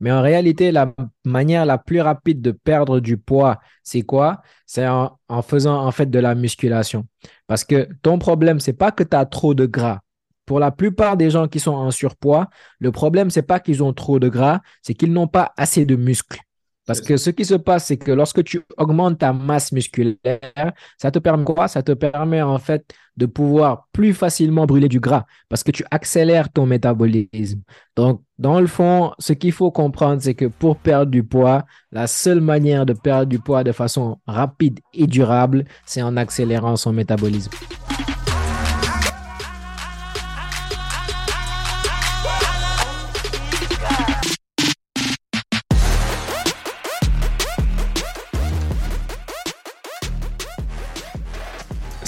Mais 0.00 0.12
en 0.12 0.22
réalité, 0.22 0.70
la 0.70 0.94
manière 1.24 1.66
la 1.66 1.78
plus 1.78 2.00
rapide 2.00 2.40
de 2.40 2.52
perdre 2.52 3.00
du 3.00 3.18
poids, 3.18 3.58
c'est 3.82 4.02
quoi? 4.02 4.42
C'est 4.66 4.86
en, 4.86 5.18
faisant 5.42 5.84
en 5.84 5.90
fait 5.90 6.06
de 6.06 6.18
la 6.18 6.34
musculation. 6.34 7.06
Parce 7.46 7.64
que 7.64 7.88
ton 8.02 8.18
problème, 8.18 8.60
c'est 8.60 8.72
pas 8.72 8.92
que 8.92 9.02
tu 9.02 9.16
as 9.16 9.26
trop 9.26 9.54
de 9.54 9.66
gras. 9.66 10.00
Pour 10.46 10.60
la 10.60 10.70
plupart 10.70 11.16
des 11.16 11.30
gens 11.30 11.48
qui 11.48 11.60
sont 11.60 11.72
en 11.72 11.90
surpoids, 11.90 12.48
le 12.78 12.92
problème, 12.92 13.30
c'est 13.30 13.42
pas 13.42 13.60
qu'ils 13.60 13.82
ont 13.82 13.92
trop 13.92 14.18
de 14.18 14.28
gras, 14.28 14.60
c'est 14.82 14.94
qu'ils 14.94 15.12
n'ont 15.12 15.26
pas 15.26 15.52
assez 15.56 15.84
de 15.84 15.96
muscles. 15.96 16.40
Parce 16.88 17.02
que 17.02 17.18
ce 17.18 17.28
qui 17.28 17.44
se 17.44 17.54
passe, 17.54 17.84
c'est 17.84 17.98
que 17.98 18.10
lorsque 18.12 18.42
tu 18.44 18.62
augmentes 18.78 19.18
ta 19.18 19.34
masse 19.34 19.72
musculaire, 19.72 20.72
ça 20.96 21.10
te 21.10 21.18
permet 21.18 21.44
quoi? 21.44 21.68
Ça 21.68 21.82
te 21.82 21.92
permet 21.92 22.40
en 22.40 22.58
fait 22.58 22.82
de 23.18 23.26
pouvoir 23.26 23.88
plus 23.92 24.14
facilement 24.14 24.64
brûler 24.64 24.88
du 24.88 24.98
gras 24.98 25.26
parce 25.50 25.62
que 25.62 25.70
tu 25.70 25.84
accélères 25.90 26.50
ton 26.50 26.64
métabolisme. 26.64 27.60
Donc, 27.94 28.22
dans 28.38 28.58
le 28.58 28.66
fond, 28.66 29.12
ce 29.18 29.34
qu'il 29.34 29.52
faut 29.52 29.70
comprendre, 29.70 30.22
c'est 30.22 30.34
que 30.34 30.46
pour 30.46 30.76
perdre 30.76 31.10
du 31.10 31.22
poids, 31.22 31.66
la 31.92 32.06
seule 32.06 32.40
manière 32.40 32.86
de 32.86 32.94
perdre 32.94 33.26
du 33.26 33.38
poids 33.38 33.64
de 33.64 33.72
façon 33.72 34.18
rapide 34.26 34.80
et 34.94 35.06
durable, 35.06 35.66
c'est 35.84 36.00
en 36.00 36.16
accélérant 36.16 36.76
son 36.76 36.94
métabolisme. 36.94 37.50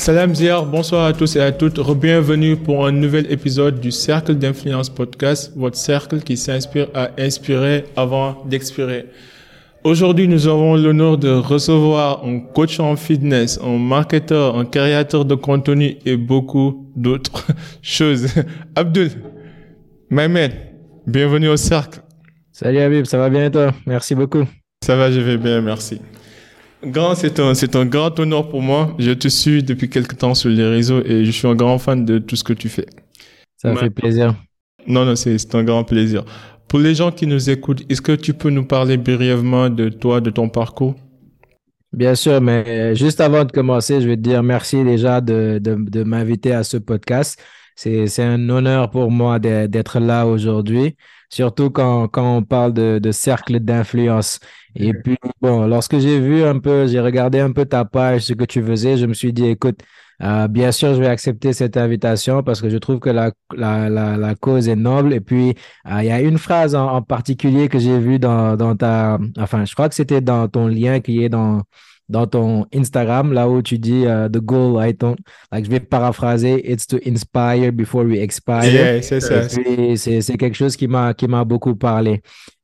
Salam 0.01 0.35
Ziyar, 0.35 0.65
bonsoir 0.65 1.05
à 1.05 1.13
tous 1.13 1.37
et 1.37 1.41
à 1.43 1.53
toutes. 1.53 1.79
Bienvenue 1.95 2.57
pour 2.57 2.87
un 2.87 2.91
nouvel 2.91 3.31
épisode 3.31 3.81
du 3.81 3.91
Cercle 3.91 4.35
d'influence 4.35 4.89
podcast, 4.89 5.53
votre 5.55 5.77
cercle 5.77 6.21
qui 6.21 6.39
s'inspire 6.39 6.89
à 6.95 7.11
inspirer 7.19 7.85
avant 7.97 8.43
d'expirer. 8.47 9.05
Aujourd'hui, 9.85 10.27
nous 10.27 10.49
avons 10.49 10.75
l'honneur 10.75 11.19
de 11.19 11.29
recevoir 11.29 12.25
un 12.25 12.41
coach 12.41 12.81
en 12.81 12.97
fitness, 12.97 13.61
un 13.63 13.77
marketeur, 13.77 14.57
un 14.57 14.65
créateur 14.65 15.27
de 15.27 15.35
contenu 15.35 15.99
et 16.07 16.17
beaucoup 16.17 16.91
d'autres 16.97 17.47
choses. 17.83 18.29
Abdul, 18.77 19.11
Mehmet, 20.09 20.77
bienvenue 21.07 21.49
au 21.49 21.59
cercle. 21.59 22.01
Salut 22.53 22.79
Habib, 22.79 23.05
ça 23.05 23.19
va 23.19 23.29
bien 23.29 23.45
et 23.45 23.51
toi? 23.51 23.75
Merci 23.85 24.15
beaucoup. 24.15 24.45
Ça 24.83 24.97
va, 24.97 25.11
je 25.11 25.21
vais 25.21 25.37
bien, 25.37 25.61
merci. 25.61 26.01
Grand, 26.85 27.15
c'est 27.15 27.39
un, 27.41 27.55
c'est 27.55 27.77
un 27.77 27.85
grand 27.87 28.19
honneur 28.19 28.49
pour 28.49 28.63
moi. 28.63 28.95
Je 28.99 29.13
te 29.13 29.29
suis 29.29 29.63
depuis 29.63 29.89
quelques 29.91 30.19
temps 30.19 30.35
sur 30.35 30.49
les 30.49 30.67
réseaux 30.67 31.03
et 31.05 31.25
je 31.25 31.31
suis 31.31 31.47
un 31.47 31.55
grand 31.55 31.79
fan 31.79 32.05
de 32.05 32.19
tout 32.19 32.37
ce 32.37 32.45
que 32.45 32.53
tu 32.53 32.69
fais. 32.69 32.87
Ça 33.57 33.71
me 33.71 33.77
fait 33.77 33.91
plaisir. 33.91 34.35
Non, 34.87 35.05
non, 35.05 35.17
c'est, 35.17 35.39
c'est 35.39 35.55
un 35.55 35.65
grand 35.65 35.85
plaisir. 35.85 36.25
Pour 36.69 36.79
les 36.81 36.95
gens 36.95 37.11
qui 37.13 37.27
nous 37.27 37.51
écoutent, 37.51 37.83
est-ce 37.91 38.03
que 38.03 38.13
tu 38.13 38.35
peux 38.35 38.51
nous 38.51 38.65
parler 38.65 38.97
brièvement 38.97 39.71
de 39.71 39.89
toi, 39.89 40.21
de 40.21 40.31
ton 40.31 40.49
parcours? 40.49 40.97
Bien 41.93 42.15
sûr, 42.15 42.41
mais 42.41 42.95
juste 42.95 43.21
avant 43.21 43.45
de 43.45 43.51
commencer, 43.51 44.01
je 44.01 44.07
vais 44.09 44.17
te 44.17 44.21
dire 44.23 44.43
merci 44.45 44.85
déjà 44.85 45.21
de, 45.21 45.59
de, 45.61 45.75
de 45.77 46.05
m'inviter 46.05 46.53
à 46.53 46.63
ce 46.63 46.77
podcast. 46.77 47.41
C'est, 47.75 48.07
c'est 48.07 48.23
un 48.23 48.49
honneur 48.49 48.91
pour 48.91 49.11
moi 49.11 49.39
d'être 49.41 49.99
là 49.99 50.27
aujourd'hui, 50.27 50.97
surtout 51.31 51.71
quand, 51.71 52.09
quand 52.09 52.37
on 52.37 52.43
parle 52.43 52.73
de, 52.75 52.99
de 52.99 53.13
cercle 53.13 53.59
d'influence. 53.61 54.41
Et 54.77 54.93
puis, 54.93 55.17
bon, 55.41 55.67
lorsque 55.67 55.99
j'ai 55.99 56.21
vu 56.21 56.45
un 56.45 56.59
peu, 56.59 56.87
j'ai 56.87 57.01
regardé 57.01 57.41
un 57.41 57.53
peu 57.53 57.65
ta 57.65 57.85
page, 57.85 58.23
ce 58.23 58.35
que 58.35 58.45
tu 58.45 58.63
faisais, 58.63 58.97
je 58.99 59.07
me 59.07 59.15
suis 59.15 59.33
dit, 59.33 59.47
écoute, 59.47 59.81
euh, 60.23 60.49
bien 60.49 60.71
sûr, 60.71 60.95
je 60.95 61.01
vais 61.01 61.07
accepter 61.07 61.53
cette 61.55 61.77
invitation 61.79 62.43
parce 62.43 62.61
que 62.61 62.69
je 62.69 62.77
trouve 62.77 62.99
que 63.01 63.09
la, 63.09 63.33
la, 63.57 63.89
la, 63.89 64.17
la 64.19 64.35
cause 64.35 64.69
est 64.69 64.77
noble. 64.77 65.15
Et 65.15 65.21
puis, 65.21 65.55
euh, 65.91 66.03
il 66.03 66.07
y 66.07 66.11
a 66.11 66.21
une 66.21 66.37
phrase 66.39 66.75
en, 66.75 66.87
en 66.89 67.03
particulier 67.03 67.69
que 67.69 67.79
j'ai 67.79 67.99
vue 67.99 68.19
dans, 68.19 68.57
dans 68.57 68.77
ta, 68.77 69.19
enfin, 69.39 69.65
je 69.65 69.73
crois 69.75 69.89
que 69.89 69.95
c'était 69.95 70.21
dans 70.21 70.47
ton 70.49 70.69
lien 70.69 71.01
qui 71.01 71.25
est 71.25 71.31
dans, 71.31 71.63
dans 72.11 72.27
ton 72.27 72.67
Instagram, 72.75 73.33
là 73.33 73.49
où 73.49 73.63
tu 73.63 73.79
dis 73.79 74.03
uh, 74.03 74.29
the 74.31 74.41
goal, 74.41 74.85
I 74.85 74.93
don't, 74.93 75.17
like, 75.53 75.65
je 75.65 75.71
vais 75.71 75.81
paraphraser, 75.81 76.61
it's 76.71 76.87
to 76.89 76.99
inspire 77.07 77.73
before 77.73 78.05
we 78.05 78.19
expire. 78.19 78.65
Yeah, 78.65 79.01
c'est 79.01 79.21
ça. 79.21 79.49
C'est 79.49 80.37
quelque 80.37 80.57
chose 80.57 80.77
qui 80.77 80.89
m'a 80.89 81.45
beaucoup 81.45 81.77
parlé. 81.77 82.21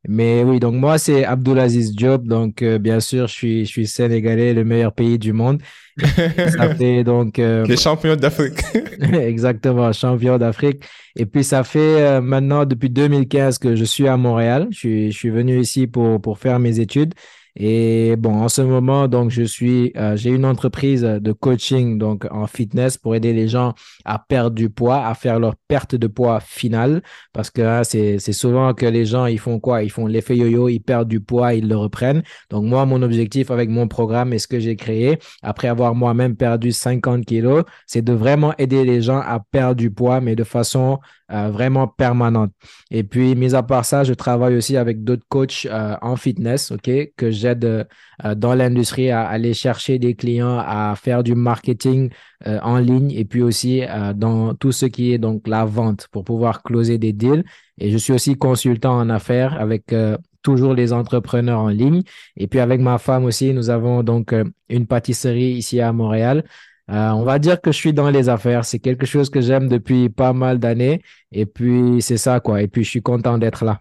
Mais 0.09 0.45
oui, 0.45 0.61
donc 0.61 0.75
moi, 0.75 0.99
c'est 0.99 1.25
Abdulaziz 1.25 1.93
Job. 1.97 2.27
Donc, 2.27 2.63
euh, 2.63 2.79
bien 2.79 3.01
sûr, 3.01 3.27
je 3.27 3.33
suis, 3.33 3.65
je 3.67 3.71
suis 3.71 3.87
sénégalais, 3.87 4.55
le 4.55 4.65
meilleur 4.65 4.93
pays 4.93 5.19
du 5.19 5.33
monde. 5.33 5.61
ça 5.99 6.75
fait 6.77 7.03
donc. 7.03 7.39
Euh, 7.39 7.65
Les 7.67 7.77
champions 7.77 8.15
d'Afrique. 8.15 8.63
exactement, 9.13 9.93
champion 9.93 10.39
d'Afrique. 10.39 10.85
Et 11.17 11.27
puis, 11.27 11.43
ça 11.43 11.65
fait 11.65 11.79
euh, 11.79 12.21
maintenant 12.21 12.65
depuis 12.65 12.91
2015 12.91 13.59
que 13.59 13.75
je 13.75 13.85
suis 13.85 14.07
à 14.07 14.17
Montréal. 14.17 14.69
Je 14.71 14.77
suis, 14.77 15.13
je 15.13 15.17
suis 15.17 15.31
venu 15.31 15.59
ici 15.59 15.87
pour, 15.87 16.21
pour 16.21 16.39
faire 16.39 16.59
mes 16.61 16.79
études. 16.79 17.15
Et 17.59 18.17
bon, 18.17 18.35
en 18.35 18.49
ce 18.49 18.61
moment, 18.61 19.09
donc, 19.09 19.31
je 19.31 19.43
suis, 19.43 19.93
euh, 19.97 20.15
j'ai 20.15 20.31
une 20.31 20.45
entreprise 20.45 21.03
de 21.03 21.33
coaching, 21.33 21.97
donc, 21.99 22.27
en 22.31 22.47
fitness 22.47 22.99
pour 22.99 23.15
aider 23.15 23.33
les 23.33 23.49
gens 23.49 23.73
à 24.05 24.19
perdre 24.19 24.55
du 24.55 24.69
poids, 24.69 25.07
à 25.07 25.15
faire 25.15 25.41
leur 25.41 25.57
perte 25.69 25.95
de 25.95 26.07
poids 26.07 26.41
finale. 26.41 27.03
Parce 27.33 27.51
que 27.51 27.63
hein, 27.63 27.83
c'est, 27.83 28.19
souvent 28.33 28.75
que 28.75 28.85
les 28.85 29.07
gens, 29.07 29.25
ils 29.25 29.39
font 29.39 29.59
quoi? 29.59 29.83
Ils 29.83 29.91
font 29.91 30.07
l'effet 30.07 30.37
yo-yo, 30.37 30.69
ils 30.69 30.81
perdent 30.81 31.09
du 31.09 31.21
poids, 31.21 31.55
ils 31.55 31.67
le 31.67 31.77
reprennent. 31.77 32.23
Donc, 32.51 32.65
moi, 32.65 32.85
mon 32.85 33.01
objectif 33.01 33.51
avec 33.51 33.71
mon 33.71 33.89
programme 33.89 34.35
et 34.35 34.39
ce 34.39 34.47
que 34.47 34.61
j'ai 34.61 34.77
créé, 34.77 35.19
après 35.43 35.69
avoir 35.69 35.95
moi-même 35.95 36.37
perdu 36.37 36.73
50 36.73 37.25
kilos, 37.25 37.65
c'est 37.87 38.03
de 38.03 38.13
vraiment 38.13 38.53
aider 38.59 38.85
les 38.85 39.01
gens 39.01 39.21
à 39.21 39.41
perdre 39.41 39.77
du 39.77 39.91
poids, 39.91 40.21
mais 40.21 40.37
de 40.37 40.45
façon 40.45 40.99
euh, 41.33 41.51
vraiment 41.51 41.89
permanente. 41.89 42.53
Et 42.91 43.03
puis, 43.03 43.35
mis 43.35 43.55
à 43.55 43.63
part 43.63 43.85
ça, 43.85 44.05
je 44.05 44.15
travaille 44.15 44.57
aussi 44.57 44.77
avec 44.77 45.03
d'autres 45.03 45.27
coachs 45.29 45.67
euh, 45.67 45.97
en 46.01 46.17
fitness, 46.17 46.71
OK, 46.71 46.91
que 47.17 47.31
j'aide 47.31 47.65
euh, 47.65 48.35
dans 48.37 48.55
l'industrie 48.55 49.11
à 49.11 49.27
aller 49.27 49.53
chercher 49.53 49.99
des 49.99 50.15
clients, 50.15 50.59
à 50.59 50.95
faire 50.97 51.23
du 51.25 51.35
marketing 51.35 52.11
euh, 52.47 52.61
en 52.63 52.79
ligne 52.79 53.11
et 53.11 53.25
puis 53.25 53.43
aussi 53.43 53.83
dans 54.15 54.55
tout 54.55 54.73
ce 54.73 54.87
qui 54.87 55.13
est 55.13 55.19
donc 55.19 55.49
la 55.49 55.65
vente 55.65 56.09
pour 56.13 56.25
pouvoir 56.25 56.63
closer 56.63 56.99
des 56.99 57.13
deals. 57.13 57.45
Et 57.79 57.91
je 57.91 57.99
suis 57.99 58.13
aussi 58.13 58.37
consultant 58.37 58.97
en 58.97 59.11
affaires 59.11 59.61
avec 59.61 59.95
toujours 60.43 60.75
les 60.75 60.93
entrepreneurs 60.93 61.61
en 61.61 61.69
ligne. 61.69 62.03
Et 62.37 62.47
puis 62.47 62.61
avec 62.61 62.81
ma 62.81 62.99
femme 62.99 63.25
aussi, 63.25 63.53
nous 63.53 63.69
avons 63.69 64.03
donc 64.03 64.35
une 64.69 64.87
pâtisserie 64.87 65.53
ici 65.53 65.81
à 65.81 65.93
Montréal. 65.93 66.45
Euh, 66.91 67.11
on 67.11 67.25
va 67.25 67.39
dire 67.39 67.61
que 67.61 67.73
je 67.73 67.77
suis 67.77 67.93
dans 67.93 68.11
les 68.11 68.29
affaires. 68.29 68.65
C'est 68.65 68.79
quelque 68.79 69.07
chose 69.07 69.29
que 69.29 69.41
j'aime 69.41 69.69
depuis 69.69 70.09
pas 70.09 70.33
mal 70.33 70.59
d'années. 70.59 71.03
Et 71.33 71.47
puis, 71.47 72.01
c'est 72.01 72.17
ça, 72.17 72.41
quoi. 72.41 72.63
Et 72.63 72.69
puis, 72.69 72.85
je 72.85 72.91
suis 72.91 73.03
content 73.03 73.39
d'être 73.39 73.65
là. 73.65 73.81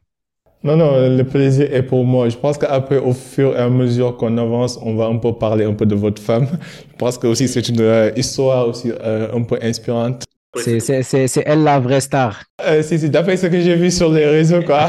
Non, 0.64 0.76
non, 0.76 1.16
le 1.16 1.24
plaisir 1.24 1.72
est 1.72 1.84
pour 1.84 2.04
moi. 2.04 2.28
Je 2.28 2.38
pense 2.38 2.58
qu'après, 2.58 2.98
au 2.98 3.14
fur 3.14 3.56
et 3.56 3.60
à 3.60 3.70
mesure 3.70 4.18
qu'on 4.18 4.36
avance, 4.40 4.80
on 4.82 4.96
va 4.96 5.06
un 5.06 5.18
peu 5.18 5.32
parler 5.34 5.64
un 5.64 5.74
peu 5.74 5.86
de 5.86 5.94
votre 5.94 6.20
femme. 6.20 6.48
Je 6.92 6.98
pense 6.98 7.20
que 7.20 7.28
aussi 7.28 7.48
c'est 7.48 7.70
une 7.70 7.82
euh, 7.82 8.10
histoire 8.16 8.70
aussi 8.70 8.92
euh, 8.92 9.28
un 9.32 9.44
peu 9.44 9.60
inspirante. 9.62 10.24
C'est, 10.56 10.80
c'est, 10.80 11.04
c'est, 11.04 11.28
c'est 11.28 11.44
elle 11.46 11.64
la 11.64 11.80
vraie 11.80 12.02
star. 12.02 12.42
C'est, 12.82 12.98
c'est 12.98 13.10
d'après 13.10 13.38
ce 13.38 13.46
que 13.46 13.60
j'ai 13.60 13.76
vu 13.76 13.92
sur 13.92 14.12
les 14.12 14.26
réseaux, 14.26 14.64
quoi. 14.64 14.88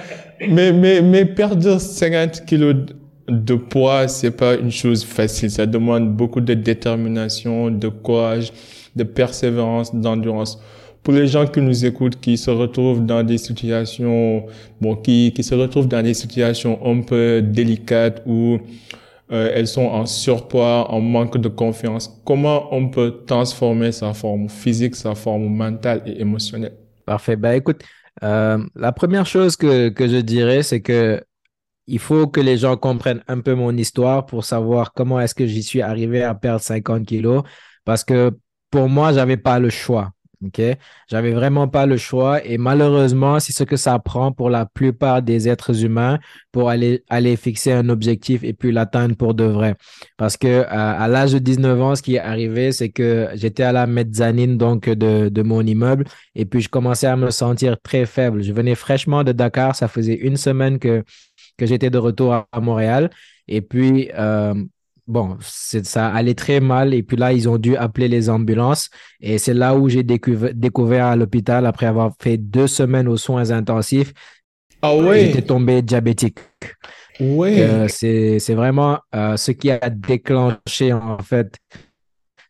mais, 0.48 0.72
mais, 0.72 1.02
mais 1.02 1.26
perdre 1.26 1.78
50 1.78 2.46
kilos 2.46 2.76
de 3.28 3.54
poids, 3.54 4.08
c'est 4.08 4.30
pas 4.30 4.54
une 4.56 4.70
chose 4.70 5.04
facile. 5.04 5.50
Ça 5.50 5.66
demande 5.66 6.14
beaucoup 6.16 6.40
de 6.40 6.54
détermination, 6.54 7.70
de 7.70 7.88
courage, 7.88 8.52
de 8.96 9.04
persévérance, 9.04 9.94
d'endurance. 9.94 10.60
Pour 11.02 11.14
les 11.14 11.26
gens 11.26 11.46
qui 11.46 11.60
nous 11.60 11.86
écoutent, 11.86 12.20
qui 12.20 12.36
se 12.36 12.50
retrouvent 12.50 13.04
dans 13.04 13.22
des 13.22 13.38
situations, 13.38 14.46
bon, 14.80 14.96
qui, 14.96 15.32
qui 15.34 15.42
se 15.42 15.54
retrouvent 15.54 15.88
dans 15.88 16.02
des 16.02 16.14
situations 16.14 16.78
un 16.84 17.00
peu 17.02 17.40
délicates 17.42 18.22
où 18.26 18.58
euh, 19.30 19.52
elles 19.54 19.68
sont 19.68 19.86
en 19.86 20.06
surpoids, 20.06 20.90
en 20.90 21.00
manque 21.00 21.38
de 21.38 21.48
confiance, 21.48 22.20
comment 22.24 22.74
on 22.74 22.88
peut 22.88 23.22
transformer 23.26 23.92
sa 23.92 24.14
forme 24.14 24.48
physique, 24.48 24.96
sa 24.96 25.14
forme 25.14 25.48
mentale 25.48 26.02
et 26.06 26.20
émotionnelle? 26.20 26.72
Parfait. 27.04 27.36
Ben, 27.36 27.52
écoute, 27.52 27.82
euh, 28.22 28.58
la 28.74 28.92
première 28.92 29.26
chose 29.26 29.56
que, 29.56 29.90
que 29.90 30.08
je 30.08 30.16
dirais, 30.16 30.62
c'est 30.62 30.80
que 30.80 31.22
il 31.88 31.98
faut 31.98 32.26
que 32.28 32.40
les 32.40 32.58
gens 32.58 32.76
comprennent 32.76 33.24
un 33.28 33.40
peu 33.40 33.54
mon 33.54 33.76
histoire 33.76 34.26
pour 34.26 34.44
savoir 34.44 34.92
comment 34.92 35.20
est-ce 35.20 35.34
que 35.34 35.46
j'y 35.46 35.62
suis 35.62 35.82
arrivé 35.82 36.22
à 36.22 36.34
perdre 36.34 36.60
50 36.60 37.06
kilos. 37.06 37.42
Parce 37.84 38.04
que 38.04 38.30
pour 38.70 38.88
moi, 38.88 39.12
j'avais 39.12 39.38
pas 39.38 39.58
le 39.58 39.70
choix. 39.70 40.12
OK? 40.44 40.60
J'avais 41.08 41.32
vraiment 41.32 41.66
pas 41.66 41.86
le 41.86 41.96
choix. 41.96 42.44
Et 42.44 42.58
malheureusement, 42.58 43.40
c'est 43.40 43.52
ce 43.52 43.64
que 43.64 43.76
ça 43.76 43.98
prend 43.98 44.32
pour 44.32 44.50
la 44.50 44.66
plupart 44.66 45.22
des 45.22 45.48
êtres 45.48 45.82
humains 45.84 46.18
pour 46.52 46.68
aller, 46.70 47.02
fixer 47.36 47.72
un 47.72 47.88
objectif 47.88 48.44
et 48.44 48.52
puis 48.52 48.70
l'atteindre 48.70 49.16
pour 49.16 49.34
de 49.34 49.44
vrai. 49.44 49.74
Parce 50.16 50.36
que 50.36 50.46
euh, 50.46 50.64
à 50.68 51.08
l'âge 51.08 51.32
de 51.32 51.38
19 51.38 51.80
ans, 51.82 51.94
ce 51.96 52.02
qui 52.02 52.16
est 52.16 52.20
arrivé, 52.20 52.70
c'est 52.70 52.90
que 52.90 53.28
j'étais 53.34 53.64
à 53.64 53.72
la 53.72 53.86
mezzanine 53.86 54.58
donc 54.58 54.88
de 54.88 55.42
mon 55.42 55.62
immeuble 55.62 56.04
et 56.34 56.44
puis 56.44 56.60
je 56.60 56.68
commençais 56.68 57.06
à 57.06 57.16
me 57.16 57.30
sentir 57.30 57.80
très 57.80 58.06
faible. 58.06 58.42
Je 58.42 58.52
venais 58.52 58.74
fraîchement 58.74 59.24
de 59.24 59.32
Dakar. 59.32 59.74
Ça 59.74 59.88
faisait 59.88 60.14
une 60.14 60.36
semaine 60.36 60.78
que 60.78 61.02
que 61.58 61.66
j'étais 61.66 61.90
de 61.90 61.98
retour 61.98 62.32
à, 62.32 62.60
Montréal. 62.60 63.10
Et 63.48 63.60
puis, 63.60 64.10
euh, 64.16 64.54
bon, 65.06 65.36
ça 65.40 66.08
allait 66.08 66.34
très 66.34 66.60
mal. 66.60 66.94
Et 66.94 67.02
puis 67.02 67.16
là, 67.16 67.32
ils 67.32 67.48
ont 67.48 67.58
dû 67.58 67.76
appeler 67.76 68.08
les 68.08 68.30
ambulances. 68.30 68.88
Et 69.20 69.36
c'est 69.36 69.54
là 69.54 69.76
où 69.76 69.88
j'ai 69.88 70.04
découvert, 70.04 70.54
découvert 70.54 71.06
à 71.06 71.16
l'hôpital, 71.16 71.66
après 71.66 71.86
avoir 71.86 72.12
fait 72.20 72.38
deux 72.38 72.68
semaines 72.68 73.08
aux 73.08 73.18
soins 73.18 73.50
intensifs, 73.50 74.14
Ah 74.80 74.94
ouais? 74.94 75.26
J'étais 75.26 75.42
tombé 75.42 75.82
diabétique. 75.82 76.38
Ouais. 77.20 77.60
Euh, 77.60 77.88
c'est, 77.88 78.38
c'est 78.38 78.54
vraiment 78.54 79.00
euh, 79.14 79.36
ce 79.36 79.50
qui 79.50 79.72
a 79.72 79.90
déclenché 79.90 80.92
en 80.92 81.18
fait 81.18 81.56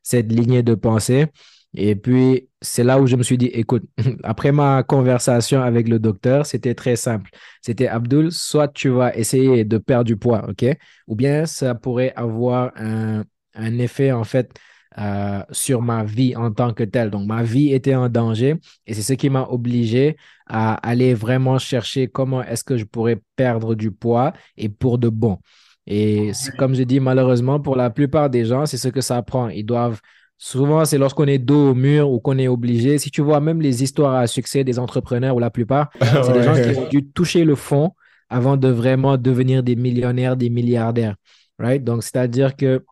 cette 0.03 0.31
lignée 0.31 0.63
de 0.63 0.75
pensée. 0.75 1.27
Et 1.75 1.95
puis, 1.97 2.49
c'est 2.63 2.83
là 2.83 2.99
où 3.01 3.07
je 3.07 3.17
me 3.17 3.23
suis 3.23 3.39
dit, 3.39 3.47
écoute, 3.47 3.85
après 4.25 4.53
ma 4.53 4.83
conversation 4.83 5.63
avec 5.63 5.89
le 5.89 5.99
docteur, 5.99 6.47
c'était 6.47 6.75
très 6.75 6.97
simple. 6.97 7.31
C'était 7.63 7.89
Abdul, 7.89 8.33
soit 8.33 8.69
tu 8.69 8.89
vas 8.89 9.15
essayer 9.17 9.65
de 9.65 9.79
perdre 9.79 10.05
du 10.05 10.17
poids, 10.17 10.49
OK? 10.49 10.65
Ou 11.07 11.15
bien 11.15 11.47
ça 11.47 11.75
pourrait 11.75 12.13
avoir 12.17 12.73
un, 12.77 13.25
un 13.55 13.79
effet, 13.79 14.13
en 14.13 14.25
fait, 14.25 14.51
euh, 14.99 15.43
sur 15.53 15.83
ma 15.83 16.05
vie 16.05 16.35
en 16.35 16.51
tant 16.51 16.73
que 16.73 16.83
telle. 16.85 17.11
Donc, 17.11 17.27
ma 17.27 17.43
vie 17.43 17.73
était 17.73 17.95
en 17.95 18.09
danger 18.09 18.57
et 18.87 18.95
c'est 18.95 19.03
ce 19.03 19.13
qui 19.13 19.31
m'a 19.31 19.47
obligé 19.49 20.17
à 20.47 20.75
aller 20.75 21.15
vraiment 21.15 21.59
chercher 21.59 22.09
comment 22.09 22.43
est-ce 22.43 22.65
que 22.65 22.77
je 22.77 22.85
pourrais 22.85 23.21
perdre 23.37 23.75
du 23.75 23.93
poids 23.93 24.33
et 24.57 24.69
pour 24.69 24.99
de 24.99 25.09
bon. 25.09 25.39
Et 25.87 26.33
comme 26.59 26.75
je 26.75 26.83
dis, 26.83 27.01
malheureusement, 27.01 27.61
pour 27.61 27.77
la 27.77 27.91
plupart 27.91 28.29
des 28.31 28.45
gens, 28.45 28.67
c'est 28.67 28.77
ce 28.77 28.89
que 28.89 29.01
ça 29.01 29.23
prend. 29.23 29.49
Ils 29.49 29.65
doivent 29.65 30.01
Souvent, 30.41 30.85
c'est 30.85 30.99
lorsqu'on 30.99 31.27
est 31.27 31.39
dos 31.39 31.71
au 31.71 31.75
mur 31.75 32.11
ou 32.11 32.21
qu'on 32.21 32.39
est 32.39 32.47
obligé. 32.47 32.99
Si 32.99 33.11
tu 33.11 33.23
vois 33.23 33.41
même 33.41 33.61
les 33.61 33.83
histoires 33.83 34.15
à 34.15 34.29
succès 34.29 34.63
des 34.63 34.79
entrepreneurs 34.79 35.35
ou 35.35 35.41
la 35.41 35.51
plupart, 35.51 35.91
c'est 36.01 36.33
des 36.33 36.45
gens 36.45 36.55
qui 36.55 36.79
ont 36.79 36.89
dû 36.89 37.05
toucher 37.11 37.45
le 37.45 37.57
fond 37.57 37.93
avant 38.29 38.57
de 38.57 38.69
vraiment 38.69 39.17
devenir 39.17 39.65
des 39.65 39.75
millionnaires, 39.75 40.37
des 40.37 40.49
milliardaires. 40.49 41.17
Right? 41.59 41.83
Donc, 41.83 42.05
c'est-à-dire 42.05 42.55
que 42.55 42.85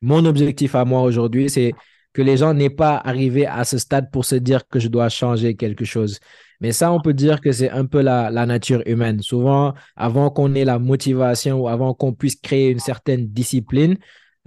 mon 0.00 0.24
objectif 0.24 0.76
à 0.76 0.84
moi 0.84 1.02
aujourd'hui, 1.02 1.50
c'est 1.50 1.74
que 2.12 2.22
les 2.22 2.36
gens 2.36 2.54
n'aient 2.54 2.70
pas 2.70 2.96
arrivé 2.96 3.44
à 3.44 3.64
ce 3.64 3.76
stade 3.78 4.10
pour 4.12 4.24
se 4.24 4.36
dire 4.36 4.66
que 4.68 4.78
je 4.78 4.86
dois 4.88 5.08
changer 5.08 5.56
quelque 5.56 5.84
chose. 5.84 6.20
Mais 6.60 6.72
ça, 6.72 6.92
on 6.92 7.00
peut 7.00 7.12
dire 7.12 7.40
que 7.40 7.50
c'est 7.50 7.70
un 7.70 7.86
peu 7.86 8.02
la, 8.02 8.30
nature 8.46 8.82
humaine. 8.86 9.20
Souvent, 9.20 9.74
avant 9.96 10.30
qu'on 10.30 10.54
ait 10.54 10.64
la 10.64 10.78
motivation 10.78 11.60
ou 11.60 11.68
avant 11.68 11.92
qu'on 11.94 12.12
puisse 12.14 12.36
créer 12.36 12.70
une 12.70 12.78
certaine 12.78 13.26
discipline, 13.28 13.96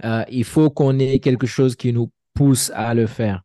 euh, 0.04 0.24
il 0.30 0.44
faut 0.44 0.70
qu'on 0.70 0.98
ait 0.98 1.18
quelque 1.18 1.46
chose 1.46 1.76
qui 1.76 1.92
nous 1.92 2.10
pousse 2.34 2.70
à 2.74 2.94
le 2.94 3.06
faire. 3.06 3.42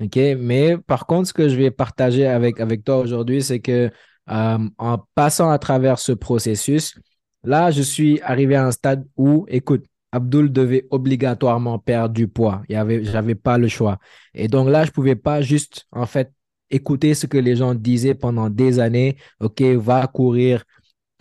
OK? 0.00 0.16
Mais 0.38 0.76
par 0.78 1.06
contre, 1.06 1.28
ce 1.28 1.32
que 1.32 1.48
je 1.48 1.56
vais 1.56 1.70
partager 1.70 2.26
avec, 2.26 2.60
avec 2.60 2.84
toi 2.84 2.98
aujourd'hui, 2.98 3.42
c'est 3.42 3.60
que 3.60 3.90
euh, 4.30 4.58
en 4.78 4.98
passant 5.14 5.50
à 5.50 5.58
travers 5.58 5.98
ce 5.98 6.12
processus, 6.12 6.94
là, 7.42 7.70
je 7.70 7.82
suis 7.82 8.20
arrivé 8.22 8.54
à 8.54 8.66
un 8.66 8.70
stade 8.70 9.06
où, 9.16 9.44
écoute, 9.48 9.84
Abdul 10.12 10.52
devait 10.52 10.86
obligatoirement 10.90 11.78
perdre 11.78 12.14
du 12.14 12.28
poids. 12.28 12.62
Je 12.68 13.12
n'avais 13.12 13.34
pas 13.34 13.58
le 13.58 13.68
choix. 13.68 13.98
Et 14.34 14.48
donc 14.48 14.68
là, 14.68 14.84
je 14.84 14.90
ne 14.90 14.92
pouvais 14.92 15.16
pas 15.16 15.40
juste, 15.40 15.86
en 15.92 16.06
fait, 16.06 16.32
écouter 16.70 17.14
ce 17.14 17.26
que 17.26 17.38
les 17.38 17.56
gens 17.56 17.74
disaient 17.74 18.14
pendant 18.14 18.50
des 18.50 18.78
années. 18.78 19.16
OK, 19.40 19.60
va 19.62 20.06
courir, 20.06 20.64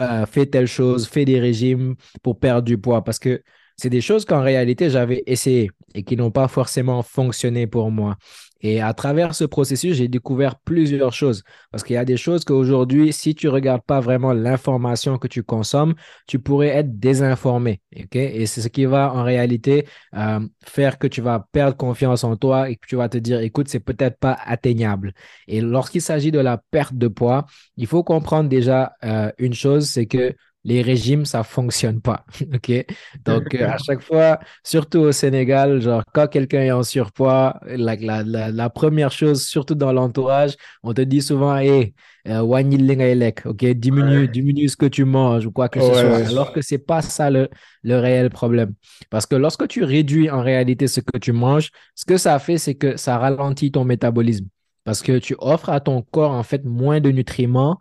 euh, 0.02 0.26
fais 0.26 0.46
telle 0.46 0.68
chose, 0.68 1.08
fais 1.08 1.26
des 1.26 1.40
régimes 1.40 1.96
pour 2.24 2.40
perdre 2.40 2.64
du 2.64 2.78
poids. 2.78 3.04
Parce 3.04 3.20
que 3.20 3.42
c'est 3.80 3.90
des 3.90 4.02
choses 4.02 4.26
qu'en 4.26 4.42
réalité, 4.42 4.90
j'avais 4.90 5.24
essayé 5.26 5.72
et 5.96 6.04
qui 6.04 6.16
n'ont 6.18 6.32
pas 6.32 6.48
forcément 6.48 7.02
fonctionné 7.02 7.66
pour 7.66 7.92
moi. 7.92 8.18
Et 8.62 8.82
à 8.82 8.94
travers 8.94 9.36
ce 9.36 9.46
processus, 9.46 9.96
j'ai 9.96 10.10
découvert 10.10 10.60
plusieurs 10.60 11.14
choses. 11.14 11.44
Parce 11.72 11.84
qu'il 11.84 11.94
y 11.94 11.98
a 11.98 12.06
des 12.06 12.18
choses 12.18 12.44
qu'aujourd'hui, 12.44 13.14
si 13.14 13.34
tu 13.34 13.48
ne 13.48 13.52
regardes 13.52 13.84
pas 13.84 14.02
vraiment 14.02 14.34
l'information 14.34 15.18
que 15.18 15.28
tu 15.28 15.44
consommes, 15.44 15.96
tu 16.28 16.40
pourrais 16.40 16.68
être 16.68 17.00
désinformé. 17.00 17.82
Et 17.94 18.46
c'est 18.46 18.62
ce 18.62 18.68
qui 18.68 18.84
va 18.86 19.14
en 19.14 19.24
réalité 19.24 19.88
euh, 20.14 20.42
faire 20.66 20.98
que 21.00 21.08
tu 21.08 21.22
vas 21.22 21.48
perdre 21.54 21.78
confiance 21.78 22.26
en 22.26 22.36
toi 22.36 22.70
et 22.70 22.76
que 22.76 22.86
tu 22.86 22.98
vas 22.98 23.08
te 23.08 23.18
dire, 23.18 23.40
écoute, 23.40 23.70
c'est 23.70 23.80
peut-être 23.80 24.20
pas 24.20 24.38
atteignable. 24.46 25.14
Et 25.48 25.62
lorsqu'il 25.62 26.02
s'agit 26.02 26.32
de 26.32 26.40
la 26.40 26.62
perte 26.72 26.96
de 26.96 27.08
poids, 27.08 27.46
il 27.78 27.88
faut 27.88 28.04
comprendre 28.04 28.50
déjà 28.50 28.92
euh, 29.06 29.32
une 29.38 29.54
chose, 29.54 29.88
c'est 29.88 30.06
que 30.06 30.36
les 30.66 30.82
régimes, 30.82 31.26
ça 31.26 31.44
fonctionne 31.44 32.02
pas. 32.02 32.26
OK? 32.54 32.86
Donc, 33.26 33.56
euh, 33.56 33.70
à 33.70 33.78
chaque 33.86 34.02
fois, 34.02 34.40
surtout 34.64 35.00
au 35.00 35.12
Sénégal, 35.12 35.82
genre, 35.82 36.04
quand 36.14 36.28
quelqu'un 36.28 36.62
est 36.62 36.72
en 36.72 36.84
surpoids, 36.84 37.60
la, 37.66 37.96
la, 37.96 38.70
première 38.70 39.12
chose, 39.12 39.46
surtout 39.46 39.76
dans 39.76 39.94
l'entourage, 39.94 40.56
on 40.84 40.94
te 40.94 41.02
dit 41.02 41.22
souvent, 41.22 41.58
hé, 41.58 41.94
euh, 42.28 42.42
OK? 42.42 43.66
Diminue, 43.66 44.28
diminue 44.28 44.68
ce 44.68 44.76
que 44.76 44.86
tu 44.86 45.06
manges 45.06 45.46
ou 45.46 45.52
quoi 45.52 45.70
que 45.70 45.80
ce 45.80 45.88
soit. 45.88 46.28
Alors 46.28 46.52
que 46.52 46.62
c'est 46.62 46.78
pas 46.78 47.02
ça 47.02 47.30
le, 47.30 47.50
le 47.84 47.98
réel 47.98 48.30
problème. 48.30 48.74
Parce 49.10 49.26
que 49.26 49.36
lorsque 49.36 49.68
tu 49.68 49.84
réduis 49.84 50.30
en 50.30 50.42
réalité 50.42 50.88
ce 50.88 51.00
que 51.00 51.18
tu 51.18 51.32
manges, 51.32 51.70
ce 51.96 52.06
que 52.06 52.18
ça 52.18 52.38
fait, 52.40 52.58
c'est 52.58 52.76
que 52.76 52.98
ça 52.98 53.18
ralentit 53.18 53.72
ton 53.72 53.86
métabolisme. 53.86 54.48
Parce 54.84 55.02
que 55.02 55.20
tu 55.20 55.36
offres 55.40 55.70
à 55.70 55.80
ton 55.80 56.02
corps, 56.02 56.32
en 56.32 56.44
fait, 56.44 56.66
moins 56.66 57.00
de 57.00 57.12
nutriments 57.12 57.80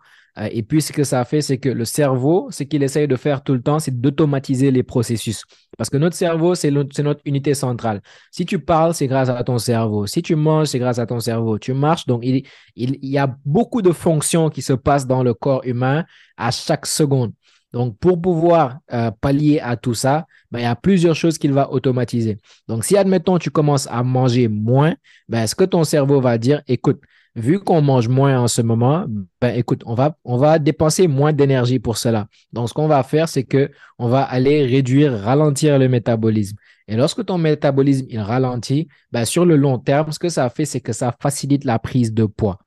et 0.51 0.63
puis, 0.63 0.81
ce 0.81 0.93
que 0.93 1.03
ça 1.03 1.25
fait, 1.25 1.41
c'est 1.41 1.57
que 1.57 1.69
le 1.69 1.85
cerveau, 1.85 2.47
ce 2.51 2.63
qu'il 2.63 2.81
essaye 2.83 3.07
de 3.07 3.15
faire 3.15 3.43
tout 3.43 3.53
le 3.53 3.61
temps, 3.61 3.79
c'est 3.79 3.99
d'automatiser 3.99 4.71
les 4.71 4.83
processus. 4.83 5.43
Parce 5.77 5.89
que 5.89 5.97
notre 5.97 6.15
cerveau, 6.15 6.55
c'est 6.55 6.71
notre, 6.71 7.21
unité 7.25 7.53
centrale. 7.53 8.01
Si 8.31 8.45
tu 8.45 8.59
parles, 8.59 8.93
c'est 8.93 9.07
grâce 9.07 9.29
à 9.29 9.43
ton 9.43 9.57
cerveau. 9.57 10.07
Si 10.07 10.21
tu 10.21 10.35
manges, 10.35 10.67
c'est 10.67 10.79
grâce 10.79 10.99
à 10.99 11.05
ton 11.05 11.19
cerveau. 11.19 11.57
Tu 11.57 11.73
marches, 11.73 12.05
donc 12.05 12.21
il, 12.23 12.45
y 12.75 13.17
a 13.17 13.35
beaucoup 13.45 13.81
de 13.81 13.91
fonctions 13.91 14.49
qui 14.49 14.61
se 14.61 14.73
passent 14.73 15.07
dans 15.07 15.23
le 15.23 15.33
corps 15.33 15.61
humain 15.65 16.05
à 16.37 16.51
chaque 16.51 16.85
seconde. 16.85 17.33
Donc, 17.73 17.97
pour 17.99 18.19
pouvoir 18.19 18.79
euh, 18.93 19.11
pallier 19.11 19.59
à 19.59 19.75
tout 19.75 19.93
ça, 19.93 20.25
ben, 20.51 20.59
il 20.59 20.63
y 20.63 20.65
a 20.65 20.75
plusieurs 20.75 21.15
choses 21.15 21.37
qu'il 21.37 21.53
va 21.53 21.71
automatiser. 21.71 22.37
Donc, 22.67 22.83
si, 22.83 22.97
admettons, 22.97 23.37
tu 23.37 23.51
commences 23.51 23.87
à 23.87 24.01
manger 24.03 24.47
moins, 24.47 24.95
ben, 25.27 25.45
ce 25.45 25.53
que 25.53 25.65
ton 25.65 25.83
cerveau 25.83 26.19
va 26.19 26.37
dire, 26.37 26.63
écoute, 26.67 26.99
vu 27.39 27.59
qu'on 27.59 27.81
mange 27.81 28.07
moins 28.07 28.39
en 28.39 28.47
ce 28.47 28.61
moment, 28.61 29.05
ben 29.41 29.55
écoute, 29.55 29.81
on 29.85 29.93
va, 29.93 30.17
on 30.23 30.37
va 30.37 30.59
dépenser 30.59 31.07
moins 31.07 31.33
d'énergie 31.33 31.79
pour 31.79 31.97
cela. 31.97 32.27
Donc, 32.53 32.69
ce 32.69 32.73
qu'on 32.73 32.87
va 32.87 33.03
faire, 33.03 33.29
c'est 33.29 33.43
que 33.43 33.71
on 33.97 34.07
va 34.07 34.21
aller 34.21 34.65
réduire, 34.65 35.19
ralentir 35.19 35.79
le 35.79 35.89
métabolisme. 35.89 36.57
Et 36.87 36.95
lorsque 36.95 37.25
ton 37.25 37.37
métabolisme 37.37 38.05
il 38.09 38.19
ralentit, 38.19 38.87
ben 39.11 39.25
sur 39.25 39.45
le 39.45 39.55
long 39.55 39.77
terme, 39.77 40.11
ce 40.11 40.19
que 40.19 40.29
ça 40.29 40.49
fait, 40.49 40.65
c'est 40.65 40.81
que 40.81 40.93
ça 40.93 41.15
facilite 41.19 41.63
la 41.63 41.79
prise 41.79 42.13
de 42.13 42.25
poids. 42.25 42.59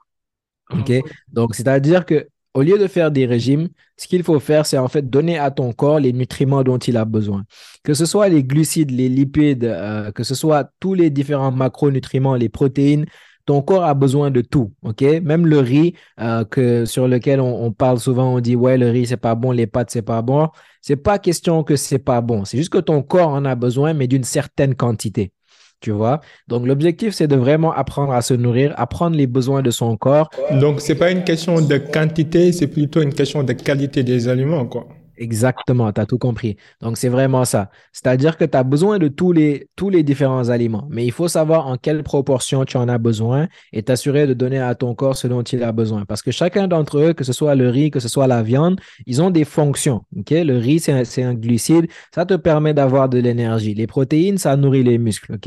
OK? 0.73 0.93
Donc, 1.33 1.55
c'est-à-dire 1.55 2.07
que 2.07 2.29
au 2.55 2.63
lieu 2.63 2.79
de 2.79 2.87
faire 2.87 3.11
des 3.11 3.25
régimes, 3.25 3.69
ce 3.97 4.07
qu'il 4.07 4.23
faut 4.23 4.39
faire, 4.39 4.67
c'est 4.67 4.79
en 4.79 4.89
fait 4.89 5.09
donner 5.09 5.39
à 5.39 5.51
ton 5.51 5.73
corps 5.73 6.01
les 6.01 6.13
nutriments 6.13 6.63
dont 6.63 6.79
il 6.79 6.97
a 6.97 7.05
besoin. 7.05 7.45
Que 7.83 7.95
ce 7.95 8.05
soit 8.05 8.29
les 8.29 8.45
glucides, 8.45 8.91
les 8.91 9.09
lipides, 9.09 9.65
euh, 9.65 10.13
que 10.13 10.23
ce 10.23 10.35
soit 10.35 10.71
tous 10.79 10.95
les 10.95 11.09
différents 11.09 11.53
macronutriments, 11.53 12.35
les 12.35 12.51
protéines, 12.51 13.07
ton 13.45 13.63
corps 13.63 13.85
a 13.85 13.95
besoin 13.95 14.31
de 14.31 14.41
tout, 14.41 14.73
OK? 14.83 15.03
Même 15.03 15.47
le 15.47 15.59
riz 15.59 15.95
euh, 16.21 16.87
sur 16.87 17.09
lequel 17.09 17.41
on, 17.41 17.73
parle 17.73 17.99
souvent, 17.99 18.35
on 18.35 18.41
dit, 18.41 18.57
ouais, 18.57 18.79
le 18.79 18.91
riz, 18.91 19.07
c'est 19.07 19.17
pas 19.17 19.35
bon, 19.35 19.51
les 19.51 19.67
pâtes, 19.67 19.91
c'est 19.91 20.03
pas 20.03 20.23
bon. 20.23 20.49
C'est 20.81 20.97
pas 20.97 21.19
question 21.19 21.65
que 21.65 21.77
c'est 21.77 21.99
pas 21.99 22.21
bon. 22.21 22.45
C'est 22.45 22.57
juste 22.57 22.71
que 22.71 22.79
ton 22.79 23.03
corps 23.03 23.29
en 23.29 23.45
a 23.45 23.55
besoin, 23.55 23.95
mais 23.95 24.07
d'une 24.07 24.25
certaine 24.25 24.75
quantité. 24.75 25.33
Tu 25.81 25.91
vois? 25.91 26.21
Donc, 26.47 26.65
l'objectif, 26.67 27.13
c'est 27.13 27.27
de 27.27 27.35
vraiment 27.35 27.73
apprendre 27.73 28.13
à 28.13 28.23
se 28.23 28.35
nourrir, 28.35 28.73
apprendre 28.77 29.17
les 29.17 29.27
besoins 29.27 29.63
de 29.63 29.71
son 29.73 29.97
corps. 29.97 30.31
Donc, 30.53 30.81
c'est 30.81 30.95
pas 30.95 31.11
une 31.11 31.25
question 31.25 31.61
de 31.61 31.77
quantité, 31.77 32.53
c'est 32.53 32.69
plutôt 32.69 33.03
une 33.03 33.13
question 33.13 33.43
de 33.43 33.53
qualité 33.53 34.05
des 34.05 34.29
aliments, 34.29 34.67
quoi. 34.67 34.87
Exactement, 35.23 35.93
tu 35.93 36.01
as 36.01 36.07
tout 36.07 36.19
compris. 36.19 36.57
Donc, 36.81 36.97
c'est 36.97 37.09
vraiment 37.09 37.45
ça. 37.45 37.71
C'est-à-dire 37.93 38.37
que 38.37 38.45
tu 38.45 38.57
as 38.57 38.65
besoin 38.65 38.99
de 38.99 39.07
tous 39.07 39.31
les, 39.31 39.69
tous 39.77 39.89
les 39.89 40.03
différents 40.03 40.49
aliments, 40.49 40.89
mais 40.91 41.05
il 41.07 41.13
faut 41.13 41.29
savoir 41.29 41.69
en 41.69 41.77
quelle 41.77 42.03
proportion 42.03 42.65
tu 42.65 42.77
en 42.77 42.89
as 42.89 42.99
besoin 42.99 43.47
et 43.73 43.85
t'assurer 43.85 44.27
de 44.27 44.35
donner 44.35 44.59
à 44.59 44.75
ton 44.75 44.97
corps 44.97 45.17
ce 45.17 45.29
dont 45.29 45.43
il 45.43 45.63
a 45.63 45.71
besoin. 45.71 46.05
Parce 46.07 46.23
que 46.23 46.33
chacun 46.33 46.67
d'entre 46.67 46.99
eux, 46.99 47.13
que 47.13 47.23
ce 47.23 47.33
soit 47.33 47.55
le 47.55 47.69
riz, 47.69 47.93
que 47.93 48.01
ce 48.01 48.09
soit 48.09 48.27
la 48.27 48.43
viande, 48.43 48.81
ils 49.07 49.23
ont 49.23 49.31
des 49.31 49.45
fonctions. 49.45 50.05
Le 50.13 50.59
riz, 50.59 50.81
c'est 50.81 51.23
un, 51.23 51.35
glucide, 51.35 51.87
ça 52.13 52.27
te 52.27 52.35
permet 52.35 52.75
d'avoir 52.75 53.09
de 53.09 53.19
l'énergie. 53.19 53.75
Les 53.75 53.87
protéines, 53.87 54.39
ça 54.39 54.57
nourrit 54.57 54.83
les 54.83 54.99
muscles. 54.99 55.39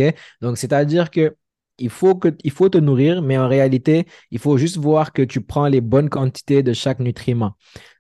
Donc, 0.42 0.58
c'est-à-dire 0.58 1.12
que 1.12 1.36
il 1.78 1.90
faut, 1.90 2.16
que, 2.16 2.30
il 2.44 2.52
faut 2.52 2.70
te 2.70 2.78
nourrir, 2.78 3.22
mais 3.22 3.38
en 3.38 3.48
réalité, 3.48 4.06
il 4.32 4.40
faut 4.40 4.58
juste 4.58 4.78
voir 4.78 5.14
que 5.14 5.22
tu 5.22 5.42
prends 5.42 5.68
les 5.68 5.82
bonnes 5.82 6.10
quantités 6.10 6.64
de 6.64 6.74
chaque 6.74 7.00
nutriment. 7.00 7.54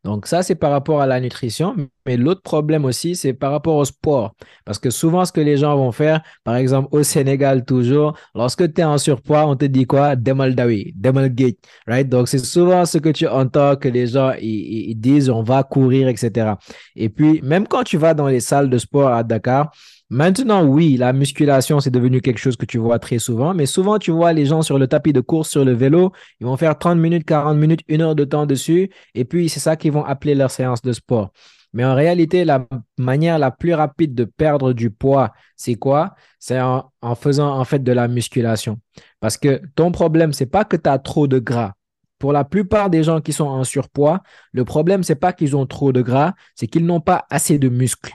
Donc 0.05 0.27
ça, 0.27 0.43
c'est 0.43 0.53
par 0.53 0.69
rapport 0.71 1.01
à 1.01 1.07
la 1.07 1.19
nutrition. 1.19 1.75
Mais 2.05 2.15
l'autre 2.15 2.43
problème 2.43 2.85
aussi, 2.85 3.15
c'est 3.15 3.33
par 3.33 3.51
rapport 3.51 3.75
au 3.75 3.85
sport. 3.85 4.35
Parce 4.63 4.77
que 4.77 4.91
souvent, 4.91 5.25
ce 5.25 5.31
que 5.31 5.41
les 5.41 5.57
gens 5.57 5.75
vont 5.75 5.91
faire, 5.91 6.21
par 6.43 6.55
exemple 6.55 6.89
au 6.91 7.01
Sénégal 7.01 7.65
toujours, 7.65 8.15
lorsque 8.35 8.71
tu 8.71 8.81
es 8.81 8.83
en 8.83 8.99
surpoids, 8.99 9.47
on 9.47 9.55
te 9.55 9.65
dit 9.65 9.85
quoi? 9.87 10.15
Demal 10.15 10.53
dawi, 10.53 10.93
demal 10.95 11.33
gate, 11.33 11.57
right? 11.87 12.07
Donc 12.07 12.27
c'est 12.27 12.37
souvent 12.37 12.85
ce 12.85 12.99
que 12.99 13.09
tu 13.09 13.27
entends 13.27 13.75
que 13.75 13.89
les 13.89 14.05
gens 14.05 14.33
ils 14.39 14.95
disent, 14.95 15.31
on 15.31 15.41
va 15.41 15.63
courir, 15.63 16.07
etc. 16.07 16.51
Et 16.95 17.09
puis, 17.09 17.41
même 17.41 17.67
quand 17.67 17.83
tu 17.83 17.97
vas 17.97 18.13
dans 18.13 18.27
les 18.27 18.41
salles 18.41 18.69
de 18.69 18.77
sport 18.77 19.09
à 19.09 19.23
Dakar, 19.23 19.71
Maintenant, 20.09 20.63
oui, 20.65 20.97
la 20.97 21.13
musculation, 21.13 21.79
c'est 21.79 21.89
devenu 21.89 22.21
quelque 22.21 22.37
chose 22.37 22.57
que 22.57 22.65
tu 22.65 22.77
vois 22.77 22.99
très 22.99 23.17
souvent, 23.17 23.55
mais 23.55 23.65
souvent, 23.65 23.97
tu 23.97 24.11
vois 24.11 24.33
les 24.33 24.45
gens 24.45 24.61
sur 24.61 24.77
le 24.77 24.87
tapis 24.87 25.13
de 25.13 25.19
course, 25.21 25.49
sur 25.49 25.65
le 25.65 25.73
vélo, 25.73 26.11
ils 26.39 26.45
vont 26.45 26.57
faire 26.57 26.77
30 26.77 26.99
minutes, 26.99 27.25
40 27.25 27.57
minutes, 27.57 27.81
une 27.87 28.01
heure 28.01 28.15
de 28.15 28.23
temps 28.23 28.45
dessus, 28.45 28.91
et 29.15 29.25
puis 29.25 29.49
c'est 29.49 29.59
ça 29.59 29.75
qu'ils 29.75 29.91
vont 29.91 30.05
appeler 30.05 30.35
leur 30.35 30.51
séance 30.51 30.81
de 30.83 30.91
sport. 30.93 31.31
Mais 31.73 31.83
en 31.83 31.95
réalité, 31.95 32.45
la 32.45 32.67
manière 32.97 33.39
la 33.39 33.51
plus 33.51 33.73
rapide 33.73 34.13
de 34.13 34.25
perdre 34.25 34.73
du 34.73 34.91
poids, 34.91 35.33
c'est 35.57 35.75
quoi? 35.75 36.15
C'est 36.39 36.61
en, 36.61 36.91
faisant 37.15 37.59
en 37.59 37.65
fait 37.65 37.79
de 37.79 37.91
la 37.91 38.07
musculation. 38.07 38.79
Parce 39.19 39.37
que 39.37 39.61
ton 39.75 39.91
problème, 39.91 40.33
c'est 40.33 40.45
pas 40.45 40.65
que 40.65 40.77
tu 40.77 40.89
as 40.89 40.99
trop 40.99 41.27
de 41.27 41.39
gras 41.39 41.73
pour 42.19 42.31
la 42.31 42.45
plupart 42.45 42.89
des 42.89 43.03
gens 43.03 43.21
qui 43.21 43.33
sont 43.33 43.45
en 43.45 43.63
surpoids, 43.63 44.23
le 44.53 44.63
problème, 44.63 45.03
c'est 45.03 45.15
pas 45.15 45.33
qu'ils 45.33 45.55
ont 45.55 45.65
trop 45.65 45.91
de 45.91 46.01
gras, 46.01 46.33
c'est 46.55 46.67
qu'ils 46.67 46.85
n'ont 46.85 47.01
pas 47.01 47.25
assez 47.29 47.59
de 47.59 47.69
muscles. 47.69 48.13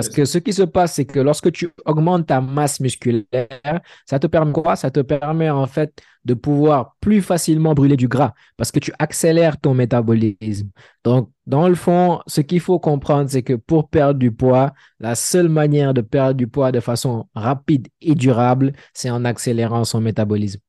Parce 0.00 0.08
que 0.08 0.24
ce 0.24 0.38
qui 0.38 0.54
se 0.54 0.62
passe, 0.62 0.94
c'est 0.94 1.04
que 1.04 1.20
lorsque 1.20 1.52
tu 1.52 1.68
augmentes 1.84 2.26
ta 2.26 2.40
masse 2.40 2.80
musculaire, 2.80 3.82
ça 4.06 4.18
te 4.18 4.26
permet 4.26 4.50
quoi? 4.50 4.74
Ça 4.74 4.90
te 4.90 5.00
permet 5.00 5.50
en 5.50 5.66
fait 5.66 5.92
de 6.24 6.32
pouvoir 6.32 6.96
plus 7.00 7.20
facilement 7.20 7.74
brûler 7.74 7.98
du 7.98 8.08
gras 8.08 8.32
parce 8.56 8.72
que 8.72 8.78
tu 8.78 8.94
accélères 8.98 9.60
ton 9.60 9.74
métabolisme. 9.74 10.70
Donc, 11.04 11.28
dans 11.44 11.68
le 11.68 11.74
fond, 11.74 12.20
ce 12.26 12.40
qu'il 12.40 12.60
faut 12.60 12.78
comprendre, 12.78 13.28
c'est 13.28 13.42
que 13.42 13.52
pour 13.52 13.90
perdre 13.90 14.18
du 14.18 14.32
poids, 14.32 14.72
la 15.00 15.14
seule 15.14 15.50
manière 15.50 15.92
de 15.92 16.00
perdre 16.00 16.32
du 16.32 16.46
poids 16.46 16.72
de 16.72 16.80
façon 16.80 17.26
rapide 17.34 17.88
et 18.00 18.14
durable, 18.14 18.72
c'est 18.94 19.10
en 19.10 19.26
accélérant 19.26 19.84
son 19.84 20.00
métabolisme. 20.00 20.60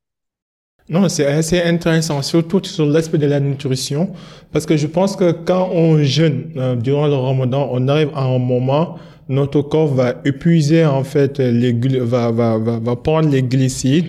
Non, 0.90 1.08
c'est 1.08 1.26
assez 1.26 1.62
intéressant, 1.62 2.22
surtout 2.22 2.62
sur 2.66 2.86
l'aspect 2.86 3.18
de 3.18 3.28
la 3.28 3.40
nutrition, 3.40 4.12
parce 4.52 4.66
que 4.66 4.76
je 4.76 4.88
pense 4.88 5.16
que 5.16 5.32
quand 5.32 5.70
on 5.72 6.04
jeûne 6.04 6.52
euh, 6.58 6.76
durant 6.76 7.08
le 7.08 7.14
ramadan, 7.14 7.70
on 7.72 7.88
arrive 7.88 8.10
à 8.14 8.24
un 8.26 8.40
moment 8.40 8.98
notre 9.32 9.62
corps 9.62 9.88
va 9.88 10.22
épuiser 10.26 10.86
en 10.86 11.06
fait 11.06 11.40
les 11.40 11.72
va, 12.00 12.32
va, 12.32 12.58
va, 12.58 12.80
va 12.80 12.96
prendre 12.98 13.30
les 13.30 13.42
glycides 13.42 14.08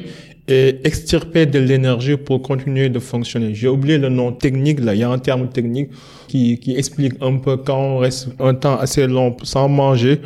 et 0.48 0.80
extirper 0.82 1.46
de 1.46 1.60
l'énergie 1.60 2.16
pour 2.16 2.42
continuer 2.42 2.88
de 2.88 2.98
fonctionner. 2.98 3.54
J'ai 3.54 3.68
oublié 3.68 3.98
le 3.98 4.08
nom 4.08 4.32
technique 4.32 4.80
là, 4.80 4.94
il 4.94 5.00
y 5.00 5.04
a 5.04 5.08
un 5.10 5.20
terme 5.20 5.48
technique 5.48 5.90
qui, 6.26 6.58
qui 6.58 6.76
explique 6.76 7.14
un 7.20 7.36
peu 7.36 7.56
quand 7.56 7.78
on 7.78 7.98
reste 7.98 8.30
un 8.40 8.54
temps 8.54 8.76
assez 8.76 9.06
long 9.06 9.36
sans 9.44 9.68
manger, 9.68 10.20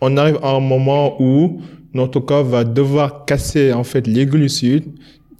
on 0.00 0.16
arrive 0.16 0.38
à 0.42 0.52
un 0.52 0.60
moment 0.60 1.20
où 1.20 1.60
notre 1.92 2.20
corps 2.20 2.44
va 2.44 2.64
devoir 2.64 3.26
casser 3.26 3.74
en 3.74 3.84
fait 3.84 4.06
les 4.06 4.24
glucides, 4.24 4.86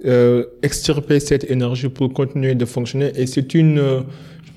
euh, 0.05 0.45
extirper 0.63 1.19
cette 1.19 1.51
énergie 1.51 1.89
pour 1.89 2.13
continuer 2.13 2.55
de 2.55 2.67
fonctionner 2.67 3.11
et 3.17 3.27
c'est 3.27 3.55
une 3.55 3.81
je 3.81 4.03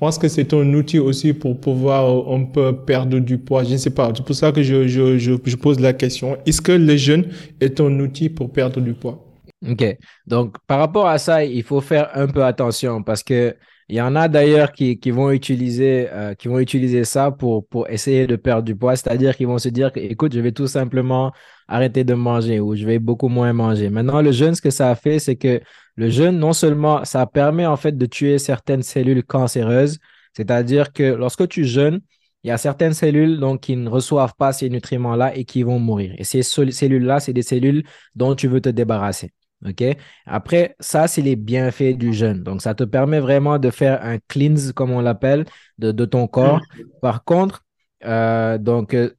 pense 0.02 0.18
que 0.18 0.26
c'est 0.26 0.52
un 0.52 0.74
outil 0.74 0.98
aussi 0.98 1.32
pour 1.32 1.60
pouvoir 1.60 2.28
un 2.28 2.44
peu 2.44 2.76
perdre 2.84 3.20
du 3.20 3.38
poids. 3.38 3.62
Je 3.62 3.72
ne 3.74 3.76
sais 3.76 3.90
pas. 3.90 4.12
C'est 4.16 4.24
pour 4.26 4.34
ça 4.34 4.50
que 4.50 4.60
je, 4.60 4.88
je, 4.88 5.16
je, 5.16 5.32
je 5.44 5.56
pose 5.56 5.78
la 5.78 5.92
question. 5.92 6.36
Est-ce 6.44 6.60
que 6.60 6.72
le 6.72 6.96
jeûne 6.96 7.28
est 7.60 7.80
un 7.80 8.00
outil 8.00 8.28
pour 8.28 8.50
perdre 8.52 8.80
du 8.80 8.94
poids? 8.94 9.24
OK. 9.68 9.84
Donc, 10.26 10.56
par 10.66 10.80
rapport 10.80 11.06
à 11.06 11.18
ça, 11.18 11.44
il 11.44 11.62
faut 11.62 11.80
faire 11.80 12.10
un 12.14 12.26
peu 12.26 12.44
attention 12.44 13.02
parce 13.02 13.22
que 13.22 13.56
il 13.92 13.96
y 13.96 14.00
en 14.00 14.16
a 14.16 14.26
d'ailleurs 14.26 14.72
qui, 14.72 14.98
qui, 14.98 15.10
vont 15.10 15.30
utiliser, 15.30 16.08
euh, 16.12 16.34
vont 16.46 16.58
utiliser 16.58 17.04
ça 17.04 17.30
pour, 17.30 17.66
essayer 17.90 18.26
de 18.26 18.36
perdre 18.36 18.62
du 18.62 18.74
poids, 18.74 18.96
c'est-à-dire 18.96 19.36
qu'ils 19.36 19.46
vont 19.46 19.58
se 19.58 19.68
dire 19.68 19.90
écoute, 19.96 20.32
je 20.32 20.40
vais 20.40 20.52
tout 20.52 20.66
simplement 20.66 21.30
arrêter 21.68 22.02
de 22.02 22.14
manger 22.14 22.58
ou 22.58 22.74
je 22.74 22.86
vais 22.86 22.98
beaucoup 22.98 23.28
moins 23.28 23.52
manger. 23.52 23.90
Maintenant, 23.90 24.22
le 24.22 24.32
jeûne, 24.32 24.54
ce 24.54 24.62
que 24.62 24.70
ça 24.70 24.94
fait, 24.94 25.18
c'est 25.18 25.36
que 25.36 25.60
le 25.96 26.08
jeûne, 26.08 26.38
non 26.38 26.54
seulement 26.54 27.04
ça 27.04 27.26
permet 27.26 27.66
en 27.66 27.76
fait 27.76 27.98
de 27.98 28.06
tuer 28.06 28.38
certaines 28.38 28.82
cellules 28.82 29.24
cancéreuses, 29.24 29.98
c'est-à-dire 30.34 30.94
que 30.94 31.02
lorsque 31.02 31.46
tu 31.48 31.66
jeûnes, 31.66 32.00
il 32.44 32.48
y 32.48 32.50
a 32.50 32.56
certaines 32.56 32.94
cellules 32.94 33.38
donc, 33.40 33.60
qui 33.60 33.76
ne 33.76 33.90
reçoivent 33.90 34.34
pas 34.38 34.54
ces 34.54 34.70
nutriments-là 34.70 35.36
et 35.36 35.44
qui 35.44 35.64
vont 35.64 35.78
mourir. 35.78 36.14
Et 36.16 36.24
ces 36.24 36.42
cellules-là, 36.42 37.20
c'est 37.20 37.34
des 37.34 37.42
cellules 37.42 37.84
dont 38.14 38.34
tu 38.34 38.48
veux 38.48 38.62
te 38.62 38.70
débarrasser. 38.70 39.32
OK? 39.66 39.84
Après, 40.26 40.76
ça, 40.80 41.06
c'est 41.08 41.22
les 41.22 41.36
bienfaits 41.36 41.96
du 41.96 42.12
jeûne. 42.12 42.42
Donc, 42.42 42.62
ça 42.62 42.74
te 42.74 42.84
permet 42.84 43.20
vraiment 43.20 43.58
de 43.58 43.70
faire 43.70 44.04
un 44.04 44.18
cleanse, 44.28 44.72
comme 44.72 44.90
on 44.90 45.00
l'appelle, 45.00 45.44
de, 45.78 46.04
ton 46.04 46.26
corps. 46.26 46.60
Par 47.00 47.24
contre, 47.24 47.64
euh, 48.04 48.58
donc, 48.58 48.94
euh, 48.94 49.10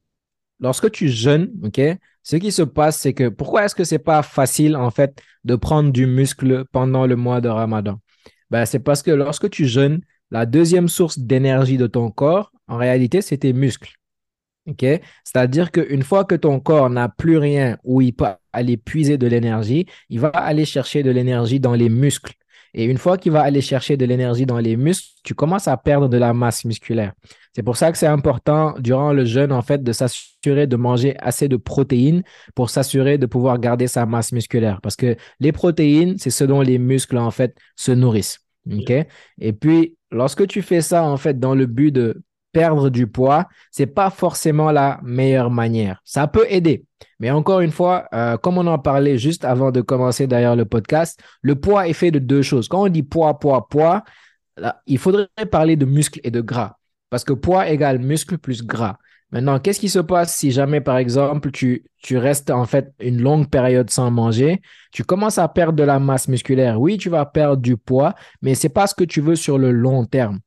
lorsque 0.60 0.90
tu 0.90 1.08
jeûnes, 1.08 1.50
OK, 1.62 1.80
ce 2.22 2.36
qui 2.36 2.52
se 2.52 2.62
passe, 2.62 2.98
c'est 2.98 3.14
que 3.14 3.28
pourquoi 3.28 3.64
est-ce 3.64 3.74
que 3.74 3.84
c'est 3.84 3.98
pas 3.98 4.22
facile, 4.22 4.76
en 4.76 4.90
fait, 4.90 5.20
de 5.44 5.56
prendre 5.56 5.92
du 5.92 6.06
muscle 6.06 6.64
pendant 6.72 7.06
le 7.06 7.16
mois 7.16 7.40
de 7.40 7.48
Ramadan? 7.48 8.00
Ben, 8.50 8.64
c'est 8.66 8.78
parce 8.78 9.02
que 9.02 9.10
lorsque 9.10 9.50
tu 9.50 9.66
jeûnes, 9.66 10.00
la 10.30 10.46
deuxième 10.46 10.88
source 10.88 11.18
d'énergie 11.18 11.76
de 11.76 11.86
ton 11.86 12.10
corps, 12.10 12.52
en 12.66 12.76
réalité, 12.76 13.20
c'est 13.20 13.38
tes 13.38 13.52
muscles. 13.52 13.94
OK? 14.66 14.84
C'est-à-dire 15.24 15.70
qu'une 15.70 16.02
fois 16.02 16.24
que 16.24 16.34
ton 16.34 16.60
corps 16.60 16.90
n'a 16.90 17.08
plus 17.08 17.38
rien 17.38 17.76
où 17.84 18.00
il 18.00 18.12
peut 18.12 18.26
aller 18.52 18.76
puiser 18.76 19.18
de 19.18 19.26
l'énergie, 19.26 19.86
il 20.08 20.20
va 20.20 20.28
aller 20.28 20.64
chercher 20.64 21.02
de 21.02 21.10
l'énergie 21.10 21.60
dans 21.60 21.74
les 21.74 21.88
muscles. 21.88 22.34
Et 22.74 22.84
une 22.84 22.98
fois 22.98 23.18
qu'il 23.18 23.30
va 23.30 23.42
aller 23.42 23.60
chercher 23.60 23.96
de 23.96 24.04
l'énergie 24.04 24.46
dans 24.46 24.58
les 24.58 24.76
muscles, 24.76 25.08
tu 25.22 25.34
commences 25.34 25.68
à 25.68 25.76
perdre 25.76 26.08
de 26.08 26.16
la 26.16 26.34
masse 26.34 26.64
musculaire. 26.64 27.12
C'est 27.54 27.62
pour 27.62 27.76
ça 27.76 27.92
que 27.92 27.98
c'est 27.98 28.08
important 28.08 28.74
durant 28.80 29.12
le 29.12 29.24
jeûne, 29.24 29.52
en 29.52 29.62
fait, 29.62 29.82
de 29.82 29.92
s'assurer 29.92 30.66
de 30.66 30.76
manger 30.76 31.16
assez 31.20 31.46
de 31.48 31.56
protéines 31.56 32.24
pour 32.56 32.70
s'assurer 32.70 33.16
de 33.16 33.26
pouvoir 33.26 33.60
garder 33.60 33.86
sa 33.86 34.06
masse 34.06 34.32
musculaire. 34.32 34.80
Parce 34.82 34.96
que 34.96 35.16
les 35.38 35.52
protéines, 35.52 36.18
c'est 36.18 36.30
ce 36.30 36.42
dont 36.42 36.62
les 36.62 36.78
muscles, 36.78 37.16
en 37.16 37.30
fait, 37.30 37.56
se 37.76 37.92
nourrissent. 37.92 38.40
OK? 38.70 38.90
Et 38.90 39.52
puis, 39.52 39.96
lorsque 40.10 40.46
tu 40.48 40.60
fais 40.60 40.80
ça, 40.80 41.04
en 41.04 41.16
fait, 41.16 41.38
dans 41.38 41.54
le 41.54 41.66
but 41.66 41.92
de 41.92 42.22
perdre 42.54 42.88
du 42.88 43.06
poids, 43.06 43.46
c'est 43.70 43.86
pas 43.86 44.08
forcément 44.08 44.70
la 44.70 45.00
meilleure 45.02 45.50
manière. 45.50 46.00
Ça 46.04 46.26
peut 46.28 46.46
aider. 46.48 46.86
Mais 47.18 47.30
encore 47.30 47.60
une 47.60 47.72
fois, 47.72 48.06
euh, 48.14 48.38
comme 48.38 48.56
on 48.56 48.66
en 48.66 48.78
parlait 48.78 49.18
juste 49.18 49.44
avant 49.44 49.70
de 49.72 49.82
commencer 49.82 50.26
d'ailleurs 50.26 50.56
le 50.56 50.64
podcast, 50.64 51.20
le 51.42 51.56
poids 51.56 51.88
est 51.88 51.92
fait 51.92 52.12
de 52.12 52.20
deux 52.20 52.42
choses. 52.42 52.68
Quand 52.68 52.84
on 52.84 52.88
dit 52.88 53.02
poids, 53.02 53.38
poids, 53.38 53.68
poids, 53.68 54.04
il 54.86 54.98
faudrait 54.98 55.28
parler 55.50 55.76
de 55.76 55.84
muscle 55.84 56.20
et 56.22 56.30
de 56.30 56.40
gras. 56.40 56.76
Parce 57.10 57.24
que 57.24 57.32
poids 57.32 57.68
égale 57.68 57.98
muscle 57.98 58.38
plus 58.38 58.64
gras. 58.64 58.98
Maintenant, 59.34 59.58
qu'est-ce 59.58 59.80
qui 59.80 59.88
se 59.88 59.98
passe 59.98 60.36
si 60.36 60.52
jamais, 60.52 60.80
par 60.80 60.96
exemple, 60.96 61.50
tu, 61.50 61.82
restes 62.12 62.52
en 62.52 62.66
fait 62.66 62.92
une 63.00 63.20
longue 63.20 63.50
période 63.50 63.90
sans 63.90 64.08
manger, 64.12 64.62
tu 64.92 65.02
commences 65.02 65.38
à 65.38 65.48
perdre 65.48 65.72
de 65.72 65.82
la 65.82 65.98
masse 65.98 66.28
musculaire. 66.28 66.80
Oui, 66.80 66.98
tu 66.98 67.08
vas 67.10 67.26
perdre 67.26 67.60
du 67.60 67.76
poids, 67.76 68.14
mais 68.42 68.54
c'est 68.54 68.68
pas 68.68 68.86
ce 68.86 68.94
que 68.94 69.02
tu 69.02 69.20
veux 69.20 69.34
sur 69.34 69.58
le 69.58 69.72
long 69.72 70.04
terme? 70.04 70.38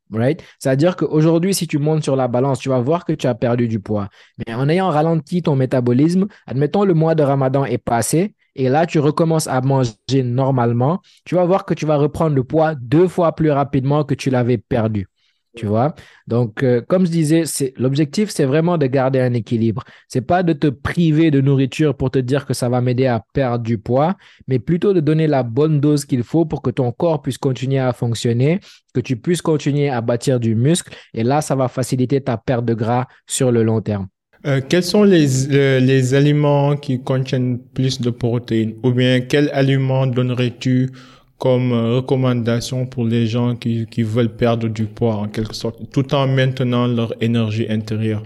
C'est-à-dire 0.58 0.96
qu'aujourd'hui, 0.96 1.54
si 1.54 1.68
tu 1.68 1.80
montes 1.80 2.04
sur 2.04 2.16
la 2.16 2.30
balance, 2.30 2.60
tu 2.60 2.70
vas 2.70 2.80
voir 2.80 3.04
que 3.04 3.12
tu 3.12 3.28
as 3.28 3.36
perdu 3.36 3.68
du 3.68 3.82
poids. 3.82 4.08
Mais 4.38 4.54
en 4.54 4.70
ayant 4.70 4.90
ralenti 4.90 5.42
ton 5.42 5.58
métabolisme, 5.58 6.28
admettons 6.46 6.86
le 6.86 6.94
mois 6.94 7.14
de 7.14 7.24
Ramadan 7.24 7.66
est 7.66 7.80
passé, 7.80 8.36
et 8.56 8.70
là, 8.70 8.86
tu 8.86 9.00
recommences 9.00 9.48
à 9.48 9.60
manger 9.60 10.24
normalement, 10.24 11.02
tu 11.26 11.36
vas 11.36 11.44
voir 11.44 11.66
que 11.66 11.74
tu 11.74 11.86
vas 11.86 11.98
reprendre 11.98 12.38
le 12.38 12.46
poids 12.46 12.74
deux 12.76 13.10
fois 13.10 13.36
plus 13.36 13.52
rapidement 13.52 14.06
que 14.06 14.16
tu 14.16 14.30
l'avais 14.30 14.58
perdu. 14.58 15.08
Tu 15.58 15.66
vois? 15.66 15.96
Donc, 16.28 16.62
euh, 16.62 16.82
comme 16.88 17.08
je 17.08 17.12
disais, 17.12 17.44
l'objectif, 17.78 18.30
c'est 18.30 18.46
vraiment 18.46 18.78
de 18.78 18.86
garder 18.86 19.20
un 19.20 19.34
équilibre. 19.34 19.84
C'est 20.08 20.22
pas 20.22 20.44
de 20.44 20.54
te 20.54 20.68
priver 20.68 21.32
de 21.32 21.42
nourriture 21.42 21.96
pour 21.96 22.12
te 22.12 22.20
dire 22.20 22.46
que 22.46 22.54
ça 22.54 22.70
va 22.70 22.80
m'aider 22.80 23.08
à 23.08 23.24
perdre 23.34 23.64
du 23.64 23.80
poids, 23.80 24.16
mais 24.48 24.60
plutôt 24.60 24.94
de 24.94 25.00
donner 25.00 25.26
la 25.26 25.42
bonne 25.42 25.80
dose 25.80 26.06
qu'il 26.06 26.22
faut 26.22 26.46
pour 26.46 26.62
que 26.62 26.70
ton 26.70 26.92
corps 26.92 27.24
puisse 27.24 27.40
continuer 27.40 27.80
à 27.80 27.92
fonctionner, 27.92 28.60
que 28.94 29.00
tu 29.00 29.18
puisses 29.18 29.42
continuer 29.42 29.90
à 29.90 30.02
bâtir 30.02 30.40
du 30.40 30.54
muscle. 30.54 30.94
Et 31.16 31.24
là, 31.24 31.42
ça 31.42 31.56
va 31.56 31.68
faciliter 31.68 32.22
ta 32.22 32.38
perte 32.38 32.66
de 32.66 32.76
gras 32.76 33.08
sur 33.26 33.52
le 33.52 33.64
long 33.64 33.82
terme. 33.82 34.08
Euh, 34.46 34.62
quels 34.62 34.84
sont 34.84 35.04
les, 35.04 35.80
les 35.80 36.14
aliments 36.14 36.78
qui 36.78 37.02
contiennent 37.02 37.58
plus 37.74 38.00
de 38.00 38.12
protéines? 38.12 38.76
Ou 38.84 38.92
bien 38.92 39.22
quels 39.22 39.50
aliments 39.52 40.06
donnerais-tu 40.06 40.92
comme 41.38 41.72
euh, 41.72 41.96
recommandation 41.98 42.86
pour 42.86 43.06
les 43.06 43.28
gens 43.28 43.56
qui, 43.56 43.86
qui 43.88 44.04
veulent 44.04 44.36
perdre 44.36 44.68
du 44.68 44.86
poids 44.86 45.16
en 45.16 45.28
quelque 45.28 45.56
sorte, 45.56 45.80
tout 45.92 46.14
en 46.14 46.28
maintenant 46.28 46.88
leur 46.88 47.14
énergie 47.22 47.68
intérieure. 47.70 48.24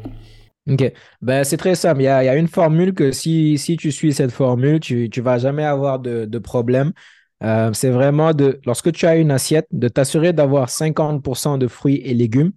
OK. 0.70 0.92
Ben, 1.22 1.44
c'est 1.44 1.58
très 1.58 1.76
simple. 1.76 2.02
Il 2.02 2.06
y, 2.06 2.08
a, 2.08 2.24
il 2.24 2.28
y 2.28 2.30
a, 2.30 2.36
une 2.36 2.48
formule 2.48 2.94
que 2.94 3.12
si, 3.12 3.58
si 3.58 3.78
tu 3.78 3.92
suis 3.92 4.14
cette 4.14 4.32
formule, 4.32 4.80
tu 4.80 5.10
ne 5.16 5.22
vas 5.22 5.40
jamais 5.40 5.64
avoir 5.64 6.00
de, 6.00 6.26
de 6.26 6.40
problème. 6.40 6.94
Euh, 7.44 7.74
c'est 7.74 7.90
vraiment 7.90 8.34
de, 8.34 8.60
lorsque 8.66 8.92
tu 8.92 9.06
as 9.08 9.16
une 9.16 9.32
assiette, 9.32 9.68
de 9.72 9.88
t'assurer 9.88 10.34
d'avoir 10.34 10.70
50% 10.70 11.58
de 11.58 11.68
fruits 11.68 12.02
et 12.06 12.14
légumes, 12.14 12.52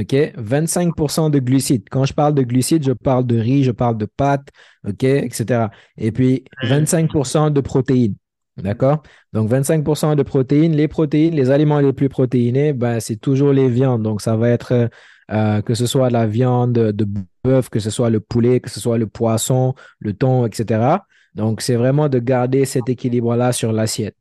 OK? 0.00 0.14
25% 0.14 1.30
de 1.30 1.38
glucides. 1.38 1.84
Quand 1.90 2.06
je 2.06 2.14
parle 2.14 2.34
de 2.34 2.42
glucides, 2.42 2.84
je 2.84 2.92
parle 2.92 3.26
de 3.26 3.38
riz, 3.38 3.62
je 3.64 3.72
parle 3.72 3.98
de 3.98 4.06
pâtes, 4.06 4.48
OK, 4.88 5.04
etc. 5.04 5.66
Et 5.98 6.12
puis 6.12 6.44
25% 6.64 7.52
de 7.52 7.60
protéines. 7.60 8.14
D'accord? 8.56 9.02
Donc 9.32 9.50
25% 9.50 10.14
de 10.14 10.22
protéines. 10.22 10.76
Les 10.76 10.88
protéines, 10.88 11.34
les 11.34 11.50
aliments 11.50 11.80
les 11.80 11.92
plus 11.92 12.08
protéinés, 12.08 12.72
ben, 12.72 13.00
c'est 13.00 13.16
toujours 13.16 13.52
les 13.52 13.68
viandes. 13.68 14.02
Donc 14.02 14.20
ça 14.20 14.36
va 14.36 14.50
être 14.50 14.90
euh, 15.30 15.62
que 15.62 15.74
ce 15.74 15.86
soit 15.86 16.10
la 16.10 16.26
viande 16.26 16.72
de 16.72 17.06
bœuf, 17.44 17.70
que 17.70 17.80
ce 17.80 17.90
soit 17.90 18.10
le 18.10 18.20
poulet, 18.20 18.60
que 18.60 18.70
ce 18.70 18.80
soit 18.80 18.98
le 18.98 19.06
poisson, 19.06 19.74
le 20.00 20.12
thon, 20.12 20.46
etc. 20.46 20.98
Donc 21.34 21.62
c'est 21.62 21.76
vraiment 21.76 22.08
de 22.08 22.18
garder 22.18 22.64
cet 22.66 22.88
équilibre-là 22.88 23.52
sur 23.52 23.72
l'assiette. 23.72 24.16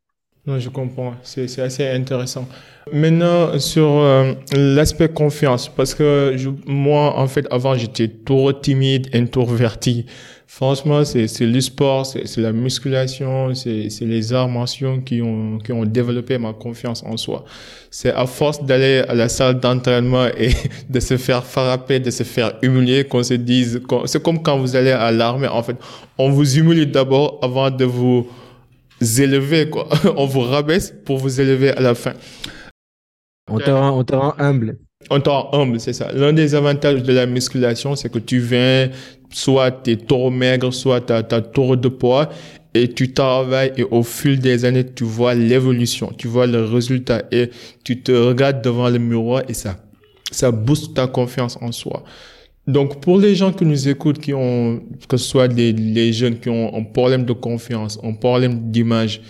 Non, 0.47 0.57
je 0.57 0.69
comprends. 0.69 1.13
C'est 1.21 1.59
assez 1.59 1.87
intéressant. 1.87 2.47
Maintenant, 2.91 3.59
sur 3.59 3.87
euh, 3.87 4.33
l'aspect 4.53 5.09
confiance, 5.09 5.69
parce 5.69 5.93
que 5.93 6.33
je, 6.35 6.49
moi, 6.65 7.19
en 7.19 7.27
fait, 7.27 7.45
avant, 7.51 7.75
j'étais 7.75 8.07
trop 8.07 8.51
timide, 8.51 9.07
introverti. 9.13 10.07
Franchement, 10.47 11.05
c'est 11.05 11.27
le 11.39 11.61
sport, 11.61 12.05
c'est 12.05 12.37
la 12.37 12.51
musculation, 12.51 13.53
c'est 13.53 13.87
les 14.01 14.33
arts 14.33 14.49
martiaux 14.49 14.97
qui 15.05 15.21
ont, 15.21 15.59
qui 15.59 15.71
ont 15.71 15.85
développé 15.85 16.37
ma 16.39 16.53
confiance 16.53 17.03
en 17.03 17.15
soi. 17.17 17.45
C'est 17.89 18.11
à 18.11 18.25
force 18.25 18.65
d'aller 18.65 19.03
à 19.07 19.13
la 19.13 19.29
salle 19.29 19.59
d'entraînement 19.59 20.25
et 20.37 20.49
de 20.89 20.99
se 20.99 21.17
faire 21.17 21.45
frapper, 21.45 21.99
de 21.99 22.11
se 22.11 22.23
faire 22.23 22.53
humilier 22.63 23.05
qu'on 23.05 23.23
se 23.23 23.35
dise, 23.35 23.79
c'est 24.05 24.21
comme 24.21 24.41
quand 24.41 24.57
vous 24.57 24.75
allez 24.75 24.91
à 24.91 25.11
l'armée, 25.11 25.47
en 25.47 25.61
fait. 25.63 25.77
On 26.17 26.31
vous 26.31 26.57
humilie 26.57 26.87
d'abord 26.87 27.39
avant 27.43 27.69
de 27.69 27.85
vous 27.85 28.27
élever, 29.01 29.69
quoi. 29.69 29.87
On 30.17 30.25
vous 30.25 30.41
rabaisse 30.41 30.93
pour 31.05 31.17
vous 31.17 31.41
élever 31.41 31.71
à 31.71 31.81
la 31.81 31.95
fin. 31.95 32.13
On 33.49 33.59
te 33.59 33.69
rend, 33.69 33.99
on 33.99 34.03
te 34.03 34.15
rend 34.15 34.33
humble. 34.37 34.77
On 35.09 35.19
te 35.19 35.29
rend 35.29 35.49
humble, 35.53 35.79
c'est 35.79 35.93
ça. 35.93 36.11
L'un 36.13 36.31
des 36.31 36.55
avantages 36.55 37.03
de 37.03 37.11
la 37.11 37.25
musculation, 37.25 37.95
c'est 37.95 38.09
que 38.09 38.19
tu 38.19 38.39
viens, 38.39 38.89
soit 39.29 39.71
t'es 39.71 39.97
trop 39.97 40.29
maigre, 40.29 40.71
soit 40.71 41.01
t'as, 41.01 41.17
as 41.17 41.41
trop 41.41 41.75
de 41.75 41.89
poids, 41.89 42.29
et 42.73 42.87
tu 42.87 43.13
travailles 43.13 43.73
et 43.77 43.83
au 43.83 44.03
fil 44.03 44.39
des 44.39 44.65
années, 44.65 44.85
tu 44.85 45.03
vois 45.03 45.33
l'évolution, 45.33 46.13
tu 46.17 46.27
vois 46.27 46.47
le 46.47 46.63
résultat 46.63 47.23
et 47.31 47.49
tu 47.83 48.01
te 48.01 48.11
regardes 48.11 48.61
devant 48.61 48.89
le 48.89 48.99
miroir 48.99 49.43
et 49.49 49.53
ça, 49.53 49.77
ça 50.31 50.51
booste 50.51 50.93
ta 50.93 51.07
confiance 51.07 51.57
en 51.61 51.71
soi. 51.71 52.03
Donc, 52.67 53.01
pour 53.01 53.17
les 53.17 53.33
gens 53.35 53.51
qui 53.51 53.65
nous 53.65 53.89
écoutent, 53.89 54.19
qui 54.19 54.33
ont, 54.33 54.81
que 55.07 55.17
ce 55.17 55.25
soit 55.25 55.47
des, 55.47 55.73
les 55.73 56.13
jeunes 56.13 56.39
qui 56.39 56.49
ont 56.49 56.75
un 56.75 56.83
problème 56.83 57.25
de 57.25 57.33
confiance, 57.33 57.99
un 58.03 58.13
problème 58.13 58.71
d'image, 58.71 59.21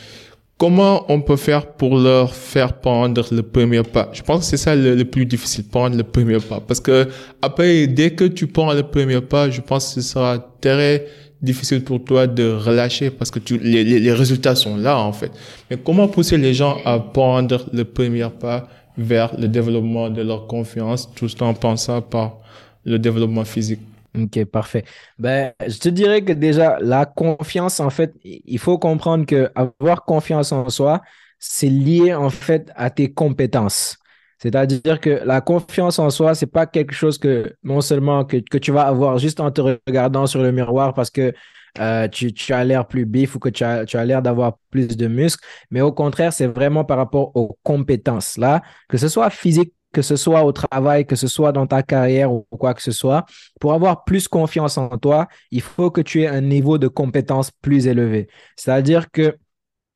comment 0.57 1.05
on 1.09 1.21
peut 1.21 1.37
faire 1.37 1.65
pour 1.65 1.97
leur 1.97 2.35
faire 2.35 2.79
prendre 2.79 3.25
le 3.31 3.41
premier 3.41 3.83
pas? 3.83 4.09
Je 4.11 4.21
pense 4.21 4.41
que 4.41 4.45
c'est 4.45 4.57
ça 4.57 4.75
le, 4.75 5.03
plus 5.05 5.25
difficile, 5.25 5.63
prendre 5.63 5.95
le 5.95 6.03
premier 6.03 6.39
pas. 6.39 6.59
Parce 6.59 6.81
que 6.81 7.07
après, 7.41 7.87
dès 7.87 8.11
que 8.11 8.25
tu 8.25 8.47
prends 8.47 8.73
le 8.73 8.83
premier 8.83 9.21
pas, 9.21 9.49
je 9.49 9.61
pense 9.61 9.87
que 9.87 10.01
ce 10.01 10.07
sera 10.09 10.37
très 10.59 11.07
difficile 11.41 11.83
pour 11.83 12.03
toi 12.03 12.27
de 12.27 12.51
relâcher 12.51 13.09
parce 13.11 13.31
que 13.31 13.39
tu, 13.39 13.57
les, 13.57 13.83
les 13.83 14.13
résultats 14.13 14.55
sont 14.55 14.75
là, 14.75 14.99
en 14.99 15.13
fait. 15.13 15.31
Mais 15.69 15.77
comment 15.77 16.09
pousser 16.09 16.37
les 16.37 16.53
gens 16.53 16.77
à 16.83 16.99
prendre 16.99 17.65
le 17.71 17.85
premier 17.85 18.27
pas 18.39 18.67
vers 18.97 19.33
le 19.39 19.47
développement 19.47 20.09
de 20.09 20.21
leur 20.21 20.47
confiance 20.47 21.09
tout 21.15 21.29
en 21.41 21.53
pensant 21.53 22.01
par 22.01 22.40
le 22.85 22.99
développement 22.99 23.45
physique. 23.45 23.81
Ok, 24.17 24.43
parfait. 24.45 24.83
Ben, 25.17 25.53
je 25.65 25.77
te 25.77 25.89
dirais 25.89 26.21
que 26.23 26.33
déjà, 26.33 26.77
la 26.81 27.05
confiance, 27.05 27.79
en 27.79 27.89
fait, 27.89 28.13
il 28.23 28.59
faut 28.59 28.77
comprendre 28.77 29.25
que 29.25 29.49
avoir 29.55 30.03
confiance 30.03 30.51
en 30.51 30.69
soi, 30.69 31.01
c'est 31.39 31.69
lié 31.69 32.13
en 32.13 32.29
fait 32.29 32.71
à 32.75 32.89
tes 32.89 33.13
compétences. 33.13 33.97
C'est-à-dire 34.37 34.99
que 34.99 35.21
la 35.23 35.39
confiance 35.39 35.99
en 35.99 36.09
soi, 36.09 36.35
c'est 36.35 36.47
pas 36.47 36.65
quelque 36.65 36.93
chose 36.93 37.17
que 37.17 37.55
non 37.63 37.79
seulement 37.81 38.25
que, 38.25 38.37
que, 38.37 38.57
tu 38.57 38.71
vas 38.71 38.87
avoir 38.87 39.17
juste 39.17 39.39
en 39.39 39.51
te 39.51 39.61
regardant 39.61 40.25
sur 40.25 40.41
le 40.41 40.51
miroir 40.51 40.93
parce 40.93 41.11
que 41.11 41.33
euh, 41.79 42.07
tu, 42.07 42.33
tu, 42.33 42.51
as 42.51 42.63
l'air 42.63 42.87
plus 42.87 43.05
bif 43.05 43.35
ou 43.35 43.39
que 43.39 43.49
tu 43.49 43.63
tu 43.87 43.97
as 43.97 44.05
l'air 44.05 44.21
d'avoir 44.21 44.57
plus 44.71 44.87
de 44.87 45.07
muscles, 45.07 45.43
mais 45.69 45.81
au 45.81 45.91
contraire, 45.93 46.33
c'est 46.33 46.47
vraiment 46.47 46.83
par 46.83 46.97
rapport 46.97 47.31
aux 47.35 47.57
compétences 47.63 48.37
là, 48.37 48.61
que 48.89 48.97
ce 48.97 49.07
soit 49.07 49.29
physique 49.29 49.73
que 49.91 50.01
ce 50.01 50.15
soit 50.15 50.43
au 50.43 50.51
travail, 50.51 51.05
que 51.05 51.15
ce 51.15 51.27
soit 51.27 51.51
dans 51.51 51.67
ta 51.67 51.83
carrière 51.83 52.31
ou 52.31 52.45
quoi 52.57 52.73
que 52.73 52.81
ce 52.81 52.91
soit, 52.91 53.25
pour 53.59 53.73
avoir 53.73 54.03
plus 54.03 54.27
confiance 54.27 54.77
en 54.77 54.89
toi, 54.97 55.27
il 55.51 55.61
faut 55.61 55.91
que 55.91 56.01
tu 56.01 56.21
aies 56.21 56.27
un 56.27 56.41
niveau 56.41 56.77
de 56.77 56.87
compétence 56.87 57.51
plus 57.51 57.87
élevé. 57.87 58.27
C'est-à-dire 58.55 59.11
que 59.11 59.37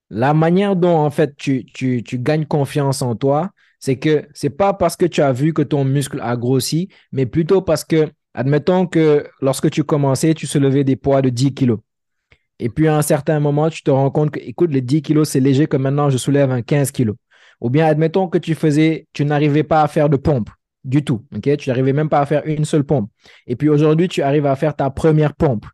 la 0.09 0.33
manière 0.33 0.75
dont 0.75 0.97
en 0.97 1.09
fait 1.09 1.35
tu, 1.35 1.65
gagnes 2.13 2.45
confiance 2.45 3.01
en 3.01 3.15
toi, 3.15 3.51
c'est 3.79 3.97
que 3.97 4.27
c'est 4.33 4.49
pas 4.49 4.73
parce 4.73 4.95
que 4.95 5.05
tu 5.05 5.21
as 5.21 5.31
vu 5.31 5.53
que 5.53 5.61
ton 5.61 5.83
muscle 5.85 6.19
a 6.21 6.35
grossi, 6.35 6.89
mais 7.11 7.25
plutôt 7.25 7.61
parce 7.61 7.83
que, 7.83 8.09
admettons 8.33 8.87
que 8.87 9.27
lorsque 9.41 9.69
tu 9.69 9.83
commençais, 9.83 10.33
tu 10.33 10.47
soulevais 10.47 10.83
des 10.83 10.95
poids 10.95 11.21
de 11.21 11.29
10 11.29 11.53
kilos. 11.53 11.79
Et 12.59 12.69
puis 12.69 12.87
à 12.87 12.95
un 12.95 13.01
certain 13.01 13.39
moment, 13.39 13.69
tu 13.69 13.83
te 13.83 13.91
rends 13.91 14.11
compte 14.11 14.31
que, 14.31 14.39
écoute, 14.39 14.71
les 14.71 14.81
10 14.81 15.01
kilos, 15.01 15.29
c'est 15.29 15.39
léger 15.39 15.67
que 15.67 15.77
maintenant 15.77 16.09
je 16.09 16.17
soulève 16.17 16.51
un 16.51 16.61
15 16.61 16.91
kilos. 16.91 17.15
Ou 17.61 17.69
bien 17.69 17.85
admettons 17.85 18.27
que 18.27 18.37
tu 18.37 18.55
faisais, 18.55 19.07
tu 19.13 19.25
n'arrivais 19.25 19.63
pas 19.63 19.81
à 19.81 19.87
faire 19.87 20.09
de 20.09 20.17
pompe 20.17 20.49
du 20.83 21.03
tout. 21.03 21.25
ok? 21.35 21.57
Tu 21.57 21.69
n'arrivais 21.69 21.93
même 21.93 22.09
pas 22.09 22.19
à 22.19 22.25
faire 22.25 22.43
une 22.45 22.63
seule 22.63 22.83
pompe. 22.83 23.09
Et 23.47 23.55
puis 23.55 23.69
aujourd'hui, 23.69 24.07
tu 24.07 24.21
arrives 24.21 24.45
à 24.45 24.55
faire 24.55 24.75
ta 24.75 24.89
première 24.89 25.33
pompe. 25.33 25.65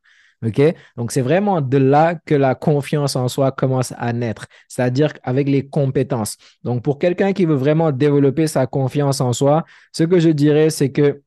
ok? 0.46 0.74
Donc 0.98 1.12
c'est 1.12 1.22
vraiment 1.22 1.62
de 1.62 1.78
là 1.78 2.16
que 2.16 2.34
la 2.34 2.56
confiance 2.56 3.16
en 3.16 3.28
soi 3.28 3.52
commence 3.52 3.94
à 3.98 4.14
naître, 4.14 4.48
c'est-à-dire 4.68 5.14
avec 5.24 5.48
les 5.50 5.68
compétences. 5.68 6.38
Donc 6.64 6.84
pour 6.84 6.98
quelqu'un 6.98 7.34
qui 7.34 7.46
veut 7.46 7.56
vraiment 7.56 7.92
développer 7.92 8.48
sa 8.48 8.66
confiance 8.68 9.22
en 9.22 9.34
soi, 9.34 9.66
ce 9.92 10.04
que 10.04 10.20
je 10.20 10.30
dirais, 10.30 10.70
c'est 10.70 10.92
que 10.92 11.22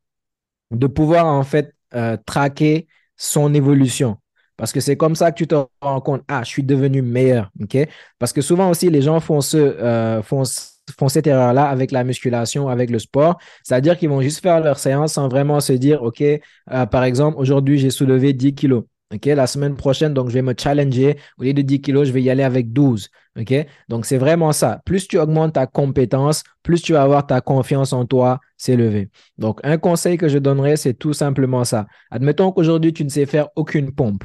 de 0.71 0.87
pouvoir 0.87 1.27
en 1.27 1.45
fait 1.45 1.75
euh, 1.95 2.17
traquer 2.27 2.89
son 3.17 3.55
évolution. 3.55 4.17
Parce 4.57 4.73
que 4.73 4.81
c'est 4.81 4.97
comme 4.97 5.17
ça 5.17 5.33
que 5.33 5.37
tu 5.37 5.47
te 5.47 5.57
rends 5.81 6.01
compte, 6.01 6.23
ah, 6.29 6.43
je 6.45 6.49
suis 6.49 6.63
devenu 6.63 7.03
meilleur. 7.03 7.51
Parce 8.19 8.33
que 8.33 8.41
souvent 8.41 8.71
aussi, 8.71 8.89
les 8.91 9.03
gens 9.03 9.21
font, 9.21 9.41
ce, 9.41 9.57
euh, 9.57 10.23
cette 11.09 11.27
erreur-là 11.27 11.69
avec 11.69 11.91
la 11.91 12.05
musculation, 12.05 12.69
avec 12.69 12.91
le 12.91 12.99
sport. 12.99 13.39
C'est-à-dire 13.63 13.99
qu'ils 13.99 14.09
vont 14.09 14.21
juste 14.21 14.41
faire 14.41 14.61
leur 14.61 14.79
séance 14.79 15.15
sans 15.15 15.29
vraiment 15.29 15.61
se 15.61 15.73
dire, 15.73 16.03
OK, 16.03 16.21
euh, 16.23 16.41
par 16.87 17.05
exemple, 17.05 17.39
aujourd'hui, 17.39 17.79
j'ai 17.79 17.91
soulevé 17.91 18.33
10 18.33 18.55
kilos. 18.55 18.85
La 19.25 19.47
semaine 19.47 19.77
prochaine, 19.77 20.15
donc 20.15 20.29
je 20.29 20.35
vais 20.35 20.43
me 20.43 20.55
challenger. 20.59 21.17
Au 21.39 21.45
lieu 21.45 21.55
de 21.55 21.63
10 21.63 21.81
kilos, 21.81 22.09
je 22.09 22.13
vais 22.13 22.23
y 22.23 22.31
aller 22.31 22.43
avec 22.43 22.73
12. 22.73 23.09
OK, 23.39 23.53
donc 23.89 24.07
c'est 24.07 24.19
vraiment 24.19 24.53
ça. 24.53 24.81
Plus 24.85 25.09
tu 25.09 25.19
augmentes 25.19 25.55
ta 25.55 25.67
compétence, 25.67 26.45
plus 26.63 26.81
tu 26.83 26.93
vas 26.93 27.03
avoir 27.03 27.27
ta 27.27 27.41
confiance 27.41 27.93
en 27.93 28.05
toi 28.05 28.41
s'élever. 28.57 29.09
Donc, 29.39 29.61
un 29.65 29.77
conseil 29.77 30.17
que 30.17 30.29
je 30.29 30.39
donnerais, 30.39 30.77
c'est 30.77 30.95
tout 30.95 31.13
simplement 31.13 31.65
ça. 31.65 31.87
Admettons 32.11 32.53
qu'aujourd'hui, 32.53 32.93
tu 32.93 33.05
ne 33.05 33.09
sais 33.09 33.27
faire 33.27 33.49
aucune 33.57 33.93
pompe. 33.93 34.23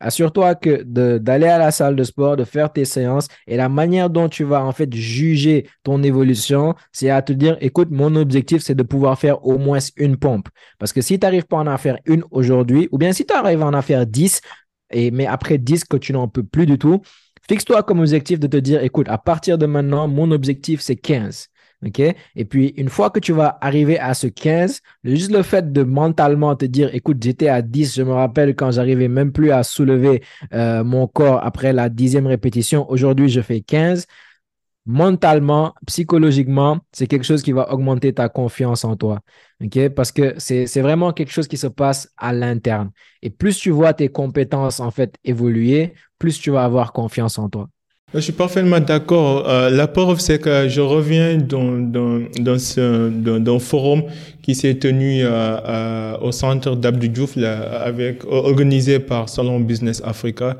Assure-toi 0.00 0.54
que 0.56 0.82
d'aller 1.18 1.46
à 1.46 1.58
la 1.58 1.70
salle 1.70 1.96
de 1.96 2.04
sport, 2.04 2.36
de 2.36 2.44
faire 2.44 2.72
tes 2.72 2.84
séances 2.84 3.28
et 3.46 3.56
la 3.56 3.68
manière 3.68 4.10
dont 4.10 4.28
tu 4.28 4.44
vas 4.44 4.64
en 4.64 4.72
fait 4.72 4.92
juger 4.94 5.66
ton 5.82 6.02
évolution, 6.02 6.74
c'est 6.92 7.10
à 7.10 7.22
te 7.22 7.32
dire, 7.32 7.56
écoute, 7.60 7.88
mon 7.90 8.14
objectif, 8.16 8.62
c'est 8.62 8.74
de 8.74 8.82
pouvoir 8.82 9.18
faire 9.18 9.46
au 9.46 9.58
moins 9.58 9.78
une 9.96 10.16
pompe. 10.16 10.48
Parce 10.78 10.92
que 10.92 11.00
si 11.00 11.18
tu 11.18 11.24
n'arrives 11.24 11.46
pas 11.46 11.60
à 11.60 11.64
en 11.64 11.78
faire 11.78 11.98
une 12.06 12.24
aujourd'hui, 12.30 12.88
ou 12.92 12.98
bien 12.98 13.12
si 13.12 13.24
tu 13.24 13.32
arrives 13.32 13.62
à 13.62 13.66
en 13.66 13.82
faire 13.82 14.06
10, 14.06 14.40
et, 14.90 15.10
mais 15.10 15.26
après 15.26 15.58
10 15.58 15.84
que 15.84 15.96
tu 15.96 16.12
n'en 16.12 16.28
peux 16.28 16.42
plus 16.42 16.66
du 16.66 16.78
tout, 16.78 17.00
fixe-toi 17.48 17.82
comme 17.82 18.00
objectif 18.00 18.40
de 18.40 18.46
te 18.46 18.56
dire, 18.56 18.82
écoute, 18.82 19.08
à 19.08 19.18
partir 19.18 19.58
de 19.58 19.66
maintenant, 19.66 20.08
mon 20.08 20.30
objectif, 20.30 20.80
c'est 20.80 20.96
15. 20.96 21.48
OK? 21.86 22.00
Et 22.00 22.44
puis, 22.44 22.68
une 22.76 22.88
fois 22.88 23.10
que 23.10 23.20
tu 23.20 23.32
vas 23.32 23.58
arriver 23.60 23.98
à 23.98 24.14
ce 24.14 24.26
15, 24.26 24.80
juste 25.04 25.30
le 25.30 25.42
fait 25.42 25.72
de 25.72 25.82
mentalement 25.82 26.56
te 26.56 26.64
dire, 26.64 26.94
écoute, 26.94 27.18
j'étais 27.22 27.48
à 27.48 27.62
10, 27.62 27.94
je 27.96 28.02
me 28.02 28.12
rappelle 28.12 28.54
quand 28.54 28.70
j'arrivais 28.70 29.08
même 29.08 29.32
plus 29.32 29.50
à 29.50 29.62
soulever 29.62 30.22
euh, 30.52 30.84
mon 30.84 31.06
corps 31.06 31.44
après 31.44 31.72
la 31.72 31.88
dixième 31.88 32.26
répétition, 32.26 32.90
aujourd'hui, 32.90 33.28
je 33.28 33.40
fais 33.40 33.60
15. 33.60 34.06
Mentalement, 34.86 35.74
psychologiquement, 35.86 36.80
c'est 36.92 37.06
quelque 37.06 37.24
chose 37.24 37.42
qui 37.42 37.52
va 37.52 37.72
augmenter 37.72 38.12
ta 38.12 38.28
confiance 38.28 38.84
en 38.84 38.96
toi. 38.96 39.20
OK? 39.62 39.88
Parce 39.90 40.12
que 40.12 40.34
c'est 40.38 40.80
vraiment 40.82 41.12
quelque 41.12 41.32
chose 41.32 41.48
qui 41.48 41.56
se 41.56 41.66
passe 41.66 42.12
à 42.18 42.32
l'interne. 42.34 42.90
Et 43.22 43.30
plus 43.30 43.58
tu 43.58 43.70
vois 43.70 43.94
tes 43.94 44.08
compétences, 44.08 44.80
en 44.80 44.90
fait, 44.90 45.16
évoluer, 45.24 45.94
plus 46.18 46.38
tu 46.38 46.50
vas 46.50 46.64
avoir 46.64 46.92
confiance 46.92 47.38
en 47.38 47.48
toi. 47.48 47.68
Je 48.14 48.20
suis 48.20 48.32
parfaitement 48.32 48.78
d'accord. 48.78 49.48
Euh, 49.48 49.70
la 49.70 49.88
preuve, 49.88 50.20
c'est 50.20 50.38
que 50.38 50.68
je 50.68 50.80
reviens 50.80 51.36
dans, 51.36 51.72
dans, 51.78 52.20
dans, 52.38 52.58
ce, 52.60 53.08
dans, 53.10 53.58
forum 53.58 54.04
qui 54.40 54.54
s'est 54.54 54.76
tenu 54.76 55.24
euh, 55.24 55.28
euh, 55.66 56.16
au 56.20 56.30
centre 56.30 56.76
d'Abdou 56.76 57.08
Diouf, 57.08 57.36
avec, 57.36 58.24
organisé 58.24 59.00
par 59.00 59.28
Salon 59.28 59.58
Business 59.58 60.00
Africa. 60.04 60.56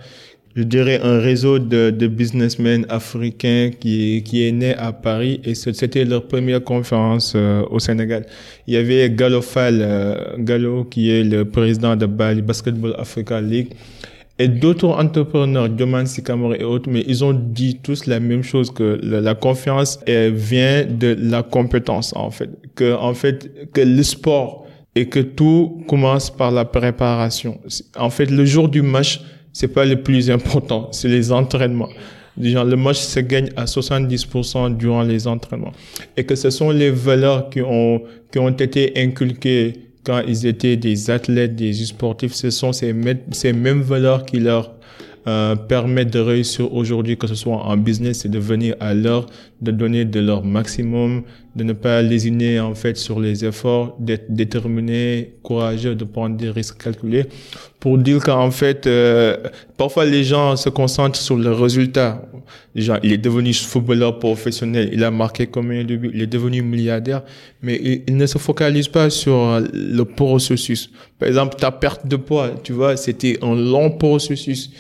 Je 0.57 0.65
dirais 0.65 0.99
un 1.05 1.21
réseau 1.21 1.61
de, 1.61 1.91
de 1.91 2.07
businessmen 2.09 2.87
africains 2.89 3.71
qui, 3.79 4.25
qui 4.25 4.49
est 4.49 4.53
né 4.53 4.75
à 4.75 4.93
Paris 4.93 5.41
et 5.45 5.55
c'était 5.55 6.05
leur 6.05 6.27
première 6.27 6.63
conférence 6.63 7.37
au 7.71 7.79
Sénégal. 7.79 8.27
Il 8.67 8.75
y 8.75 8.77
avait 8.77 9.11
Gallo 9.11 9.43
Fall, 9.43 10.35
Gallo 10.39 10.85
qui 10.85 11.11
est 11.11 11.25
le 11.25 11.45
président 11.45 11.97
de 11.97 12.07
Bali 12.07 12.41
Basketball 12.41 12.95
Africa 12.99 13.41
League 13.41 13.71
et 14.39 14.49
d'autres 14.49 14.89
entrepreneurs, 14.89 15.69
Dioman 15.69 16.07
Sikamore 16.07 16.55
et 16.55 16.65
autres, 16.65 16.91
mais 16.91 17.05
ils 17.07 17.25
ont 17.25 17.33
dit 17.33 17.79
tous 17.83 18.07
la 18.07 18.19
même 18.19 18.43
chose 18.43 18.71
que 18.71 18.99
la, 19.03 19.35
confiance 19.35 20.01
vient 20.07 20.85
de 20.85 21.17
la 21.21 21.43
compétence 21.45 22.13
en 22.17 22.31
fait, 22.31 22.51
que 22.75 22.95
en 22.95 23.15
fait 23.15 23.71
que 23.73 23.81
le 23.81 24.03
sport 24.03 24.65
et 24.97 25.07
que 25.09 25.21
tout 25.21 25.83
commence 25.89 26.31
par 26.31 26.51
la 26.51 26.65
préparation. 26.65 27.61
En 27.97 28.11
fait, 28.11 28.27
le 28.27 28.45
jour 28.45 28.69
du 28.69 28.83
match, 28.83 29.21
c'est 29.53 29.69
pas 29.69 29.85
le 29.85 30.03
plus 30.03 30.31
important, 30.31 30.89
c'est 30.93 31.09
les 31.09 31.33
entraînements. 31.33 31.89
Le 32.37 32.75
match 32.75 32.99
se 32.99 33.21
gagne 33.21 33.51
à 33.57 33.65
70% 33.65 34.77
durant 34.77 35.03
les 35.03 35.29
entraînements. 35.29 35.73
Et 36.17 36.25
que 36.25 36.35
ce 36.35 36.51
sont 36.51 36.71
les 36.71 36.91
valeurs 36.91 37.49
qui 37.49 37.63
ont, 37.63 38.03
qui 38.33 38.41
ont 38.41 38.51
été 38.51 38.93
inculquées 38.97 39.75
quand 40.05 40.23
ils 40.27 40.47
étaient 40.47 40.77
des 40.77 41.11
athlètes, 41.11 41.57
des 41.57 41.73
sportifs, 41.73 42.35
ce 42.35 42.51
sont 42.51 42.73
ces, 42.73 42.93
mêmes 42.93 43.81
valeurs 43.81 44.25
qui 44.25 44.39
leur 44.39 44.75
euh, 45.27 45.57
permettent 45.57 46.13
de 46.13 46.19
réussir 46.19 46.73
aujourd'hui, 46.75 47.17
que 47.17 47.27
ce 47.27 47.35
soit 47.35 47.57
en 47.57 47.77
business, 47.79 48.27
et 48.27 48.29
de 48.29 48.39
venir 48.39 48.77
à 48.81 48.93
l'heure, 48.93 49.27
de 49.63 49.71
donner 49.71 50.05
de 50.05 50.21
leur 50.21 50.45
maximum, 50.45 51.23
de 51.57 51.65
ne 51.65 51.73
pas 51.73 52.03
lésiner 52.03 52.61
en 52.61 52.75
fait 52.75 52.99
sur 52.99 53.19
les 53.19 53.45
efforts, 53.45 53.97
d'être 53.99 54.27
déterminé, 54.29 55.35
courageux, 55.43 55.95
de 55.95 56.05
prendre 56.05 56.37
des 56.37 56.51
risques 56.51 56.83
calculés. 56.83 57.25
Pour 57.81 57.97
dire 57.97 58.23
qu'en 58.23 58.51
fait, 58.51 58.87
euh, 58.87 59.39
parfois 59.79 60.05
les 60.05 60.25
gens 60.25 60.57
se 60.57 60.69
concentrent 60.69 61.19
sur 61.19 61.37
le 61.37 61.53
résultat. 61.53 62.23
Il 62.75 63.13
est 63.13 63.19
devenu 63.19 63.53
footballeur 63.53 64.19
professionnel, 64.19 64.91
il 64.93 65.03
a 65.05 65.11
marqué 65.11 65.47
combien 65.47 65.85
de 65.85 65.97
buts, 65.97 66.11
il 66.15 66.23
est 66.23 66.27
devenu 66.27 66.63
milliardaire, 66.63 67.23
mais 67.63 68.03
il, 68.07 68.17
ne 68.17 68.27
se 68.27 68.39
focalise 68.39 68.89
pas 68.89 69.11
sur 69.11 69.61
le 69.73 70.03
processus. 70.05 70.91
Par 71.19 71.29
exemple, 71.29 71.57
ta 71.57 71.71
perte 71.71 72.07
de 72.07 72.17
poids, 72.17 72.51
tu 72.63 72.73
vois, 72.73 72.97
c'était 72.97 73.39
un 73.43 73.55
long 73.55 73.91
processus. 73.91 74.71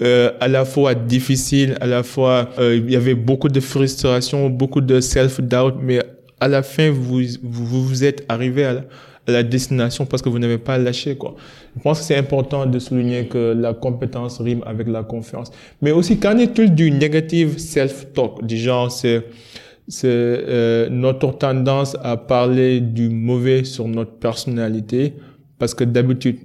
Euh, 0.00 0.30
à 0.40 0.46
la 0.46 0.64
fois 0.64 0.94
difficile, 0.94 1.76
à 1.80 1.86
la 1.86 2.04
fois 2.04 2.50
euh, 2.60 2.76
il 2.76 2.88
y 2.88 2.94
avait 2.94 3.16
beaucoup 3.16 3.48
de 3.48 3.58
frustration, 3.58 4.48
beaucoup 4.48 4.80
de 4.80 5.00
self-doubt, 5.00 5.74
mais 5.82 6.00
à 6.38 6.46
la 6.46 6.62
fin 6.62 6.90
vous 6.90 7.20
vous, 7.42 7.84
vous 7.84 8.04
êtes 8.04 8.24
arrivé 8.28 8.64
à 8.64 8.74
la, 8.74 8.84
destination 9.42 10.06
parce 10.06 10.22
que 10.22 10.28
vous 10.28 10.38
n'avez 10.38 10.58
pas 10.58 10.78
lâché 10.78 11.16
quoi. 11.16 11.34
Je 11.76 11.82
pense 11.82 12.00
que 12.00 12.04
c'est 12.04 12.16
important 12.16 12.66
de 12.66 12.78
souligner 12.78 13.26
que 13.26 13.54
la 13.56 13.74
compétence 13.74 14.40
rime 14.40 14.62
avec 14.66 14.88
la 14.88 15.02
confiance. 15.02 15.50
Mais 15.82 15.92
aussi 15.92 16.18
qu'en 16.18 16.36
est-il 16.38 16.74
du 16.74 16.90
negative 16.90 17.58
self-talk, 17.58 18.44
du 18.44 18.56
genre 18.56 18.90
c'est 18.90 19.24
c'est 19.90 20.06
euh, 20.08 20.88
notre 20.90 21.38
tendance 21.38 21.96
à 22.02 22.18
parler 22.18 22.80
du 22.80 23.08
mauvais 23.08 23.64
sur 23.64 23.88
notre 23.88 24.12
personnalité 24.12 25.14
parce 25.58 25.74
que 25.74 25.84
d'habitude 25.84 26.38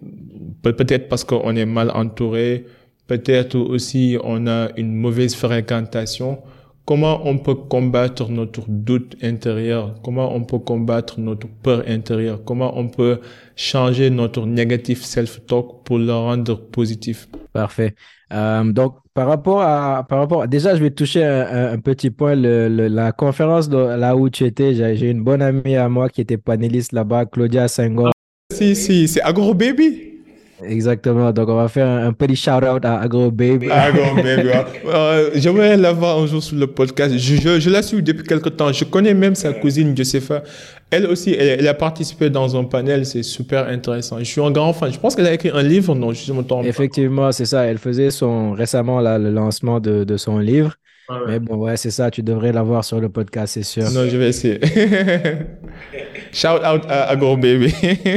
peut-être 0.61 1.09
parce 1.09 1.23
qu'on 1.23 1.55
est 1.55 1.65
mal 1.65 1.91
entouré, 1.93 2.65
peut-être 3.07 3.57
aussi 3.57 4.17
on 4.23 4.47
a 4.47 4.69
une 4.77 4.95
mauvaise 4.95 5.35
fréquentation. 5.35 6.39
Comment 6.85 7.25
on 7.25 7.37
peut 7.37 7.55
combattre 7.55 8.29
notre 8.29 8.63
doute 8.67 9.15
intérieur? 9.23 9.95
Comment 10.03 10.35
on 10.35 10.43
peut 10.43 10.59
combattre 10.59 11.17
notre 11.17 11.47
peur 11.47 11.83
intérieure? 11.87 12.43
Comment 12.43 12.77
on 12.77 12.89
peut 12.89 13.21
changer 13.55 14.09
notre 14.09 14.45
négatif 14.45 15.01
self-talk 15.01 15.85
pour 15.85 15.97
le 15.97 16.11
rendre 16.11 16.55
positif? 16.59 17.29
Parfait. 17.53 17.95
Euh, 18.33 18.63
donc, 18.65 18.97
par 19.13 19.27
rapport 19.27 19.61
à, 19.61 20.05
par 20.09 20.19
rapport, 20.19 20.45
déjà, 20.49 20.75
je 20.75 20.81
vais 20.81 20.91
toucher 20.91 21.23
un, 21.23 21.79
petit 21.79 22.09
point, 22.09 22.35
le, 22.35 22.67
la 22.67 23.13
conférence 23.13 23.69
de, 23.69 23.77
là 23.77 24.17
où 24.17 24.29
tu 24.29 24.43
étais. 24.43 24.73
J'ai 24.73 25.09
une 25.09 25.23
bonne 25.23 25.41
amie 25.41 25.77
à 25.77 25.87
moi 25.87 26.09
qui 26.09 26.19
était 26.19 26.37
panéliste 26.37 26.91
là-bas, 26.91 27.27
Claudia 27.27 27.69
Senghor. 27.69 28.11
Si, 28.51 28.75
si, 28.75 29.07
c'est 29.07 29.21
Agro 29.21 29.53
Baby? 29.53 30.12
Exactement. 30.65 31.31
Donc, 31.31 31.49
on 31.49 31.55
va 31.55 31.67
faire 31.67 31.87
un, 31.87 32.13
petit 32.13 32.35
shout-out 32.35 32.83
à 32.85 32.99
Agro 32.99 33.31
Baby. 33.31 33.69
Agro 33.69 34.15
Baby. 34.15 34.49
euh, 34.85 35.29
J'aimerais 35.35 35.77
l'avoir 35.77 36.19
un 36.19 36.25
jour 36.27 36.41
sur 36.41 36.55
le 36.57 36.67
podcast. 36.67 37.17
Je, 37.17 37.35
je, 37.35 37.59
je 37.59 37.69
la 37.69 37.81
suis 37.81 38.01
depuis 38.01 38.23
quelque 38.23 38.49
temps. 38.49 38.71
Je 38.71 38.85
connais 38.85 39.13
même 39.13 39.35
sa 39.35 39.53
cousine 39.53 39.95
Josepha. 39.95 40.43
Elle 40.91 41.07
aussi, 41.07 41.33
elle, 41.33 41.67
a 41.67 41.73
participé 41.73 42.29
dans 42.29 42.55
un 42.55 42.63
panel. 42.65 43.05
C'est 43.05 43.23
super 43.23 43.67
intéressant. 43.67 44.19
Je 44.19 44.25
suis 44.25 44.41
un 44.41 44.51
grand 44.51 44.73
fan. 44.73 44.91
Je 44.91 44.99
pense 44.99 45.15
qu'elle 45.15 45.27
a 45.27 45.33
écrit 45.33 45.49
un 45.53 45.63
livre, 45.63 45.95
non 45.95 46.13
Je 46.13 46.31
me 46.33 46.43
trompe 46.43 46.65
Effectivement, 46.65 47.31
c'est 47.31 47.45
ça. 47.45 47.65
Elle 47.65 47.79
faisait 47.79 48.11
son, 48.11 48.51
récemment 48.51 48.99
là, 48.99 49.17
le 49.17 49.31
lancement 49.31 49.79
de, 49.79 50.03
de 50.03 50.17
son 50.17 50.37
livre. 50.37 50.75
Mais 51.27 51.39
bon, 51.39 51.57
ouais, 51.57 51.77
c'est 51.77 51.91
ça. 51.91 52.09
Tu 52.11 52.23
devrais 52.23 52.51
l'avoir 52.51 52.83
sur 52.83 52.99
le 52.99 53.09
podcast, 53.09 53.53
c'est 53.53 53.63
sûr. 53.63 53.83
Non, 53.91 54.07
je 54.07 54.17
vais 54.17 54.29
essayer. 54.29 54.59
Shout 56.31 56.47
out 56.47 56.83
à 56.87 57.09
Agro 57.09 57.37
Baby. 57.37 57.73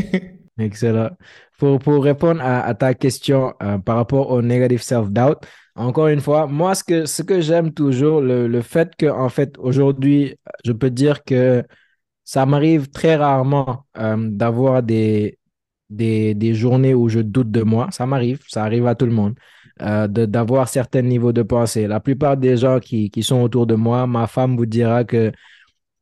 Excellent. 0.59 1.11
Pour, 1.59 1.79
pour 1.79 2.05
répondre 2.05 2.41
à, 2.43 2.75
ta 2.75 2.95
question 2.95 3.55
euh, 3.63 3.79
par 3.79 3.97
rapport 3.97 4.31
au 4.31 4.43
negative 4.43 4.83
self-doubt, 4.83 5.39
encore 5.75 6.09
une 6.09 6.21
fois, 6.21 6.47
moi, 6.47 6.75
ce 6.75 6.85
que, 6.85 7.07
ce 7.07 7.23
que 7.23 7.41
j'aime 7.41 7.73
toujours, 7.73 8.21
le, 8.21 8.47
le 8.47 8.63
fait 8.63 8.95
que, 8.97 9.07
en 9.07 9.29
fait, 9.29 9.57
aujourd'hui, 9.59 10.37
je 10.65 10.73
peux 10.73 10.91
dire 10.91 11.23
que 11.25 11.63
ça 12.25 12.45
m'arrive 12.47 12.91
très 12.91 13.17
rarement 13.17 13.87
euh, 13.99 14.17
d'avoir 14.19 14.83
des, 14.83 15.39
des, 15.91 16.35
des, 16.35 16.55
journées 16.55 16.95
où 16.95 17.09
je 17.09 17.21
doute 17.21 17.51
de 17.51 17.63
moi. 17.63 17.89
Ça 17.93 18.07
m'arrive, 18.07 18.41
ça 18.49 18.65
arrive 18.65 18.87
à 18.87 18.95
tout 18.95 19.07
le 19.07 19.13
monde, 19.13 19.35
euh, 19.83 20.09
d'avoir 20.09 20.69
certains 20.69 21.03
niveaux 21.03 21.33
de 21.33 21.43
pensée. 21.43 21.87
La 21.87 22.01
plupart 22.01 22.37
des 22.37 22.57
gens 22.57 22.81
qui, 22.81 23.11
qui 23.11 23.23
sont 23.23 23.41
autour 23.43 23.67
de 23.67 23.75
moi, 23.77 24.07
ma 24.07 24.27
femme 24.27 24.57
vous 24.57 24.67
dira 24.67 25.05
que 25.05 25.33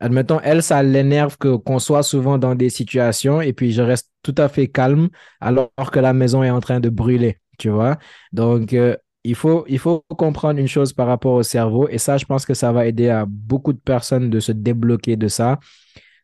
Admettons, 0.00 0.40
elle, 0.42 0.62
ça 0.62 0.82
l'énerve 0.82 1.36
qu'on 1.38 1.78
soit 1.78 2.02
souvent 2.02 2.38
dans 2.38 2.54
des 2.54 2.68
situations 2.70 3.40
et 3.40 3.52
puis 3.52 3.72
je 3.72 3.82
reste 3.82 4.10
tout 4.22 4.34
à 4.38 4.48
fait 4.48 4.68
calme 4.68 5.08
alors 5.40 5.70
que 5.92 5.98
la 6.00 6.12
maison 6.12 6.42
est 6.42 6.50
en 6.50 6.60
train 6.60 6.80
de 6.80 6.88
brûler, 6.90 7.38
tu 7.58 7.70
vois? 7.70 7.98
Donc, 8.32 8.72
euh, 8.74 8.96
il, 9.24 9.34
faut, 9.34 9.64
il 9.68 9.78
faut 9.78 10.04
comprendre 10.18 10.60
une 10.60 10.68
chose 10.68 10.92
par 10.92 11.06
rapport 11.06 11.34
au 11.34 11.42
cerveau 11.42 11.88
et 11.88 11.98
ça, 11.98 12.18
je 12.18 12.24
pense 12.26 12.44
que 12.44 12.54
ça 12.54 12.72
va 12.72 12.86
aider 12.86 13.08
à 13.08 13.24
beaucoup 13.26 13.72
de 13.72 13.78
personnes 13.78 14.30
de 14.30 14.40
se 14.40 14.52
débloquer 14.52 15.16
de 15.16 15.28
ça. 15.28 15.58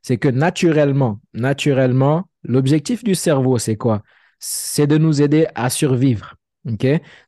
C'est 0.02 0.18
que 0.18 0.28
naturellement, 0.28 1.20
naturellement, 1.34 2.24
l'objectif 2.42 3.04
du 3.04 3.14
cerveau, 3.14 3.58
c'est 3.58 3.76
quoi? 3.76 4.02
C'est 4.38 4.86
de 4.86 4.98
nous 4.98 5.22
aider 5.22 5.46
à 5.54 5.70
survivre. 5.70 6.36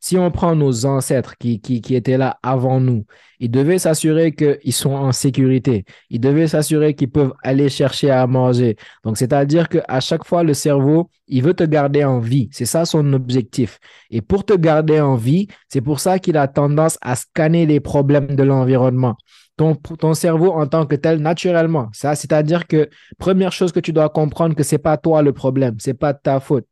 Si 0.01 0.19
on 0.19 0.31
prend 0.31 0.55
nos 0.55 0.85
ancêtres 0.85 1.39
qui, 1.39 1.61
qui, 1.61 1.81
qui 1.81 1.95
étaient 1.95 2.19
là 2.19 2.39
avant 2.43 2.81
nous, 2.81 3.07
ils 3.41 3.51
devaient 3.51 3.79
s'assurer 3.79 4.33
qu'ils 4.35 4.73
sont 4.75 4.93
en 4.93 5.11
sécurité. 5.13 5.85
Ils 6.11 6.21
devaient 6.21 6.49
s'assurer 6.49 6.95
qu'ils 6.95 7.11
peuvent 7.11 7.33
aller 7.43 7.71
chercher 7.71 8.11
à 8.11 8.27
manger. 8.27 8.77
Donc, 9.05 9.17
c'est-à-dire 9.17 9.71
qu'à 9.71 10.01
chaque 10.01 10.25
fois, 10.27 10.43
le 10.43 10.53
cerveau, 10.53 11.11
il 11.29 11.43
veut 11.43 11.55
te 11.55 11.65
garder 11.65 12.05
en 12.05 12.19
vie. 12.19 12.51
C'est 12.53 12.67
ça 12.67 12.85
son 12.85 13.11
objectif. 13.15 13.79
Et 14.11 14.21
pour 14.21 14.45
te 14.45 14.53
garder 14.53 15.01
en 15.01 15.17
vie, 15.17 15.49
c'est 15.69 15.81
pour 15.81 15.99
ça 16.01 16.19
qu'il 16.19 16.37
a 16.37 16.47
tendance 16.47 16.99
à 17.01 17.17
scanner 17.17 17.65
les 17.65 17.81
problèmes 17.81 18.37
de 18.37 18.43
l'environnement. 18.43 19.17
Ton, 19.57 19.75
ton, 19.75 20.15
cerveau 20.15 20.53
en 20.53 20.67
tant 20.67 20.87
que 20.87 20.97
tel 20.97 21.21
naturellement. 21.21 21.89
Ça, 21.93 22.15
c'est-à-dire 22.15 22.67
que 22.67 22.89
première 23.19 23.53
chose 23.53 23.73
que 23.73 23.81
tu 23.81 23.93
dois 23.93 24.09
comprendre 24.09 24.55
que 24.55 24.63
c'est 24.63 24.79
pas 24.79 24.97
toi 24.97 25.23
le 25.23 25.33
problème, 25.33 25.77
c'est 25.79 25.95
pas 25.95 26.15
ta 26.15 26.41
faute. 26.41 26.67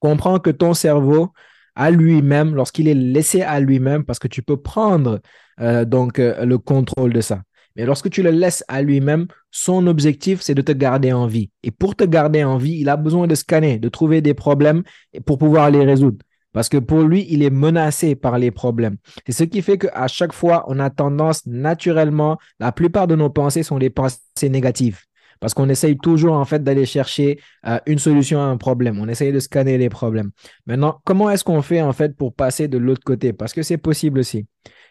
Comprends 0.00 0.40
que 0.40 0.50
ton 0.50 0.74
cerveau 0.74 1.32
à 1.74 1.90
lui-même, 1.90 2.54
lorsqu'il 2.54 2.88
est 2.88 2.94
laissé 2.94 3.42
à 3.42 3.60
lui-même, 3.60 4.04
parce 4.04 4.18
que 4.18 4.28
tu 4.28 4.42
peux 4.42 4.56
prendre 4.56 5.20
euh, 5.60 5.84
donc 5.84 6.18
euh, 6.18 6.44
le 6.44 6.58
contrôle 6.58 7.12
de 7.12 7.20
ça. 7.20 7.42
Mais 7.76 7.86
lorsque 7.86 8.10
tu 8.10 8.22
le 8.22 8.30
laisses 8.30 8.64
à 8.68 8.82
lui-même, 8.82 9.26
son 9.50 9.86
objectif, 9.86 10.40
c'est 10.42 10.54
de 10.54 10.62
te 10.62 10.72
garder 10.72 11.12
en 11.12 11.26
vie. 11.26 11.50
Et 11.62 11.70
pour 11.70 11.96
te 11.96 12.04
garder 12.04 12.44
en 12.44 12.58
vie, 12.58 12.78
il 12.80 12.88
a 12.88 12.96
besoin 12.96 13.26
de 13.26 13.34
scanner, 13.34 13.78
de 13.78 13.88
trouver 13.88 14.20
des 14.20 14.34
problèmes 14.34 14.82
pour 15.24 15.38
pouvoir 15.38 15.70
les 15.70 15.84
résoudre. 15.84 16.18
Parce 16.52 16.68
que 16.68 16.76
pour 16.76 17.00
lui, 17.00 17.26
il 17.30 17.42
est 17.42 17.50
menacé 17.50 18.14
par 18.14 18.38
les 18.38 18.50
problèmes. 18.50 18.96
C'est 19.26 19.32
ce 19.32 19.44
qui 19.44 19.62
fait 19.62 19.78
qu'à 19.78 20.06
chaque 20.06 20.34
fois, 20.34 20.64
on 20.68 20.78
a 20.78 20.90
tendance 20.90 21.46
naturellement, 21.46 22.38
la 22.60 22.72
plupart 22.72 23.06
de 23.06 23.16
nos 23.16 23.30
pensées 23.30 23.62
sont 23.62 23.78
des 23.78 23.88
pensées 23.88 24.50
négatives. 24.50 25.00
Parce 25.42 25.54
qu'on 25.54 25.68
essaye 25.68 25.98
toujours, 25.98 26.34
en 26.34 26.44
fait, 26.44 26.62
d'aller 26.62 26.86
chercher 26.86 27.40
euh, 27.66 27.80
une 27.86 27.98
solution 27.98 28.40
à 28.40 28.44
un 28.44 28.56
problème. 28.56 29.00
On 29.00 29.08
essaye 29.08 29.32
de 29.32 29.40
scanner 29.40 29.76
les 29.76 29.88
problèmes. 29.88 30.30
Maintenant, 30.66 31.00
comment 31.04 31.28
est-ce 31.30 31.42
qu'on 31.42 31.62
fait, 31.62 31.82
en 31.82 31.92
fait, 31.92 32.16
pour 32.16 32.32
passer 32.32 32.68
de 32.68 32.78
l'autre 32.78 33.02
côté? 33.04 33.32
Parce 33.32 33.52
que 33.52 33.64
c'est 33.64 33.76
possible 33.76 34.20
aussi. 34.20 34.46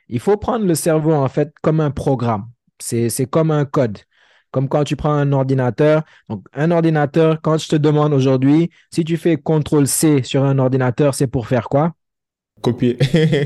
Il 0.09 0.19
faut 0.19 0.35
prendre 0.35 0.65
le 0.65 0.75
cerveau, 0.75 1.13
en 1.13 1.29
fait, 1.29 1.53
comme 1.61 1.79
un 1.79 1.89
programme. 1.89 2.47
C'est 2.79 3.29
comme 3.29 3.49
un 3.49 3.63
code. 3.63 3.99
Comme 4.51 4.67
quand 4.67 4.83
tu 4.83 4.97
prends 4.97 5.13
un 5.13 5.31
ordinateur. 5.31 6.03
Donc, 6.27 6.43
un 6.53 6.69
ordinateur, 6.71 7.39
quand 7.41 7.57
je 7.57 7.69
te 7.69 7.75
demande 7.77 8.11
aujourd'hui, 8.11 8.71
si 8.91 9.05
tu 9.05 9.15
fais 9.15 9.37
CTRL-C 9.37 10.23
sur 10.23 10.43
un 10.43 10.59
ordinateur, 10.59 11.15
c'est 11.15 11.27
pour 11.27 11.47
faire 11.47 11.69
quoi? 11.69 11.93
Copier. 12.61 12.97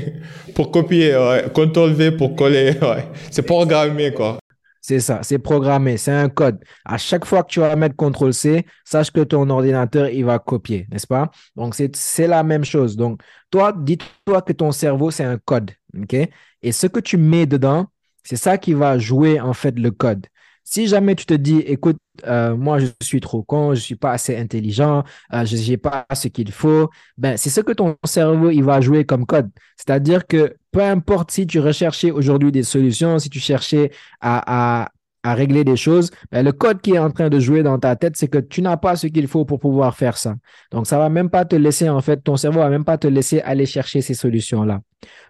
pour 0.56 0.72
copier, 0.72 1.16
ouais. 1.16 1.44
CTRL-V 1.54 2.16
pour 2.16 2.34
coller, 2.34 2.72
ouais. 2.82 3.06
C'est 3.30 3.42
programmé, 3.42 4.12
quoi. 4.12 4.40
C'est 4.88 5.00
ça, 5.00 5.18
c'est 5.24 5.40
programmé, 5.40 5.96
c'est 5.96 6.12
un 6.12 6.28
code. 6.28 6.62
À 6.84 6.96
chaque 6.96 7.24
fois 7.24 7.42
que 7.42 7.48
tu 7.50 7.58
vas 7.58 7.74
mettre 7.74 7.96
CTRL-C, 7.96 8.64
sache 8.84 9.10
que 9.10 9.22
ton 9.22 9.50
ordinateur, 9.50 10.08
il 10.08 10.24
va 10.24 10.38
copier, 10.38 10.86
n'est-ce 10.92 11.08
pas? 11.08 11.32
Donc, 11.56 11.74
c'est 11.74 12.28
la 12.28 12.44
même 12.44 12.64
chose. 12.64 12.96
Donc, 12.96 13.20
toi, 13.50 13.72
dis-toi 13.76 14.42
que 14.42 14.52
ton 14.52 14.70
cerveau, 14.70 15.10
c'est 15.10 15.24
un 15.24 15.38
code, 15.38 15.72
OK? 16.00 16.14
Et 16.62 16.70
ce 16.70 16.86
que 16.86 17.00
tu 17.00 17.16
mets 17.16 17.46
dedans, 17.46 17.86
c'est 18.22 18.36
ça 18.36 18.58
qui 18.58 18.74
va 18.74 18.96
jouer, 18.96 19.40
en 19.40 19.54
fait, 19.54 19.76
le 19.76 19.90
code. 19.90 20.24
Si 20.62 20.86
jamais 20.86 21.16
tu 21.16 21.26
te 21.26 21.34
dis, 21.34 21.58
écoute, 21.58 21.96
euh, 22.26 22.56
moi, 22.56 22.78
je 22.78 22.86
suis 23.02 23.20
trop 23.20 23.42
con, 23.42 23.74
je 23.74 23.80
ne 23.80 23.84
suis 23.84 23.96
pas 23.96 24.12
assez 24.12 24.36
intelligent, 24.36 25.04
euh, 25.32 25.44
je 25.44 25.56
n'ai 25.56 25.76
pas 25.76 26.06
ce 26.14 26.28
qu'il 26.28 26.52
faut, 26.52 26.90
ben, 27.18 27.36
c'est 27.36 27.50
ce 27.50 27.60
que 27.60 27.72
ton 27.72 27.96
cerveau, 28.04 28.50
il 28.50 28.62
va 28.62 28.80
jouer 28.80 29.04
comme 29.04 29.26
code. 29.26 29.50
C'est-à-dire 29.76 30.26
que 30.26 30.56
peu 30.72 30.82
importe 30.82 31.30
si 31.30 31.46
tu 31.46 31.60
recherchais 31.60 32.10
aujourd'hui 32.10 32.52
des 32.52 32.62
solutions, 32.62 33.18
si 33.18 33.30
tu 33.30 33.40
cherchais 33.40 33.90
à, 34.20 34.88
régler 35.24 35.64
des 35.64 35.76
choses, 35.76 36.10
ben, 36.30 36.44
le 36.44 36.52
code 36.52 36.80
qui 36.80 36.92
est 36.92 36.98
en 37.00 37.10
train 37.10 37.28
de 37.28 37.40
jouer 37.40 37.64
dans 37.64 37.80
ta 37.80 37.96
tête, 37.96 38.16
c'est 38.16 38.28
que 38.28 38.38
tu 38.38 38.62
n'as 38.62 38.76
pas 38.76 38.94
ce 38.94 39.08
qu'il 39.08 39.26
faut 39.26 39.44
pour 39.44 39.58
pouvoir 39.58 39.96
faire 39.96 40.16
ça. 40.16 40.36
Donc, 40.70 40.86
ça 40.86 40.98
va 40.98 41.08
même 41.08 41.30
pas 41.30 41.44
te 41.44 41.56
laisser, 41.56 41.88
en 41.88 42.00
fait, 42.00 42.18
ton 42.18 42.36
cerveau 42.36 42.60
va 42.60 42.70
même 42.70 42.84
pas 42.84 42.96
te 42.96 43.08
laisser 43.08 43.40
aller 43.40 43.66
chercher 43.66 44.02
ces 44.02 44.14
solutions-là. 44.14 44.82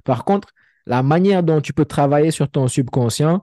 Par 0.04 0.26
contre, 0.26 0.48
la 0.86 1.02
manière 1.02 1.42
dont 1.42 1.62
tu 1.62 1.72
peux 1.72 1.86
travailler 1.86 2.30
sur 2.30 2.50
ton 2.50 2.68
subconscient, 2.68 3.42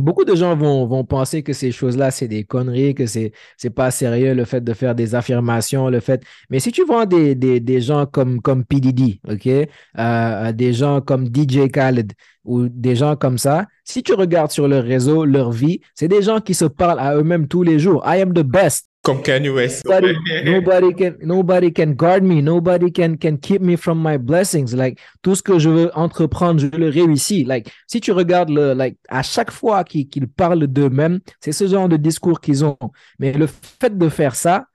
Beaucoup 0.00 0.24
de 0.24 0.34
gens 0.34 0.56
vont, 0.56 1.04
penser 1.04 1.42
que 1.42 1.52
ces 1.52 1.72
choses-là, 1.72 2.10
c'est 2.10 2.28
des 2.28 2.44
conneries, 2.44 2.94
que 2.94 3.06
c'est 3.06 3.32
n'est 3.62 3.70
pas 3.70 3.90
sérieux, 3.90 4.34
le 4.34 4.44
fait 4.44 4.62
de 4.62 4.72
faire 4.72 4.94
des 4.94 5.14
affirmations, 5.14 5.88
le 5.88 6.00
fait... 6.00 6.22
Mais 6.50 6.60
si 6.60 6.72
tu 6.72 6.84
vois 6.84 7.06
des, 7.06 7.80
gens 7.80 8.06
comme, 8.06 8.40
comme 8.40 8.64
PDD, 8.64 9.20
OK? 9.28 9.48
Euh, 9.98 10.52
des 10.52 10.72
gens 10.72 11.00
comme 11.00 11.26
DJ 11.26 11.70
Khaled 11.70 12.12
ou 12.44 12.68
des 12.68 12.96
gens 12.96 13.16
comme 13.16 13.38
ça, 13.38 13.66
si 13.84 14.02
tu 14.02 14.14
regardes 14.14 14.50
sur 14.50 14.68
leur 14.68 14.84
réseau, 14.84 15.24
leur 15.24 15.52
vie, 15.52 15.80
c'est 15.94 16.08
des 16.08 16.22
gens 16.22 16.40
qui 16.40 16.54
se 16.54 16.64
parlent 16.64 17.00
à 17.00 17.16
eux-mêmes 17.16 17.48
tous 17.48 17.62
les 17.62 17.78
jours. 17.78 18.02
I 18.06 18.20
am 18.20 18.32
the 18.32 18.42
best. 18.42 18.89
Comme 19.02 19.22
Kanye 19.22 19.48
West. 19.48 19.86
Nobody, 20.44 20.92
can, 20.94 21.16
nobody 21.22 21.72
can 21.72 21.94
guard 21.94 22.22
me. 22.22 22.42
Nobody 22.42 22.90
can, 22.90 23.16
can 23.16 23.38
keep 23.38 23.62
me 23.62 23.76
from 23.76 24.02
my 24.02 24.18
blessings. 24.18 24.74
Like, 24.74 25.00
tout 25.22 25.34
ce 25.34 25.42
que 25.42 25.58
je 25.58 25.70
veux 25.70 25.90
entreprendre, 25.96 26.60
je 26.60 26.66
le 26.66 26.90
réussis. 26.90 27.44
Like, 27.44 27.72
si 27.86 28.00
tu 28.00 28.12
regardes 28.12 28.50
le, 28.50 28.74
like, 28.74 28.98
à 29.08 29.22
chaque 29.22 29.50
fois 29.50 29.84
qu'ils 29.84 30.28
parlent 30.28 30.66
d'eux-mêmes, 30.66 31.20
c'est 31.40 31.52
ce 31.52 31.66
genre 31.66 31.88
de 31.88 31.96
discours 31.96 32.40
qu'ils 32.42 32.62
ont. 32.62 32.76
Mais 33.18 33.32
le 33.32 33.46
fait 33.46 33.96
de 33.96 34.08
faire 34.10 34.34
ça, 34.34 34.66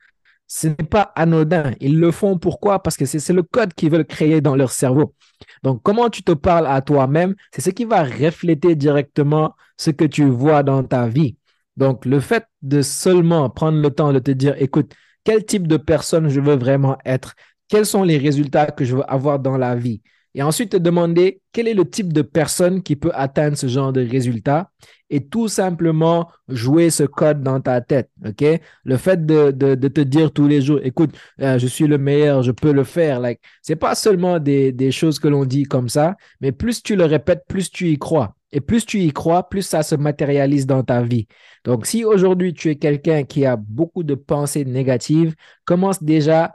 ce 0.47 0.69
n'est 0.69 0.75
pas 0.75 1.11
anodin. 1.15 1.73
Ils 1.79 1.99
le 1.99 2.09
font 2.09 2.39
pourquoi? 2.39 2.81
Parce 2.81 2.97
que 2.97 3.05
c'est 3.05 3.33
le 3.33 3.43
code 3.43 3.75
qu'ils 3.75 3.91
veulent 3.91 4.05
créer 4.05 4.41
dans 4.41 4.55
leur 4.55 4.71
cerveau. 4.71 5.13
Donc, 5.61 5.81
comment 5.83 6.09
tu 6.09 6.23
te 6.23 6.31
parles 6.31 6.67
à 6.67 6.81
toi-même, 6.81 7.35
c'est 7.51 7.61
ce 7.61 7.69
qui 7.69 7.85
va 7.85 8.03
refléter 8.03 8.75
directement 8.75 9.55
ce 9.77 9.91
que 9.91 10.05
tu 10.05 10.25
vois 10.25 10.63
dans 10.63 10.83
ta 10.83 11.07
vie. 11.07 11.35
Donc, 11.77 12.05
le 12.05 12.19
fait 12.19 12.45
de 12.61 12.81
seulement 12.81 13.49
prendre 13.49 13.79
le 13.79 13.89
temps 13.89 14.13
de 14.13 14.19
te 14.19 14.31
dire, 14.31 14.55
écoute, 14.61 14.93
quel 15.23 15.45
type 15.45 15.67
de 15.67 15.77
personne 15.77 16.29
je 16.29 16.39
veux 16.39 16.55
vraiment 16.55 16.97
être? 17.05 17.35
Quels 17.67 17.85
sont 17.85 18.03
les 18.03 18.17
résultats 18.17 18.67
que 18.67 18.85
je 18.85 18.95
veux 18.95 19.11
avoir 19.11 19.39
dans 19.39 19.57
la 19.57 19.75
vie? 19.75 20.01
Et 20.35 20.43
ensuite 20.43 20.71
te 20.73 20.77
demander 20.77 21.41
quel 21.53 21.67
est 21.67 21.73
le 21.73 21.89
type 21.89 22.11
de 22.11 22.21
personne 22.21 22.83
qui 22.83 22.97
peut 22.97 23.11
atteindre 23.13 23.57
ce 23.57 23.67
genre 23.67 23.93
de 23.93 24.05
résultats 24.05 24.69
et 25.09 25.25
tout 25.25 25.47
simplement 25.47 26.29
jouer 26.49 26.89
ce 26.89 27.03
code 27.03 27.41
dans 27.41 27.61
ta 27.61 27.79
tête. 27.79 28.09
OK? 28.25 28.43
Le 28.83 28.97
fait 28.97 29.25
de, 29.25 29.51
te 29.51 30.01
dire 30.01 30.33
tous 30.33 30.47
les 30.47 30.61
jours, 30.61 30.79
écoute, 30.83 31.11
euh, 31.39 31.57
je 31.57 31.67
suis 31.67 31.87
le 31.87 31.97
meilleur, 31.97 32.43
je 32.43 32.51
peux 32.51 32.73
le 32.73 32.83
faire. 32.83 33.21
Like, 33.21 33.39
c'est 33.61 33.77
pas 33.77 33.95
seulement 33.95 34.39
des, 34.39 34.73
des 34.73 34.91
choses 34.91 35.19
que 35.19 35.29
l'on 35.29 35.45
dit 35.45 35.63
comme 35.63 35.87
ça, 35.87 36.17
mais 36.41 36.51
plus 36.51 36.83
tu 36.83 36.97
le 36.97 37.05
répètes, 37.05 37.45
plus 37.47 37.71
tu 37.71 37.87
y 37.89 37.97
crois. 37.97 38.34
Et 38.55 38.61
plus 38.61 38.85
tu 38.85 39.01
y 39.01 39.11
crois, 39.11 39.49
plus 39.49 39.63
ça 39.63 39.83
se 39.83 39.95
matérialise 39.95 40.65
dans 40.65 40.81
ta 40.81 41.01
vie. 41.01 41.27
Donc, 41.65 41.85
si 41.85 42.05
aujourd'hui 42.05 42.53
tu 42.53 42.69
es 42.69 42.77
quelqu'un 42.77 43.23
qui 43.23 43.45
a 43.45 43.57
beaucoup 43.57 44.03
de 44.03 44.15
pensées 44.15 44.63
négatives, 44.63 45.35
commence 45.65 46.01
déjà 46.01 46.53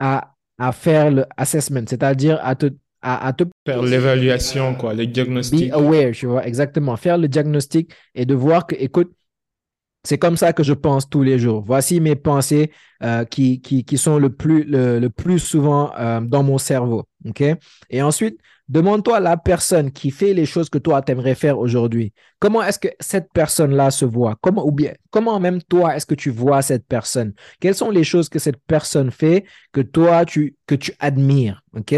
à, 0.00 0.34
à 0.58 0.72
faire 0.72 1.12
le 1.12 1.24
assessment, 1.36 1.84
c'est-à-dire 1.86 2.40
à 2.42 2.56
te 2.56 2.66
à, 3.00 3.32
te 3.32 3.44
faire 3.64 3.82
l'évaluation, 3.82 4.74
quoi, 4.74 4.92
le 4.92 5.06
diagnostic. 5.06 5.70
Be 5.70 5.72
aware, 5.72 6.10
tu 6.10 6.26
vois, 6.26 6.44
exactement. 6.44 6.96
Faire 6.96 7.16
le 7.18 7.28
diagnostic 7.28 7.92
et 8.16 8.26
de 8.26 8.34
voir 8.34 8.66
que, 8.66 8.74
écoute, 8.76 9.12
c'est 10.02 10.18
comme 10.18 10.36
ça 10.36 10.52
que 10.52 10.64
je 10.64 10.72
pense 10.72 11.08
tous 11.08 11.22
les 11.22 11.38
jours. 11.38 11.62
Voici 11.64 12.00
mes 12.00 12.16
pensées 12.16 12.72
euh, 13.04 13.24
qui, 13.24 13.60
qui, 13.60 13.84
qui, 13.84 13.96
sont 13.96 14.18
le 14.18 14.30
plus, 14.30 14.64
le, 14.64 15.06
plus 15.08 15.38
souvent 15.38 15.92
euh, 15.96 16.20
dans 16.20 16.42
mon 16.42 16.58
cerveau. 16.58 17.04
OK? 17.24 17.44
Et 17.90 18.02
ensuite, 18.02 18.40
demande-toi 18.68 19.20
la 19.20 19.36
personne 19.36 19.90
qui 19.92 20.10
fait 20.10 20.34
les 20.34 20.46
choses 20.46 20.68
que 20.68 20.78
toi, 20.78 21.02
tu 21.02 21.12
aimerais 21.12 21.34
faire 21.34 21.58
aujourd'hui. 21.58 22.12
Comment 22.38 22.62
est-ce 22.62 22.78
que 22.78 22.88
cette 23.00 23.32
personne-là 23.32 23.90
se 23.90 24.04
voit? 24.04 24.36
Comment, 24.40 24.66
ou 24.66 24.72
bien, 24.72 24.92
comment 25.10 25.38
même 25.38 25.62
toi, 25.62 25.96
est-ce 25.96 26.06
que 26.06 26.14
tu 26.14 26.30
vois 26.30 26.62
cette 26.62 26.86
personne? 26.86 27.32
Quelles 27.60 27.74
sont 27.74 27.90
les 27.90 28.04
choses 28.04 28.28
que 28.28 28.38
cette 28.38 28.60
personne 28.66 29.10
fait 29.10 29.44
que 29.72 29.80
toi, 29.80 30.24
tu, 30.24 30.56
que 30.66 30.74
tu 30.74 30.92
admires? 30.98 31.62
OK? 31.74 31.94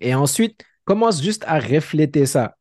Et 0.00 0.14
ensuite, 0.14 0.64
commence 0.84 1.22
juste 1.22 1.44
à 1.46 1.58
refléter 1.58 2.26
ça. 2.26 2.56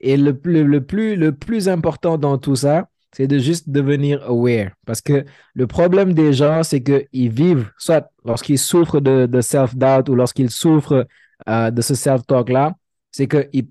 Et 0.00 0.16
le, 0.16 0.38
le, 0.44 0.80
plus, 0.84 1.16
le 1.16 1.32
plus 1.32 1.68
important 1.68 2.16
dans 2.16 2.38
tout 2.38 2.56
ça, 2.56 2.88
c'est 3.12 3.26
de 3.26 3.38
juste 3.38 3.68
devenir 3.68 4.22
aware. 4.22 4.70
Parce 4.86 5.00
que 5.00 5.24
le 5.54 5.66
problème 5.66 6.14
des 6.14 6.32
gens, 6.32 6.62
c'est 6.62 6.82
qu'ils 6.82 7.30
vivent, 7.30 7.70
soit 7.76 8.10
lorsqu'ils 8.24 8.58
souffrent 8.58 9.00
de, 9.00 9.40
self-doubt 9.40 10.08
ou 10.08 10.14
lorsqu'ils 10.14 10.50
souffrent 10.50 11.06
euh, 11.48 11.70
de 11.70 11.82
ce 11.82 11.94
self-talk-là, 11.94 12.74
c'est 13.10 13.26
qu'ils 13.26 13.66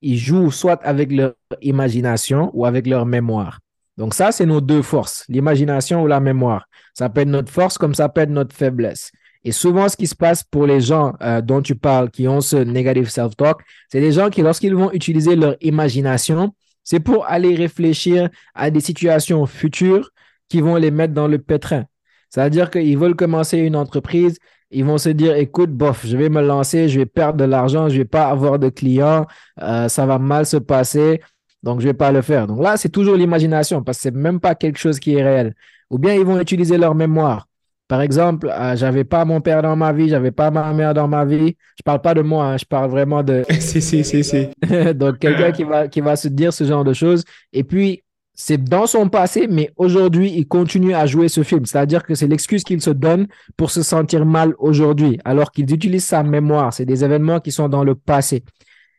ils 0.00 0.18
jouent 0.18 0.50
soit 0.50 0.82
avec 0.84 1.12
leur 1.12 1.34
imagination 1.60 2.50
ou 2.54 2.66
avec 2.66 2.86
leur 2.86 3.06
mémoire. 3.06 3.60
Donc 3.96 4.14
ça, 4.14 4.32
c'est 4.32 4.46
nos 4.46 4.60
deux 4.60 4.82
forces, 4.82 5.24
l'imagination 5.28 6.02
ou 6.02 6.06
la 6.06 6.20
mémoire. 6.20 6.66
Ça 6.94 7.08
peut 7.08 7.20
être 7.20 7.28
notre 7.28 7.52
force 7.52 7.78
comme 7.78 7.94
ça 7.94 8.08
peut 8.08 8.22
être 8.22 8.30
notre 8.30 8.54
faiblesse. 8.54 9.12
Et 9.44 9.52
souvent, 9.52 9.88
ce 9.88 9.96
qui 9.96 10.06
se 10.06 10.14
passe 10.14 10.44
pour 10.44 10.66
les 10.66 10.80
gens 10.80 11.14
euh, 11.20 11.40
dont 11.40 11.60
tu 11.62 11.74
parles 11.74 12.10
qui 12.10 12.28
ont 12.28 12.40
ce 12.40 12.56
negative 12.56 13.08
self-talk, 13.10 13.60
c'est 13.90 14.00
des 14.00 14.12
gens 14.12 14.30
qui, 14.30 14.42
lorsqu'ils 14.42 14.74
vont 14.74 14.92
utiliser 14.92 15.34
leur 15.34 15.56
imagination, 15.60 16.54
c'est 16.84 17.00
pour 17.00 17.26
aller 17.26 17.54
réfléchir 17.54 18.28
à 18.54 18.70
des 18.70 18.80
situations 18.80 19.44
futures 19.46 20.10
qui 20.48 20.60
vont 20.60 20.76
les 20.76 20.90
mettre 20.90 21.14
dans 21.14 21.28
le 21.28 21.38
pétrin. 21.38 21.84
C'est-à-dire 22.30 22.70
qu'ils 22.70 22.96
veulent 22.98 23.16
commencer 23.16 23.58
une 23.58 23.76
entreprise, 23.76 24.38
ils 24.72 24.84
vont 24.84 24.98
se 24.98 25.10
dire, 25.10 25.36
écoute, 25.36 25.70
bof, 25.70 26.06
je 26.06 26.16
vais 26.16 26.28
me 26.28 26.42
lancer, 26.42 26.88
je 26.88 26.98
vais 26.98 27.06
perdre 27.06 27.38
de 27.38 27.44
l'argent, 27.44 27.88
je 27.88 27.98
vais 27.98 28.04
pas 28.04 28.26
avoir 28.26 28.58
de 28.58 28.68
clients, 28.68 29.26
euh, 29.60 29.88
ça 29.88 30.06
va 30.06 30.18
mal 30.18 30.46
se 30.46 30.56
passer, 30.56 31.20
donc 31.62 31.80
je 31.80 31.86
vais 31.86 31.94
pas 31.94 32.10
le 32.10 32.22
faire. 32.22 32.46
Donc 32.46 32.62
là, 32.62 32.76
c'est 32.76 32.88
toujours 32.88 33.16
l'imagination 33.16 33.82
parce 33.82 33.98
que 33.98 34.02
c'est 34.02 34.14
même 34.14 34.40
pas 34.40 34.54
quelque 34.54 34.78
chose 34.78 34.98
qui 34.98 35.14
est 35.14 35.22
réel. 35.22 35.54
Ou 35.90 35.98
bien 35.98 36.14
ils 36.14 36.24
vont 36.24 36.40
utiliser 36.40 36.78
leur 36.78 36.94
mémoire. 36.94 37.46
Par 37.86 38.00
exemple, 38.00 38.48
euh, 38.48 38.74
j'avais 38.74 39.04
pas 39.04 39.26
mon 39.26 39.42
père 39.42 39.60
dans 39.60 39.76
ma 39.76 39.92
vie, 39.92 40.08
j'avais 40.08 40.30
pas 40.30 40.50
ma 40.50 40.72
mère 40.72 40.94
dans 40.94 41.08
ma 41.08 41.26
vie. 41.26 41.56
Je 41.76 41.82
parle 41.84 42.00
pas 42.00 42.14
de 42.14 42.22
moi, 42.22 42.46
hein, 42.46 42.56
je 42.56 42.64
parle 42.64 42.90
vraiment 42.90 43.22
de. 43.22 43.44
si, 43.60 43.82
si, 43.82 44.02
si, 44.02 44.24
si. 44.24 44.48
Donc, 44.94 45.18
quelqu'un 45.18 45.52
qui 45.52 45.64
va, 45.64 45.88
qui 45.88 46.00
va 46.00 46.16
se 46.16 46.28
dire 46.28 46.54
ce 46.54 46.64
genre 46.64 46.84
de 46.84 46.94
choses. 46.94 47.22
Et 47.52 47.64
puis, 47.64 48.02
c'est 48.34 48.62
dans 48.62 48.86
son 48.86 49.08
passé, 49.08 49.46
mais 49.48 49.70
aujourd'hui, 49.76 50.32
il 50.34 50.48
continue 50.48 50.94
à 50.94 51.06
jouer 51.06 51.28
ce 51.28 51.42
film. 51.42 51.66
C'est-à-dire 51.66 52.02
que 52.02 52.14
c'est 52.14 52.26
l'excuse 52.26 52.64
qu'il 52.64 52.80
se 52.80 52.90
donne 52.90 53.26
pour 53.56 53.70
se 53.70 53.82
sentir 53.82 54.24
mal 54.24 54.54
aujourd'hui, 54.58 55.18
alors 55.24 55.50
qu'il 55.52 55.72
utilise 55.72 56.04
sa 56.04 56.22
mémoire. 56.22 56.72
C'est 56.72 56.86
des 56.86 57.04
événements 57.04 57.40
qui 57.40 57.52
sont 57.52 57.68
dans 57.68 57.84
le 57.84 57.94
passé. 57.94 58.42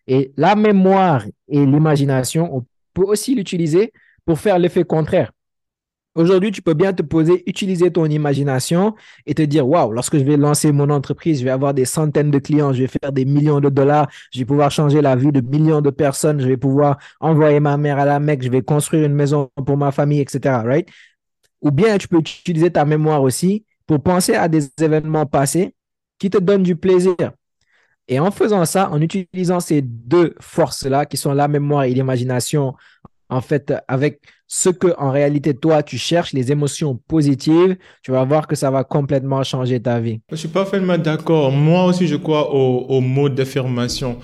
Et 0.07 0.31
la 0.37 0.55
mémoire 0.55 1.25
et 1.47 1.65
l'imagination, 1.65 2.55
on 2.55 2.65
peut 2.93 3.03
aussi 3.03 3.33
l'utiliser 3.33 3.91
pour 4.25 4.39
faire 4.39 4.59
l'effet 4.59 4.83
contraire. 4.83 5.31
Aujourd'hui, 6.15 6.51
tu 6.51 6.61
peux 6.61 6.75
bien 6.75 6.93
te 6.93 7.01
poser, 7.01 7.43
utiliser 7.49 7.91
ton 7.91 8.05
imagination 8.05 8.93
et 9.25 9.33
te 9.33 9.41
dire, 9.41 9.67
waouh, 9.67 9.91
lorsque 9.91 10.17
je 10.17 10.23
vais 10.23 10.37
lancer 10.37 10.71
mon 10.71 10.91
entreprise, 10.91 11.39
je 11.39 11.43
vais 11.43 11.49
avoir 11.49 11.73
des 11.73 11.85
centaines 11.85 12.29
de 12.29 12.37
clients, 12.37 12.71
je 12.71 12.81
vais 12.83 12.87
faire 12.87 13.11
des 13.11 13.25
millions 13.25 13.59
de 13.59 13.69
dollars, 13.69 14.07
je 14.31 14.39
vais 14.39 14.45
pouvoir 14.45 14.69
changer 14.69 15.01
la 15.01 15.15
vie 15.15 15.31
de 15.31 15.41
millions 15.41 15.81
de 15.81 15.89
personnes, 15.89 16.39
je 16.39 16.47
vais 16.47 16.57
pouvoir 16.57 16.99
envoyer 17.19 17.59
ma 17.59 17.77
mère 17.77 17.97
à 17.97 18.05
la 18.05 18.19
Mecque, 18.19 18.43
je 18.43 18.49
vais 18.49 18.61
construire 18.61 19.05
une 19.05 19.13
maison 19.15 19.49
pour 19.65 19.75
ma 19.75 19.91
famille, 19.91 20.19
etc. 20.19 20.61
Right? 20.63 20.87
Ou 21.61 21.71
bien 21.71 21.97
tu 21.97 22.07
peux 22.07 22.19
utiliser 22.19 22.69
ta 22.69 22.85
mémoire 22.85 23.23
aussi 23.23 23.65
pour 23.87 24.01
penser 24.03 24.35
à 24.35 24.47
des 24.47 24.69
événements 24.79 25.25
passés 25.25 25.73
qui 26.19 26.29
te 26.29 26.37
donnent 26.37 26.63
du 26.63 26.75
plaisir. 26.75 27.15
Et 28.07 28.19
en 28.19 28.29
faisant 28.31 28.65
ça, 28.65 28.89
en 28.91 29.01
utilisant 29.01 29.59
ces 29.59 29.81
deux 29.81 30.35
forces-là, 30.39 31.05
qui 31.05 31.17
sont 31.17 31.33
la 31.33 31.47
mémoire 31.47 31.85
et 31.85 31.93
l'imagination, 31.93 32.75
en 33.29 33.41
fait, 33.41 33.73
avec 33.87 34.21
ce 34.55 34.69
que 34.69 34.93
en 34.99 35.09
réalité 35.09 35.55
toi 35.55 35.81
tu 35.81 35.97
cherches, 35.97 36.31
les 36.31 36.51
émotions 36.51 36.95
positives, 37.07 37.75
tu 38.03 38.11
vas 38.11 38.23
voir 38.23 38.45
que 38.45 38.55
ça 38.55 38.69
va 38.69 38.83
complètement 38.83 39.41
changer 39.41 39.81
ta 39.81 39.99
vie. 39.99 40.21
Je 40.29 40.35
suis 40.35 40.47
parfaitement 40.47 40.99
d'accord. 40.99 41.51
Moi 41.51 41.85
aussi, 41.85 42.05
je 42.05 42.17
crois 42.17 42.53
au, 42.53 42.85
au 42.87 43.01
mot 43.01 43.29
d'affirmation. 43.29 44.19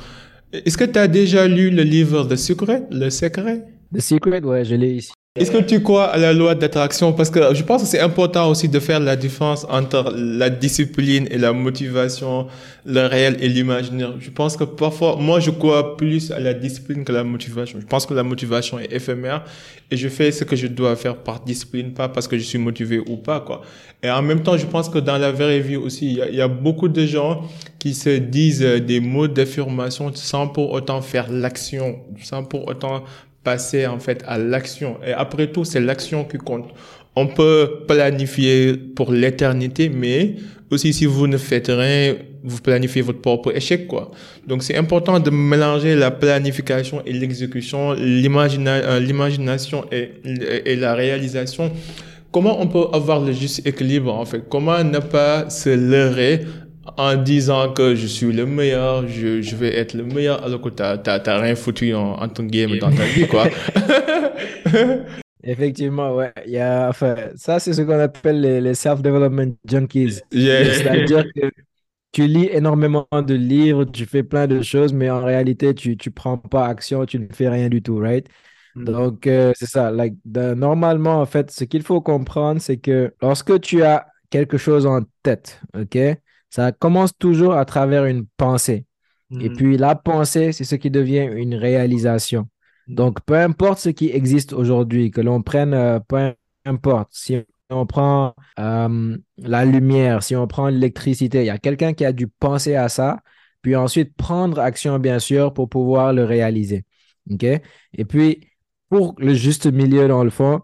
Est-ce 0.53 0.77
que 0.77 0.83
tu 0.83 0.99
as 0.99 1.07
déjà 1.07 1.47
lu 1.47 1.71
le 1.71 1.81
livre 1.81 2.25
The 2.25 2.35
Secret, 2.35 2.83
Le 2.91 3.09
Secret? 3.09 3.65
The 3.93 4.01
Secret, 4.01 4.43
ouais, 4.43 4.63
je 4.65 4.75
l'ai 4.75 4.95
ici. 4.95 5.11
Est-ce 5.35 5.51
que 5.51 5.59
tu 5.59 5.81
crois 5.81 6.05
à 6.05 6.17
la 6.17 6.33
loi 6.33 6.53
d'attraction? 6.53 7.13
Parce 7.13 7.29
que 7.29 7.53
je 7.53 7.63
pense 7.63 7.83
que 7.83 7.87
c'est 7.87 7.99
important 7.99 8.49
aussi 8.49 8.67
de 8.67 8.79
faire 8.79 8.99
la 8.99 9.15
différence 9.15 9.65
entre 9.69 10.13
la 10.17 10.49
discipline 10.49 11.27
et 11.31 11.37
la 11.37 11.53
motivation, 11.53 12.47
le 12.83 13.05
réel 13.05 13.37
et 13.39 13.47
l'imaginaire. 13.47 14.15
Je 14.19 14.31
pense 14.31 14.57
que 14.57 14.63
parfois, 14.63 15.15
moi, 15.15 15.39
je 15.39 15.51
crois 15.51 15.95
plus 15.95 16.31
à 16.31 16.39
la 16.39 16.53
discipline 16.53 17.05
que 17.05 17.11
la 17.11 17.23
motivation. 17.23 17.79
Je 17.79 17.85
pense 17.85 18.05
que 18.05 18.13
la 18.13 18.23
motivation 18.23 18.79
est 18.79 18.91
éphémère 18.91 19.45
et 19.91 19.97
je 19.97 20.09
fais 20.09 20.31
ce 20.31 20.43
que 20.43 20.55
je 20.55 20.67
dois 20.67 20.95
faire 20.95 21.15
par 21.15 21.39
discipline, 21.41 21.93
pas 21.93 22.09
parce 22.09 22.27
que 22.27 22.37
je 22.37 22.43
suis 22.43 22.59
motivé 22.59 22.99
ou 22.99 23.15
pas, 23.15 23.39
quoi. 23.39 23.61
Et 24.03 24.09
en 24.09 24.21
même 24.21 24.43
temps, 24.43 24.57
je 24.57 24.65
pense 24.65 24.89
que 24.89 24.99
dans 24.99 25.17
la 25.17 25.31
vraie 25.31 25.59
vie 25.61 25.77
aussi, 25.77 26.13
il 26.13 26.17
y 26.17 26.29
il 26.29 26.35
y 26.35 26.41
a 26.41 26.47
beaucoup 26.47 26.87
de 26.89 27.05
gens 27.05 27.43
qui 27.79 27.93
se 27.93 28.17
disent 28.17 28.61
des 28.61 28.99
mots 28.99 29.27
d'affirmation 29.27 30.11
sans 30.13 30.47
pour 30.47 30.71
autant 30.71 31.01
faire 31.01 31.31
l'action, 31.31 31.99
sans 32.21 32.43
pour 32.43 32.67
autant 32.67 33.03
passer 33.49 33.81
en 33.95 33.99
fait 34.05 34.19
à 34.33 34.35
l'action. 34.51 34.91
Et 35.07 35.13
après 35.23 35.47
tout, 35.53 35.65
c'est 35.71 35.83
l'action 35.89 36.19
qui 36.29 36.37
compte. 36.49 36.67
On 37.15 37.27
peut 37.39 37.63
planifier 37.87 38.55
pour 38.97 39.09
l'éternité, 39.21 39.83
mais 40.03 40.35
aussi 40.71 40.89
si 40.93 41.05
vous 41.13 41.27
ne 41.33 41.37
faites 41.49 41.71
rien, 41.83 42.15
vous 42.51 42.61
planifiez 42.69 43.03
votre 43.09 43.21
propre 43.29 43.49
échec, 43.59 43.87
quoi. 43.91 44.03
Donc 44.49 44.59
c'est 44.65 44.77
important 44.83 45.17
de 45.19 45.31
mélanger 45.31 45.93
la 45.95 46.11
planification 46.11 46.97
et 47.07 47.13
l'exécution, 47.21 47.81
euh, 47.91 48.99
l'imagination 49.07 49.79
et, 49.91 50.03
et 50.71 50.75
la 50.85 50.93
réalisation. 51.03 51.65
Comment 52.31 52.55
on 52.63 52.67
peut 52.67 52.87
avoir 52.99 53.19
le 53.27 53.33
juste 53.33 53.59
équilibre, 53.65 54.13
en 54.13 54.25
fait? 54.29 54.41
Comment 54.53 54.83
ne 54.83 54.99
pas 54.99 55.49
se 55.49 55.71
leurrer 55.91 56.35
en 56.99 57.15
disant 57.15 57.71
que 57.71 57.95
je 57.95 58.05
suis 58.07 58.33
le 58.33 58.45
meilleur, 58.45 59.07
je, 59.07 59.41
je 59.41 59.55
vais 59.55 59.73
être 59.73 59.93
le 59.93 60.03
meilleur, 60.03 60.43
alors 60.43 60.59
que 60.61 60.67
tu 60.67 60.83
n'as 60.83 61.39
rien 61.39 61.55
foutu 61.55 61.93
en, 61.93 62.15
en 62.21 62.27
ton 62.27 62.43
game 62.43 62.77
dans 62.77 62.91
ta 62.91 63.05
vie, 63.05 63.25
quoi. 63.25 63.47
Effectivement, 65.43 66.13
ouais. 66.13 66.33
Il 66.45 66.51
y 66.51 66.59
a, 66.59 66.89
enfin, 66.89 67.15
ça, 67.35 67.57
c'est 67.61 67.71
ce 67.71 67.83
qu'on 67.83 67.97
appelle 67.97 68.41
les, 68.41 68.59
les 68.59 68.73
self-development 68.73 69.55
junkies. 69.65 70.19
C'est-à-dire 70.29 71.23
que 71.33 71.49
tu 72.11 72.27
lis 72.27 72.49
énormément 72.51 73.07
de 73.13 73.33
livres, 73.33 73.85
tu 73.85 74.05
fais 74.05 74.23
plein 74.23 74.45
de 74.47 74.61
choses, 74.61 74.91
mais 74.91 75.09
en 75.09 75.23
réalité, 75.23 75.73
tu 75.73 75.91
ne 75.91 76.11
prends 76.11 76.37
pas 76.37 76.67
action, 76.67 77.05
tu 77.05 77.17
ne 77.17 77.27
fais 77.31 77.47
rien 77.47 77.69
du 77.69 77.81
tout, 77.81 77.97
right? 77.97 78.27
Mm. 78.75 78.83
Donc, 78.83 79.25
euh, 79.25 79.53
c'est 79.55 79.67
ça. 79.69 79.89
Like, 79.89 80.15
normalement, 80.25 81.21
en 81.21 81.25
fait, 81.25 81.49
ce 81.49 81.63
qu'il 81.63 81.83
faut 81.83 82.01
comprendre, 82.01 82.59
c'est 82.59 82.77
que 82.77 83.13
lorsque 83.21 83.61
tu 83.61 83.83
as 83.83 84.05
quelque 84.29 84.57
chose 84.57 84.85
en 84.85 84.99
tête, 85.23 85.61
OK? 85.79 85.97
Ça 86.49 86.71
commence 86.71 87.15
toujours 87.17 87.53
à 87.53 87.65
travers 87.65 88.05
une 88.05 88.25
pensée. 88.37 88.85
Et 89.39 89.49
hmm. 89.49 89.55
puis 89.55 89.77
la 89.77 89.95
pensée, 89.95 90.51
c'est 90.51 90.63
ce 90.63 90.75
qui 90.75 90.89
devient 90.89 91.29
une 91.31 91.53
réalisation. 91.53 92.47
Donc, 92.87 93.19
peu 93.21 93.37
importe 93.37 93.79
ce 93.79 93.89
qui 93.89 94.09
existe 94.09 94.51
aujourd'hui, 94.51 95.11
que 95.11 95.21
l'on 95.21 95.43
prenne, 95.43 95.75
euh, 95.75 95.99
peu 95.99 96.33
importe, 96.65 97.09
si 97.11 97.37
on 97.69 97.85
prend 97.85 98.33
euh, 98.59 99.17
la 99.37 99.65
lumière, 99.65 100.23
si 100.23 100.35
on 100.35 100.47
prend 100.47 100.69
l'électricité, 100.69 101.41
il 101.41 101.45
y 101.45 101.51
a 101.51 101.59
quelqu'un 101.59 101.93
qui 101.93 102.03
a 102.03 102.11
dû 102.11 102.27
penser 102.27 102.73
à 102.73 102.89
ça, 102.89 103.19
puis 103.61 103.75
ensuite 103.75 104.15
prendre 104.15 104.59
action, 104.59 104.97
bien 104.97 105.19
sûr, 105.19 105.53
pour 105.53 105.69
pouvoir 105.69 106.13
le 106.13 106.23
réaliser. 106.23 106.83
Et 107.93 108.05
puis, 108.05 108.47
pour 108.89 109.13
le 109.19 109.35
juste 109.35 109.67
milieu, 109.67 110.07
dans 110.07 110.23
le 110.23 110.31
fond, 110.31 110.61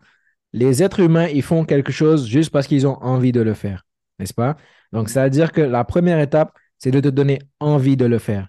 les 0.52 0.82
êtres 0.82 1.02
humains, 1.02 1.28
ils 1.28 1.44
font 1.44 1.64
quelque 1.64 1.92
chose 1.92 2.28
juste 2.28 2.50
parce 2.50 2.66
qu'ils 2.66 2.88
ont 2.88 2.98
envie 3.04 3.32
de 3.32 3.42
le 3.42 3.54
faire, 3.54 3.86
n'est-ce 4.18 4.34
pas? 4.34 4.58
Donc, 4.96 5.10
ça 5.10 5.26
veut 5.26 5.30
dire 5.30 5.52
que 5.52 5.60
la 5.60 5.84
première 5.84 6.20
étape, 6.20 6.54
c'est 6.80 6.90
de 6.90 7.02
te 7.02 7.10
donner 7.10 7.40
envie 7.60 7.98
de 7.98 8.06
le 8.06 8.18
faire. 8.18 8.48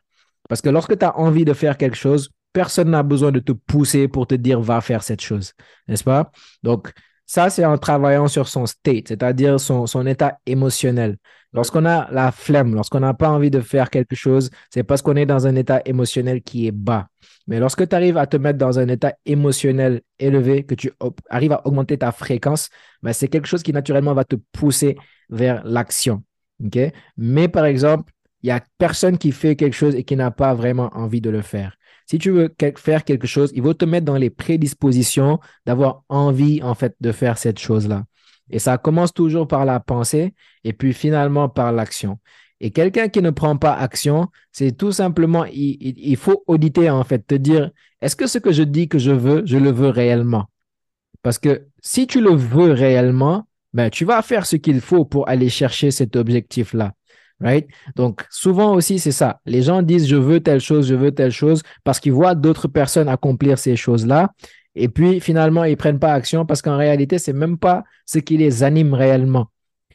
Parce 0.49 0.61
que 0.61 0.69
lorsque 0.69 0.97
tu 0.97 1.05
as 1.05 1.19
envie 1.19 1.45
de 1.45 1.53
faire 1.53 1.77
quelque 1.77 1.97
chose, 1.97 2.31
personne 2.53 2.91
n'a 2.91 3.03
besoin 3.03 3.33
de 3.33 3.41
te 3.41 3.51
pousser 3.51 4.07
pour 4.07 4.29
te 4.29 4.37
dire 4.37 4.61
va 4.61 4.81
faire 4.81 5.03
cette 5.03 5.21
chose, 5.21 5.55
n'est-ce 5.89 6.05
pas? 6.05 6.31
Donc, 6.63 6.93
ça, 7.27 7.51
c'est 7.51 7.65
en 7.65 7.77
travaillant 7.79 8.29
sur 8.29 8.47
son 8.47 8.65
state, 8.65 9.09
c'est-à-dire 9.09 9.59
son, 9.59 9.87
son 9.87 10.07
état 10.07 10.39
émotionnel. 10.47 11.17
Lorsqu'on 11.53 11.85
a 11.85 12.09
la 12.13 12.31
flemme, 12.31 12.77
lorsqu'on 12.77 13.01
n'a 13.01 13.13
pas 13.13 13.29
envie 13.29 13.51
de 13.51 13.61
faire 13.61 13.91
quelque 13.91 14.15
chose, 14.15 14.49
c'est 14.71 14.85
parce 14.85 15.03
qu'on 15.03 15.17
est 15.17 15.27
dans 15.27 15.49
un 15.49 15.57
état 15.57 15.83
émotionnel 15.85 16.43
qui 16.43 16.69
est 16.69 16.73
bas. 16.73 17.09
Mais 17.49 17.59
lorsque 17.59 17.89
tu 17.89 17.97
arrives 17.97 18.19
à 18.19 18.29
te 18.29 18.37
mettre 18.37 18.59
dans 18.59 18.79
un 18.79 18.87
état 18.87 19.15
émotionnel 19.25 20.03
élevé, 20.21 20.65
que 20.65 20.77
tu 20.77 20.93
arrives 21.29 21.53
à 21.53 21.67
augmenter 21.67 21.99
ta 21.99 22.13
fréquence, 22.13 22.69
ben 23.03 23.13
c'est 23.13 23.27
quelque 23.27 23.49
chose 23.49 23.65
qui 23.65 23.73
naturellement 23.73 24.15
va 24.15 24.25
te 24.25 24.37
pousser 24.53 24.97
vers 25.29 25.65
l'action. 25.65 26.23
Mais 27.16 27.49
par 27.49 27.64
exemple, 27.64 28.12
il 28.42 28.47
n'y 28.47 28.53
a 28.53 28.62
personne 28.79 29.19
qui 29.19 29.33
fait 29.33 29.57
quelque 29.57 29.75
chose 29.75 29.95
et 29.95 30.05
qui 30.05 30.16
n'a 30.16 30.31
pas 30.31 30.55
vraiment 30.55 30.90
envie 30.95 31.21
de 31.21 31.31
le 31.31 31.42
faire. 31.42 31.77
Si 32.07 32.19
tu 32.19 32.31
veux 32.31 32.55
faire 32.77 33.05
quelque 33.05 33.27
chose, 33.27 33.51
il 33.55 33.62
faut 33.62 33.75
te 33.75 33.85
mettre 33.85 34.07
dans 34.07 34.16
les 34.16 34.31
prédispositions 34.31 35.40
d'avoir 35.64 36.05
envie, 36.09 36.62
en 36.62 36.75
fait, 36.75 36.95
de 37.01 37.11
faire 37.11 37.38
cette 37.38 37.59
chose-là. 37.59 38.05
Et 38.49 38.61
ça 38.61 38.79
commence 38.79 39.12
toujours 39.12 39.49
par 39.49 39.64
la 39.64 39.81
pensée 39.81 40.35
et 40.62 40.73
puis 40.73 40.92
finalement 40.92 41.49
par 41.49 41.73
l'action. 41.73 42.19
Et 42.61 42.71
quelqu'un 42.71 43.09
qui 43.09 43.21
ne 43.21 43.31
prend 43.31 43.57
pas 43.57 43.75
action, 43.75 44.29
c'est 44.53 44.73
tout 44.73 44.92
simplement, 44.92 45.45
il, 45.45 46.16
faut 46.16 46.42
auditer, 46.47 46.88
en 46.88 47.05
fait, 47.05 47.27
te 47.27 47.35
dire, 47.35 47.71
est-ce 48.01 48.16
que 48.16 48.27
ce 48.27 48.38
que 48.38 48.53
je 48.53 48.62
dis 48.62 48.88
que 48.88 48.99
je 48.99 49.11
veux, 49.11 49.42
je 49.45 49.59
le 49.59 49.71
veux 49.71 49.88
réellement? 49.88 50.47
Parce 51.23 51.38
que 51.38 51.66
si 51.83 52.07
tu 52.07 52.21
le 52.21 52.31
veux 52.31 52.73
réellement, 52.73 53.47
ben, 53.73 53.91
tu 53.91 54.05
vas 54.05 54.23
faire 54.23 54.47
ce 54.47 54.57
qu'il 54.57 54.81
faut 54.81 55.05
pour 55.05 55.29
aller 55.29 55.49
chercher 55.49 55.91
cet 55.91 56.17
objectif-là. 56.17 56.93
Donc, 57.97 58.25
souvent 58.31 58.75
aussi, 58.75 58.99
c'est 58.99 59.13
ça. 59.13 59.41
Les 59.45 59.63
gens 59.63 59.83
disent 59.83 60.09
je 60.09 60.17
veux 60.17 60.41
telle 60.41 60.61
chose, 60.61 60.89
je 60.89 60.95
veux 60.95 61.13
telle 61.13 61.33
chose 61.33 61.63
parce 61.85 62.01
qu'ils 62.01 62.13
voient 62.13 62.35
d'autres 62.35 62.69
personnes 62.69 63.09
accomplir 63.09 63.59
ces 63.59 63.77
choses-là. 63.77 64.33
Et 64.75 64.89
puis, 64.89 65.21
finalement, 65.21 65.65
ils 65.65 65.77
prennent 65.77 65.99
pas 65.99 66.13
action 66.13 66.47
parce 66.47 66.63
qu'en 66.63 66.77
réalité, 66.77 67.19
c'est 67.19 67.33
même 67.33 67.59
pas 67.59 67.85
ce 68.07 68.19
qui 68.19 68.37
les 68.37 68.63
anime 68.63 68.95
réellement. 68.95 69.51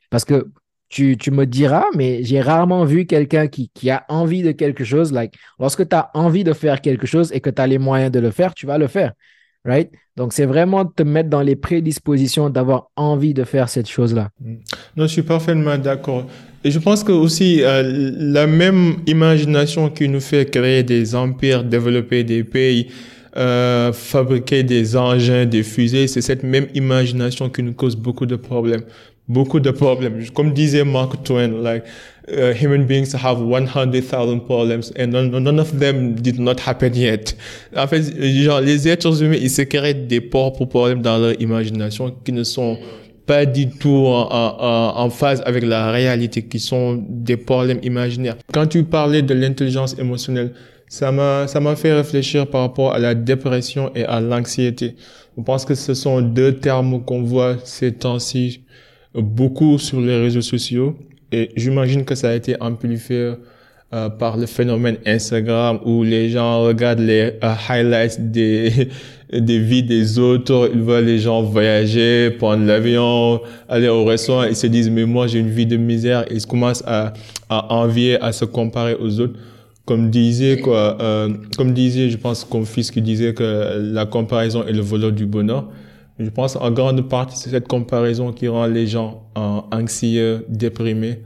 Parce 0.10 0.26
que 0.26 0.50
tu, 0.90 1.18
me 1.32 1.46
diras, 1.46 1.86
mais 1.96 2.24
j'ai 2.24 2.42
rarement 2.42 2.84
vu 2.84 3.06
quelqu'un 3.06 3.48
qui, 3.48 3.90
a 3.90 4.06
envie 4.10 4.44
de 4.44 4.52
quelque 4.52 4.84
chose. 4.84 5.14
Lorsque 5.58 5.88
tu 5.88 5.96
as 5.96 6.12
envie 6.14 6.44
de 6.44 6.54
faire 6.54 6.82
quelque 6.82 7.08
chose 7.08 7.32
et 7.32 7.40
que 7.40 7.50
tu 7.50 7.62
as 7.62 7.68
les 7.68 7.78
moyens 7.78 8.12
de 8.12 8.20
le 8.20 8.30
faire, 8.30 8.54
tu 8.54 8.66
vas 8.66 8.78
le 8.78 8.88
faire. 8.88 9.14
Right? 9.63 9.91
Donc, 10.17 10.34
c'est 10.34 10.45
vraiment 10.45 10.86
te 10.86 11.04
mettre 11.04 11.30
dans 11.30 11.41
les 11.41 11.56
prédispositions 11.56 12.50
d'avoir 12.50 12.89
envie 12.95 13.34
de 13.34 13.43
faire 13.43 13.69
cette 13.69 13.89
chose-là. 13.89 14.30
Mm. 14.39 14.54
Non, 14.97 15.04
je 15.08 15.13
suis 15.13 15.21
parfaitement 15.21 15.78
d'accord. 15.78 16.26
Et 16.63 16.71
je 16.71 16.80
pense 16.80 17.04
que 17.04 17.12
aussi, 17.12 17.63
euh, 17.63 18.12
la 18.17 18.45
même 18.45 18.97
imagination 19.08 19.89
qui 19.89 20.08
nous 20.08 20.19
fait 20.19 20.50
créer 20.50 20.84
des 20.84 21.15
empires, 21.15 21.63
développer 21.63 22.24
des 22.24 22.43
pays, 22.43 22.89
euh, 23.38 23.94
fabriquer 23.94 24.63
des 24.63 24.98
engins, 24.98 25.46
des 25.46 25.63
fusées, 25.63 26.08
c'est 26.08 26.22
cette 26.22 26.44
même 26.44 26.67
imagination 26.74 27.50
qui 27.50 27.63
nous 27.63 27.74
cause 27.74 27.96
beaucoup 27.96 28.26
de 28.26 28.36
problèmes. 28.36 28.82
Beaucoup 29.28 29.62
de 29.62 29.72
problèmes. 29.72 30.26
Comme 30.34 30.52
disait 30.54 30.84
Mark 30.84 31.24
Twain, 31.24 31.48
like, 31.63 31.84
uh, 32.28 32.52
human 32.54 32.86
beings 32.86 33.13
have 33.13 33.39
100,000 33.39 34.39
problems 34.41 34.91
and 35.00 35.08
none, 35.08 35.60
of 35.60 35.80
them 35.80 36.15
did 36.15 36.39
not 36.39 36.60
happen 36.65 36.94
yet. 36.94 37.38
En 37.76 37.88
fait, 37.88 38.04
genre, 38.44 38.60
les 38.60 38.88
êtres 38.89 39.24
humains, 39.24 39.38
ils 39.39 39.50
se 39.50 39.62
créent 39.62 39.94
des 39.94 40.20
propres 40.20 40.65
problèmes 40.65 41.02
dans 41.02 41.17
leur 41.17 41.39
imagination 41.41 42.13
qui 42.26 42.34
ne 42.34 42.44
sont 42.44 42.78
pas 43.26 43.46
du 43.46 43.70
tout 43.70 44.08
en, 44.08 44.94
en, 44.98 45.10
phase 45.10 45.41
avec 45.46 45.63
la 45.63 45.91
réalité, 45.91 46.41
qui 46.41 46.60
sont 46.60 47.02
des 47.08 47.38
problèmes 47.38 47.80
imaginaires. 47.84 48.36
Quand 48.52 48.67
tu 48.67 48.84
parlais 48.84 49.22
de 49.22 49.34
l'intelligence 49.34 49.98
émotionnelle, 49.98 50.52
ça 50.91 51.10
m'a, 51.10 51.47
ça 51.47 51.62
m'a 51.62 51.77
fait 51.77 51.93
réfléchir 51.93 52.45
par 52.47 52.63
rapport 52.63 52.93
à 52.93 52.99
la 52.99 53.15
dépression 53.15 53.91
et 53.95 54.04
à 54.04 54.19
l'anxiété. 54.19 54.97
Je 55.38 55.41
pense 55.41 55.63
que 55.63 55.73
ce 55.73 55.93
sont 55.93 56.19
deux 56.19 56.58
termes 56.58 57.01
qu'on 57.06 57.21
voit 57.21 57.56
ces 57.63 57.93
temps-ci 57.93 58.65
beaucoup 59.15 59.77
sur 59.77 60.01
les 60.01 60.19
réseaux 60.19 60.41
sociaux. 60.41 60.97
Et 61.32 61.51
j'imagine 61.56 62.04
que 62.04 62.13
ça 62.13 62.32
a 62.32 62.34
été 62.34 62.62
amplifié 62.62 63.36
euh, 63.93 64.10
par 64.10 64.36
le 64.36 64.45
phénomène 64.45 64.97
Instagram 65.06 65.80
où 65.86 66.04
les 66.04 66.30
gens 66.30 66.62
regardent 66.62 66.99
les 66.99 67.36
euh, 67.41 67.54
highlights 67.69 68.30
des, 68.30 68.89
des 69.34 69.60
vies 69.60 69.84
des 69.84 70.19
autres, 70.19 70.71
ils 70.73 70.82
voient 70.82 70.99
les 70.99 71.19
gens 71.19 71.41
voyager, 71.41 72.32
prendre 72.32 72.65
l'avion, 72.65 73.39
aller 73.69 73.88
au 73.88 74.04
restaurant, 74.04 74.43
ils 74.43 74.58
se 74.58 74.67
disent 74.67 74.89
mais 74.89 75.06
moi 75.06 75.27
j'ai 75.27 75.39
une 75.39 75.51
vie 75.51 75.65
de 75.65 75.77
misère, 75.77 76.25
ils 76.30 76.45
commencent 76.45 76.84
à, 76.86 77.13
à 77.47 77.73
envier, 77.73 78.19
à 78.19 78.34
se 78.34 78.43
comparer 78.43 78.95
aux 78.95 79.21
autres. 79.21 79.39
Comme 79.86 80.10
disait 80.10 80.60
quoi, 80.60 80.98
euh, 81.02 81.30
comme 81.58 81.74
disait, 81.74 82.10
je 82.10 82.17
pense 82.17 82.44
qu'on 82.44 82.65
fils 82.65 82.91
qui 82.91 83.02
disait 83.02 83.34
que 83.34 83.91
la 83.94 84.06
comparaison 84.06 84.63
est 84.63 84.74
le 84.74 84.82
voleur 84.82 85.12
du 85.12 85.26
bonheur. 85.26 85.70
Je 86.20 86.30
pense 86.30 86.56
en 86.56 86.70
grande 86.72 87.10
partie 87.10 87.36
c'est 87.38 87.50
cette 87.50 87.67
comparaison 87.67 88.32
qui 88.32 88.48
rend 88.48 88.67
les 88.67 88.86
gens 88.86 89.24
anxieux, 89.36 90.46
déprimés 90.50 91.20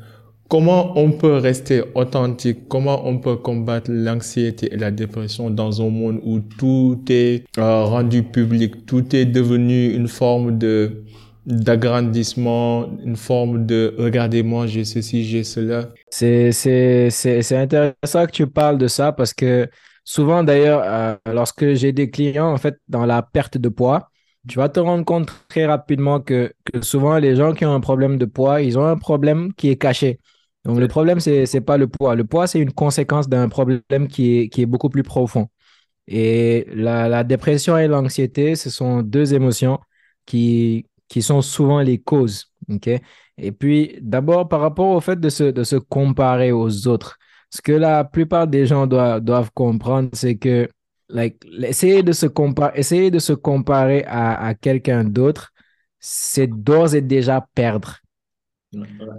Comment 0.47 0.93
on 0.95 1.11
peut 1.11 1.37
rester 1.37 1.81
authentique? 1.95 2.67
Comment 2.67 3.07
on 3.07 3.17
peut 3.17 3.35
combattre 3.35 3.89
l'anxiété 3.91 4.71
et 4.71 4.77
la 4.77 4.91
dépression 4.91 5.49
dans 5.49 5.81
un 5.81 5.89
monde 5.89 6.19
où 6.23 6.39
tout 6.39 7.03
est 7.09 7.45
euh, 7.57 7.83
rendu 7.83 8.21
public, 8.21 8.85
tout 8.85 9.15
est 9.15 9.25
devenu 9.25 9.91
une 9.91 10.07
forme 10.07 10.59
de 10.59 11.03
d'agrandissement, 11.45 12.97
une 13.03 13.15
forme 13.15 13.65
de 13.65 13.95
regardez-moi, 13.97 14.67
j'ai 14.67 14.85
ceci, 14.85 15.23
j'ai 15.23 15.43
cela. 15.43 15.89
C'est 16.09 16.51
c'est 16.51 17.09
c'est 17.09 17.57
intéressant 17.57 18.25
que 18.25 18.31
tu 18.31 18.47
parles 18.47 18.77
de 18.77 18.87
ça 18.87 19.11
parce 19.11 19.33
que 19.33 19.69
souvent 20.03 20.43
d'ailleurs 20.43 20.81
euh, 20.83 21.15
lorsque 21.31 21.73
j'ai 21.73 21.91
des 21.91 22.09
clients 22.09 22.51
en 22.51 22.57
fait 22.57 22.77
dans 22.87 23.05
la 23.05 23.21
perte 23.21 23.57
de 23.57 23.69
poids, 23.69 24.09
tu 24.47 24.57
vas 24.59 24.69
te 24.69 24.79
rendre 24.79 25.05
compte 25.05 25.31
très 25.49 25.65
rapidement 25.65 26.19
que, 26.19 26.53
souvent 26.81 27.17
les 27.17 27.35
gens 27.35 27.53
qui 27.53 27.65
ont 27.65 27.73
un 27.73 27.79
problème 27.79 28.17
de 28.17 28.25
poids, 28.25 28.61
ils 28.61 28.77
ont 28.77 28.85
un 28.85 28.97
problème 28.97 29.53
qui 29.53 29.69
est 29.69 29.77
caché. 29.77 30.19
Donc, 30.65 30.79
le 30.79 30.87
problème, 30.87 31.19
ce 31.19 31.51
n'est 31.51 31.61
pas 31.61 31.77
le 31.77 31.87
poids. 31.87 32.15
Le 32.15 32.25
poids, 32.25 32.47
c'est 32.47 32.59
une 32.59 32.73
conséquence 32.73 33.29
d'un 33.29 33.49
problème 33.49 34.07
qui 34.09 34.39
est, 34.39 34.49
qui 34.49 34.63
est 34.63 34.65
beaucoup 34.65 34.89
plus 34.89 35.03
profond. 35.03 35.47
Et 36.07 36.65
la, 36.73 37.23
dépression 37.23 37.77
et 37.77 37.87
l'anxiété, 37.87 38.55
ce 38.55 38.69
sont 38.69 39.01
deux 39.01 39.33
émotions 39.33 39.79
qui, 40.25 40.87
qui 41.07 41.21
sont 41.21 41.41
souvent 41.41 41.81
les 41.81 41.99
causes. 41.99 42.51
Et 43.37 43.51
puis, 43.51 43.97
d'abord, 44.01 44.47
par 44.47 44.61
rapport 44.61 44.87
au 44.87 45.01
fait 45.01 45.19
de 45.19 45.29
se, 45.29 45.43
de 45.43 45.63
se 45.63 45.75
comparer 45.75 46.51
aux 46.51 46.87
autres, 46.87 47.17
ce 47.49 47.61
que 47.61 47.71
la 47.71 48.03
plupart 48.03 48.47
des 48.47 48.65
gens 48.65 48.87
doivent, 48.87 49.21
doivent 49.21 49.51
comprendre, 49.53 50.09
c'est 50.13 50.35
que 50.35 50.67
like, 51.09 51.37
essayer, 51.61 52.03
de 52.03 52.11
se 52.11 52.25
comparer, 52.25 52.79
essayer 52.79 53.11
de 53.11 53.19
se 53.19 53.33
comparer 53.33 54.03
à, 54.07 54.47
à 54.47 54.53
quelqu'un 54.55 55.03
d'autre, 55.03 55.51
c'est 55.99 56.47
d'ores 56.47 56.95
et 56.95 57.01
déjà 57.01 57.45
perdre. 57.55 57.99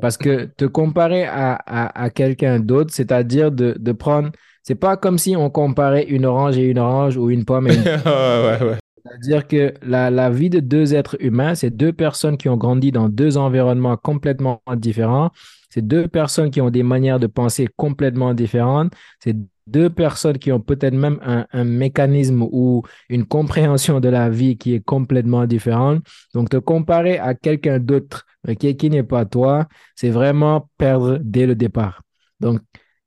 Parce 0.01 0.18
que 0.18 0.44
te 0.44 0.66
comparer 0.66 1.25
à, 1.25 1.55
à, 1.55 2.11
quelqu'un 2.11 2.61
d'autre, 2.61 2.92
c'est-à-dire 2.92 3.51
de, 3.51 3.75
de 3.79 3.92
prendre. 3.92 4.31
C'est 4.62 4.75
pas 4.75 4.96
comme 4.96 5.16
si 5.16 5.35
on 5.35 5.49
comparait 5.49 6.05
une 6.05 6.27
orange 6.27 6.59
et 6.59 6.64
une 6.64 6.79
orange 6.79 7.16
ou 7.16 7.31
une 7.31 7.44
pomme 7.44 7.68
et 7.68 7.75
une. 7.75 7.83
C'est-à-dire 9.09 9.47
que 9.47 9.75
la, 9.83 10.31
vie 10.31 10.51
de 10.51 10.61
deux 10.61 10.95
êtres 10.95 11.16
humains, 11.21 11.55
c'est 11.55 11.71
deux 11.71 11.92
personnes 11.92 12.37
qui 12.37 12.49
ont 12.49 12.57
grandi 12.57 12.92
dans 12.92 13.09
deux 13.09 13.37
environnements 13.37 13.97
complètement 13.97 14.62
différents. 14.77 15.31
C'est 15.71 15.87
deux 15.87 16.09
personnes 16.09 16.51
qui 16.51 16.61
ont 16.61 16.71
des 16.71 16.83
manières 16.83 17.21
de 17.21 17.27
penser 17.27 17.69
complètement 17.77 18.35
différentes. 18.35 18.92
C'est 19.21 19.37
deux 19.66 19.90
personnes 19.90 20.38
qui 20.38 20.53
ont 20.53 20.61
peut-être 20.61 20.95
même 20.95 21.19
un, 21.23 21.64
mécanisme 21.64 22.43
ou 22.51 22.83
une 23.09 23.26
compréhension 23.26 24.01
de 24.01 24.09
la 24.09 24.30
vie 24.30 24.57
qui 24.57 24.74
est 24.74 24.85
complètement 24.85 25.47
différente. 25.47 26.05
Donc, 26.35 26.51
te 26.51 26.57
comparer 26.57 27.18
à 27.18 27.35
quelqu'un 27.35 27.78
d'autre 27.78 28.24
qui 28.59 28.91
n'est 28.91 29.03
pas 29.03 29.24
toi, 29.24 29.66
c'est 29.97 30.11
vraiment 30.11 30.70
perdre 30.78 31.18
dès 31.22 31.47
le 31.47 31.57
départ. 31.57 32.03
Donc, 32.41 32.61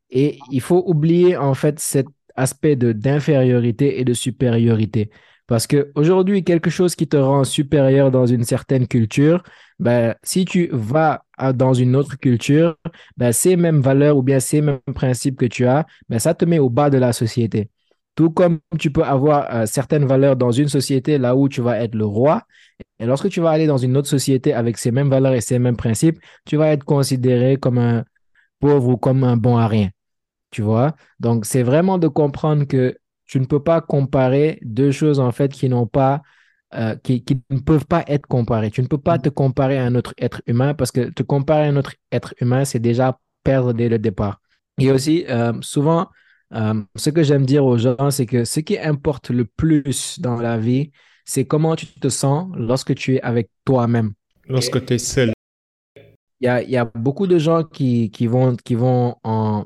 et 0.10 0.40
il 0.52 0.62
faut 0.62 0.84
oublier 0.86 1.38
en 1.38 1.54
fait 1.54 1.80
cet 1.80 2.08
aspect 2.36 2.76
d'infériorité 2.76 4.00
et 4.00 4.06
de 4.06 4.14
supériorité. 4.14 5.10
Parce 5.50 5.66
qu'aujourd'hui, 5.68 6.44
quelque 6.44 6.70
chose 6.70 6.96
qui 6.96 7.08
te 7.08 7.18
rend 7.18 7.44
supérieur 7.44 8.12
dans 8.12 8.28
une 8.28 8.44
certaine 8.44 8.88
culture, 8.88 9.44
ben, 9.80 10.16
si 10.24 10.46
tu 10.46 10.70
vas 10.72 11.24
dans 11.56 11.74
une 11.74 11.96
autre 11.96 12.18
culture, 12.20 12.78
ben, 13.18 13.32
ces 13.32 13.56
mêmes 13.56 13.82
valeurs 13.82 14.18
ou 14.18 14.22
bien 14.22 14.40
ces 14.40 14.62
mêmes 14.62 14.80
principes 14.94 15.38
que 15.38 15.48
tu 15.48 15.66
as, 15.66 15.88
ben, 16.08 16.20
ça 16.20 16.36
te 16.36 16.46
met 16.46 16.60
au 16.60 16.70
bas 16.70 16.92
de 16.92 17.00
la 17.00 17.14
société. 17.14 17.70
Tout 18.16 18.30
comme 18.30 18.60
tu 18.78 18.92
peux 18.92 19.04
avoir 19.04 19.48
euh, 19.56 19.66
certaines 19.66 20.06
valeurs 20.06 20.36
dans 20.36 20.52
une 20.52 20.68
société 20.70 21.18
là 21.18 21.36
où 21.36 21.50
tu 21.50 21.62
vas 21.62 21.80
être 21.82 21.96
le 21.96 22.06
roi, 22.06 22.44
Et 23.00 23.06
lorsque 23.06 23.30
tu 23.30 23.42
vas 23.42 23.52
aller 23.52 23.68
dans 23.68 23.78
une 23.78 23.98
autre 23.98 24.10
société 24.10 24.54
avec 24.54 24.78
ces 24.78 24.92
mêmes 24.92 25.10
valeurs 25.10 25.34
et 25.34 25.42
ces 25.42 25.60
mêmes 25.60 25.78
principes, 25.78 26.20
tu 26.46 26.58
vas 26.58 26.70
être 26.72 26.84
considéré 26.86 27.58
comme 27.58 27.78
un 27.80 28.06
pauvre 28.60 28.90
ou 28.90 28.98
comme 28.98 29.24
un 29.24 29.38
bon 29.38 29.58
à 29.58 29.68
rien. 29.68 29.90
Tu 30.52 30.62
vois? 30.64 30.96
Donc, 31.20 31.46
c'est 31.46 31.64
vraiment 31.64 31.98
de 32.00 32.08
comprendre 32.08 32.66
que 32.66 32.98
tu 33.30 33.40
ne 33.40 33.46
peux 33.46 33.62
pas 33.62 33.80
comparer 33.80 34.58
deux 34.64 34.92
choses 34.92 35.20
en 35.20 35.32
fait 35.32 35.54
qui 35.54 35.70
n'ont 35.70 35.86
pas, 35.86 36.24
euh, 36.74 36.96
qui, 37.04 37.24
ne 37.52 37.60
peuvent 37.60 37.86
pas 37.86 38.04
être 38.08 38.26
comparées. 38.26 38.72
Tu 38.72 38.82
ne 38.82 38.88
peux 38.88 38.98
pas 38.98 39.20
te 39.20 39.30
comparer 39.30 39.78
à 39.78 39.86
un 39.86 39.94
autre 39.94 40.16
être 40.18 40.42
humain 40.48 40.74
parce 40.74 40.92
que 40.92 41.12
te 41.12 41.22
comparer 41.22 41.68
à 41.68 41.70
un 41.70 41.76
autre 41.76 41.94
être 42.12 42.34
humain, 42.42 42.66
c'est 42.66 42.80
déjà 42.80 43.20
perdre 43.44 43.74
dès 43.74 43.88
le 43.88 44.00
départ. 44.00 44.42
Et 44.80 44.92
aussi, 44.92 45.26
euh, 45.30 45.54
souvent, 45.62 46.08
euh, 46.56 46.82
ce 46.96 47.12
que 47.12 47.22
j'aime 47.22 47.46
dire 47.46 47.66
aux 47.66 47.78
gens, 47.78 48.10
c'est 48.10 48.26
que 48.26 48.46
ce 48.46 48.62
qui 48.62 48.80
importe 48.80 49.30
le 49.30 49.46
plus 49.46 50.20
dans 50.20 50.42
la 50.42 50.58
vie, 50.58 50.92
c'est 51.24 51.46
comment 51.46 51.76
tu 51.76 51.86
te 51.86 52.10
sens 52.10 52.50
lorsque 52.58 52.96
tu 52.96 53.18
es 53.18 53.22
avec 53.22 53.52
toi-même. 53.64 54.14
Lorsque 54.48 54.84
tu 54.86 54.96
es 54.96 54.98
seul. 54.98 55.34
Il 56.42 56.46
y 56.46 56.48
a, 56.48 56.64
y 56.64 56.78
a, 56.78 56.86
beaucoup 56.86 57.28
de 57.28 57.38
gens 57.38 57.64
qui, 57.64 58.12
qui 58.12 58.26
vont, 58.26 58.56
qui 58.56 58.76
vont 58.76 59.16
en, 59.24 59.66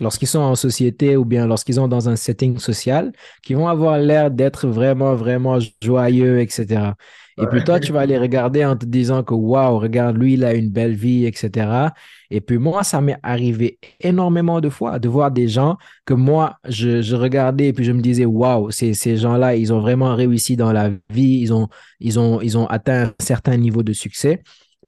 lorsqu'ils 0.00 0.28
sont 0.28 0.38
en 0.38 0.54
société 0.54 1.16
ou 1.16 1.24
bien 1.24 1.46
lorsqu'ils 1.46 1.74
sont 1.74 1.88
dans 1.88 2.08
un 2.08 2.16
setting 2.16 2.58
social, 2.58 3.12
qui 3.42 3.54
vont 3.54 3.66
avoir 3.66 3.98
l'air 3.98 4.30
d'être 4.30 4.68
vraiment, 4.68 5.14
vraiment 5.14 5.58
joyeux, 5.80 6.40
etc. 6.40 6.92
Et 7.38 7.46
puis 7.46 7.64
toi, 7.64 7.80
tu 7.80 7.92
vas 7.92 8.00
aller 8.00 8.18
regarder 8.18 8.64
en 8.64 8.76
te 8.76 8.84
disant 8.84 9.22
que 9.22 9.32
waouh, 9.34 9.78
regarde, 9.78 10.16
lui, 10.16 10.34
il 10.34 10.44
a 10.44 10.54
une 10.54 10.70
belle 10.70 10.94
vie, 10.94 11.24
etc. 11.24 11.88
Et 12.30 12.40
puis 12.40 12.58
moi, 12.58 12.84
ça 12.84 13.00
m'est 13.00 13.18
arrivé 13.22 13.78
énormément 14.00 14.60
de 14.60 14.68
fois 14.68 14.98
de 14.98 15.08
voir 15.08 15.30
des 15.30 15.48
gens 15.48 15.76
que 16.04 16.14
moi, 16.14 16.58
je, 16.68 17.14
regardais 17.14 17.68
et 17.68 17.72
puis 17.72 17.84
je 17.84 17.92
me 17.92 18.00
disais 18.02 18.26
waouh, 18.26 18.70
ces, 18.70 18.94
ces 18.94 19.16
gens-là, 19.16 19.56
ils 19.56 19.72
ont 19.72 19.80
vraiment 19.80 20.14
réussi 20.14 20.56
dans 20.56 20.72
la 20.72 20.90
vie, 21.10 21.40
ils 21.40 21.52
ont, 21.52 21.68
ils 22.00 22.18
ont, 22.18 22.40
ils 22.42 22.58
ont 22.58 22.66
atteint 22.66 23.06
un 23.06 23.12
certain 23.18 23.56
niveau 23.56 23.82
de 23.82 23.92
succès. 23.92 24.42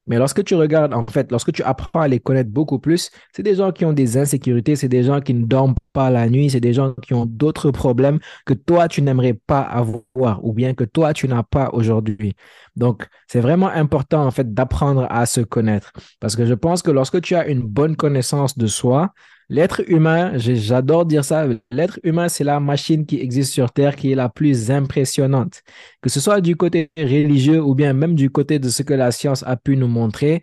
Mais 0.06 0.18
lorsque 0.18 0.44
tu 0.44 0.54
regardes, 0.54 0.92
en 0.92 1.06
fait, 1.06 1.30
lorsque 1.30 1.52
tu 1.52 1.62
apprends 1.62 2.00
à 2.00 2.08
les 2.08 2.20
connaître 2.20 2.50
beaucoup 2.50 2.78
plus, 2.78 3.10
c'est 3.32 3.42
des 3.42 3.54
gens 3.54 3.72
qui 3.72 3.84
ont 3.84 3.92
des 3.92 4.18
insécurités, 4.18 4.76
c'est 4.76 4.88
des 4.88 5.02
gens 5.02 5.20
qui 5.20 5.32
ne 5.34 5.46
dorment 5.46 5.74
pas 5.92 6.10
la 6.10 6.28
nuit, 6.28 6.50
c'est 6.50 6.60
des 6.60 6.72
gens 6.74 6.92
qui 7.02 7.14
ont 7.14 7.26
d'autres 7.26 7.70
problèmes 7.70 8.18
que 8.44 8.54
toi, 8.54 8.88
tu 8.88 9.00
n'aimerais 9.02 9.34
pas 9.34 9.60
avoir 9.62 10.44
ou 10.44 10.52
bien 10.52 10.74
que 10.74 10.84
toi, 10.84 11.14
tu 11.14 11.26
n'as 11.28 11.42
pas 11.42 11.70
aujourd'hui. 11.72 12.34
Donc, 12.76 13.06
c'est 13.28 13.40
vraiment 13.40 13.68
important, 13.68 14.26
en 14.26 14.30
fait, 14.30 14.52
d'apprendre 14.52 15.06
à 15.10 15.24
se 15.26 15.40
connaître. 15.40 15.92
Parce 16.20 16.36
que 16.36 16.44
je 16.44 16.54
pense 16.54 16.82
que 16.82 16.90
lorsque 16.90 17.20
tu 17.20 17.34
as 17.34 17.46
une 17.46 17.62
bonne 17.62 17.96
connaissance 17.96 18.58
de 18.58 18.66
soi, 18.66 19.12
L'être 19.48 19.82
humain, 19.88 20.32
j'adore 20.36 21.04
dire 21.06 21.24
ça, 21.24 21.46
l'être 21.70 22.00
humain, 22.02 22.28
c'est 22.28 22.44
la 22.44 22.60
machine 22.60 23.06
qui 23.06 23.20
existe 23.20 23.52
sur 23.52 23.72
Terre 23.72 23.96
qui 23.96 24.12
est 24.12 24.14
la 24.14 24.28
plus 24.28 24.70
impressionnante. 24.70 25.62
Que 26.00 26.08
ce 26.08 26.20
soit 26.20 26.40
du 26.40 26.56
côté 26.56 26.90
religieux 26.98 27.62
ou 27.62 27.74
bien 27.74 27.92
même 27.92 28.14
du 28.14 28.30
côté 28.30 28.58
de 28.58 28.68
ce 28.68 28.82
que 28.82 28.94
la 28.94 29.10
science 29.12 29.42
a 29.46 29.56
pu 29.56 29.76
nous 29.76 29.88
montrer, 29.88 30.42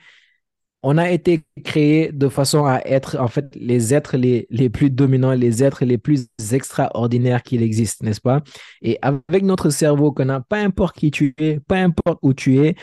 on 0.84 0.98
a 0.98 1.12
été 1.12 1.44
créé 1.64 2.12
de 2.12 2.28
façon 2.28 2.66
à 2.66 2.80
être 2.86 3.18
en 3.20 3.28
fait 3.28 3.56
les 3.56 3.94
êtres 3.94 4.18
les, 4.18 4.70
plus 4.70 4.90
dominants, 4.90 5.34
les 5.34 5.64
êtres 5.64 5.86
les 5.86 5.98
plus 5.98 6.28
extraordinaires 6.52 7.44
qu'il 7.44 7.62
existe, 7.62 8.02
n'est-ce 8.04 8.22
pas? 8.22 8.42
Et 8.82 8.98
avec 9.02 9.44
notre 9.44 9.70
cerveau 9.70 10.12
qu'on 10.12 10.30
a, 10.30 10.42
peu 10.42 10.56
importe 10.56 10.98
qui 10.98 11.12
tu 11.12 11.36
es, 11.38 11.60
peu 11.60 11.76
importe 11.76 12.20
où 12.24 12.34
tu 12.34 12.66
es, 12.66 12.76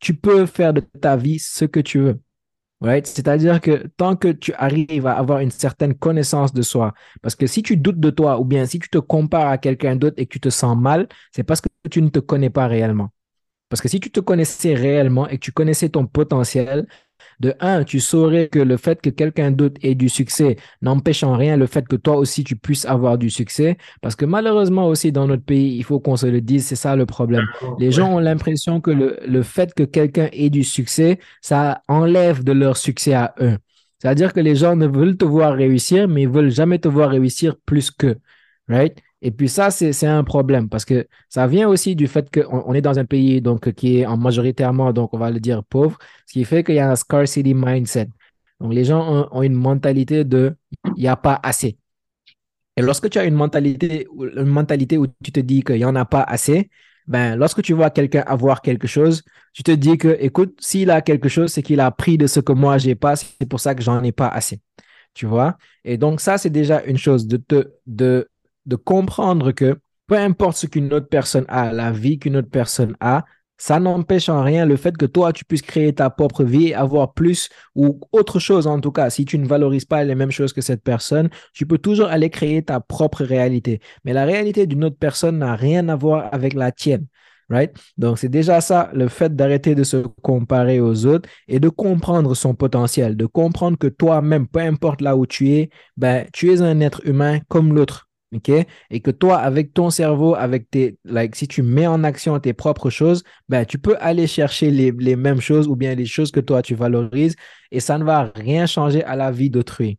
tu 0.00 0.14
peux 0.14 0.46
faire 0.46 0.74
de 0.74 0.80
ta 0.80 1.16
vie 1.16 1.38
ce 1.38 1.64
que 1.64 1.80
tu 1.80 1.98
veux. 2.00 2.20
C'est-à-dire 2.82 3.60
que 3.60 3.86
tant 3.96 4.16
que 4.16 4.28
tu 4.28 4.52
arrives 4.54 5.06
à 5.06 5.14
avoir 5.16 5.40
une 5.40 5.50
certaine 5.50 5.94
connaissance 5.94 6.52
de 6.52 6.62
soi, 6.62 6.92
parce 7.22 7.34
que 7.34 7.46
si 7.46 7.62
tu 7.62 7.76
doutes 7.76 8.00
de 8.00 8.10
toi 8.10 8.38
ou 8.38 8.44
bien 8.44 8.66
si 8.66 8.78
tu 8.78 8.88
te 8.90 8.98
compares 8.98 9.48
à 9.48 9.58
quelqu'un 9.58 9.96
d'autre 9.96 10.16
et 10.18 10.26
que 10.26 10.32
tu 10.32 10.40
te 10.40 10.50
sens 10.50 10.76
mal, 10.76 11.08
c'est 11.34 11.42
parce 11.42 11.60
que 11.62 11.68
tu 11.90 12.02
ne 12.02 12.08
te 12.10 12.18
connais 12.18 12.50
pas 12.50 12.66
réellement. 12.66 13.10
Parce 13.68 13.82
que 13.82 13.88
si 13.88 14.00
tu 14.00 14.10
te 14.10 14.20
connaissais 14.20 14.74
réellement 14.74 15.28
et 15.28 15.38
que 15.38 15.44
tu 15.44 15.52
connaissais 15.52 15.88
ton 15.88 16.06
potentiel, 16.06 16.86
de 17.40 17.54
un, 17.60 17.84
tu 17.84 18.00
saurais 18.00 18.48
que 18.48 18.58
le 18.58 18.76
fait 18.76 19.00
que 19.00 19.10
quelqu'un 19.10 19.50
d'autre 19.50 19.78
ait 19.82 19.94
du 19.94 20.08
succès 20.08 20.56
n'empêche 20.82 21.22
en 21.22 21.36
rien 21.36 21.56
le 21.56 21.66
fait 21.66 21.86
que 21.86 21.96
toi 21.96 22.16
aussi 22.16 22.44
tu 22.44 22.56
puisses 22.56 22.84
avoir 22.84 23.18
du 23.18 23.30
succès. 23.30 23.76
Parce 24.02 24.16
que 24.16 24.24
malheureusement 24.24 24.88
aussi 24.88 25.12
dans 25.12 25.26
notre 25.26 25.44
pays, 25.44 25.76
il 25.76 25.84
faut 25.84 26.00
qu'on 26.00 26.16
se 26.16 26.26
le 26.26 26.40
dise, 26.40 26.66
c'est 26.66 26.76
ça 26.76 26.96
le 26.96 27.06
problème. 27.06 27.46
Les 27.78 27.92
gens 27.92 28.12
ont 28.14 28.18
l'impression 28.18 28.80
que 28.80 28.90
le, 28.90 29.18
le 29.26 29.42
fait 29.42 29.74
que 29.74 29.82
quelqu'un 29.82 30.28
ait 30.32 30.50
du 30.50 30.64
succès, 30.64 31.18
ça 31.42 31.82
enlève 31.88 32.44
de 32.44 32.52
leur 32.52 32.76
succès 32.76 33.14
à 33.14 33.34
eux. 33.40 33.56
C'est-à-dire 33.98 34.32
que 34.32 34.40
les 34.40 34.54
gens 34.54 34.76
ne 34.76 34.86
veulent 34.86 35.16
te 35.16 35.24
voir 35.24 35.54
réussir, 35.54 36.08
mais 36.08 36.22
ils 36.22 36.28
veulent 36.28 36.50
jamais 36.50 36.78
te 36.78 36.88
voir 36.88 37.10
réussir 37.10 37.56
plus 37.64 37.90
qu'eux. 37.90 38.16
Right? 38.68 38.98
Et 39.26 39.32
puis 39.32 39.48
ça, 39.48 39.72
c'est 39.72 40.06
un 40.06 40.22
problème 40.22 40.68
parce 40.68 40.84
que 40.84 41.08
ça 41.28 41.48
vient 41.48 41.68
aussi 41.68 41.96
du 41.96 42.06
fait 42.06 42.32
qu'on 42.32 42.62
on 42.64 42.74
est 42.74 42.80
dans 42.80 42.96
un 43.00 43.04
pays 43.04 43.40
donc, 43.42 43.72
qui 43.72 43.98
est 43.98 44.06
en 44.06 44.16
majoritairement, 44.16 44.92
donc 44.92 45.12
on 45.14 45.18
va 45.18 45.32
le 45.32 45.40
dire, 45.40 45.64
pauvre, 45.64 45.98
ce 46.26 46.34
qui 46.34 46.44
fait 46.44 46.62
qu'il 46.62 46.76
y 46.76 46.78
a 46.78 46.92
un 46.92 46.94
scarcity 46.94 47.52
mindset. 47.52 48.08
Donc 48.60 48.72
les 48.72 48.84
gens 48.84 49.28
ont, 49.32 49.42
une 49.42 49.54
mentalité 49.54 50.22
de 50.22 50.54
il 50.96 51.00
n'y 51.00 51.08
a 51.08 51.16
pas 51.16 51.40
assez. 51.42 51.76
Et 52.76 52.82
lorsque 52.82 53.10
tu 53.10 53.18
as 53.18 53.24
une 53.24 53.34
mentalité, 53.34 54.06
une 54.36 54.44
mentalité 54.44 54.96
où 54.96 55.08
tu 55.08 55.32
te 55.32 55.40
dis 55.40 55.64
qu'il 55.64 55.74
n'y 55.74 55.84
en 55.84 55.96
a 55.96 56.04
pas 56.04 56.22
assez, 56.22 56.70
ben, 57.08 57.34
lorsque 57.34 57.62
tu 57.62 57.72
vois 57.72 57.90
quelqu'un 57.90 58.22
avoir 58.28 58.62
quelque 58.62 58.86
chose, 58.86 59.24
tu 59.52 59.64
te 59.64 59.72
dis 59.72 59.98
que, 59.98 60.16
écoute, 60.20 60.56
s'il 60.60 60.88
a 60.92 61.02
quelque 61.02 61.28
chose, 61.28 61.50
c'est 61.52 61.64
qu'il 61.64 61.80
a 61.80 61.90
pris 61.90 62.16
de 62.16 62.28
ce 62.28 62.38
que 62.38 62.52
moi 62.52 62.78
j'ai 62.78 62.94
pas, 62.94 63.16
c'est 63.16 63.48
pour 63.48 63.58
ça 63.58 63.74
que 63.74 63.82
j'en 63.82 64.04
ai 64.04 64.12
pas 64.12 64.28
assez. 64.28 64.60
Tu 65.14 65.26
vois? 65.26 65.56
Et 65.84 65.96
donc, 65.98 66.20
ça, 66.20 66.38
c'est 66.38 66.50
déjà 66.50 66.84
une 66.84 66.98
chose 66.98 67.26
de 67.26 67.38
te, 67.38 67.72
de 67.86 68.28
de 68.66 68.76
comprendre 68.76 69.52
que 69.52 69.78
peu 70.06 70.16
importe 70.16 70.56
ce 70.58 70.66
qu'une 70.66 70.92
autre 70.92 71.08
personne 71.08 71.44
a, 71.48 71.72
la 71.72 71.90
vie 71.90 72.18
qu'une 72.18 72.36
autre 72.36 72.50
personne 72.50 72.96
a, 73.00 73.24
ça 73.58 73.80
n'empêche 73.80 74.28
en 74.28 74.42
rien 74.42 74.66
le 74.66 74.76
fait 74.76 74.96
que 74.96 75.06
toi, 75.06 75.32
tu 75.32 75.44
puisses 75.44 75.62
créer 75.62 75.94
ta 75.94 76.10
propre 76.10 76.44
vie, 76.44 76.74
avoir 76.74 77.14
plus 77.14 77.48
ou 77.74 78.00
autre 78.12 78.38
chose 78.38 78.66
en 78.66 78.80
tout 78.80 78.92
cas. 78.92 79.10
Si 79.10 79.24
tu 79.24 79.38
ne 79.38 79.46
valorises 79.46 79.84
pas 79.86 80.04
les 80.04 80.14
mêmes 80.14 80.30
choses 80.30 80.52
que 80.52 80.60
cette 80.60 80.82
personne, 80.82 81.30
tu 81.54 81.66
peux 81.66 81.78
toujours 81.78 82.08
aller 82.08 82.30
créer 82.30 82.62
ta 82.62 82.80
propre 82.80 83.24
réalité. 83.24 83.80
Mais 84.04 84.12
la 84.12 84.24
réalité 84.24 84.66
d'une 84.66 84.84
autre 84.84 84.98
personne 84.98 85.38
n'a 85.38 85.56
rien 85.56 85.88
à 85.88 85.96
voir 85.96 86.28
avec 86.32 86.54
la 86.54 86.72
tienne. 86.72 87.06
Right? 87.48 87.72
Donc, 87.96 88.18
c'est 88.18 88.28
déjà 88.28 88.60
ça, 88.60 88.90
le 88.92 89.06
fait 89.06 89.34
d'arrêter 89.34 89.76
de 89.76 89.84
se 89.84 89.98
comparer 90.20 90.80
aux 90.80 91.06
autres 91.06 91.28
et 91.46 91.60
de 91.60 91.68
comprendre 91.68 92.34
son 92.34 92.56
potentiel, 92.56 93.16
de 93.16 93.24
comprendre 93.26 93.78
que 93.78 93.86
toi-même, 93.86 94.48
peu 94.48 94.58
importe 94.58 95.00
là 95.00 95.16
où 95.16 95.26
tu 95.26 95.52
es, 95.52 95.70
ben, 95.96 96.26
tu 96.32 96.50
es 96.52 96.60
un 96.60 96.80
être 96.80 97.06
humain 97.06 97.38
comme 97.48 97.72
l'autre. 97.72 98.05
Et 98.90 99.00
que 99.00 99.10
toi, 99.10 99.38
avec 99.38 99.72
ton 99.72 99.90
cerveau, 99.90 100.34
avec 100.34 100.70
tes, 100.70 100.98
like, 101.04 101.36
si 101.36 101.48
tu 101.48 101.62
mets 101.62 101.86
en 101.86 102.04
action 102.04 102.38
tes 102.40 102.52
propres 102.52 102.90
choses, 102.90 103.22
ben, 103.48 103.64
tu 103.64 103.78
peux 103.78 103.96
aller 104.00 104.26
chercher 104.26 104.70
les, 104.70 104.90
les 104.92 105.16
mêmes 105.16 105.40
choses 105.40 105.68
ou 105.68 105.76
bien 105.76 105.94
les 105.94 106.06
choses 106.06 106.30
que 106.30 106.40
toi, 106.40 106.62
tu 106.62 106.74
valorises 106.74 107.36
et 107.70 107.80
ça 107.80 107.98
ne 107.98 108.04
va 108.04 108.32
rien 108.34 108.66
changer 108.66 109.02
à 109.04 109.16
la 109.16 109.30
vie 109.30 109.50
d'autrui. 109.50 109.98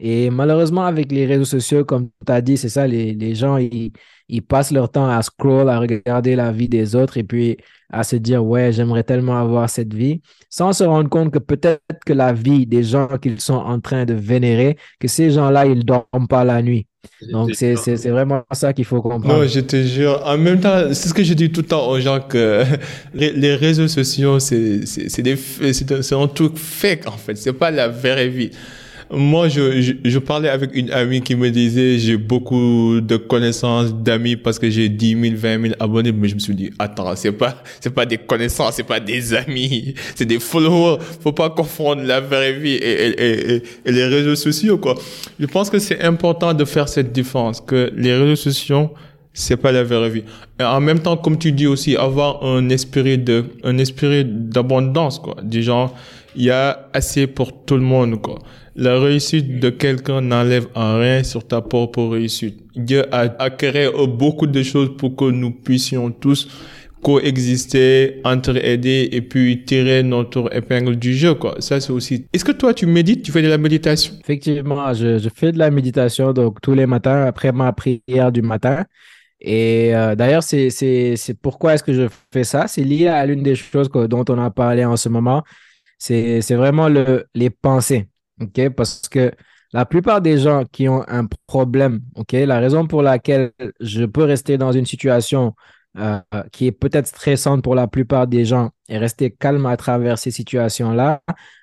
Et 0.00 0.30
malheureusement, 0.30 0.84
avec 0.84 1.10
les 1.10 1.26
réseaux 1.26 1.44
sociaux, 1.44 1.84
comme 1.84 2.10
tu 2.24 2.32
as 2.32 2.40
dit, 2.40 2.56
c'est 2.56 2.68
ça, 2.68 2.86
les, 2.86 3.14
les 3.14 3.34
gens, 3.34 3.56
ils, 3.56 3.92
ils, 4.28 4.42
passent 4.42 4.70
leur 4.70 4.90
temps 4.90 5.08
à 5.08 5.20
scroll, 5.22 5.68
à 5.68 5.78
regarder 5.80 6.36
la 6.36 6.52
vie 6.52 6.68
des 6.68 6.94
autres 6.94 7.16
et 7.16 7.24
puis 7.24 7.56
à 7.90 8.04
se 8.04 8.16
dire, 8.16 8.44
ouais, 8.44 8.72
j'aimerais 8.72 9.02
tellement 9.02 9.38
avoir 9.40 9.68
cette 9.68 9.94
vie, 9.94 10.20
sans 10.50 10.72
se 10.72 10.84
rendre 10.84 11.08
compte 11.08 11.32
que 11.32 11.38
peut-être 11.38 11.82
que 12.04 12.12
la 12.12 12.32
vie 12.32 12.66
des 12.66 12.82
gens 12.82 13.08
qu'ils 13.20 13.40
sont 13.40 13.54
en 13.54 13.80
train 13.80 14.04
de 14.04 14.14
vénérer, 14.14 14.76
que 15.00 15.08
ces 15.08 15.30
gens-là, 15.30 15.66
ils 15.66 15.78
ne 15.78 15.82
dorment 15.82 16.28
pas 16.28 16.44
la 16.44 16.62
nuit. 16.62 16.86
Donc, 17.30 17.54
c'est 17.54 17.74
vraiment 18.10 18.42
ça 18.52 18.72
qu'il 18.72 18.84
faut 18.84 19.00
comprendre. 19.00 19.40
Non, 19.40 19.46
je 19.46 19.60
te 19.60 19.82
jure. 19.82 20.20
En 20.24 20.36
même 20.36 20.60
temps, 20.60 20.92
c'est 20.92 21.08
ce 21.08 21.14
que 21.14 21.24
je 21.24 21.34
dis 21.34 21.50
tout 21.50 21.62
le 21.62 21.66
temps 21.66 21.88
aux 21.88 21.98
gens 22.00 22.20
que 22.20 22.64
les, 23.14 23.54
réseaux 23.54 23.88
sociaux, 23.88 24.38
c'est 24.38 24.82
un 26.12 26.28
truc 26.28 26.56
fake, 26.56 27.07
en 27.08 27.18
fait. 27.18 27.36
C'est 27.36 27.52
pas 27.52 27.70
la 27.70 27.88
vraie 27.88 28.28
vie. 28.28 28.50
Moi, 29.10 29.48
je, 29.48 30.18
parlais 30.18 30.50
avec 30.50 30.74
une 30.74 30.90
amie 30.90 31.22
qui 31.22 31.34
me 31.34 31.50
disait, 31.50 31.98
j'ai 31.98 32.18
beaucoup 32.18 33.00
de 33.00 33.16
connaissances, 33.16 33.94
d'amis 33.94 34.36
parce 34.36 34.58
que 34.58 34.68
j'ai 34.68 34.90
10 34.90 35.10
000, 35.30 35.34
20 35.34 35.62
000 35.62 35.74
abonnés. 35.80 36.12
Mais 36.12 36.28
je 36.28 36.34
me 36.34 36.40
suis 36.40 36.54
dit, 36.54 36.70
attends, 36.78 37.16
c'est 37.16 37.32
pas, 37.32 37.62
c'est 37.80 37.94
pas 37.94 38.04
des 38.04 38.18
connaissances, 38.18 38.74
c'est 38.74 38.82
pas 38.82 39.00
des 39.00 39.32
amis, 39.32 39.94
c'est 40.14 40.26
des 40.26 40.38
followers. 40.38 40.98
Faut 41.22 41.32
pas 41.32 41.48
confondre 41.48 42.02
la 42.02 42.20
vraie 42.20 42.52
vie 42.52 42.74
et, 42.74 43.62
les 43.86 44.04
réseaux 44.04 44.36
sociaux, 44.36 44.76
quoi. 44.76 44.94
Je 45.40 45.46
pense 45.46 45.70
que 45.70 45.78
c'est 45.78 46.02
important 46.02 46.52
de 46.52 46.64
faire 46.66 46.88
cette 46.88 47.12
différence, 47.12 47.62
que 47.62 47.90
les 47.96 48.12
réseaux 48.12 48.36
sociaux, 48.36 48.90
c'est 49.32 49.56
pas 49.56 49.72
la 49.72 49.84
vraie 49.84 50.10
vie. 50.10 50.24
Et 50.60 50.64
en 50.64 50.80
même 50.80 50.98
temps, 50.98 51.16
comme 51.16 51.38
tu 51.38 51.52
dis 51.52 51.66
aussi, 51.66 51.96
avoir 51.96 52.44
un 52.44 52.68
esprit 52.68 53.16
de, 53.16 53.46
un 53.64 53.78
esprit 53.78 54.26
d'abondance, 54.26 55.18
quoi. 55.18 55.36
Du 55.42 55.62
genre, 55.62 55.94
il 56.36 56.44
y 56.44 56.50
a 56.50 56.88
assez 56.92 57.26
pour 57.26 57.64
tout 57.64 57.76
le 57.76 57.82
monde, 57.82 58.20
quoi. 58.20 58.38
La 58.76 58.98
réussite 58.98 59.58
de 59.58 59.70
quelqu'un 59.70 60.20
n'enlève 60.20 60.68
en 60.74 60.98
rien 60.98 61.24
sur 61.24 61.46
ta 61.46 61.60
propre 61.60 62.04
réussite. 62.04 62.62
Dieu 62.76 63.04
a, 63.12 63.50
créé 63.50 63.90
beaucoup 64.06 64.46
de 64.46 64.62
choses 64.62 64.96
pour 64.96 65.16
que 65.16 65.24
nous 65.24 65.50
puissions 65.50 66.12
tous 66.12 66.48
coexister, 67.02 68.20
entraider 68.24 69.08
et 69.12 69.22
puis 69.22 69.64
tirer 69.64 70.02
notre 70.02 70.54
épingle 70.54 70.96
du 70.96 71.14
jeu, 71.14 71.34
quoi. 71.34 71.56
Ça, 71.58 71.80
c'est 71.80 71.92
aussi. 71.92 72.26
Est-ce 72.32 72.44
que 72.44 72.52
toi, 72.52 72.74
tu 72.74 72.86
médites, 72.86 73.22
tu 73.22 73.32
fais 73.32 73.42
de 73.42 73.48
la 73.48 73.58
méditation? 73.58 74.14
Effectivement, 74.20 74.92
je, 74.94 75.18
je 75.18 75.28
fais 75.34 75.52
de 75.52 75.58
la 75.58 75.70
méditation, 75.70 76.32
donc 76.32 76.60
tous 76.60 76.74
les 76.74 76.86
matins 76.86 77.24
après 77.24 77.52
ma 77.52 77.72
prière 77.72 78.32
du 78.32 78.42
matin. 78.42 78.84
Et 79.40 79.94
euh, 79.94 80.16
d'ailleurs, 80.16 80.42
c'est, 80.42 80.70
c'est, 80.70 81.14
c'est 81.16 81.34
pourquoi 81.34 81.74
est-ce 81.74 81.84
que 81.84 81.92
je 81.92 82.08
fais 82.32 82.44
ça? 82.44 82.66
C'est 82.66 82.82
lié 82.82 83.06
à 83.06 83.24
l'une 83.26 83.42
des 83.42 83.54
choses 83.54 83.88
dont 83.90 84.24
on 84.28 84.38
a 84.38 84.50
parlé 84.50 84.84
en 84.84 84.96
ce 84.96 85.08
moment. 85.08 85.44
C'est, 85.98 86.40
vraiment 86.54 86.88
le, 86.88 87.26
les 87.34 87.50
pensées. 87.50 88.08
Parce 88.76 89.08
que 89.08 89.32
la 89.72 89.84
plupart 89.84 90.20
des 90.20 90.38
gens 90.38 90.64
qui 90.64 90.88
ont 90.88 91.04
un 91.08 91.26
problème, 91.46 92.00
la 92.32 92.58
raison 92.58 92.86
pour 92.86 93.02
laquelle 93.02 93.52
je 93.80 94.04
peux 94.04 94.24
rester 94.24 94.56
dans 94.56 94.72
une 94.72 94.86
situation 94.86 95.54
euh, 95.98 96.20
qui 96.52 96.66
est 96.66 96.72
peut-être 96.72 97.06
stressante 97.08 97.62
pour 97.62 97.74
la 97.74 97.88
plupart 97.88 98.26
des 98.26 98.44
gens 98.44 98.70
et 98.88 98.98
rester 98.98 99.30
calme 99.30 99.66
à 99.66 99.76
travers 99.76 100.18
ces 100.18 100.30
situations-là, 100.30 101.22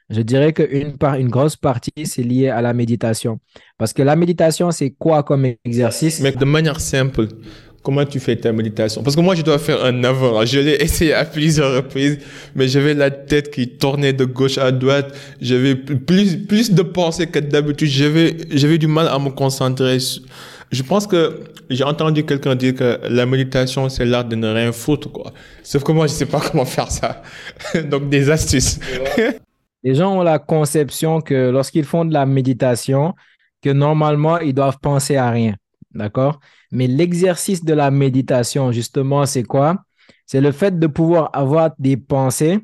je 0.09 0.21
dirais 0.21 0.53
qu'une 0.53 0.97
par, 0.97 1.15
une 1.15 1.29
grosse 1.29 1.55
partie, 1.55 2.05
c'est 2.05 2.21
lié 2.21 2.49
à 2.49 2.61
la 2.61 2.73
méditation. 2.73 3.39
Parce 3.77 3.93
que 3.93 4.03
la 4.03 4.15
méditation, 4.15 4.71
c'est 4.71 4.91
quoi 4.91 5.23
comme 5.23 5.47
exercice? 5.63 6.19
Mais 6.19 6.31
de 6.31 6.45
manière 6.45 6.79
simple, 6.79 7.27
comment 7.85 8.03
tu 8.03 8.19
fais 8.19 8.35
ta 8.35 8.51
méditation? 8.51 9.03
Parce 9.03 9.15
que 9.15 9.21
moi, 9.21 9.35
je 9.35 9.43
dois 9.43 9.59
faire 9.59 9.85
un 9.85 10.03
avant. 10.03 10.43
Je 10.43 10.59
l'ai 10.59 10.81
essayé 10.81 11.13
à 11.13 11.23
plusieurs 11.23 11.75
reprises, 11.75 12.17
mais 12.55 12.67
j'avais 12.67 12.95
la 12.95 13.11
tête 13.11 13.51
qui 13.51 13.69
tournait 13.69 14.11
de 14.11 14.25
gauche 14.25 14.57
à 14.57 14.71
droite. 14.71 15.15
J'avais 15.39 15.75
plus, 15.75 16.37
plus 16.37 16.71
de 16.71 16.81
pensées 16.81 17.27
que 17.27 17.39
d'habitude. 17.39 17.87
J'avais, 17.87 18.35
j'avais 18.49 18.79
du 18.79 18.87
mal 18.87 19.07
à 19.07 19.19
me 19.19 19.29
concentrer. 19.29 19.99
Je 20.71 20.83
pense 20.83 21.05
que 21.05 21.41
j'ai 21.69 21.83
entendu 21.83 22.25
quelqu'un 22.25 22.55
dire 22.55 22.73
que 22.73 22.99
la 23.07 23.27
méditation, 23.27 23.87
c'est 23.87 24.05
l'art 24.05 24.25
de 24.25 24.35
ne 24.35 24.51
rien 24.51 24.71
foutre, 24.71 25.11
quoi. 25.11 25.31
Sauf 25.61 25.83
que 25.83 25.91
moi, 25.91 26.07
je 26.07 26.13
sais 26.13 26.25
pas 26.25 26.41
comment 26.51 26.65
faire 26.65 26.89
ça. 26.89 27.21
Donc, 27.91 28.09
des 28.09 28.31
astuces. 28.31 28.79
Les 29.83 29.93
gens 29.93 30.17
ont 30.17 30.23
la 30.23 30.39
conception 30.39 31.21
que 31.21 31.51
lorsqu'ils 31.51 31.85
font 31.85 32.03
de 32.03 32.13
la 32.13 32.25
méditation, 32.25 33.13
que 33.61 33.69
normalement, 33.69 34.39
ils 34.39 34.53
doivent 34.53 34.79
penser 34.81 35.15
à 35.17 35.29
rien. 35.29 35.53
D'accord? 35.93 36.39
Mais 36.75 36.87
l'exercice 36.87 37.63
de 37.63 37.73
la 37.73 37.89
méditation, 37.89 38.71
justement, 38.71 39.25
c'est 39.25 39.43
quoi? 39.43 39.77
C'est 40.25 40.41
le 40.41 40.51
fait 40.51 40.77
de 40.77 40.87
pouvoir 40.87 41.29
avoir 41.33 41.71
des 41.79 41.97
pensées 41.97 42.59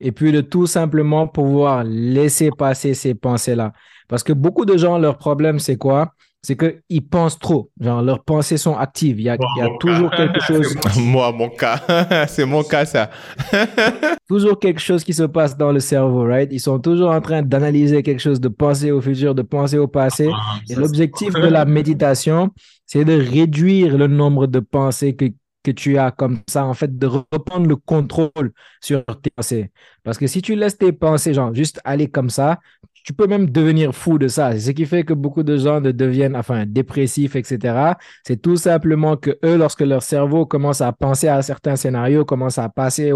et 0.00 0.10
puis 0.10 0.32
de 0.32 0.40
tout 0.40 0.66
simplement 0.66 1.28
pouvoir 1.28 1.84
laisser 1.84 2.50
passer 2.50 2.94
ces 2.94 3.14
pensées-là. 3.14 3.72
Parce 4.08 4.22
que 4.22 4.32
beaucoup 4.32 4.64
de 4.64 4.76
gens, 4.76 4.98
leur 4.98 5.18
problème, 5.18 5.58
c'est 5.58 5.76
quoi? 5.76 6.12
c'est 6.44 6.56
qu'ils 6.56 7.06
pensent 7.06 7.38
trop. 7.38 7.70
Genre, 7.80 8.02
leurs 8.02 8.24
pensées 8.24 8.56
sont 8.56 8.76
actives. 8.76 9.20
Il 9.20 9.26
y 9.26 9.28
a, 9.30 9.36
il 9.56 9.60
y 9.60 9.62
a 9.62 9.68
toujours 9.78 10.10
quelque 10.16 10.40
chose. 10.40 10.74
Moi, 10.98 11.30
mon 11.30 11.48
cas. 11.48 11.80
c'est 12.28 12.44
mon 12.44 12.64
cas, 12.64 12.84
ça. 12.84 13.10
toujours 14.28 14.58
quelque 14.58 14.80
chose 14.80 15.04
qui 15.04 15.14
se 15.14 15.22
passe 15.22 15.56
dans 15.56 15.70
le 15.70 15.78
cerveau, 15.78 16.24
right? 16.24 16.48
Ils 16.52 16.60
sont 16.60 16.80
toujours 16.80 17.12
en 17.12 17.20
train 17.20 17.42
d'analyser 17.42 18.02
quelque 18.02 18.20
chose, 18.20 18.40
de 18.40 18.48
penser 18.48 18.90
au 18.90 19.00
futur, 19.00 19.36
de 19.36 19.42
penser 19.42 19.78
au 19.78 19.86
passé. 19.86 20.28
Ah, 20.34 20.56
Et 20.68 20.74
l'objectif 20.74 21.32
de 21.32 21.46
la 21.46 21.64
méditation, 21.64 22.50
c'est 22.92 23.06
de 23.06 23.14
réduire 23.14 23.96
le 23.96 24.06
nombre 24.06 24.46
de 24.46 24.60
pensées 24.60 25.16
que, 25.16 25.24
tu 25.70 25.96
as 25.96 26.10
comme 26.10 26.40
ça, 26.46 26.66
en 26.66 26.74
fait, 26.74 26.98
de 26.98 27.06
reprendre 27.06 27.66
le 27.66 27.76
contrôle 27.76 28.52
sur 28.82 29.02
tes 29.22 29.30
pensées. 29.30 29.70
Parce 30.02 30.18
que 30.18 30.26
si 30.26 30.42
tu 30.42 30.56
laisses 30.56 30.76
tes 30.76 30.92
pensées, 30.92 31.32
genre, 31.32 31.54
juste 31.54 31.80
aller 31.84 32.10
comme 32.10 32.28
ça, 32.28 32.60
tu 32.92 33.14
peux 33.14 33.26
même 33.26 33.48
devenir 33.48 33.94
fou 33.94 34.18
de 34.18 34.28
ça. 34.28 34.52
C'est 34.52 34.60
ce 34.60 34.70
qui 34.72 34.84
fait 34.84 35.04
que 35.04 35.14
beaucoup 35.14 35.42
de 35.42 35.56
gens 35.56 35.80
deviennent, 35.80 36.36
enfin, 36.36 36.66
dépressifs, 36.66 37.34
etc. 37.34 37.94
C'est 38.26 38.42
tout 38.42 38.56
simplement 38.56 39.16
que 39.16 39.38
eux, 39.42 39.56
lorsque 39.56 39.80
leur 39.80 40.02
cerveau 40.02 40.44
commence 40.44 40.82
à 40.82 40.92
penser 40.92 41.28
à 41.28 41.40
certains 41.40 41.76
scénarios, 41.76 42.26
commence 42.26 42.58
à 42.58 42.68
penser 42.68 43.12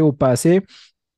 au 0.00 0.12
passé, 0.12 0.62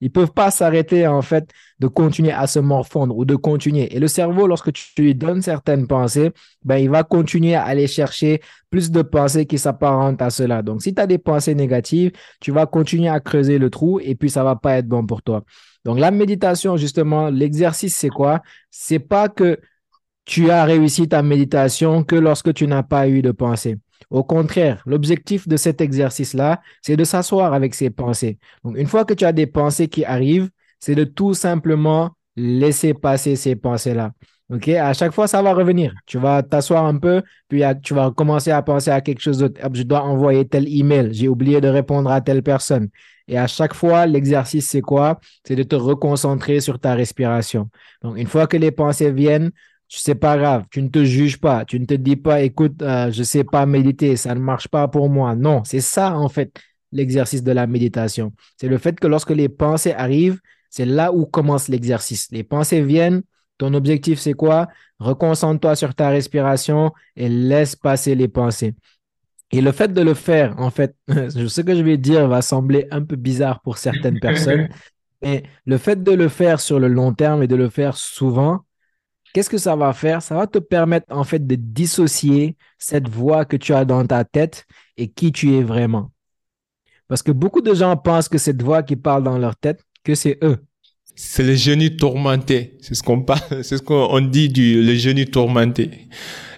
ils 0.01 0.11
peuvent 0.11 0.33
pas 0.33 0.51
s'arrêter, 0.51 1.07
en 1.07 1.23
fait, 1.23 1.51
de 1.79 1.87
continuer 1.87 2.33
à 2.33 2.47
se 2.47 2.59
morfondre 2.59 3.17
ou 3.17 3.25
de 3.25 3.35
continuer. 3.35 3.95
Et 3.95 3.99
le 3.99 4.09
cerveau, 4.09 4.47
lorsque 4.47 4.73
tu 4.73 5.03
lui 5.03 5.15
donnes 5.15 5.43
certaines 5.43 5.87
pensées, 5.87 6.33
ben, 6.65 6.77
il 6.77 6.91
va 6.91 7.03
continuer 7.03 7.55
à 7.55 7.65
aller 7.65 7.87
chercher 7.87 8.41
plus 8.71 8.91
de 8.91 9.03
pensées 9.03 9.47
qui 9.47 9.59
s'apparentent 9.59 10.21
à 10.21 10.31
cela. 10.31 10.63
Donc, 10.63 10.83
si 10.83 10.95
tu 10.95 11.01
as 11.01 11.07
des 11.07 11.19
pensées 11.19 11.55
négatives, 11.55 12.13
tu 12.41 12.53
vas 12.53 12.67
continuer 12.67 13.09
à 13.09 13.21
creuser 13.21 13.59
le 13.59 13.71
trou 13.71 14.01
et 14.01 14.15
puis 14.15 14.29
ça 14.29 14.45
va 14.45 14.57
pas 14.57 14.77
être 14.77 14.89
bon 14.89 15.07
pour 15.07 15.23
toi. 15.23 15.45
Donc, 15.85 15.99
la 15.99 16.11
méditation, 16.11 16.77
justement, 16.77 17.31
l'exercice, 17.31 17.97
c'est 17.97 18.09
quoi? 18.09 18.43
C'est 18.71 18.99
pas 18.99 19.29
que 19.29 19.61
tu 20.25 20.51
as 20.51 20.65
réussi 20.65 21.09
ta 21.09 21.23
méditation 21.23 22.05
que 22.05 22.17
lorsque 22.17 22.53
tu 22.53 22.67
n'as 22.67 22.83
pas 22.83 23.09
eu 23.09 23.23
de 23.23 23.31
pensée. 23.31 23.79
Au 24.11 24.23
contraire, 24.23 24.83
l'objectif 24.87 25.49
de 25.49 25.57
cet 25.57 25.81
exercice-là, 25.81 26.61
c'est 26.83 26.97
de 26.97 27.05
s'asseoir 27.05 27.53
avec 27.53 27.75
ces 27.75 27.91
pensées. 27.91 28.39
Donc, 28.65 28.77
une 28.77 28.87
fois 28.87 29.05
que 29.05 29.15
tu 29.15 29.25
as 29.25 29.33
des 29.33 29.47
pensées 29.47 29.89
qui 29.89 30.05
arrivent, 30.05 30.51
c'est 30.81 30.95
de 30.95 31.05
tout 31.05 31.35
simplement 31.35 32.11
laisser 32.37 32.95
passer 32.95 33.37
ces 33.37 33.57
pensées-là. 33.57 34.13
OK? 34.51 34.69
À 34.69 34.93
chaque 34.93 35.13
fois, 35.13 35.27
ça 35.27 35.43
va 35.43 35.53
revenir. 35.53 35.93
Tu 36.07 36.19
vas 36.19 36.43
t'asseoir 36.43 36.85
un 36.85 36.99
peu, 36.99 37.23
puis 37.49 37.63
tu 37.83 37.95
vas 37.95 38.13
commencer 38.13 38.53
à 38.53 38.63
penser 38.63 38.91
à 38.91 39.01
quelque 39.01 39.21
chose 39.21 39.39
d'autre. 39.39 39.61
Je 39.73 39.83
dois 39.83 40.03
envoyer 40.03 40.47
tel 40.47 40.69
email. 40.69 41.13
J'ai 41.13 41.29
oublié 41.29 41.61
de 41.61 41.69
répondre 41.69 42.11
à 42.11 42.21
telle 42.21 42.43
personne. 42.43 42.89
Et 43.27 43.39
à 43.39 43.49
chaque 43.49 43.75
fois, 43.75 44.07
l'exercice, 44.07 44.69
c'est 44.69 44.83
quoi? 44.83 45.19
C'est 45.45 45.57
de 45.57 45.65
te 45.65 45.75
reconcentrer 45.75 46.61
sur 46.61 46.79
ta 46.79 46.95
respiration. 46.95 47.69
Donc, 48.03 48.17
une 48.19 48.29
fois 48.29 48.47
que 48.47 48.57
les 48.57 48.71
pensées 48.71 49.11
viennent, 49.11 49.51
c'est 49.89 50.15
pas 50.17 50.37
grave, 50.37 50.65
tu 50.71 50.83
ne 50.83 50.89
te 50.89 51.05
juges 51.05 51.39
pas, 51.39 51.65
tu 51.65 51.79
ne 51.79 51.85
te 51.87 51.95
dis 51.95 52.17
pas, 52.17 52.43
écoute, 52.43 52.83
euh, 52.83 53.11
je 53.13 53.23
sais 53.23 53.45
pas 53.45 53.67
méditer, 53.67 54.17
ça 54.17 54.35
ne 54.35 54.41
marche 54.41 54.69
pas 54.69 54.89
pour 54.89 55.09
moi. 55.09 55.37
Non, 55.37 55.63
c'est 55.65 55.81
ça, 55.81 56.17
en 56.17 56.29
fait, 56.29 56.59
l'exercice 56.93 57.43
de 57.43 57.53
la 57.53 57.67
méditation. 57.67 58.33
C'est 58.57 58.69
le 58.69 58.79
fait 58.79 58.99
que 58.99 59.07
lorsque 59.07 59.31
les 59.31 59.49
pensées 59.49 59.93
arrivent, 59.93 60.41
c'est 60.71 60.87
là 60.87 61.13
où 61.13 61.25
commence 61.25 61.69
l'exercice. 61.69 62.29
Les 62.33 62.43
pensées 62.43 62.83
viennent, 62.83 63.23
ton 63.59 63.73
objectif, 63.75 64.19
c'est 64.19 64.35
quoi? 64.35 64.69
Reconcentre-toi 64.99 65.77
sur 65.77 65.95
ta 65.95 66.11
respiration 66.11 66.93
et 67.15 67.29
laisse 67.29 67.77
passer 67.77 68.15
les 68.15 68.29
pensées. 68.29 68.75
Et 69.53 69.61
le 69.61 69.73
fait 69.73 69.93
de 69.93 70.03
le 70.03 70.15
faire, 70.15 70.59
en 70.59 70.71
fait, 70.71 70.97
ce 71.09 71.61
que 71.61 71.75
je 71.75 71.83
vais 71.83 71.97
dire 71.97 72.27
va 72.29 72.43
sembler 72.43 72.89
un 72.91 73.03
peu 73.03 73.17
bizarre 73.17 73.61
pour 73.61 73.79
certaines 73.79 74.19
personnes, 74.19 74.69
mais 75.23 75.45
le 75.65 75.79
fait 75.79 76.03
de 76.03 76.13
le 76.13 76.29
faire 76.29 76.61
sur 76.61 76.81
le 76.81 76.89
long 76.89 77.15
terme 77.15 77.43
et 77.43 77.47
de 77.47 77.57
le 77.57 77.71
faire 77.71 77.97
souvent, 77.97 78.66
qu'est-ce 79.37 79.51
que 79.51 79.59
ça 79.59 79.77
va 79.77 79.93
faire? 79.93 80.23
Ça 80.23 80.35
va 80.35 80.47
te 80.47 80.59
permettre, 80.59 81.09
en 81.11 81.23
fait, 81.23 81.47
de 81.47 81.57
dissocier 81.57 82.57
cette 82.79 83.07
voix 83.07 83.45
que 83.45 83.59
tu 83.59 83.75
as 83.75 83.85
dans 83.85 84.03
ta 84.07 84.25
tête 84.25 84.65
et 84.97 85.09
qui 85.09 85.31
tu 85.31 85.57
es 85.57 85.63
vraiment. 85.63 86.11
Parce 87.07 87.23
que 87.23 87.33
beaucoup 87.33 87.61
de 87.61 87.75
gens 87.75 87.99
pensent 87.99 88.31
que 88.31 88.39
cette 88.39 88.63
voix 88.63 88.83
qui 88.83 88.97
parle 88.97 89.25
dans 89.25 89.37
leur 89.37 89.55
tête, 89.55 89.85
que 90.05 90.15
c'est 90.15 90.39
eux. 90.43 90.57
C'est 91.15 91.43
le 91.43 91.55
génie 91.55 91.99
tourmenté. 91.99 92.79
C'est 92.81 92.95
ce 92.95 93.03
qu'on 93.03 93.21
parle, 93.21 93.43
c'est 93.63 93.77
ce 93.77 93.83
qu'on 93.83 94.23
dit 94.23 94.49
du 94.49 94.97
génie 94.97 95.27
tourmenté 95.27 96.09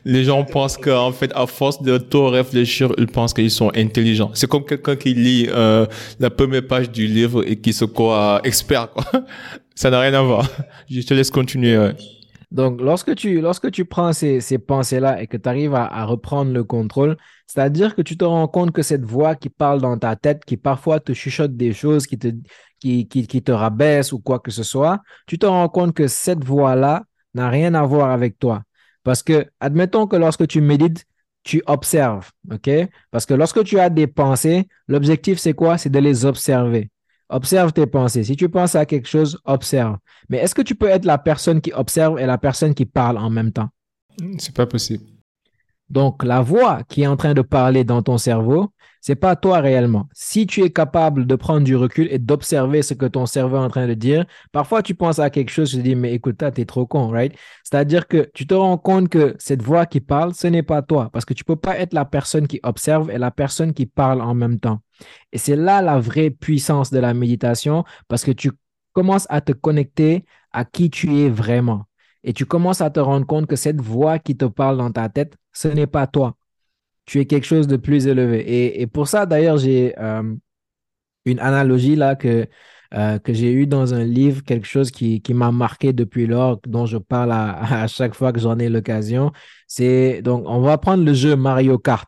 les 0.04 0.24
gens 0.24 0.42
pensent 0.42 0.78
qu'en 0.78 1.12
fait, 1.12 1.30
à 1.34 1.46
force 1.46 1.82
de 1.82 1.98
trop 1.98 2.30
réfléchir, 2.30 2.92
ils 2.96 3.08
pensent 3.08 3.34
qu'ils 3.34 3.50
sont 3.50 3.70
intelligents. 3.76 4.30
C'est 4.32 4.46
comme 4.46 4.64
quelqu'un 4.64 4.96
qui 4.96 5.12
lit 5.12 5.48
euh, 5.50 5.84
la 6.18 6.30
première 6.30 6.66
page 6.66 6.90
du 6.90 7.06
livre 7.06 7.44
et 7.46 7.56
qui 7.56 7.74
se 7.74 7.84
croit 7.84 8.40
expert. 8.44 8.88
Ça 9.74 9.90
n'a 9.90 10.00
rien 10.00 10.14
à 10.14 10.22
voir. 10.22 10.48
Je 10.88 11.02
te 11.02 11.12
laisse 11.12 11.30
continuer. 11.30 11.76
Donc, 12.50 12.80
lorsque 12.80 13.14
tu, 13.14 13.40
lorsque 13.40 13.70
tu 13.70 13.84
prends 13.84 14.12
ces, 14.12 14.40
ces 14.40 14.58
pensées-là 14.58 15.20
et 15.20 15.26
que 15.26 15.36
tu 15.36 15.48
arrives 15.48 15.74
à, 15.74 16.04
reprendre 16.04 16.52
le 16.52 16.64
contrôle, 16.64 17.16
c'est-à-dire 17.46 17.94
que 17.94 18.02
tu 18.02 18.16
te 18.16 18.24
rends 18.24 18.48
compte 18.48 18.72
que 18.72 18.82
cette 18.82 19.04
voix 19.04 19.34
qui 19.36 19.50
parle 19.50 19.80
dans 19.82 19.98
ta 19.98 20.16
tête, 20.16 20.44
qui 20.44 20.56
parfois 20.56 20.98
te 21.00 21.12
chuchote 21.12 21.56
des 21.56 21.74
choses, 21.74 22.06
qui 22.06 22.18
te, 22.18 22.28
qui 22.80 23.06
te 23.42 23.52
rabaisse 23.52 24.12
ou 24.12 24.18
quoi 24.18 24.38
que 24.38 24.50
ce 24.50 24.62
soit, 24.62 25.00
tu 25.26 25.38
te 25.38 25.46
rends 25.46 25.68
compte 25.68 25.94
que 25.94 26.08
cette 26.08 26.42
voix-là 26.44 27.04
n'a 27.34 27.50
rien 27.50 27.74
à 27.74 27.84
voir 27.84 28.10
avec 28.10 28.38
toi. 28.38 28.62
Parce 29.02 29.22
que, 29.22 29.46
admettons 29.60 30.06
que 30.06 30.16
lorsque 30.16 30.46
tu 30.46 30.60
médites, 30.60 31.04
tu 31.42 31.62
observes, 31.66 32.30
OK? 32.50 32.70
Parce 33.10 33.26
que 33.26 33.34
lorsque 33.34 33.64
tu 33.64 33.78
as 33.78 33.90
des 33.90 34.06
pensées, 34.06 34.68
l'objectif, 34.86 35.38
c'est 35.38 35.54
quoi? 35.54 35.78
C'est 35.78 35.90
de 35.90 35.98
les 35.98 36.24
observer. 36.24 36.90
Observe 37.30 37.72
tes 37.72 37.86
pensées. 37.86 38.24
Si 38.24 38.36
tu 38.36 38.48
penses 38.48 38.74
à 38.74 38.86
quelque 38.86 39.08
chose, 39.08 39.38
observe. 39.44 39.98
Mais 40.28 40.38
est-ce 40.38 40.54
que 40.54 40.62
tu 40.62 40.74
peux 40.74 40.88
être 40.88 41.04
la 41.04 41.18
personne 41.18 41.60
qui 41.60 41.72
observe 41.72 42.18
et 42.18 42.26
la 42.26 42.38
personne 42.38 42.74
qui 42.74 42.86
parle 42.86 43.18
en 43.18 43.28
même 43.28 43.52
temps? 43.52 43.68
C'est 44.38 44.54
pas 44.54 44.66
possible. 44.66 45.04
Donc, 45.90 46.22
la 46.22 46.40
voix 46.40 46.82
qui 46.88 47.02
est 47.02 47.06
en 47.06 47.16
train 47.16 47.34
de 47.34 47.42
parler 47.42 47.84
dans 47.84 48.02
ton 48.02 48.18
cerveau, 48.18 48.72
c'est 49.00 49.14
pas 49.14 49.36
toi 49.36 49.60
réellement. 49.60 50.08
Si 50.12 50.46
tu 50.46 50.62
es 50.62 50.70
capable 50.70 51.26
de 51.26 51.34
prendre 51.36 51.64
du 51.64 51.76
recul 51.76 52.08
et 52.10 52.18
d'observer 52.18 52.82
ce 52.82 52.94
que 52.94 53.06
ton 53.06 53.26
cerveau 53.26 53.56
est 53.56 53.60
en 53.60 53.68
train 53.68 53.86
de 53.86 53.94
dire, 53.94 54.26
parfois 54.52 54.82
tu 54.82 54.94
penses 54.94 55.18
à 55.18 55.30
quelque 55.30 55.50
chose, 55.50 55.70
tu 55.70 55.76
te 55.76 55.82
dis, 55.82 55.94
mais 55.94 56.12
écoute, 56.12 56.36
t'es 56.36 56.64
trop 56.64 56.86
con, 56.86 57.08
right? 57.08 57.32
C'est-à-dire 57.64 58.06
que 58.06 58.28
tu 58.34 58.46
te 58.46 58.54
rends 58.54 58.76
compte 58.78 59.08
que 59.08 59.34
cette 59.38 59.62
voix 59.62 59.86
qui 59.86 60.00
parle, 60.00 60.34
ce 60.34 60.46
n'est 60.48 60.62
pas 60.62 60.82
toi, 60.82 61.10
parce 61.12 61.24
que 61.24 61.34
tu 61.34 61.44
peux 61.44 61.56
pas 61.56 61.78
être 61.78 61.94
la 61.94 62.04
personne 62.04 62.46
qui 62.46 62.60
observe 62.62 63.10
et 63.10 63.18
la 63.18 63.30
personne 63.30 63.72
qui 63.72 63.86
parle 63.86 64.20
en 64.20 64.34
même 64.34 64.58
temps. 64.58 64.80
Et 65.32 65.38
c'est 65.38 65.56
là 65.56 65.80
la 65.80 65.98
vraie 65.98 66.30
puissance 66.30 66.90
de 66.90 66.98
la 66.98 67.14
méditation, 67.14 67.84
parce 68.08 68.24
que 68.24 68.32
tu 68.32 68.50
commences 68.92 69.26
à 69.30 69.40
te 69.40 69.52
connecter 69.52 70.24
à 70.52 70.64
qui 70.64 70.90
tu 70.90 71.20
es 71.20 71.28
vraiment. 71.30 71.87
Et 72.24 72.32
tu 72.32 72.46
commences 72.46 72.80
à 72.80 72.90
te 72.90 73.00
rendre 73.00 73.26
compte 73.26 73.46
que 73.46 73.56
cette 73.56 73.80
voix 73.80 74.18
qui 74.18 74.36
te 74.36 74.44
parle 74.44 74.78
dans 74.78 74.90
ta 74.90 75.08
tête, 75.08 75.36
ce 75.52 75.68
n'est 75.68 75.86
pas 75.86 76.06
toi 76.06 76.36
tu 77.08 77.20
es 77.20 77.24
quelque 77.24 77.46
chose 77.46 77.66
de 77.66 77.78
plus 77.78 78.06
élevé. 78.06 78.80
Et, 78.80 78.86
pour 78.86 79.08
ça, 79.08 79.24
d'ailleurs, 79.24 79.56
j'ai 79.56 79.94
euh, 79.98 80.34
une 81.24 81.38
analogie 81.40 81.96
là 81.96 82.16
que, 82.16 82.46
euh, 82.94 83.18
que 83.18 83.32
j'ai 83.32 83.50
eue 83.50 83.66
dans 83.66 83.94
un 83.94 84.04
livre, 84.04 84.42
quelque 84.44 84.66
chose 84.66 84.90
qui, 84.90 85.22
m'a 85.30 85.50
marqué 85.50 85.94
depuis 85.94 86.26
lors, 86.26 86.60
dont 86.66 86.84
je 86.84 86.98
parle 86.98 87.32
à, 87.32 87.86
chaque 87.86 88.14
fois 88.14 88.30
que 88.32 88.40
j'en 88.40 88.58
ai 88.58 88.68
l'occasion. 88.68 89.32
C'est 89.66 90.20
donc, 90.20 90.44
on 90.46 90.60
va 90.60 90.76
prendre 90.76 91.02
le 91.02 91.14
jeu 91.14 91.34
Mario 91.34 91.78
Kart. 91.78 92.06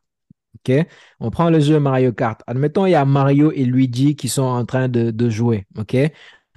OK? 0.59 0.87
On 1.21 1.31
prend 1.31 1.49
le 1.49 1.61
jeu 1.61 1.81
Mario 1.81 2.13
Kart. 2.13 2.43
Admettons, 2.47 2.85
il 2.85 2.91
y 2.91 2.95
a 2.95 3.07
Mario 3.07 3.53
et 3.53 3.65
Luigi 3.65 4.17
qui 4.17 4.29
sont 4.29 4.43
en 4.43 4.67
train 4.67 4.89
de, 4.89 5.31
jouer. 5.31 5.67
OK? 5.79 5.97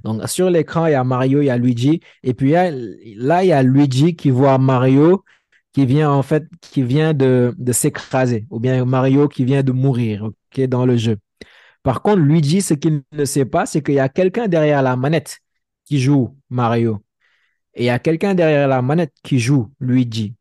Donc, 0.03 0.27
sur 0.27 0.49
l'écran, 0.49 0.85
il 0.87 0.91
y 0.91 0.95
a 0.95 1.03
Mario, 1.03 1.41
il 1.41 1.45
y 1.45 1.49
a 1.49 1.57
Luigi. 1.57 2.01
Et 2.23 2.33
puis 2.33 2.51
là, 2.51 2.71
il 3.43 3.47
y 3.47 3.51
a 3.51 3.63
Luigi 3.63 4.15
qui 4.15 4.31
voit 4.31 4.57
Mario 4.57 5.23
qui 5.73 5.85
vient 5.85 6.11
en 6.11 6.21
fait, 6.23 6.45
qui 6.61 6.83
vient 6.83 7.13
de, 7.13 7.55
s'écraser, 7.71 8.45
ou 8.49 8.59
bien 8.59 8.85
Mario 8.85 9.27
qui 9.27 9.43
vient 9.43 9.63
de 9.63 9.71
mourir, 9.71 10.25
OK, 10.25 10.61
dans 10.67 10.85
le 10.85 10.97
jeu. 10.97 11.17
Par 11.81 12.01
contre, 12.01 12.19
Luigi, 12.19 12.61
ce 12.61 12.75
qu'il 12.75 13.03
ne 13.11 13.25
sait 13.25 13.45
pas, 13.45 13.65
c'est 13.65 13.81
qu'il 13.81 13.95
y 13.95 13.99
a 13.99 14.09
quelqu'un 14.09 14.47
derrière 14.47 14.81
la 14.81 14.95
manette 14.95 15.39
qui 15.85 15.99
joue 15.99 16.37
Mario. 16.49 17.03
Et 17.73 17.83
il 17.83 17.85
y 17.85 17.89
a 17.89 17.99
quelqu'un 17.99 18.35
derrière 18.35 18.67
la 18.67 18.81
manette 18.81 19.13
qui 19.23 19.39
joue 19.39 19.71
Luigi. 19.79 20.35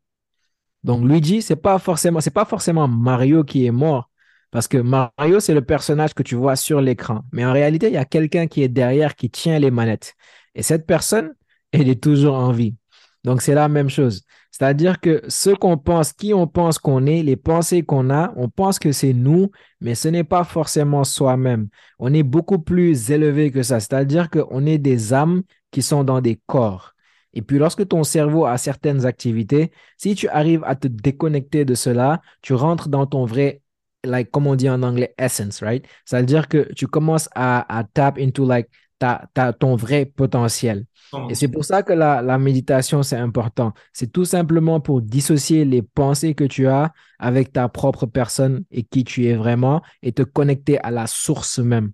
Donc 0.83 1.03
Luigi, 1.05 1.41
c'est 1.41 1.55
pas 1.55 1.79
pas 1.79 2.45
forcément 2.45 2.87
Mario 2.87 3.43
qui 3.43 3.65
est 3.65 3.71
mort, 3.71 4.09
parce 4.53 4.67
que 4.67 4.77
Mario, 4.77 5.39
c'est 5.39 5.55
le 5.55 5.63
personnage 5.65 6.13
que 6.13 6.21
tu 6.21 6.35
vois 6.35 6.55
sur 6.55 6.79
l'écran. 6.79 7.23
Mais 7.31 7.43
en 7.43 7.51
réalité, 7.51 7.87
il 7.87 7.93
y 7.93 7.97
a 7.97 8.05
quelqu'un 8.05 8.45
qui 8.45 8.61
est 8.61 8.67
derrière, 8.67 9.15
qui 9.15 9.31
tient 9.31 9.57
les 9.57 9.71
manettes. 9.71 10.13
Et 10.53 10.61
cette 10.61 10.85
personne, 10.85 11.33
elle 11.71 11.89
est 11.89 12.01
toujours 12.01 12.35
en 12.35 12.51
vie. 12.51 12.75
Donc 13.23 13.41
c'est 13.41 13.55
la 13.55 13.67
même 13.67 13.89
chose. 13.89 14.21
C'est-à-dire 14.51 14.99
que 14.99 15.23
ce 15.27 15.49
qu'on 15.49 15.79
pense, 15.79 16.13
qui 16.13 16.35
on 16.35 16.45
pense 16.45 16.77
qu'on 16.77 17.07
est, 17.07 17.23
les 17.23 17.35
pensées 17.35 17.81
qu'on 17.81 18.11
a, 18.11 18.31
on 18.35 18.47
pense 18.47 18.77
que 18.77 18.91
c'est 18.91 19.13
nous, 19.13 19.49
mais 19.81 19.95
ce 19.95 20.07
n'est 20.07 20.23
pas 20.23 20.43
forcément 20.43 21.03
soi-même. 21.03 21.69
On 21.97 22.13
est 22.13 22.21
beaucoup 22.21 22.59
plus 22.59 23.09
élevé 23.09 23.49
que 23.49 23.63
ça. 23.63 23.79
C'est-à-dire 23.79 24.29
qu'on 24.29 24.67
est 24.67 24.77
des 24.77 25.13
âmes 25.15 25.41
qui 25.71 25.81
sont 25.81 26.03
dans 26.03 26.21
des 26.21 26.39
corps. 26.45 26.93
Et 27.33 27.41
puis, 27.41 27.57
lorsque 27.57 27.87
ton 27.87 28.03
cerveau 28.03 28.45
a 28.45 28.59
certaines 28.59 29.07
activités, 29.07 29.71
si 29.97 30.13
tu 30.13 30.27
arrives 30.27 30.63
à 30.65 30.75
te 30.75 30.87
déconnecter 30.87 31.65
de 31.65 31.73
cela, 31.73 32.21
tu 32.43 32.53
rentres 32.53 32.89
dans 32.89 33.07
ton 33.07 33.25
vrai, 33.25 33.62
like, 34.03 34.31
comme 34.31 34.47
on 34.47 34.55
dit 34.55 34.69
en 34.69 34.83
anglais, 34.83 35.13
essence, 35.17 35.61
right? 35.61 35.85
Ça 36.05 36.19
veut 36.19 36.25
dire 36.25 36.47
que 36.47 36.71
tu 36.73 36.87
commences 36.87 37.29
à, 37.35 37.77
à 37.77 37.83
tap 37.83 38.17
into, 38.19 38.45
like, 38.45 38.69
ta, 38.99 39.27
ta, 39.33 39.53
ton 39.53 39.75
vrai 39.75 40.05
potentiel. 40.05 40.85
Et 41.27 41.35
c'est 41.35 41.47
pour 41.47 41.63
ça 41.63 41.83
que 41.83 41.93
la, 41.93 42.21
la 42.21 42.37
méditation, 42.37 43.03
c'est 43.03 43.17
important. 43.17 43.73
C'est 43.93 44.11
tout 44.11 44.25
simplement 44.25 44.79
pour 44.79 45.01
dissocier 45.01 45.63
les 45.65 45.81
pensées 45.81 46.33
que 46.35 46.43
tu 46.43 46.67
as 46.67 46.91
avec 47.19 47.53
ta 47.53 47.69
propre 47.69 48.05
personne 48.05 48.63
et 48.71 48.83
qui 48.83 49.03
tu 49.03 49.25
es 49.27 49.35
vraiment 49.35 49.81
et 50.01 50.11
te 50.11 50.23
connecter 50.23 50.79
à 50.79 50.91
la 50.91 51.07
source 51.07 51.59
même. 51.59 51.91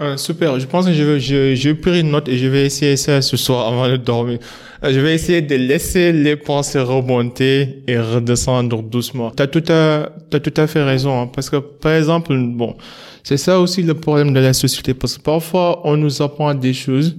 Ah, 0.00 0.16
super, 0.16 0.60
je 0.60 0.66
pense 0.66 0.86
que 0.86 0.92
je 0.92 1.02
vais, 1.02 1.18
je, 1.18 1.54
je 1.56 1.70
pris 1.72 2.00
une 2.00 2.12
note 2.12 2.28
et 2.28 2.38
je 2.38 2.46
vais 2.46 2.66
essayer 2.66 2.96
ça 2.96 3.20
ce 3.20 3.36
soir 3.36 3.66
avant 3.66 3.88
de 3.88 3.96
dormir. 3.96 4.38
Euh, 4.84 4.92
je 4.92 5.00
vais 5.00 5.12
essayer 5.14 5.42
de 5.42 5.56
laisser 5.56 6.12
les 6.12 6.36
pensées 6.36 6.78
remonter 6.78 7.82
et 7.88 7.98
redescendre 7.98 8.80
doucement. 8.80 9.32
T'as 9.32 9.48
tout 9.48 9.64
à, 9.68 10.10
t'as 10.30 10.38
tout 10.38 10.54
à 10.56 10.68
fait 10.68 10.84
raison, 10.84 11.22
hein, 11.22 11.26
parce 11.34 11.50
que 11.50 11.56
par 11.56 11.92
exemple, 11.92 12.36
bon, 12.36 12.76
c'est 13.24 13.36
ça 13.36 13.58
aussi 13.58 13.82
le 13.82 13.94
problème 13.94 14.32
de 14.32 14.38
la 14.38 14.52
société, 14.52 14.94
parce 14.94 15.18
que 15.18 15.22
parfois 15.22 15.80
on 15.84 15.96
nous 15.96 16.22
apprend 16.22 16.54
des 16.54 16.74
choses 16.74 17.16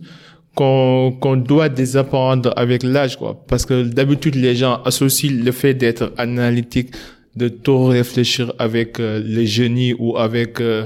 qu'on 0.55 1.11
qu'on 1.19 1.35
doit 1.35 1.67
désapprendre 1.67 2.53
avec 2.55 2.83
l'âge, 2.83 3.17
quoi. 3.17 3.43
Parce 3.47 3.65
que 3.65 3.83
d'habitude 3.83 4.35
les 4.35 4.55
gens 4.55 4.81
associent 4.85 5.31
le 5.43 5.51
fait 5.51 5.73
d'être 5.73 6.13
analytique, 6.17 6.91
de 7.35 7.49
tout 7.49 7.85
réfléchir 7.85 8.53
avec 8.57 8.99
euh, 8.99 9.21
les 9.23 9.45
génies 9.45 9.93
ou 9.99 10.17
avec 10.17 10.61
euh, 10.61 10.85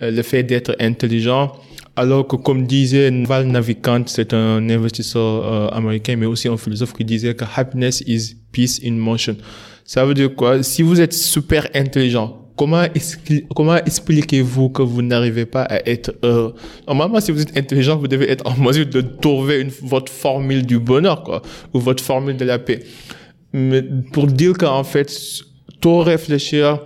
le 0.00 0.22
fait 0.22 0.42
d'être 0.42 0.76
intelligent. 0.80 1.52
Alors 1.96 2.26
que, 2.26 2.36
comme 2.36 2.66
disait 2.66 3.10
Val 3.24 3.46
Navicant, 3.46 4.02
c'est 4.06 4.34
un 4.34 4.68
investisseur 4.68 5.22
euh, 5.22 5.68
américain, 5.68 6.16
mais 6.16 6.26
aussi 6.26 6.48
un 6.48 6.56
philosophe 6.56 6.92
qui 6.92 7.04
disait 7.04 7.34
que 7.34 7.44
happiness 7.56 8.02
is 8.06 8.36
peace 8.50 8.80
in 8.84 8.92
motion. 8.92 9.36
Ça 9.84 10.04
veut 10.04 10.14
dire 10.14 10.34
quoi? 10.34 10.62
Si 10.62 10.82
vous 10.82 11.00
êtes 11.00 11.12
super 11.12 11.68
intelligent, 11.74 12.48
comment, 12.56 12.84
comment 13.54 13.76
expliquez-vous 13.76 14.70
que 14.70 14.82
vous 14.82 15.02
n'arrivez 15.02 15.46
pas 15.46 15.62
à 15.62 15.88
être 15.88 16.12
heureux? 16.22 16.54
Normalement, 16.88 17.20
si 17.20 17.30
vous 17.30 17.42
êtes 17.42 17.56
intelligent, 17.56 17.96
vous 17.96 18.08
devez 18.08 18.28
être 18.28 18.44
en 18.46 18.56
mesure 18.56 18.86
de 18.86 19.00
trouver 19.00 19.60
une, 19.60 19.70
votre 19.82 20.10
formule 20.10 20.66
du 20.66 20.80
bonheur, 20.80 21.22
quoi, 21.22 21.42
ou 21.72 21.78
votre 21.78 22.02
formule 22.02 22.36
de 22.36 22.44
la 22.44 22.58
paix. 22.58 22.80
Mais 23.52 23.84
pour 24.12 24.26
dire 24.26 24.54
qu'en 24.58 24.82
fait, 24.82 25.12
tout 25.80 25.98
réfléchir, 25.98 26.80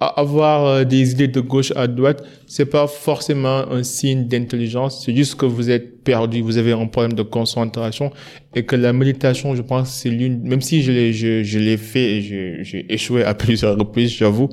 avoir 0.00 0.66
euh, 0.66 0.84
des 0.84 1.12
idées 1.12 1.28
de 1.28 1.40
gauche 1.40 1.72
à 1.76 1.86
droite, 1.86 2.24
c'est 2.46 2.66
pas 2.66 2.86
forcément 2.86 3.70
un 3.70 3.82
signe 3.82 4.26
d'intelligence. 4.26 5.04
C'est 5.04 5.14
juste 5.14 5.34
que 5.36 5.44
vous 5.46 5.70
êtes 5.70 6.02
perdu, 6.02 6.40
vous 6.40 6.56
avez 6.56 6.72
un 6.72 6.86
problème 6.86 7.12
de 7.12 7.22
concentration 7.22 8.10
et 8.54 8.64
que 8.64 8.76
la 8.76 8.92
méditation, 8.92 9.54
je 9.54 9.62
pense, 9.62 9.92
c'est 9.92 10.08
l'une, 10.08 10.40
même 10.42 10.62
si 10.62 10.82
je 10.82 10.90
l'ai, 10.90 11.12
je, 11.12 11.42
je 11.42 11.58
l'ai 11.58 11.76
fait 11.76 12.16
et 12.16 12.22
j'ai 12.62 12.92
échoué 12.92 13.24
à 13.24 13.34
plusieurs 13.44 13.78
reprises, 13.78 14.12
j'avoue. 14.12 14.48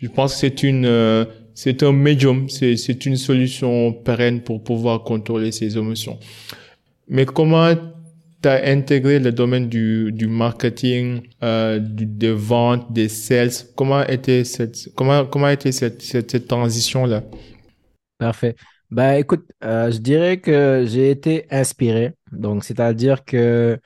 Je 0.00 0.08
pense 0.08 0.34
que 0.34 0.38
c'est 0.40 0.62
une, 0.62 0.86
euh, 0.86 1.24
c'est 1.54 1.82
un 1.82 1.92
médium, 1.92 2.48
c'est, 2.48 2.76
c'est 2.76 3.04
une 3.06 3.16
solution 3.16 3.92
pérenne 3.92 4.42
pour 4.42 4.62
pouvoir 4.62 5.02
contrôler 5.02 5.50
ses 5.50 5.76
émotions. 5.76 6.18
Mais 7.08 7.24
comment 7.24 7.74
tu 8.44 8.48
as 8.48 8.62
intégré 8.66 9.18
le 9.20 9.32
domaine 9.32 9.70
du, 9.70 10.12
du 10.12 10.26
marketing, 10.26 11.22
euh, 11.42 11.78
du, 11.78 12.04
des 12.04 12.32
ventes, 12.32 12.92
des 12.92 13.08
sales. 13.08 13.48
Comment 13.74 14.02
était 14.02 14.44
cette, 14.44 14.90
comment, 14.94 15.24
comment 15.24 15.48
était 15.48 15.72
cette, 15.72 16.02
cette, 16.02 16.46
transition-là? 16.46 17.22
Parfait. 18.18 18.54
Ben, 18.90 19.14
écoute, 19.14 19.46
euh, 19.64 19.90
je 19.90 19.96
dirais 19.96 20.40
que 20.40 20.84
j'ai 20.86 21.10
été 21.10 21.46
inspiré. 21.50 22.12
Donc, 22.32 22.64
c'est-à-dire 22.64 23.24
que 23.24 23.78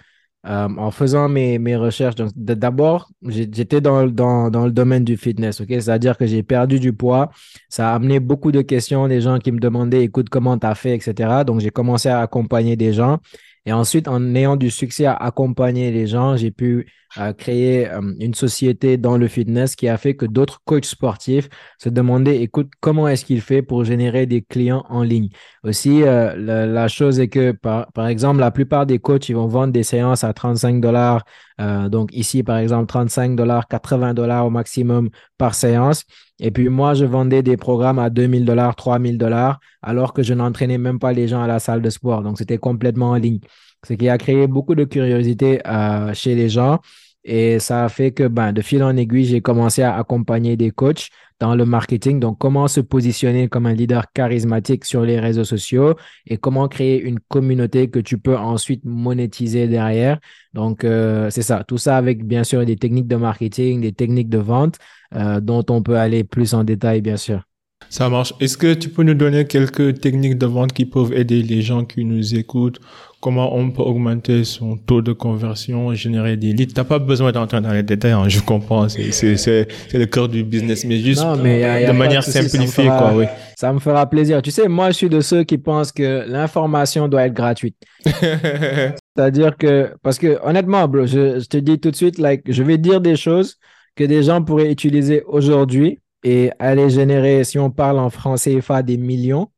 euh, 0.47 0.69
en 0.77 0.91
faisant 0.91 1.29
mes, 1.29 1.61
mes 1.61 1.77
recherches, 1.77 2.17
d'abord, 2.35 3.11
j'étais 3.29 3.81
dans, 3.81 4.09
dans, 4.09 4.51
dans, 4.51 4.65
le 4.65 4.73
domaine 4.73 5.05
du 5.05 5.17
fitness, 5.17 5.61
ok? 5.61 5.69
C'est-à-dire 5.69 6.19
que 6.19 6.27
j'ai 6.27 6.43
perdu 6.43 6.81
du 6.81 6.93
poids. 6.93 7.31
Ça 7.69 7.93
a 7.93 7.95
amené 7.95 8.19
beaucoup 8.19 8.51
de 8.51 8.63
questions, 8.63 9.07
des 9.07 9.21
gens 9.21 9.39
qui 9.39 9.53
me 9.53 9.61
demandaient, 9.61 10.03
écoute, 10.03 10.31
comment 10.31 10.59
tu 10.59 10.67
as 10.67 10.75
fait, 10.75 10.97
etc. 10.97 11.45
Donc, 11.47 11.61
j'ai 11.61 11.71
commencé 11.71 12.09
à 12.09 12.21
accompagner 12.23 12.75
des 12.75 12.93
gens. 12.93 13.19
Et 13.67 13.73
ensuite, 13.73 14.09
en 14.09 14.35
ayant 14.35 14.57
du 14.57 14.71
succès 14.71 15.05
à 15.07 15.15
accompagner 15.15 15.91
les 15.91 16.07
gens, 16.07 16.37
j'ai 16.37 16.51
pu 16.51 16.87
euh, 17.17 17.33
créer 17.33 17.89
euh, 17.89 18.01
une 18.21 18.35
société 18.35 18.99
dans 18.99 19.17
le 19.17 19.29
fitness 19.29 19.77
qui 19.77 19.89
a 19.89 19.97
fait 19.97 20.15
que 20.15 20.27
d'autres 20.27 20.61
coachs 20.65 20.85
sportifs 20.85 21.49
se 21.79 21.89
demandaient, 21.89 22.43
écoute, 22.43 22.71
comment 22.81 23.09
est-ce 23.09 23.25
qu'il 23.25 23.41
fait 23.41 23.63
pour 23.63 23.85
générer 23.85 24.27
des 24.27 24.43
clients 24.43 24.85
en 24.89 25.03
ligne? 25.03 25.31
Aussi, 25.65 26.03
euh, 26.03 26.35
la, 26.37 26.89
chose 26.89 27.19
est 27.19 27.29
que, 27.29 27.53
par, 27.53 27.91
par, 27.93 28.09
exemple, 28.09 28.41
la 28.41 28.51
plupart 28.51 28.85
des 28.85 28.99
coachs, 28.99 29.29
ils 29.29 29.35
vont 29.37 29.47
vendre 29.47 29.73
des 29.73 29.83
séances 29.85 30.23
à 30.23 30.33
35 30.35 30.81
dollars. 30.81 31.25
Donc 31.59 32.11
ici, 32.13 32.43
par 32.43 32.59
exemple, 32.59 32.87
35 32.87 33.37
dollars, 33.37 33.67
80 33.69 34.15
dollars 34.15 34.47
au 34.47 34.51
maximum 34.51 35.11
par 35.39 35.55
séance. 35.55 36.05
Et 36.41 36.51
puis 36.51 36.69
moi, 36.69 36.95
je 36.95 37.05
vendais 37.05 37.43
des 37.43 37.57
programmes 37.57 37.99
à 37.99 38.11
2000 38.11 38.45
dollars, 38.45 38.77
3000 38.77 39.19
dollars, 39.19 39.59
alors 39.83 40.13
que 40.13 40.23
je 40.23 40.35
n'entraînais 40.35 40.79
même 40.79 40.99
pas 40.99 41.13
les 41.13 41.29
gens 41.29 41.43
à 41.43 41.47
la 41.47 41.59
salle 41.59 41.83
de 41.83 41.91
sport. 41.91 42.23
Donc, 42.23 42.39
c'était 42.39 42.59
complètement 42.59 43.11
en 43.11 43.17
ligne. 43.17 43.41
Ce 43.87 43.95
qui 43.95 44.09
a 44.09 44.19
créé 44.19 44.47
beaucoup 44.47 44.75
de 44.75 44.85
curiosité 44.85 45.61
euh, 45.67 46.13
chez 46.15 46.35
les 46.35 46.49
gens. 46.49 46.79
Et 47.25 47.59
ça 47.59 47.85
a 47.85 47.89
fait 47.89 48.13
que, 48.13 48.27
ben, 48.27 48.53
de 48.53 48.63
fil 48.63 48.83
en 48.83 48.97
aiguille, 48.97 49.25
j'ai 49.25 49.41
commencé 49.41 49.83
à 49.83 49.97
accompagner 49.97 50.57
des 50.57 50.71
coachs 50.71 51.09
dans 51.41 51.55
le 51.55 51.65
marketing. 51.65 52.21
Donc, 52.21 52.39
comment 52.39 52.69
se 52.69 52.81
positionner 52.81 53.49
comme 53.49 53.67
un 53.67 53.73
leader 53.75 54.13
charismatique 54.13 54.85
sur 54.85 55.03
les 55.03 55.21
réseaux 55.21 55.45
sociaux 55.45 55.95
et 56.27 56.37
comment 56.37 56.69
créer 56.69 57.01
une 57.01 57.21
communauté 57.21 57.91
que 57.91 57.99
tu 58.01 58.19
peux 58.19 58.37
ensuite 58.37 58.85
monétiser 58.85 59.69
derrière. 59.69 60.19
Donc, 60.55 60.85
euh, 60.85 61.31
c'est 61.31 61.43
ça. 61.43 61.65
Tout 61.65 61.79
ça 61.79 61.97
avec, 61.97 62.25
bien 62.27 62.45
sûr, 62.45 62.65
des 62.65 62.77
techniques 62.77 63.09
de 63.09 63.17
marketing, 63.17 63.81
des 63.81 63.93
techniques 63.93 64.29
de 64.29 64.39
vente 64.39 64.79
euh, 65.15 65.41
dont 65.41 65.65
on 65.71 65.83
peut 65.83 65.97
aller 65.97 66.25
plus 66.25 66.55
en 66.55 66.65
détail, 66.65 67.01
bien 67.01 67.17
sûr. 67.17 67.48
Ça 67.91 68.09
marche. 68.11 68.35
Est-ce 68.39 68.59
que 68.59 68.75
tu 68.75 68.91
peux 68.91 69.03
nous 69.03 69.15
donner 69.15 69.47
quelques 69.47 70.01
techniques 70.01 70.37
de 70.37 70.47
vente 70.47 70.73
qui 70.73 70.85
peuvent 70.85 71.13
aider 71.15 71.43
les 71.43 71.63
gens 71.63 71.85
qui 71.85 72.05
nous 72.05 72.35
écoutent? 72.35 72.81
Comment 73.21 73.57
on 73.57 73.71
peut 73.71 73.83
augmenter 73.83 74.45
son 74.45 74.77
taux 74.77 75.03
de 75.03 75.13
conversion, 75.13 75.93
générer 75.95 76.37
des 76.37 76.53
leads? 76.53 76.75
T'as 76.75 76.85
pas 76.85 76.99
besoin 76.99 77.33
d'entrer 77.33 77.61
dans 77.61 77.73
les 77.73 77.83
détails, 77.83 78.13
hein, 78.13 78.29
je 78.29 78.41
comprends. 78.41 78.89
C'est, 78.89 79.67
le 79.95 80.05
cœur 80.05 80.29
du 80.29 80.45
business, 80.45 80.85
mais 80.85 80.99
juste 80.99 81.23
de 81.23 81.93
manière 81.93 82.23
simplifiée, 82.23 82.87
quoi. 82.87 83.15
Oui. 83.17 83.25
Ça 83.57 83.73
me 83.73 83.81
fera 83.81 84.09
plaisir. 84.09 84.43
Tu 84.43 84.51
sais, 84.51 84.69
moi, 84.69 84.91
je 84.91 84.97
suis 84.97 85.09
de 85.09 85.21
ceux 85.21 85.43
qui 85.45 85.59
pensent 85.59 85.91
que 85.91 86.25
l'information 86.29 87.09
doit 87.09 87.25
être 87.25 87.35
gratuite. 87.35 87.77
C'est-à-dire 88.05 89.57
que, 89.57 89.93
parce 90.03 90.19
que 90.19 90.39
honnêtement, 90.45 90.87
bro, 90.87 91.07
je, 91.07 91.41
je 91.41 91.47
te 91.47 91.57
dis 91.57 91.81
tout 91.81 91.91
de 91.91 91.97
suite, 91.97 92.19
like, 92.19 92.43
je 92.47 92.63
vais 92.63 92.79
dire 92.79 93.01
des 93.01 93.17
choses 93.17 93.57
que 93.97 94.05
des 94.05 94.23
gens 94.23 94.43
pourraient 94.45 94.71
utiliser 94.71 95.25
aujourd'hui 95.27 95.99
et 96.23 96.51
aller 96.59 96.91
générer, 96.91 97.45
si 97.45 97.59
on 97.59 97.71
parle 97.71 97.99
en 97.99 98.11
français 98.11 98.57
CFA, 98.57 98.83
des 98.83 98.97
millions. 98.97 99.49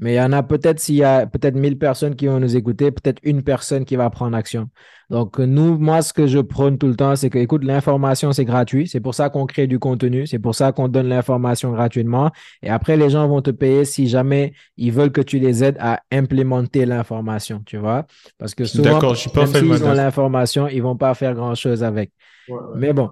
Mais 0.00 0.12
il 0.12 0.16
y 0.16 0.20
en 0.20 0.32
a 0.32 0.44
peut-être, 0.44 0.78
s'il 0.78 0.94
y 0.94 1.02
a 1.02 1.26
peut-être 1.26 1.56
1000 1.56 1.76
personnes 1.76 2.14
qui 2.14 2.28
vont 2.28 2.38
nous 2.38 2.56
écouter, 2.56 2.92
peut-être 2.92 3.18
une 3.24 3.42
personne 3.42 3.84
qui 3.84 3.96
va 3.96 4.08
prendre 4.10 4.36
action. 4.36 4.68
Donc, 5.10 5.40
nous, 5.40 5.76
moi, 5.76 6.02
ce 6.02 6.12
que 6.12 6.28
je 6.28 6.38
prône 6.38 6.78
tout 6.78 6.86
le 6.86 6.94
temps, 6.94 7.16
c'est 7.16 7.30
que, 7.30 7.38
écoute, 7.38 7.64
l'information, 7.64 8.30
c'est 8.32 8.44
gratuit. 8.44 8.86
C'est 8.86 9.00
pour 9.00 9.16
ça 9.16 9.28
qu'on 9.28 9.44
crée 9.44 9.66
du 9.66 9.80
contenu. 9.80 10.24
C'est 10.28 10.38
pour 10.38 10.54
ça 10.54 10.70
qu'on 10.70 10.86
donne 10.86 11.08
l'information 11.08 11.72
gratuitement. 11.72 12.30
Et 12.62 12.70
après, 12.70 12.96
les 12.96 13.10
gens 13.10 13.26
vont 13.26 13.42
te 13.42 13.50
payer 13.50 13.84
si 13.84 14.06
jamais 14.06 14.52
ils 14.76 14.92
veulent 14.92 15.10
que 15.10 15.20
tu 15.20 15.40
les 15.40 15.64
aides 15.64 15.78
à 15.80 16.00
implémenter 16.12 16.86
l'information, 16.86 17.62
tu 17.66 17.76
vois? 17.76 18.06
Parce 18.38 18.54
que 18.54 18.66
souvent, 18.66 19.00
même 19.00 19.46
s'ils 19.46 19.84
ont 19.84 19.94
l'information, 19.94 20.68
ils 20.68 20.82
vont 20.82 20.96
pas 20.96 21.14
faire 21.14 21.34
grand-chose 21.34 21.82
avec. 21.82 22.12
Mais 22.76 22.92
bon, 22.92 23.10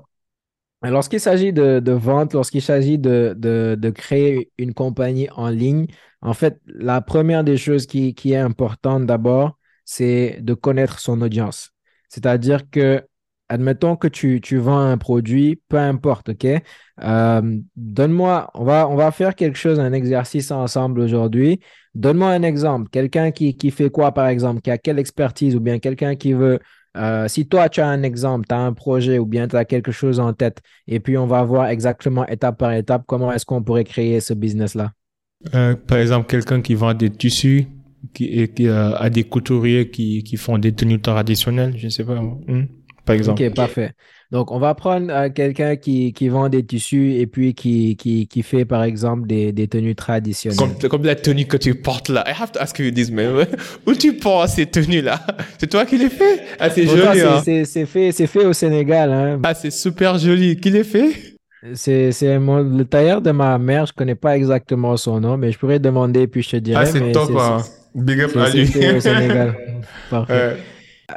Lorsqu'il 0.82 1.20
s'agit 1.20 1.52
de, 1.52 1.80
de, 1.80 1.92
vente, 1.92 2.34
lorsqu'il 2.34 2.62
s'agit 2.62 2.98
de, 2.98 3.90
créer 3.94 4.50
une 4.58 4.74
compagnie 4.74 5.28
en 5.34 5.48
ligne, 5.48 5.86
en 6.20 6.34
fait, 6.34 6.60
la 6.66 7.00
première 7.00 7.44
des 7.44 7.56
choses 7.56 7.86
qui, 7.86 8.14
qui 8.14 8.32
est 8.32 8.36
importante 8.36 9.06
d'abord, 9.06 9.58
c'est 9.84 10.38
de 10.42 10.54
connaître 10.54 10.98
son 11.00 11.20
audience. 11.22 11.70
C'est-à-dire 12.08 12.68
que, 12.70 13.02
admettons 13.48 13.96
que 13.96 14.08
tu, 14.08 14.40
vends 14.58 14.80
un 14.80 14.98
produit, 14.98 15.62
peu 15.68 15.78
importe, 15.78 16.30
OK? 16.30 16.46
Euh, 17.02 17.58
donne-moi, 17.76 18.50
on 18.54 18.64
va, 18.64 18.88
on 18.88 18.96
va 18.96 19.10
faire 19.12 19.34
quelque 19.34 19.56
chose, 19.58 19.80
un 19.80 19.92
exercice 19.92 20.50
ensemble 20.50 21.00
aujourd'hui. 21.00 21.60
Donne-moi 21.94 22.28
un 22.30 22.42
exemple. 22.42 22.90
Quelqu'un 22.90 23.30
qui, 23.30 23.56
qui 23.56 23.70
fait 23.70 23.90
quoi, 23.90 24.12
par 24.12 24.28
exemple, 24.28 24.60
qui 24.60 24.70
a 24.70 24.78
quelle 24.78 24.98
expertise 24.98 25.56
ou 25.56 25.60
bien 25.60 25.78
quelqu'un 25.78 26.16
qui 26.16 26.32
veut 26.32 26.58
euh, 26.96 27.28
si 27.28 27.46
toi, 27.46 27.68
tu 27.68 27.80
as 27.80 27.88
un 27.88 28.02
exemple, 28.02 28.46
tu 28.48 28.54
as 28.54 28.58
un 28.58 28.72
projet 28.72 29.18
ou 29.18 29.26
bien 29.26 29.48
tu 29.48 29.56
as 29.56 29.64
quelque 29.64 29.92
chose 29.92 30.20
en 30.20 30.32
tête, 30.32 30.60
et 30.86 31.00
puis 31.00 31.16
on 31.16 31.26
va 31.26 31.42
voir 31.42 31.68
exactement 31.68 32.26
étape 32.26 32.58
par 32.58 32.72
étape 32.72 33.04
comment 33.06 33.32
est-ce 33.32 33.44
qu'on 33.44 33.62
pourrait 33.62 33.84
créer 33.84 34.20
ce 34.20 34.34
business-là. 34.34 34.92
Euh, 35.54 35.74
par 35.76 35.98
exemple, 35.98 36.26
quelqu'un 36.26 36.60
qui 36.60 36.74
vend 36.74 36.94
des 36.94 37.10
tissus 37.10 37.66
qui, 38.14 38.24
et 38.24 38.48
qui 38.48 38.68
euh, 38.68 38.96
a 38.96 39.10
des 39.10 39.24
couturiers 39.24 39.90
qui, 39.90 40.22
qui 40.22 40.36
font 40.36 40.58
des 40.58 40.72
tenues 40.72 41.00
traditionnelles, 41.00 41.74
je 41.76 41.86
ne 41.86 41.90
sais 41.90 42.04
pas. 42.04 42.20
Hmm, 42.20 42.64
par 43.06 43.14
exemple. 43.16 43.42
Ok, 43.42 43.54
parfait. 43.54 43.92
Donc, 44.32 44.50
on 44.50 44.58
va 44.58 44.74
prendre 44.74 45.06
euh, 45.12 45.30
quelqu'un 45.30 45.76
qui, 45.76 46.12
qui, 46.12 46.28
vend 46.28 46.48
des 46.48 46.64
tissus 46.66 47.14
et 47.14 47.28
puis 47.28 47.54
qui, 47.54 47.96
qui, 47.96 48.26
qui 48.26 48.42
fait, 48.42 48.64
par 48.64 48.82
exemple, 48.82 49.28
des, 49.28 49.52
des 49.52 49.68
tenues 49.68 49.94
traditionnelles. 49.94 50.58
Comme, 50.58 50.90
comme, 50.90 51.04
la 51.04 51.14
tenue 51.14 51.46
que 51.46 51.56
tu 51.56 51.76
portes 51.76 52.08
là. 52.08 52.24
I 52.26 52.32
have 52.36 52.50
to 52.50 52.60
ask 52.60 52.76
you 52.80 52.90
this, 52.90 53.10
man. 53.10 53.46
Où 53.86 53.94
tu 53.94 54.14
portes 54.14 54.48
ces 54.48 54.66
tenues-là 54.66 55.20
C'est 55.58 55.68
toi 55.68 55.86
qui 55.86 55.96
les 55.96 56.10
fais? 56.10 56.40
Ah, 56.58 56.70
c'est 56.70 56.86
joli. 56.86 57.20
Hein? 57.20 57.40
C'est 57.44 57.86
fait, 57.86 58.10
fait 58.12 58.44
au 58.44 58.52
Sénégal. 58.52 59.12
Hein. 59.12 59.40
Ah, 59.44 59.54
c'est 59.54 59.70
super 59.70 60.18
joli. 60.18 60.56
Qui 60.56 60.70
les 60.70 60.84
fait? 60.84 61.36
C'est 61.74 62.10
le 62.20 62.82
tailleur 62.82 63.22
de 63.22 63.30
ma 63.30 63.58
mère, 63.58 63.86
je 63.86 63.92
connais 63.92 64.14
pas 64.14 64.36
exactement 64.36 64.96
son 64.96 65.20
nom, 65.20 65.36
mais 65.36 65.50
je 65.50 65.58
pourrais 65.58 65.78
demander 65.78 66.26
puis 66.26 66.42
je 66.42 66.50
te 66.50 66.56
dirai. 66.56 66.82
Ah, 66.82 66.86
c'est 66.86 67.12
top, 67.12 67.30
hein. 67.38 67.62
Big 67.94 68.20
up 68.20 68.36
à 68.36 68.50
lui. 68.50 68.68
au 68.94 69.00
Sénégal. 69.00 69.56
Parfait 70.10 70.56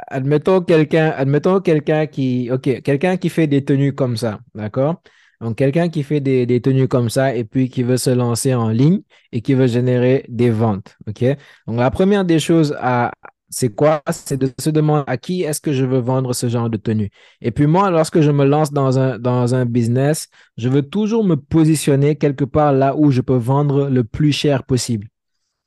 admettons 0.08 0.60
quelqu'un, 0.60 1.10
admettons 1.16 1.60
quelqu'un 1.60 2.06
qui, 2.06 2.50
ok, 2.50 2.82
quelqu'un 2.82 3.16
qui 3.16 3.28
fait 3.28 3.46
des 3.46 3.64
tenues 3.64 3.94
comme 3.94 4.16
ça, 4.16 4.40
d'accord? 4.54 5.02
Donc, 5.40 5.56
quelqu'un 5.56 5.88
qui 5.88 6.02
fait 6.02 6.20
des, 6.20 6.60
tenues 6.60 6.88
comme 6.88 7.08
ça 7.08 7.34
et 7.34 7.44
puis 7.44 7.70
qui 7.70 7.82
veut 7.82 7.96
se 7.96 8.10
lancer 8.10 8.54
en 8.54 8.68
ligne 8.68 9.00
et 9.32 9.40
qui 9.40 9.54
veut 9.54 9.66
générer 9.66 10.26
des 10.28 10.50
ventes, 10.50 10.96
ok? 11.08 11.24
Donc, 11.66 11.78
la 11.78 11.90
première 11.90 12.24
des 12.26 12.38
choses 12.38 12.76
à, 12.78 13.12
c'est 13.48 13.74
quoi? 13.74 14.02
C'est 14.10 14.36
de 14.36 14.50
se 14.58 14.70
demander 14.70 15.04
à 15.06 15.16
qui 15.16 15.42
est-ce 15.42 15.60
que 15.60 15.72
je 15.72 15.84
veux 15.84 15.98
vendre 15.98 16.34
ce 16.34 16.48
genre 16.48 16.68
de 16.68 16.76
tenue. 16.76 17.10
Et 17.40 17.50
puis 17.50 17.66
moi, 17.66 17.90
lorsque 17.90 18.20
je 18.20 18.30
me 18.30 18.44
lance 18.44 18.72
dans 18.72 18.98
un, 18.98 19.18
dans 19.18 19.54
un 19.54 19.64
business, 19.64 20.28
je 20.58 20.68
veux 20.68 20.82
toujours 20.82 21.24
me 21.24 21.36
positionner 21.36 22.16
quelque 22.16 22.44
part 22.44 22.72
là 22.72 22.94
où 22.96 23.10
je 23.10 23.22
peux 23.22 23.36
vendre 23.36 23.88
le 23.88 24.04
plus 24.04 24.32
cher 24.32 24.64
possible. 24.64 25.08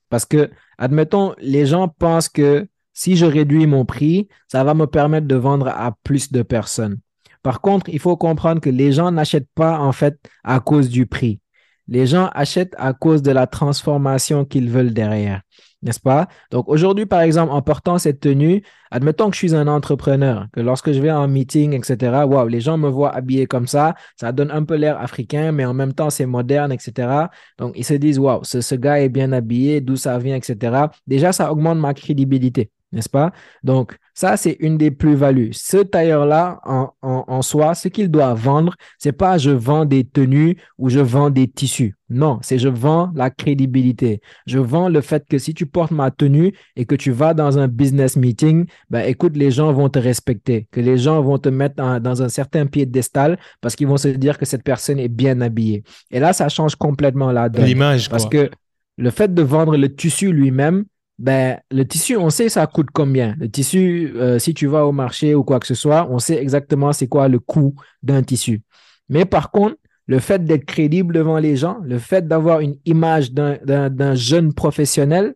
Parce 0.09 0.25
que, 0.25 0.51
admettons, 0.77 1.33
les 1.39 1.65
gens 1.65 1.87
pensent 1.87 2.29
que 2.29 2.67
si 2.93 3.15
je 3.15 3.25
réduis 3.25 3.67
mon 3.67 3.85
prix, 3.85 4.27
ça 4.47 4.63
va 4.63 4.73
me 4.73 4.87
permettre 4.87 5.27
de 5.27 5.35
vendre 5.35 5.67
à 5.67 5.95
plus 6.03 6.31
de 6.31 6.41
personnes. 6.41 6.99
Par 7.41 7.59
contre, 7.61 7.89
il 7.89 7.99
faut 7.99 8.15
comprendre 8.15 8.61
que 8.61 8.69
les 8.69 8.91
gens 8.91 9.11
n'achètent 9.11 9.49
pas 9.55 9.79
en 9.79 9.91
fait 9.91 10.17
à 10.43 10.59
cause 10.59 10.89
du 10.89 11.05
prix. 11.05 11.39
Les 11.87 12.07
gens 12.07 12.29
achètent 12.33 12.75
à 12.77 12.93
cause 12.93 13.21
de 13.21 13.31
la 13.31 13.47
transformation 13.47 14.45
qu'ils 14.45 14.69
veulent 14.69 14.93
derrière 14.93 15.41
n'est-ce 15.83 15.99
pas? 15.99 16.27
Donc 16.51 16.69
aujourd'hui, 16.69 17.05
par 17.05 17.21
exemple, 17.21 17.51
en 17.51 17.61
portant 17.61 17.97
cette 17.97 18.21
tenue, 18.21 18.63
admettons 18.89 19.29
que 19.29 19.35
je 19.35 19.39
suis 19.39 19.55
un 19.55 19.67
entrepreneur, 19.67 20.47
que 20.53 20.61
lorsque 20.61 20.91
je 20.91 21.01
vais 21.01 21.11
en 21.11 21.27
meeting, 21.27 21.73
etc., 21.73 22.25
waouh, 22.25 22.47
les 22.47 22.61
gens 22.61 22.77
me 22.77 22.89
voient 22.89 23.13
habillé 23.13 23.45
comme 23.45 23.67
ça, 23.67 23.95
ça 24.19 24.31
donne 24.31 24.49
un 24.51 24.63
peu 24.63 24.75
l'air 24.75 24.99
africain, 24.99 25.51
mais 25.51 25.65
en 25.65 25.73
même 25.73 25.93
temps, 25.93 26.09
c'est 26.09 26.25
moderne, 26.25 26.71
etc. 26.71 27.27
Donc 27.59 27.73
ils 27.75 27.85
se 27.85 27.93
disent, 27.93 28.19
waouh, 28.19 28.43
ce, 28.43 28.61
ce 28.61 28.75
gars 28.75 29.01
est 29.01 29.09
bien 29.09 29.31
habillé, 29.31 29.81
d'où 29.81 29.95
ça 29.95 30.17
vient, 30.17 30.35
etc. 30.35 30.87
Déjà, 31.05 31.31
ça 31.33 31.51
augmente 31.51 31.77
ma 31.77 31.93
crédibilité 31.93 32.71
n'est-ce 32.93 33.09
pas? 33.09 33.31
Donc, 33.63 33.97
ça, 34.13 34.37
c'est 34.37 34.57
une 34.59 34.77
des 34.77 34.91
plus-values. 34.91 35.49
Ce 35.53 35.77
tailleur-là, 35.77 36.61
en, 36.65 36.93
en, 37.01 37.41
soi, 37.41 37.73
ce 37.73 37.87
qu'il 37.87 38.09
doit 38.09 38.33
vendre, 38.35 38.75
c'est 38.99 39.11
pas 39.11 39.39
je 39.39 39.49
vends 39.49 39.85
des 39.85 40.03
tenues 40.03 40.57
ou 40.77 40.89
je 40.89 40.99
vends 40.99 41.31
des 41.31 41.47
tissus. 41.47 41.95
Non, 42.09 42.37
c'est 42.43 42.59
je 42.59 42.69
vends 42.69 43.11
la 43.15 43.31
crédibilité. 43.31 44.21
Je 44.45 44.59
vends 44.59 44.87
le 44.87 45.01
fait 45.01 45.25
que 45.27 45.39
si 45.39 45.55
tu 45.55 45.65
portes 45.65 45.89
ma 45.89 46.11
tenue 46.11 46.53
et 46.75 46.85
que 46.85 46.93
tu 46.93 47.11
vas 47.11 47.33
dans 47.33 47.57
un 47.57 47.67
business 47.67 48.15
meeting, 48.15 48.67
ben, 48.91 49.01
écoute, 49.07 49.35
les 49.35 49.49
gens 49.49 49.73
vont 49.73 49.89
te 49.89 49.97
respecter, 49.97 50.67
que 50.71 50.79
les 50.79 50.99
gens 50.99 51.21
vont 51.23 51.39
te 51.39 51.49
mettre 51.49 51.99
dans 51.99 52.21
un 52.21 52.29
certain 52.29 52.67
piédestal 52.67 53.39
parce 53.61 53.75
qu'ils 53.75 53.87
vont 53.87 53.97
se 53.97 54.09
dire 54.09 54.37
que 54.37 54.45
cette 54.45 54.63
personne 54.63 54.99
est 54.99 55.07
bien 55.07 55.41
habillée. 55.41 55.83
Et 56.11 56.19
là, 56.19 56.33
ça 56.33 56.49
change 56.49 56.75
complètement 56.75 57.31
la 57.31 57.49
donne. 57.49 57.65
L'image, 57.65 58.09
Parce 58.09 58.27
que 58.27 58.51
le 58.97 59.09
fait 59.09 59.33
de 59.33 59.41
vendre 59.41 59.75
le 59.75 59.93
tissu 59.93 60.31
lui-même, 60.31 60.85
ben, 61.23 61.57
le 61.71 61.85
tissu, 61.85 62.17
on 62.17 62.29
sait 62.29 62.49
ça 62.49 62.67
coûte 62.67 62.89
combien. 62.91 63.33
Le 63.39 63.49
tissu, 63.49 64.11
euh, 64.17 64.39
si 64.39 64.53
tu 64.53 64.67
vas 64.67 64.85
au 64.85 64.91
marché 64.91 65.35
ou 65.35 65.45
quoi 65.45 65.61
que 65.61 65.67
ce 65.67 65.73
soit, 65.73 66.05
on 66.11 66.19
sait 66.19 66.35
exactement 66.35 66.91
c'est 66.91 67.07
quoi 67.07 67.29
le 67.29 67.39
coût 67.39 67.75
d'un 68.03 68.21
tissu. 68.23 68.61
Mais 69.07 69.23
par 69.23 69.49
contre, 69.49 69.77
le 70.05 70.19
fait 70.19 70.43
d'être 70.43 70.65
crédible 70.65 71.13
devant 71.13 71.39
les 71.39 71.55
gens, 71.55 71.77
le 71.85 71.97
fait 71.97 72.27
d'avoir 72.27 72.59
une 72.59 72.75
image 72.83 73.31
d'un 73.31 74.15
jeune 74.15 74.53
professionnel, 74.53 75.35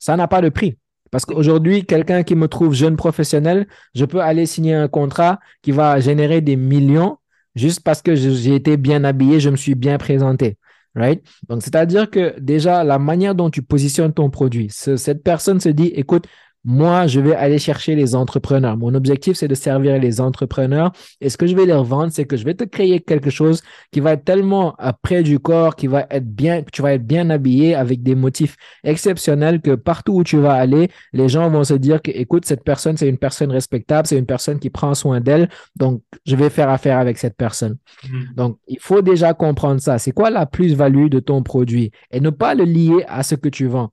ça 0.00 0.16
n'a 0.16 0.26
pas 0.26 0.40
de 0.40 0.48
prix. 0.48 0.76
Parce 1.12 1.24
qu'aujourd'hui, 1.24 1.86
quelqu'un 1.86 2.24
qui 2.24 2.34
me 2.34 2.48
trouve 2.48 2.74
jeune 2.74 2.96
professionnel, 2.96 3.68
je 3.94 4.06
peux 4.06 4.20
aller 4.20 4.44
signer 4.44 4.74
un 4.74 4.88
contrat 4.88 5.38
qui 5.62 5.70
va 5.70 6.00
générer 6.00 6.40
des 6.40 6.56
millions 6.56 7.16
juste 7.54 7.84
parce 7.84 8.02
que 8.02 8.16
j'ai 8.16 8.56
été 8.56 8.76
bien 8.76 9.04
habillé, 9.04 9.38
je 9.38 9.50
me 9.50 9.56
suis 9.56 9.76
bien 9.76 9.98
présenté. 9.98 10.56
Right? 10.98 11.22
Donc, 11.48 11.62
c'est-à-dire 11.62 12.10
que 12.10 12.34
déjà, 12.40 12.82
la 12.82 12.98
manière 12.98 13.36
dont 13.36 13.50
tu 13.50 13.62
positionnes 13.62 14.12
ton 14.12 14.30
produit, 14.30 14.68
cette 14.70 15.22
personne 15.22 15.60
se 15.60 15.68
dit, 15.68 15.92
écoute, 15.94 16.26
moi, 16.70 17.06
je 17.06 17.18
vais 17.18 17.34
aller 17.34 17.58
chercher 17.58 17.94
les 17.94 18.14
entrepreneurs. 18.14 18.76
Mon 18.76 18.94
objectif, 18.94 19.38
c'est 19.38 19.48
de 19.48 19.54
servir 19.54 19.98
les 19.98 20.20
entrepreneurs. 20.20 20.92
Et 21.22 21.30
ce 21.30 21.38
que 21.38 21.46
je 21.46 21.56
vais 21.56 21.64
leur 21.64 21.82
vendre, 21.82 22.12
c'est 22.12 22.26
que 22.26 22.36
je 22.36 22.44
vais 22.44 22.52
te 22.52 22.64
créer 22.64 23.00
quelque 23.00 23.30
chose 23.30 23.62
qui 23.90 24.00
va 24.00 24.12
être 24.12 24.24
tellement 24.24 24.76
près 25.00 25.22
du 25.22 25.38
corps, 25.38 25.76
qui 25.76 25.86
va 25.86 26.06
être 26.10 26.28
bien, 26.28 26.62
tu 26.70 26.82
vas 26.82 26.92
être 26.92 27.06
bien 27.06 27.30
habillé 27.30 27.74
avec 27.74 28.02
des 28.02 28.14
motifs 28.14 28.54
exceptionnels 28.84 29.62
que 29.62 29.76
partout 29.76 30.16
où 30.16 30.24
tu 30.24 30.36
vas 30.36 30.52
aller, 30.52 30.90
les 31.14 31.30
gens 31.30 31.48
vont 31.48 31.64
se 31.64 31.72
dire 31.72 32.02
que, 32.02 32.10
écoute, 32.10 32.44
cette 32.44 32.64
personne, 32.64 32.98
c'est 32.98 33.08
une 33.08 33.16
personne 33.16 33.50
respectable, 33.50 34.06
c'est 34.06 34.18
une 34.18 34.26
personne 34.26 34.58
qui 34.58 34.68
prend 34.68 34.92
soin 34.92 35.22
d'elle. 35.22 35.48
Donc, 35.74 36.02
je 36.26 36.36
vais 36.36 36.50
faire 36.50 36.68
affaire 36.68 36.98
avec 36.98 37.16
cette 37.16 37.38
personne. 37.38 37.78
Mm-hmm. 38.04 38.34
Donc, 38.34 38.58
il 38.66 38.78
faut 38.78 39.00
déjà 39.00 39.32
comprendre 39.32 39.80
ça. 39.80 39.96
C'est 39.96 40.12
quoi 40.12 40.28
la 40.28 40.44
plus-value 40.44 41.08
de 41.08 41.20
ton 41.20 41.42
produit? 41.42 41.92
Et 42.10 42.20
ne 42.20 42.28
pas 42.28 42.54
le 42.54 42.64
lier 42.64 43.06
à 43.08 43.22
ce 43.22 43.36
que 43.36 43.48
tu 43.48 43.68
vends. 43.68 43.88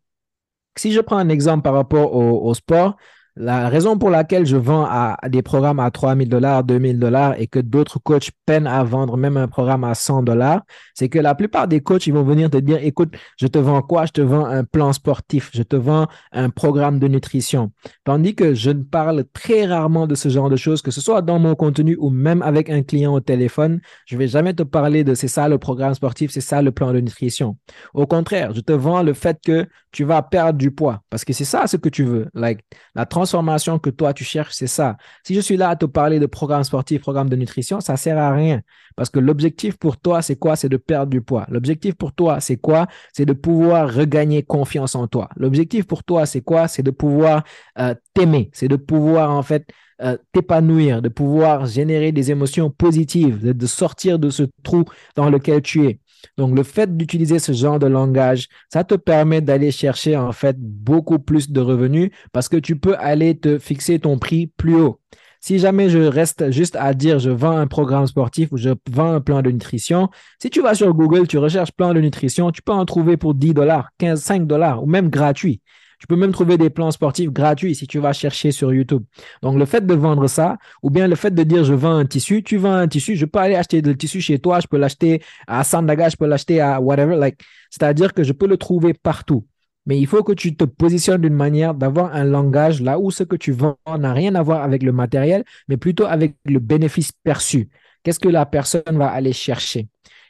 Si 0.78 0.91
je 0.91 0.99
prends 1.01 1.17
un 1.17 1.30
exemple 1.30 1.63
par 1.63 1.73
rapport 1.73 2.13
au, 2.13 2.53
sport, 2.53 2.97
la 3.38 3.68
raison 3.68 3.98
pour 3.98 4.10
laquelle 4.10 4.46
je 4.46 4.56
vends 4.56 4.86
à, 4.90 5.18
des 5.28 5.42
programmes 5.42 5.80
à 5.80 5.92
3000 5.92 6.30
dollars, 6.30 6.64
2000 6.64 7.00
dollars 7.00 7.36
et 7.40 7.48
que 7.48 7.60
d'autres 7.60 8.00
coachs 8.00 8.32
peinent 8.46 8.68
à 8.68 8.84
vendre 8.84 9.18
même 9.18 9.36
un 9.36 9.48
programme 9.48 9.84
à 9.84 9.94
100 9.94 10.24
dollars, 10.24 10.62
c'est 10.94 11.10
que 11.10 11.20
la 11.20 11.36
plupart 11.36 11.68
des 11.68 11.82
coachs, 11.82 12.08
vont 12.08 12.24
venir 12.24 12.50
te 12.50 12.58
dire, 12.58 12.78
écoute, 12.82 13.14
je 13.38 13.48
te 13.48 13.58
vends 13.58 13.82
quoi? 13.82 14.06
Je 14.06 14.12
te 14.12 14.22
vends 14.22 14.46
un 14.46 14.64
plan 14.64 14.94
sportif, 14.94 15.50
je 15.54 15.64
te 15.64 15.76
vends 15.76 16.08
un 16.32 16.50
programme 16.50 17.00
de 17.00 17.08
nutrition. 17.08 17.72
Tandis 18.04 18.36
que 18.36 18.54
je 18.54 18.70
ne 18.70 18.84
parle 18.84 19.26
très 19.34 19.66
rarement 19.66 20.08
de 20.08 20.16
ce 20.16 20.30
genre 20.30 20.50
de 20.50 20.56
choses, 20.56 20.82
que 20.82 20.92
ce 20.92 21.02
soit 21.02 21.22
dans 21.22 21.40
mon 21.40 21.56
contenu 21.56 21.98
ou 22.00 22.10
même 22.10 22.42
avec 22.42 22.70
un 22.70 22.84
client 22.84 23.14
au 23.14 23.20
téléphone, 23.20 23.82
je 24.06 24.18
vais 24.18 24.28
jamais 24.28 24.54
te 24.54 24.64
parler 24.64 25.04
de 25.04 25.14
c'est 25.14 25.28
ça 25.28 25.50
le 25.50 25.58
programme 25.58 25.94
sportif, 25.94 26.32
c'est 26.32 26.42
ça 26.42 26.62
le 26.62 26.72
plan 26.72 26.94
de 26.94 27.00
nutrition. 27.00 27.58
Au 27.94 28.06
contraire, 28.06 28.54
je 28.54 28.62
te 28.62 28.72
vends 28.72 29.04
le 29.04 29.14
fait 29.14 29.40
que 29.44 29.68
tu 29.92 30.04
vas 30.04 30.22
perdre 30.22 30.60
du 30.60 30.72
poids 30.72 31.02
parce 31.10 31.24
que 31.26 31.34
c'est 31.34 31.46
ça 31.46 31.68
ce 31.68 31.78
que 31.78 31.90
tu 31.90 32.04
veux. 32.04 32.28
La 32.34 33.06
transformation 33.26 33.80
que 33.80 33.89
toi 33.89 34.13
tu 34.13 34.23
cherches, 34.23 34.53
c'est 34.53 34.67
ça. 34.67 34.97
Si 35.23 35.34
je 35.34 35.39
suis 35.39 35.57
là 35.57 35.69
à 35.69 35.76
te 35.76 35.86
parler 35.86 36.19
de 36.19 36.28
programme 36.28 36.63
sportif, 36.63 37.01
programme 37.01 37.30
de 37.30 37.36
nutrition, 37.36 37.80
ça 37.80 37.97
sert 37.97 38.17
à 38.17 38.32
rien 38.32 38.61
parce 38.95 39.09
que 39.09 39.19
l'objectif 39.19 39.78
pour 39.78 39.97
toi, 39.97 40.21
c'est 40.21 40.36
quoi? 40.38 40.55
C'est 40.55 40.69
de 40.69 40.78
perdre 40.78 41.09
du 41.09 41.21
poids. 41.21 41.45
L'objectif 41.49 41.95
pour 41.95 42.13
toi, 42.13 42.39
c'est 42.39 42.57
quoi? 42.57 42.88
C'est 43.13 43.26
de 43.26 43.34
pouvoir 43.34 43.93
regagner 43.93 44.43
confiance 44.43 44.95
en 44.95 45.07
toi. 45.07 45.30
L'objectif 45.36 45.86
pour 45.86 46.03
toi, 46.03 46.26
c'est 46.26 46.41
quoi? 46.41 46.67
C'est 46.67 46.84
de 46.84 46.91
pouvoir 46.91 47.43
euh, 47.78 47.93
t'aimer. 48.13 48.49
C'est 48.53 48.67
de 48.67 48.78
pouvoir, 48.78 49.32
en 49.32 49.43
fait, 49.43 49.67
euh, 50.01 50.17
t'épanouir, 50.32 51.01
de 51.01 51.09
pouvoir 51.09 51.65
générer 51.65 52.11
des 52.11 52.32
émotions 52.32 52.69
positives, 52.69 53.53
de 53.53 53.65
sortir 53.65 54.19
de 54.19 54.30
ce 54.30 54.43
trou 54.63 54.86
dans 55.15 55.30
lequel 55.30 55.61
tu 55.61 55.88
es. 55.88 55.99
Donc, 56.38 56.55
le 56.55 56.63
fait 56.63 56.95
d'utiliser 56.95 57.39
ce 57.39 57.51
genre 57.51 57.80
de 57.80 57.88
langage, 57.88 58.47
ça 58.71 58.84
te 58.84 58.95
permet 58.95 59.41
d'aller 59.41 59.71
chercher 59.71 60.15
en 60.17 60.32
fait 60.32 60.57
beaucoup 60.59 61.19
plus 61.19 61.51
de 61.51 61.61
revenus 61.61 62.11
parce 62.32 62.49
que 62.49 62.57
tu 62.57 62.78
peux 62.78 62.95
aller 62.97 63.38
te 63.38 63.57
fixer 63.57 63.99
ton 63.99 64.17
prix 64.17 64.47
plus 64.47 64.76
haut. 64.76 64.99
Si 65.41 65.59
jamais 65.59 65.89
je 65.89 65.99
reste 65.99 66.49
juste 66.49 66.76
à 66.76 66.95
dire 66.95 67.19
je 67.19 67.30
vends 67.30 67.55
un 67.55 67.67
programme 67.67 68.07
sportif 68.07 68.51
ou 68.51 68.57
je 68.57 68.71
vends 68.89 69.11
un 69.11 69.21
plan 69.21 69.43
de 69.43 69.51
nutrition, 69.51 70.09
si 70.41 70.49
tu 70.49 70.59
vas 70.61 70.73
sur 70.73 70.91
Google, 70.95 71.28
tu 71.28 71.38
recherches 71.38 71.71
plan 71.71 71.93
de 71.93 72.01
nutrition, 72.01 72.49
tu 72.49 72.63
peux 72.63 72.71
en 72.71 72.84
trouver 72.86 73.15
pour 73.15 73.36
10 73.36 73.53
dollars, 73.53 73.89
15, 73.99 74.19
5 74.21 74.47
dollars 74.47 74.84
ou 74.84 74.88
même 74.88 75.09
gratuit. 75.09 75.61
Tu 76.00 76.08
peux 76.08 76.16
même 76.16 76.32
trouver 76.32 76.58
des 76.58 76.70
plans 76.70 76.91
sportifs 76.91 77.32
gratuits 77.32 77.76
si 77.76 77.88
tu 77.88 78.00
vas 78.00 78.14
chercher 78.14 78.52
sur 78.52 78.74
YouTube. 78.74 79.04
Donc, 79.41 79.58
le 79.58 79.66
fait 79.66 79.86
de 79.86 79.93
vendre 79.93 80.28
ça, 80.28 80.58
ou 80.84 80.89
bien 80.89 81.08
le 81.08 81.16
fait 81.16 81.32
de 81.32 81.43
dire 81.43 81.64
je 81.64 81.74
vends 81.74 81.96
un 81.96 82.06
tissu, 82.06 82.43
tu 82.43 82.58
vends 82.58 82.74
un 82.74 82.88
tissu, 82.88 83.16
je 83.16 83.26
peux 83.26 83.39
aller 83.39 83.56
acheter 83.56 83.82
le 83.82 83.96
tissu 83.96 84.22
chez 84.22 84.39
toi, 84.39 84.60
je 84.60 84.68
peux 84.68 84.78
l'acheter 84.78 85.22
à 85.48 85.64
Sandaga, 85.64 86.10
je 86.10 86.18
peux 86.18 86.28
l'acheter 86.28 86.62
à 86.62 86.82
whatever. 86.82 87.16
Like, 87.16 87.39
c'est-à-dire 87.70 88.14
que 88.14 88.24
je 88.24 88.34
peux 88.34 88.48
le 88.48 88.58
trouver 88.58 88.93
partout. 88.93 89.46
Mais 89.86 90.00
il 90.00 90.08
faut 90.08 90.24
que 90.24 90.34
tu 90.34 90.56
te 90.56 90.64
positionnes 90.64 91.22
d'une 91.22 91.34
manière 91.34 91.76
d'avoir 91.76 92.14
un 92.16 92.24
langage 92.24 92.82
là 92.82 93.00
où 93.00 93.12
ce 93.12 93.24
que 93.24 93.36
tu 93.36 93.52
vends 93.52 93.78
n'a 93.88 94.14
rien 94.14 94.34
à 94.36 94.41
voir 94.41 94.64
avec 94.64 94.82
le 94.82 94.91
matériel, 94.91 95.43
mais 95.68 95.78
plutôt 95.78 96.06
avec 96.06 96.36
le 96.46 96.60
bénéfice 96.60 97.12
perçu. 97.12 97.70
Qu'est-ce 98.04 98.20
que 98.20 98.30
la 98.30 98.46
personne 98.46 98.84
va 98.91 99.10
aller 99.10 99.34
chercher? 99.34 99.88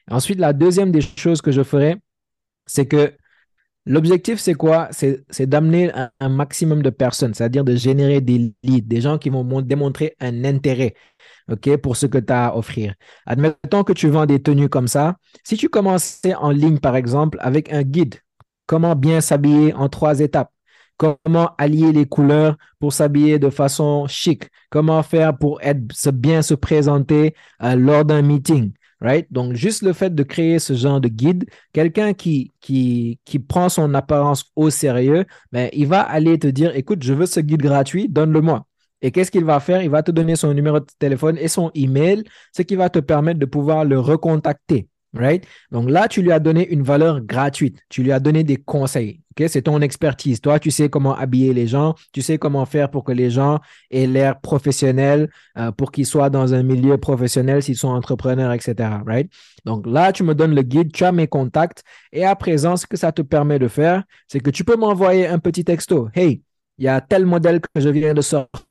Ensuite, 0.10 0.40
la 0.40 0.54
deuxième 0.54 0.92
des 0.92 1.02
choses 1.02 1.42
que 1.42 1.52
je 1.52 1.64
ferai, 1.64 1.96
c'est 2.66 2.86
que 2.86 3.14
l'objectif, 3.86 4.40
c'est 4.40 4.54
quoi? 4.54 4.90
C'est 4.92 5.48
d'amener 5.48 5.92
un, 6.20 6.30
maximum 6.30 6.82
de 6.82 6.90
personnes, 6.90 7.34
c'est-à-dire 7.34 7.64
de 7.64 7.76
générer 7.76 8.22
des 8.22 8.54
leads, 8.64 8.88
des 8.88 9.02
gens 9.02 9.18
qui 9.18 9.30
vont 9.30 9.62
démontrer 9.62 10.16
un 10.20 10.44
intérêt 10.44 10.94
pour 11.82 11.96
ce 11.96 12.06
que 12.06 12.18
tu 12.18 12.34
as 12.34 12.48
à 12.48 12.56
offrir. 12.56 12.96
Admettons 13.26 13.84
que 13.84 13.94
tu 13.94 14.08
vends 14.10 14.26
des 14.26 14.42
tenues 14.42 14.70
comme 14.70 14.88
ça. 14.88 15.18
Si 15.44 15.58
tu 15.58 15.70
commençais 15.70 16.36
en 16.36 16.52
ligne, 16.52 16.80
par 16.80 16.96
exemple, 16.96 17.38
avec 17.42 17.72
un 17.72 17.84
guide, 17.84 18.16
comment 18.66 18.96
bien 18.96 19.22
s'habiller 19.22 19.74
en 19.74 19.90
trois 19.90 20.20
étapes, 20.20 20.52
comment 20.98 21.52
allier 21.58 21.92
les 21.92 22.06
couleurs 22.06 22.58
pour 22.80 22.94
s'habiller 22.94 23.40
de 23.40 23.50
façon 23.50 24.08
chic, 24.08 24.50
comment 24.70 25.04
faire 25.04 25.38
pour 25.38 25.62
être, 25.62 25.82
bien 26.14 26.42
se 26.42 26.54
présenter 26.54 27.36
euh, 27.64 27.76
lors 27.76 28.06
d'un 28.06 28.22
meeting? 28.22 28.72
Donc, 29.30 29.54
juste 29.54 29.82
le 29.84 29.94
fait 29.94 30.14
de 30.14 30.24
créer 30.24 30.60
ce 30.60 30.74
genre 30.74 31.00
de 31.02 31.08
guide, 31.08 31.46
quelqu'un 31.74 32.14
qui, 32.14 32.54
qui, 32.60 33.20
qui 33.26 33.40
prend 33.40 33.70
son 33.70 33.94
apparence 33.94 34.46
au 34.56 34.70
sérieux, 34.70 35.26
ben, 35.52 35.70
il 35.74 35.88
va 35.88 36.02
aller 36.02 36.40
te 36.40 36.48
dire, 36.48 36.76
écoute, 36.76 37.04
je 37.04 37.14
veux 37.14 37.26
ce 37.26 37.40
guide 37.40 37.62
gratuit, 37.62 38.10
donne-le-moi. 38.10 38.66
Et 39.02 39.12
qu'est-ce 39.12 39.32
qu'il 39.32 39.46
va 39.46 39.60
faire? 39.60 39.84
Il 39.84 39.90
va 39.90 40.04
te 40.04 40.12
donner 40.12 40.36
son 40.36 40.54
numéro 40.54 40.80
de 40.80 40.86
téléphone 41.00 41.38
et 41.38 41.48
son 41.48 41.72
email, 41.76 42.24
ce 42.56 42.62
qui 42.64 42.76
va 42.76 42.90
te 42.90 43.00
permettre 43.00 43.40
de 43.40 43.46
pouvoir 43.46 43.86
le 43.86 44.00
recontacter. 44.00 44.88
Right? 45.16 45.46
Donc 45.72 45.90
là, 45.90 46.08
tu 46.08 46.22
lui 46.22 46.32
as 46.32 46.40
donné 46.40 46.68
une 46.68 46.84
valeur 46.84 47.22
gratuite. 47.22 47.80
Tu 47.90 48.04
lui 48.04 48.12
as 48.12 48.20
donné 48.20 48.44
des 48.44 48.58
conseils. 48.58 49.22
Okay? 49.32 49.48
C'est 49.48 49.64
ton 49.64 49.82
expertise. 49.82 50.42
Toi, 50.42 50.60
tu 50.60 50.72
sais 50.72 50.90
comment 50.90 51.16
habiller 51.16 51.54
les 51.54 51.68
gens. 51.68 51.96
Tu 52.14 52.22
sais 52.22 52.38
comment 52.38 52.66
faire 52.66 52.92
pour 52.92 53.04
que 53.04 53.12
les 53.12 53.30
gens 53.30 53.60
aient 53.92 54.08
l'air 54.08 54.40
professionnel, 54.40 55.30
euh, 55.58 55.72
pour 55.72 55.92
qu'ils 55.92 56.06
soient 56.06 56.30
dans 56.30 56.54
un 56.54 56.64
milieu 56.64 56.98
professionnel 56.98 57.64
s'ils 57.64 57.78
sont 57.78 57.90
entrepreneurs, 57.90 58.52
etc. 58.52 58.90
Right? 59.06 59.32
Donc 59.66 59.88
là, 59.88 60.12
tu 60.12 60.24
me 60.24 60.36
donnes 60.36 60.56
le 60.56 60.62
guide, 60.62 60.92
tu 60.92 61.04
as 61.04 61.12
mes 61.12 61.28
contacts. 61.28 61.84
Et 62.12 62.26
à 62.26 62.36
présent, 62.36 62.78
ce 62.78 62.86
que 62.86 62.98
ça 62.98 63.12
te 63.12 63.22
permet 63.22 63.60
de 63.60 63.68
faire, 63.68 64.04
c'est 64.28 64.40
que 64.40 64.50
tu 64.50 64.64
peux 64.64 64.76
m'envoyer 64.76 65.28
un 65.28 65.40
petit 65.40 65.64
texto. 65.64 66.10
Hey, 66.14 66.42
il 66.78 66.86
y 66.86 66.88
a 66.88 67.00
tel 67.02 67.26
modèle 67.26 67.62
que 67.62 67.82
je 67.82 67.90
viens 67.90 68.14
de 68.14 68.22
sortir 68.22 68.66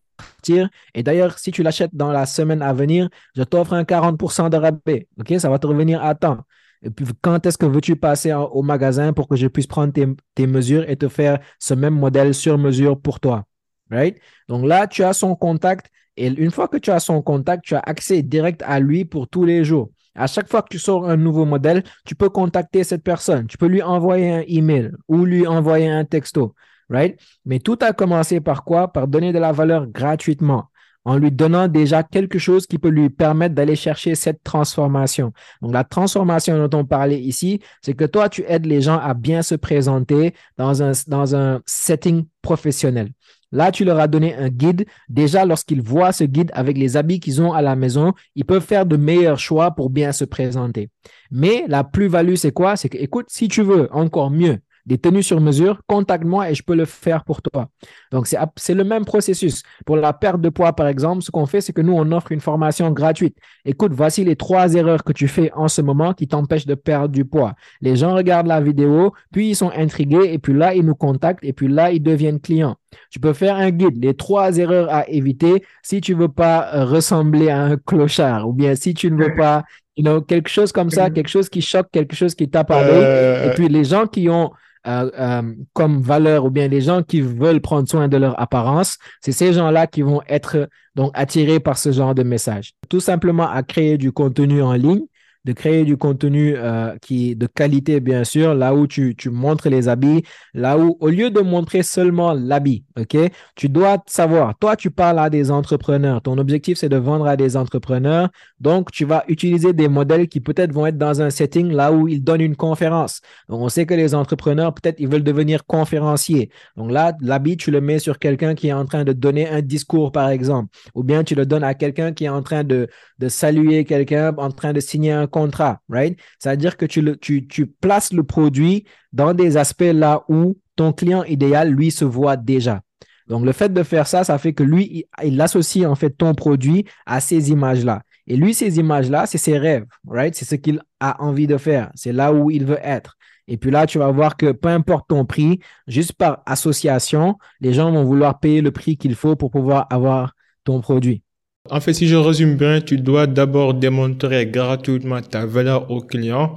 et 0.94 1.02
d'ailleurs, 1.02 1.38
si 1.38 1.50
tu 1.50 1.62
l'achètes 1.62 1.94
dans 1.94 2.12
la 2.12 2.26
semaine 2.26 2.62
à 2.62 2.72
venir, 2.72 3.08
je 3.36 3.42
t'offre 3.42 3.72
un 3.72 3.84
40% 3.84 4.50
de 4.50 4.56
rabais. 4.56 5.08
OK? 5.18 5.34
Ça 5.38 5.48
va 5.48 5.58
te 5.58 5.66
revenir 5.66 6.02
à 6.02 6.14
temps. 6.14 6.38
Et 6.82 6.90
puis, 6.90 7.06
quand 7.22 7.46
est-ce 7.46 7.56
que 7.56 7.66
veux-tu 7.66 7.96
passer 7.96 8.32
au 8.34 8.62
magasin 8.62 9.12
pour 9.12 9.26
que 9.26 9.36
je 9.36 9.46
puisse 9.46 9.66
prendre 9.66 9.92
tes, 9.92 10.46
mesures 10.46 10.88
et 10.88 10.96
te 10.96 11.08
faire 11.08 11.38
ce 11.58 11.72
même 11.74 11.94
modèle 11.94 12.34
sur 12.34 12.58
mesure 12.58 13.00
pour 13.00 13.20
toi? 13.20 13.44
Right? 13.90 14.18
Donc 14.48 14.66
là, 14.66 14.86
tu 14.86 15.02
as 15.02 15.12
son 15.12 15.34
contact. 15.34 15.90
Et 16.16 16.28
une 16.28 16.50
fois 16.50 16.68
que 16.68 16.76
tu 16.76 16.90
as 16.90 17.00
son 17.00 17.22
contact, 17.22 17.64
tu 17.64 17.74
as 17.74 17.80
accès 17.80 18.22
direct 18.22 18.62
à 18.66 18.80
lui 18.80 19.04
pour 19.04 19.28
tous 19.28 19.44
les 19.44 19.64
jours. 19.64 19.90
À 20.14 20.28
chaque 20.28 20.48
fois 20.48 20.62
que 20.62 20.68
tu 20.70 20.78
sors 20.78 21.08
un 21.08 21.16
nouveau 21.16 21.44
modèle, 21.44 21.82
tu 22.04 22.14
peux 22.14 22.28
contacter 22.28 22.84
cette 22.84 23.02
personne. 23.02 23.46
Tu 23.48 23.58
peux 23.58 23.66
lui 23.66 23.82
envoyer 23.82 24.30
un 24.30 24.44
email 24.46 24.92
ou 25.08 25.24
lui 25.24 25.46
envoyer 25.46 25.88
un 25.88 26.04
texto 26.04 26.54
right? 26.88 27.18
Mais 27.44 27.58
tout 27.58 27.78
a 27.80 27.92
commencé 27.92 28.40
par 28.40 28.64
quoi? 28.64 28.92
Par 28.92 29.08
donner 29.08 29.32
de 29.32 29.38
la 29.38 29.52
valeur 29.52 29.86
gratuitement 29.86 30.70
en 31.04 31.18
lui 31.18 31.30
donnant 31.30 31.68
déjà 31.68 32.02
quelque 32.02 32.38
chose 32.38 32.66
qui 32.66 32.78
peut 32.78 32.88
lui 32.88 33.10
permettre 33.10 33.54
d'aller 33.54 33.76
chercher 33.76 34.14
cette 34.14 34.42
transformation. 34.42 35.32
Donc, 35.60 35.72
la 35.72 35.84
transformation 35.84 36.66
dont 36.66 36.78
on 36.78 36.84
parlait 36.84 37.20
ici, 37.20 37.60
c'est 37.82 37.94
que 37.94 38.04
toi, 38.04 38.28
tu 38.28 38.42
aides 38.48 38.66
les 38.66 38.80
gens 38.80 38.98
à 38.98 39.14
bien 39.14 39.42
se 39.42 39.54
présenter 39.54 40.34
dans 40.56 40.82
un, 40.82 40.92
dans 41.06 41.36
un 41.36 41.60
setting 41.66 42.24
professionnel. 42.42 43.10
Là, 43.52 43.70
tu 43.70 43.84
leur 43.84 44.00
as 44.00 44.08
donné 44.08 44.34
un 44.34 44.48
guide. 44.48 44.86
Déjà, 45.08 45.44
lorsqu'ils 45.44 45.82
voient 45.82 46.12
ce 46.12 46.24
guide 46.24 46.50
avec 46.54 46.76
les 46.76 46.96
habits 46.96 47.20
qu'ils 47.20 47.40
ont 47.40 47.52
à 47.52 47.62
la 47.62 47.76
maison, 47.76 48.12
ils 48.34 48.44
peuvent 48.44 48.64
faire 48.64 48.84
de 48.84 48.96
meilleurs 48.96 49.38
choix 49.38 49.70
pour 49.70 49.90
bien 49.90 50.10
se 50.10 50.24
présenter. 50.24 50.90
Mais 51.30 51.64
la 51.68 51.84
plus-value, 51.84 52.34
c'est 52.34 52.50
quoi? 52.50 52.76
C'est 52.76 52.88
que, 52.88 52.98
écoute, 52.98 53.26
si 53.28 53.46
tu 53.46 53.62
veux 53.62 53.88
encore 53.94 54.30
mieux, 54.30 54.58
des 54.86 54.98
tenues 54.98 55.22
sur 55.22 55.40
mesure, 55.40 55.80
contacte-moi 55.86 56.50
et 56.50 56.54
je 56.54 56.62
peux 56.62 56.74
le 56.74 56.84
faire 56.84 57.24
pour 57.24 57.40
toi. 57.40 57.68
Donc, 58.12 58.28
c'est 58.56 58.74
le 58.74 58.84
même 58.84 59.04
processus. 59.04 59.62
Pour 59.86 59.96
la 59.96 60.12
perte 60.12 60.40
de 60.40 60.48
poids, 60.50 60.74
par 60.74 60.88
exemple, 60.88 61.22
ce 61.22 61.30
qu'on 61.30 61.46
fait, 61.46 61.60
c'est 61.60 61.72
que 61.72 61.80
nous, 61.80 61.94
on 61.94 62.12
offre 62.12 62.32
une 62.32 62.40
formation 62.40 62.90
gratuite. 62.90 63.36
Écoute, 63.64 63.92
voici 63.94 64.24
les 64.24 64.36
trois 64.36 64.74
erreurs 64.74 65.02
que 65.02 65.12
tu 65.12 65.28
fais 65.28 65.50
en 65.54 65.68
ce 65.68 65.80
moment 65.80 66.12
qui 66.12 66.28
t'empêchent 66.28 66.66
de 66.66 66.74
perdre 66.74 67.08
du 67.08 67.24
poids. 67.24 67.54
Les 67.80 67.96
gens 67.96 68.14
regardent 68.14 68.46
la 68.46 68.60
vidéo, 68.60 69.14
puis 69.32 69.50
ils 69.50 69.56
sont 69.56 69.70
intrigués, 69.74 70.32
et 70.32 70.38
puis 70.38 70.52
là, 70.52 70.74
ils 70.74 70.84
nous 70.84 70.94
contactent, 70.94 71.44
et 71.44 71.52
puis 71.52 71.68
là, 71.68 71.90
ils 71.90 72.02
deviennent 72.02 72.40
clients. 72.40 72.76
Tu 73.10 73.18
peux 73.20 73.32
faire 73.32 73.56
un 73.56 73.70
guide, 73.70 74.02
les 74.02 74.14
trois 74.14 74.56
erreurs 74.58 74.92
à 74.92 75.08
éviter 75.08 75.64
si 75.82 76.00
tu 76.00 76.14
veux 76.14 76.28
pas 76.28 76.74
euh, 76.74 76.84
ressembler 76.84 77.48
à 77.48 77.62
un 77.62 77.76
clochard, 77.76 78.48
ou 78.48 78.52
bien 78.52 78.74
si 78.74 78.94
tu 78.94 79.10
ne 79.10 79.16
veux 79.16 79.34
pas, 79.34 79.64
you 79.96 80.04
know, 80.04 80.20
quelque 80.20 80.48
chose 80.48 80.72
comme 80.72 80.90
ça, 80.90 81.10
quelque 81.10 81.28
chose 81.28 81.48
qui 81.48 81.62
choque, 81.62 81.88
quelque 81.90 82.14
chose 82.14 82.34
qui 82.34 82.48
tape 82.48 82.70
à 82.70 82.84
l'œil. 82.84 83.02
Euh, 83.02 83.50
et 83.50 83.54
puis 83.54 83.68
les 83.68 83.84
gens 83.84 84.06
qui 84.06 84.28
ont 84.28 84.50
euh, 84.86 85.10
euh, 85.18 85.54
comme 85.72 86.02
valeur 86.02 86.44
ou 86.44 86.50
bien 86.50 86.68
les 86.68 86.80
gens 86.80 87.02
qui 87.02 87.20
veulent 87.20 87.60
prendre 87.60 87.88
soin 87.88 88.08
de 88.08 88.16
leur 88.16 88.38
apparence, 88.40 88.98
c'est 89.20 89.32
ces 89.32 89.52
gens-là 89.52 89.86
qui 89.86 90.02
vont 90.02 90.20
être 90.28 90.68
donc 90.94 91.10
attirés 91.14 91.60
par 91.60 91.78
ce 91.78 91.90
genre 91.92 92.14
de 92.14 92.22
message. 92.22 92.72
Tout 92.88 93.00
simplement 93.00 93.48
à 93.48 93.62
créer 93.62 93.98
du 93.98 94.12
contenu 94.12 94.62
en 94.62 94.74
ligne 94.74 95.04
de 95.44 95.52
créer 95.52 95.84
du 95.84 95.96
contenu 95.96 96.54
euh, 96.56 96.96
qui 97.00 97.36
de 97.36 97.46
qualité, 97.46 98.00
bien 98.00 98.24
sûr, 98.24 98.54
là 98.54 98.74
où 98.74 98.86
tu, 98.86 99.14
tu, 99.16 99.30
montres 99.30 99.68
les 99.68 99.88
habits, 99.88 100.22
là 100.54 100.78
où, 100.78 100.96
au 101.00 101.08
lieu 101.08 101.30
de 101.30 101.40
montrer 101.40 101.82
seulement 101.82 102.32
l'habit, 102.32 102.84
OK, 102.98 103.16
tu 103.54 103.68
dois 103.68 103.98
savoir, 104.06 104.56
toi, 104.58 104.76
tu 104.76 104.90
parles 104.90 105.18
à 105.18 105.30
des 105.30 105.50
entrepreneurs. 105.50 106.22
Ton 106.22 106.38
objectif, 106.38 106.78
c'est 106.78 106.88
de 106.88 106.96
vendre 106.96 107.26
à 107.26 107.36
des 107.36 107.56
entrepreneurs. 107.56 108.28
Donc, 108.60 108.90
tu 108.90 109.04
vas 109.04 109.24
utiliser 109.28 109.72
des 109.72 109.88
modèles 109.88 110.28
qui 110.28 110.40
peut-être 110.40 110.72
vont 110.72 110.86
être 110.86 110.98
dans 110.98 111.20
un 111.20 111.30
setting 111.30 111.72
là 111.72 111.92
où 111.92 112.08
ils 112.08 112.22
donnent 112.22 112.40
une 112.40 112.56
conférence. 112.56 113.20
Donc, 113.48 113.60
on 113.60 113.68
sait 113.68 113.86
que 113.86 113.94
les 113.94 114.14
entrepreneurs, 114.14 114.72
peut-être, 114.74 115.00
ils 115.00 115.08
veulent 115.08 115.24
devenir 115.24 115.66
conférenciers. 115.66 116.50
Donc 116.76 116.90
là, 116.90 117.12
l'habit, 117.20 117.56
tu 117.56 117.70
le 117.70 117.80
mets 117.80 117.98
sur 117.98 118.18
quelqu'un 118.18 118.54
qui 118.54 118.68
est 118.68 118.72
en 118.72 118.84
train 118.84 119.04
de 119.04 119.12
donner 119.12 119.48
un 119.48 119.60
discours, 119.60 120.12
par 120.12 120.28
exemple, 120.30 120.68
ou 120.94 121.02
bien 121.02 121.24
tu 121.24 121.34
le 121.34 121.46
donnes 121.46 121.64
à 121.64 121.74
quelqu'un 121.74 122.12
qui 122.12 122.24
est 122.24 122.28
en 122.28 122.42
train 122.42 122.64
de, 122.64 122.88
de 123.18 123.28
saluer 123.28 123.84
quelqu'un, 123.84 124.34
en 124.36 124.50
train 124.50 124.72
de 124.72 124.80
signer 124.80 125.12
un 125.12 125.26
contrat, 125.34 125.80
right? 125.88 126.16
C'est-à-dire 126.38 126.76
que 126.76 126.86
tu, 126.86 127.00
le, 127.02 127.16
tu, 127.16 127.48
tu 127.48 127.66
places 127.66 128.12
le 128.12 128.22
produit 128.22 128.84
dans 129.12 129.34
des 129.34 129.56
aspects 129.56 129.92
là 129.92 130.22
où 130.28 130.56
ton 130.76 130.92
client 130.92 131.24
idéal, 131.24 131.70
lui, 131.70 131.90
se 131.90 132.04
voit 132.04 132.36
déjà. 132.36 132.80
Donc, 133.26 133.44
le 133.44 133.52
fait 133.52 133.72
de 133.72 133.82
faire 133.82 134.06
ça, 134.06 134.22
ça 134.22 134.38
fait 134.38 134.52
que 134.52 134.62
lui, 134.62 135.06
il, 135.22 135.40
associe 135.40 135.86
en 135.86 135.96
fait 135.96 136.10
ton 136.10 136.34
produit 136.34 136.84
à 137.06 137.20
ces 137.20 137.50
images-là. 137.50 138.02
Et 138.28 138.36
lui, 138.36 138.54
ces 138.54 138.78
images-là, 138.78 139.26
c'est 139.26 139.38
ses 139.38 139.58
rêves, 139.58 139.86
right? 140.06 140.34
C'est 140.34 140.44
ce 140.44 140.54
qu'il 140.54 140.80
a 141.00 141.20
envie 141.22 141.46
de 141.46 141.56
faire. 141.56 141.90
C'est 141.94 142.12
là 142.12 142.32
où 142.32 142.50
il 142.50 142.64
veut 142.64 142.80
être. 142.82 143.16
Et 143.48 143.56
puis 143.56 143.70
là, 143.70 143.86
tu 143.86 143.98
vas 143.98 144.10
voir 144.10 144.36
que 144.36 144.52
peu 144.52 144.68
importe 144.68 145.08
ton 145.08 145.24
prix, 145.24 145.58
juste 145.88 146.12
par 146.12 146.42
association, 146.46 147.36
les 147.60 147.72
gens 147.72 147.90
vont 147.90 148.04
vouloir 148.04 148.38
payer 148.38 148.60
le 148.60 148.70
prix 148.70 148.96
qu'il 148.96 149.14
faut 149.14 149.36
pour 149.36 149.50
pouvoir 149.50 149.86
avoir 149.90 150.34
ton 150.64 150.80
produit. 150.80 151.23
En 151.70 151.80
fait, 151.80 151.94
si 151.94 152.08
je 152.08 152.16
résume 152.16 152.56
bien, 152.56 152.82
tu 152.82 152.98
dois 152.98 153.26
d'abord 153.26 153.72
démontrer 153.72 154.44
gratuitement 154.44 155.22
ta 155.22 155.46
valeur 155.46 155.90
au 155.90 156.02
client 156.02 156.56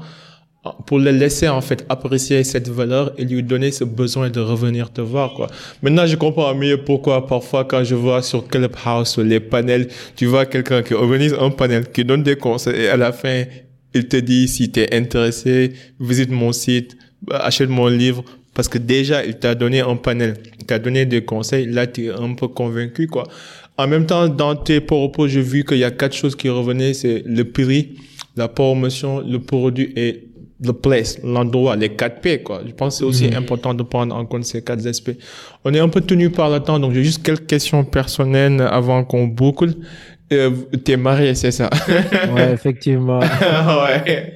pour 0.86 1.00
le 1.00 1.12
laisser 1.12 1.48
en 1.48 1.62
fait 1.62 1.86
apprécier 1.88 2.44
cette 2.44 2.68
valeur 2.68 3.14
et 3.18 3.24
lui 3.24 3.42
donner 3.42 3.72
ce 3.72 3.86
besoin 3.86 4.30
de 4.30 4.42
revenir 4.42 4.92
te 4.92 5.00
voir 5.00 5.34
quoi. 5.34 5.48
Maintenant 5.82 6.06
je 6.06 6.18
comprends 6.18 6.54
mieux 6.54 6.84
pourquoi 6.84 7.26
parfois 7.26 7.64
quand 7.64 7.86
je 7.86 7.96
vois 7.96 8.22
sur 8.22 8.50
Clubhouse 8.50 9.18
les 9.20 9.40
panels, 9.40 9.88
tu 10.18 10.26
vois 10.26 10.46
quelqu'un 10.46 10.84
qui 10.84 10.94
organise 10.94 11.34
un 11.40 11.52
panel, 11.52 11.90
qui 11.90 12.04
donne 12.04 12.24
des 12.24 12.36
conseils 12.36 12.82
et 12.82 12.90
à 12.90 12.98
la 12.98 13.14
fin 13.14 13.46
il 13.94 14.10
te 14.10 14.18
dit 14.18 14.50
si 14.50 14.70
tu 14.74 14.82
es 14.82 14.94
intéressé, 14.94 15.72
visite 16.02 16.32
mon 16.32 16.52
site, 16.52 16.98
achète 17.30 17.70
mon 17.70 17.88
livre 17.88 18.26
parce 18.54 18.68
que 18.68 18.78
déjà 18.78 19.24
il 19.24 19.40
t'a 19.40 19.56
donné 19.56 19.80
un 19.80 19.96
panel, 19.96 20.34
il 20.60 20.66
t'a 20.66 20.80
donné 20.80 21.06
des 21.06 21.24
conseils, 21.24 21.66
là 21.66 21.88
tu 21.88 22.08
es 22.08 22.10
un 22.10 22.34
peu 22.34 22.50
convaincu 22.50 23.08
quoi. 23.08 23.24
En 23.78 23.88
même 23.88 24.06
temps, 24.06 24.28
dans 24.28 24.56
tes 24.56 24.82
propos, 24.82 25.28
j'ai 25.28 25.42
vu 25.42 25.64
qu'il 25.64 25.78
y 25.78 25.84
a 25.84 25.92
quatre 25.92 26.16
choses 26.16 26.36
qui 26.36 26.50
revenaient, 26.50 26.94
c'est 26.94 27.24
le 27.26 27.44
prix, 27.44 27.96
la 28.36 28.48
promotion, 28.48 29.22
le 29.22 29.40
produit 29.40 29.94
et 29.96 30.28
le 30.64 30.74
place, 30.74 31.20
l'endroit, 31.24 31.76
les 31.76 31.90
quatre 31.90 32.22
P, 32.22 32.42
quoi. 32.42 32.62
Je 32.66 32.72
pense 32.72 32.96
que 32.96 33.00
c'est 33.00 33.06
aussi 33.06 33.28
mhm. 33.28 33.38
important 33.38 33.74
de 33.74 33.84
prendre 33.84 34.16
en 34.16 34.26
compte 34.26 34.46
ces 34.46 34.64
quatre 34.64 34.86
aspects. 34.88 35.18
On 35.64 35.74
est 35.74 35.80
un 35.80 35.90
peu 35.90 36.02
tenu 36.02 36.32
par 36.32 36.50
le 36.50 36.60
temps, 36.60 36.80
donc 36.80 36.94
j'ai 36.94 37.04
juste 37.04 37.24
quelques 37.24 37.46
questions 37.46 37.84
personnelles 37.84 38.62
avant 38.62 39.04
qu'on 39.04 39.28
boucle. 39.28 39.74
Euh, 40.34 40.52
T'es 40.84 40.98
marié, 40.98 41.36
c'est 41.36 41.52
ça? 41.52 41.70
ouais, 42.34 42.54
effectivement. 42.54 43.20
ouais. 43.20 44.34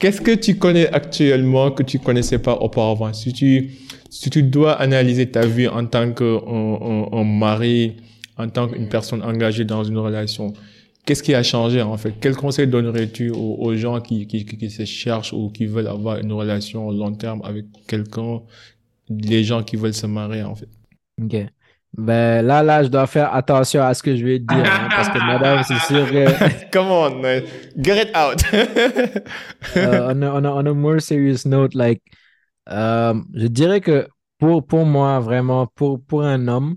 Qu'est-ce 0.00 0.20
que 0.20 0.34
tu 0.34 0.56
connais 0.56 0.88
actuellement 0.92 1.70
que 1.70 1.82
tu 1.82 1.98
connaissais 1.98 2.38
pas 2.38 2.54
auparavant? 2.54 3.12
Si 3.12 3.32
tu 3.32 3.70
si 4.08 4.28
tu 4.28 4.42
dois 4.42 4.72
analyser 4.72 5.26
ta 5.30 5.46
vie 5.46 5.68
en 5.68 5.86
tant 5.86 6.10
qu'un 6.12 7.24
mari, 7.24 7.96
en 8.40 8.48
tant 8.48 8.68
qu'une 8.68 8.88
personne 8.88 9.22
engagée 9.22 9.64
dans 9.64 9.84
une 9.84 9.98
relation, 9.98 10.52
qu'est-ce 11.04 11.22
qui 11.22 11.34
a 11.34 11.42
changé 11.42 11.82
en 11.82 11.96
fait? 11.96 12.14
Quel 12.20 12.36
conseil 12.36 12.66
donnerais-tu 12.66 13.30
aux, 13.30 13.74
gens 13.76 14.00
qui, 14.00 14.26
qui, 14.26 14.44
qui, 14.44 14.70
se 14.70 14.84
cherchent 14.84 15.32
ou 15.32 15.50
qui 15.50 15.66
veulent 15.66 15.88
avoir 15.88 16.18
une 16.18 16.32
relation 16.32 16.90
long 16.90 17.12
terme 17.12 17.42
avec 17.44 17.66
quelqu'un, 17.86 18.40
les 19.08 19.44
gens 19.44 19.62
qui 19.62 19.76
veulent 19.76 19.94
se 19.94 20.06
marier 20.06 20.42
en 20.42 20.54
fait? 20.54 20.68
Ok. 21.22 21.46
Ben 21.96 22.46
là, 22.46 22.62
là, 22.62 22.84
je 22.84 22.88
dois 22.88 23.08
faire 23.08 23.34
attention 23.34 23.82
à 23.82 23.94
ce 23.94 24.02
que 24.02 24.14
je 24.14 24.24
vais 24.24 24.38
dire, 24.38 24.64
hein, 24.64 24.88
parce 24.90 25.08
que 25.08 25.18
madame, 25.18 25.62
c'est 25.64 25.80
sûr 25.80 26.08
que... 26.08 26.70
Come 26.72 26.86
on, 26.86 27.20
man. 27.20 27.42
Get 27.76 28.02
it 28.02 28.16
out. 28.16 28.40
uh, 29.74 30.12
on, 30.14 30.22
a, 30.22 30.30
on, 30.30 30.44
a, 30.44 30.50
on 30.50 30.66
a 30.66 30.72
more 30.72 31.00
serious 31.00 31.44
note, 31.44 31.74
like, 31.74 32.00
euh, 32.70 33.14
je 33.34 33.48
dirais 33.48 33.80
que 33.80 34.06
pour, 34.38 34.64
pour 34.64 34.86
moi, 34.86 35.18
vraiment, 35.18 35.66
pour, 35.66 36.00
pour 36.00 36.22
un 36.22 36.46
homme, 36.46 36.76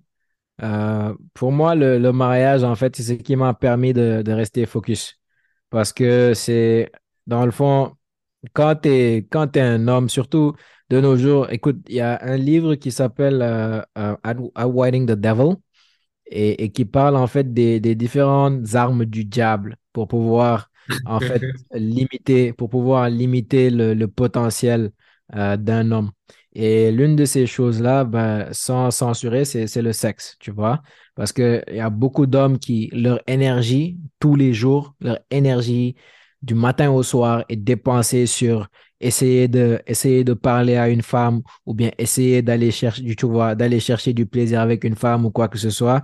euh, 0.64 1.14
pour 1.34 1.51
moi, 1.51 1.76
le, 1.76 1.99
le, 1.99 2.14
mariage, 2.14 2.64
en 2.64 2.76
fait, 2.76 2.95
c'est 2.95 3.03
ce 3.03 3.14
qui 3.14 3.36
m'a 3.36 3.53
permis 3.53 3.93
de, 3.93 4.22
de, 4.24 4.32
rester 4.32 4.66
focus. 4.66 5.20
Parce 5.70 5.93
que 5.93 6.34
c'est, 6.34 6.91
dans 7.28 7.45
le 7.45 7.51
fond, 7.51 7.95
quand 8.53 8.76
tu 8.84 8.89
es, 8.89 9.28
quand 9.30 9.57
es 9.57 9.61
un 9.61 9.88
homme, 9.88 10.09
surtout 10.09 10.55
de 10.89 11.01
nos 11.01 11.18
jours, 11.18 11.49
écoute, 11.51 11.78
il 11.89 11.95
y 11.95 12.01
a 12.01 12.20
un 12.24 12.38
livre 12.38 12.76
qui 12.76 12.91
s'appelle 12.91 13.41
uh, 13.41 13.99
uh, 13.99 15.05
the 15.05 15.11
Devil 15.11 15.55
et, 16.28 16.64
et, 16.64 16.72
qui 16.72 16.86
parle 16.86 17.16
en 17.16 17.28
fait 17.28 17.53
des, 17.53 17.80
des, 17.80 17.95
différentes 17.95 18.76
armes 18.76 19.05
du 19.05 19.26
diable 19.26 19.78
pour 19.93 20.07
pouvoir 20.07 20.70
en 21.05 21.20
fait 21.20 21.41
limiter, 21.74 22.53
pour 22.53 22.70
pouvoir 22.70 23.09
limiter 23.09 23.70
le, 23.70 23.93
le 23.93 24.07
potentiel 24.07 24.91
euh, 25.36 25.57
d'un 25.57 25.91
homme. 25.91 26.11
Et 26.53 26.91
l'une 26.91 27.15
de 27.15 27.25
ces 27.25 27.47
choses-là, 27.47 28.03
ben, 28.03 28.47
sans 28.51 28.91
censurer, 28.91 29.43
c'est 29.45 29.81
le 29.81 29.93
sexe, 29.93 30.35
tu 30.39 30.51
vois? 30.51 30.81
Parce 31.15 31.33
qu'il 31.33 31.63
y 31.71 31.79
a 31.79 31.89
beaucoup 31.89 32.25
d'hommes 32.25 32.59
qui, 32.59 32.89
leur 32.93 33.19
énergie, 33.27 33.97
tous 34.19 34.35
les 34.35 34.53
jours, 34.53 34.95
leur 35.01 35.19
énergie 35.31 35.95
du 36.41 36.55
matin 36.55 36.91
au 36.91 37.03
soir 37.03 37.43
est 37.49 37.55
dépensée 37.55 38.25
sur 38.25 38.67
essayer 38.99 39.47
de, 39.47 40.33
parler 40.33 40.75
à 40.77 40.89
une 40.89 41.01
femme 41.01 41.41
ou 41.65 41.73
bien 41.73 41.91
essayer 41.97 42.41
d'aller 42.41 42.71
chercher, 42.71 43.03
d'aller 43.55 43.79
chercher 43.79 44.13
du 44.13 44.25
plaisir 44.25 44.61
avec 44.61 44.83
une 44.83 44.95
femme 44.95 45.25
ou 45.25 45.31
quoi 45.31 45.47
que 45.47 45.57
ce 45.57 45.69
soit. 45.69 46.03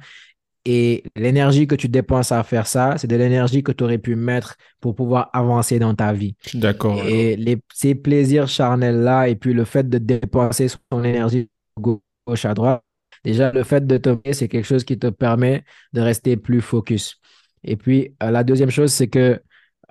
Et 0.65 1.03
l'énergie 1.15 1.67
que 1.67 1.75
tu 1.75 1.87
dépenses 1.87 2.31
à 2.31 2.43
faire 2.43 2.67
ça, 2.67 2.95
c'est 2.97 3.07
de 3.07 3.15
l'énergie 3.15 3.63
que 3.63 3.71
tu 3.71 3.83
aurais 3.83 3.97
pu 3.97 4.15
mettre 4.15 4.55
pour 4.81 4.93
pouvoir 4.93 5.29
avancer 5.33 5.79
dans 5.79 5.95
ta 5.95 6.13
vie. 6.13 6.35
D'accord. 6.53 7.01
Et 7.05 7.35
les, 7.37 7.57
ces 7.73 7.95
plaisirs 7.95 8.47
charnels-là, 8.47 9.29
et 9.29 9.35
puis 9.35 9.53
le 9.53 9.63
fait 9.63 9.87
de 9.87 9.97
dépenser 9.97 10.67
son 10.67 11.03
énergie 11.03 11.49
gauche 11.79 12.45
à 12.45 12.53
droite, 12.53 12.83
déjà 13.23 13.51
le 13.51 13.63
fait 13.63 13.85
de 13.87 13.97
te 13.97 14.15
c'est 14.31 14.47
quelque 14.47 14.65
chose 14.65 14.83
qui 14.83 14.99
te 14.99 15.07
permet 15.07 15.63
de 15.93 16.01
rester 16.01 16.35
plus 16.37 16.61
focus. 16.61 17.19
Et 17.63 17.75
puis, 17.75 18.15
euh, 18.23 18.31
la 18.31 18.43
deuxième 18.43 18.69
chose, 18.69 18.91
c'est 18.91 19.07
que 19.07 19.41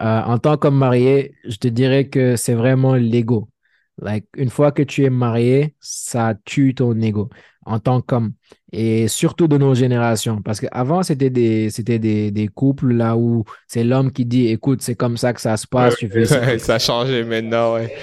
euh, 0.00 0.22
en 0.22 0.38
tant 0.38 0.56
que 0.56 0.68
marié, 0.68 1.34
je 1.44 1.56
te 1.56 1.68
dirais 1.68 2.08
que 2.08 2.36
c'est 2.36 2.54
vraiment 2.54 2.94
l'ego. 2.94 3.48
Like, 4.00 4.26
une 4.36 4.50
fois 4.50 4.72
que 4.72 4.82
tu 4.82 5.04
es 5.04 5.10
marié, 5.10 5.74
ça 5.80 6.34
tue 6.44 6.74
ton 6.74 7.00
ego 7.00 7.28
en 7.68 7.78
tant 7.78 8.00
qu'homme. 8.00 8.32
Et 8.72 9.08
surtout 9.08 9.46
de 9.46 9.58
nos 9.58 9.74
générations. 9.74 10.40
Parce 10.42 10.60
qu'avant, 10.60 11.02
c'était 11.02 11.30
des, 11.30 11.70
c'était 11.70 11.98
des, 11.98 12.30
des, 12.30 12.48
couples 12.48 12.92
là 12.92 13.16
où 13.16 13.44
c'est 13.66 13.84
l'homme 13.84 14.10
qui 14.10 14.24
dit 14.24 14.48
écoute, 14.48 14.80
c'est 14.82 14.94
comme 14.94 15.16
ça 15.16 15.32
que 15.32 15.40
ça 15.40 15.56
se 15.56 15.66
passe. 15.66 15.96
tu 15.96 16.08
fais 16.08 16.24
ça 16.58 16.74
a 16.74 16.78
changé 16.78 17.24
maintenant, 17.24 17.74
ouais. 17.74 17.94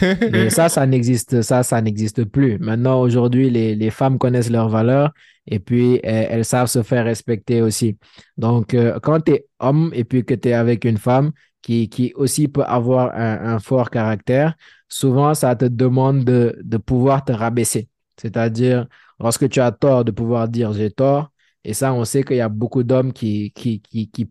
Mais 0.32 0.50
ça, 0.50 0.68
ça 0.68 0.86
n'existe, 0.86 1.42
ça, 1.42 1.62
ça 1.62 1.80
n'existe 1.82 2.24
plus. 2.24 2.58
Maintenant, 2.58 3.00
aujourd'hui, 3.00 3.50
les, 3.50 3.74
les 3.74 3.90
femmes 3.90 4.18
connaissent 4.18 4.50
leurs 4.50 4.68
valeurs 4.70 5.12
et 5.46 5.58
puis 5.58 6.00
elles, 6.02 6.44
savent 6.44 6.68
se 6.68 6.82
faire 6.82 7.04
respecter 7.04 7.60
aussi. 7.60 7.98
Donc, 8.36 8.72
euh, 8.74 8.98
quand 9.02 9.20
tu 9.20 9.32
es 9.32 9.46
homme 9.58 9.90
et 9.94 10.04
puis 10.04 10.24
que 10.24 10.34
tu 10.34 10.48
es 10.48 10.52
avec 10.52 10.84
une 10.84 10.98
femme 10.98 11.32
qui, 11.62 12.12
aussi 12.16 12.48
peut 12.48 12.64
avoir 12.64 13.12
un, 13.14 13.58
fort 13.58 13.90
caractère, 13.90 14.54
souvent 14.88 15.34
ça 15.34 15.54
te 15.56 15.64
demande 15.66 16.24
de, 16.24 16.76
pouvoir 16.78 17.24
te 17.24 17.32
rabaisser. 17.32 17.88
C'est-à-dire, 18.16 18.86
lorsque 19.18 19.48
tu 19.48 19.60
as 19.60 19.72
tort, 19.72 20.04
de 20.04 20.10
pouvoir 20.10 20.48
dire 20.48 20.72
j'ai 20.72 20.90
tort. 20.90 21.30
Et 21.64 21.74
ça, 21.74 21.92
on 21.92 22.04
sait 22.04 22.22
qu'il 22.22 22.36
y 22.36 22.40
a 22.40 22.48
beaucoup 22.48 22.82
d'hommes 22.82 23.12
qui 23.12 23.52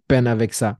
peinent 0.07 0.27
avec 0.27 0.53
ça. 0.53 0.77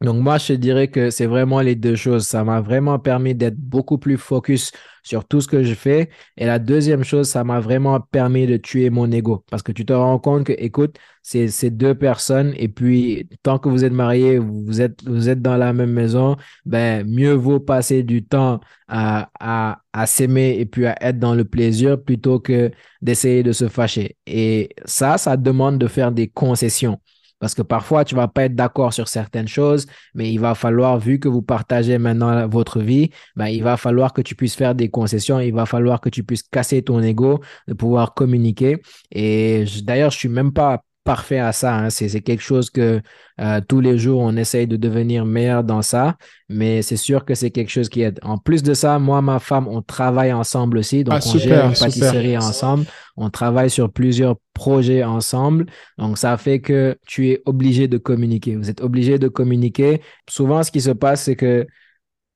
Donc 0.00 0.22
moi, 0.22 0.36
je 0.38 0.52
dirais 0.54 0.88
que 0.88 1.08
c'est 1.10 1.24
vraiment 1.26 1.60
les 1.60 1.76
deux 1.76 1.96
choses. 1.96 2.26
Ça 2.26 2.44
m'a 2.44 2.60
vraiment 2.60 2.98
permis 2.98 3.34
d'être 3.34 3.56
beaucoup 3.56 3.96
plus 3.96 4.18
focus 4.18 4.70
sur 5.02 5.24
tout 5.26 5.40
ce 5.40 5.48
que 5.48 5.62
je 5.62 5.72
fais. 5.74 6.10
Et 6.36 6.44
la 6.46 6.58
deuxième 6.58 7.04
chose, 7.04 7.28
ça 7.28 7.42
m'a 7.44 7.60
vraiment 7.60 8.00
permis 8.00 8.46
de 8.46 8.56
tuer 8.58 8.90
mon 8.90 9.10
ego. 9.10 9.44
Parce 9.50 9.62
que 9.62 9.72
tu 9.72 9.86
te 9.86 9.92
rends 9.94 10.18
compte 10.18 10.44
que, 10.46 10.52
écoute, 10.58 10.96
c'est 11.22 11.48
ces 11.48 11.70
deux 11.70 11.94
personnes. 11.94 12.52
Et 12.56 12.68
puis, 12.68 13.28
tant 13.42 13.58
que 13.58 13.68
vous 13.70 13.84
êtes 13.84 13.92
mariés, 13.92 14.38
vous 14.38 14.80
êtes, 14.82 15.02
dans 15.40 15.56
la 15.56 15.72
même 15.72 15.92
maison, 15.92 16.36
ben, 16.66 17.06
mieux 17.08 17.32
vaut 17.32 17.60
passer 17.60 18.02
du 18.02 18.24
temps 18.26 18.60
à, 18.88 19.30
à, 19.40 19.80
à 19.94 20.06
s'aimer 20.06 20.56
et 20.58 20.66
puis 20.66 20.86
à 20.86 20.96
être 21.02 21.18
dans 21.18 21.34
le 21.34 21.44
plaisir 21.44 22.02
plutôt 22.02 22.40
que 22.40 22.70
d'essayer 23.00 23.42
de 23.42 23.52
se 23.52 23.68
fâcher. 23.68 24.16
Et 24.26 24.70
ça, 24.84 25.16
ça 25.18 25.36
demande 25.38 25.78
de 25.78 25.86
faire 25.86 26.12
des 26.12 26.28
concessions. 26.28 26.98
Parce 27.40 27.54
que 27.54 27.62
parfois, 27.62 28.04
tu 28.04 28.14
vas 28.14 28.28
pas 28.28 28.44
être 28.44 28.54
d'accord 28.54 28.92
sur 28.92 29.08
certaines 29.08 29.48
choses, 29.48 29.86
mais 30.14 30.32
il 30.32 30.38
va 30.38 30.54
falloir, 30.54 30.98
vu 30.98 31.18
que 31.18 31.28
vous 31.28 31.42
partagez 31.42 31.98
maintenant 31.98 32.46
votre 32.48 32.80
vie, 32.80 33.10
ben, 33.36 33.48
il 33.48 33.62
va 33.62 33.76
falloir 33.76 34.12
que 34.12 34.22
tu 34.22 34.34
puisses 34.34 34.54
faire 34.54 34.74
des 34.74 34.88
concessions, 34.88 35.40
il 35.40 35.52
va 35.52 35.66
falloir 35.66 36.00
que 36.00 36.08
tu 36.08 36.24
puisses 36.24 36.42
casser 36.42 36.82
ton 36.82 37.02
ego, 37.02 37.40
de 37.68 37.74
pouvoir 37.74 38.14
communiquer. 38.14 38.80
Et 39.10 39.64
d'ailleurs, 39.82 40.10
je 40.10 40.18
suis 40.18 40.28
même 40.28 40.52
pas 40.52 40.82
parfait 41.04 41.38
à 41.38 41.52
ça. 41.52 41.76
Hein. 41.76 41.90
C'est 41.90 42.20
quelque 42.22 42.42
chose 42.42 42.70
que 42.70 43.00
euh, 43.40 43.60
tous 43.68 43.80
les 43.80 43.98
jours, 43.98 44.20
on 44.20 44.36
essaye 44.36 44.66
de 44.66 44.76
devenir 44.76 45.24
meilleur 45.24 45.62
dans 45.62 45.82
ça. 45.82 46.16
Mais 46.48 46.82
c'est 46.82 46.96
sûr 46.96 47.24
que 47.24 47.34
c'est 47.34 47.50
quelque 47.50 47.70
chose 47.70 47.88
qui 47.88 48.02
aide. 48.02 48.18
En 48.22 48.38
plus 48.38 48.62
de 48.62 48.74
ça, 48.74 48.98
moi, 48.98 49.22
ma 49.22 49.38
femme, 49.38 49.68
on 49.68 49.82
travaille 49.82 50.32
ensemble 50.32 50.78
aussi. 50.78 51.04
Donc, 51.04 51.20
ah, 51.22 51.28
on 51.28 51.38
gère 51.38 51.66
une 51.66 51.74
pâtisserie 51.74 52.36
ensemble. 52.36 52.86
On 53.16 53.30
travaille 53.30 53.70
sur 53.70 53.92
plusieurs 53.92 54.36
projets 54.54 55.04
ensemble. 55.04 55.66
Donc, 55.98 56.18
ça 56.18 56.36
fait 56.36 56.60
que 56.60 56.98
tu 57.06 57.28
es 57.30 57.42
obligé 57.44 57.86
de 57.86 57.98
communiquer. 57.98 58.56
Vous 58.56 58.70
êtes 58.70 58.80
obligé 58.80 59.18
de 59.18 59.28
communiquer. 59.28 60.00
Souvent, 60.28 60.62
ce 60.62 60.70
qui 60.70 60.80
se 60.80 60.90
passe, 60.90 61.24
c'est 61.24 61.36
que 61.36 61.66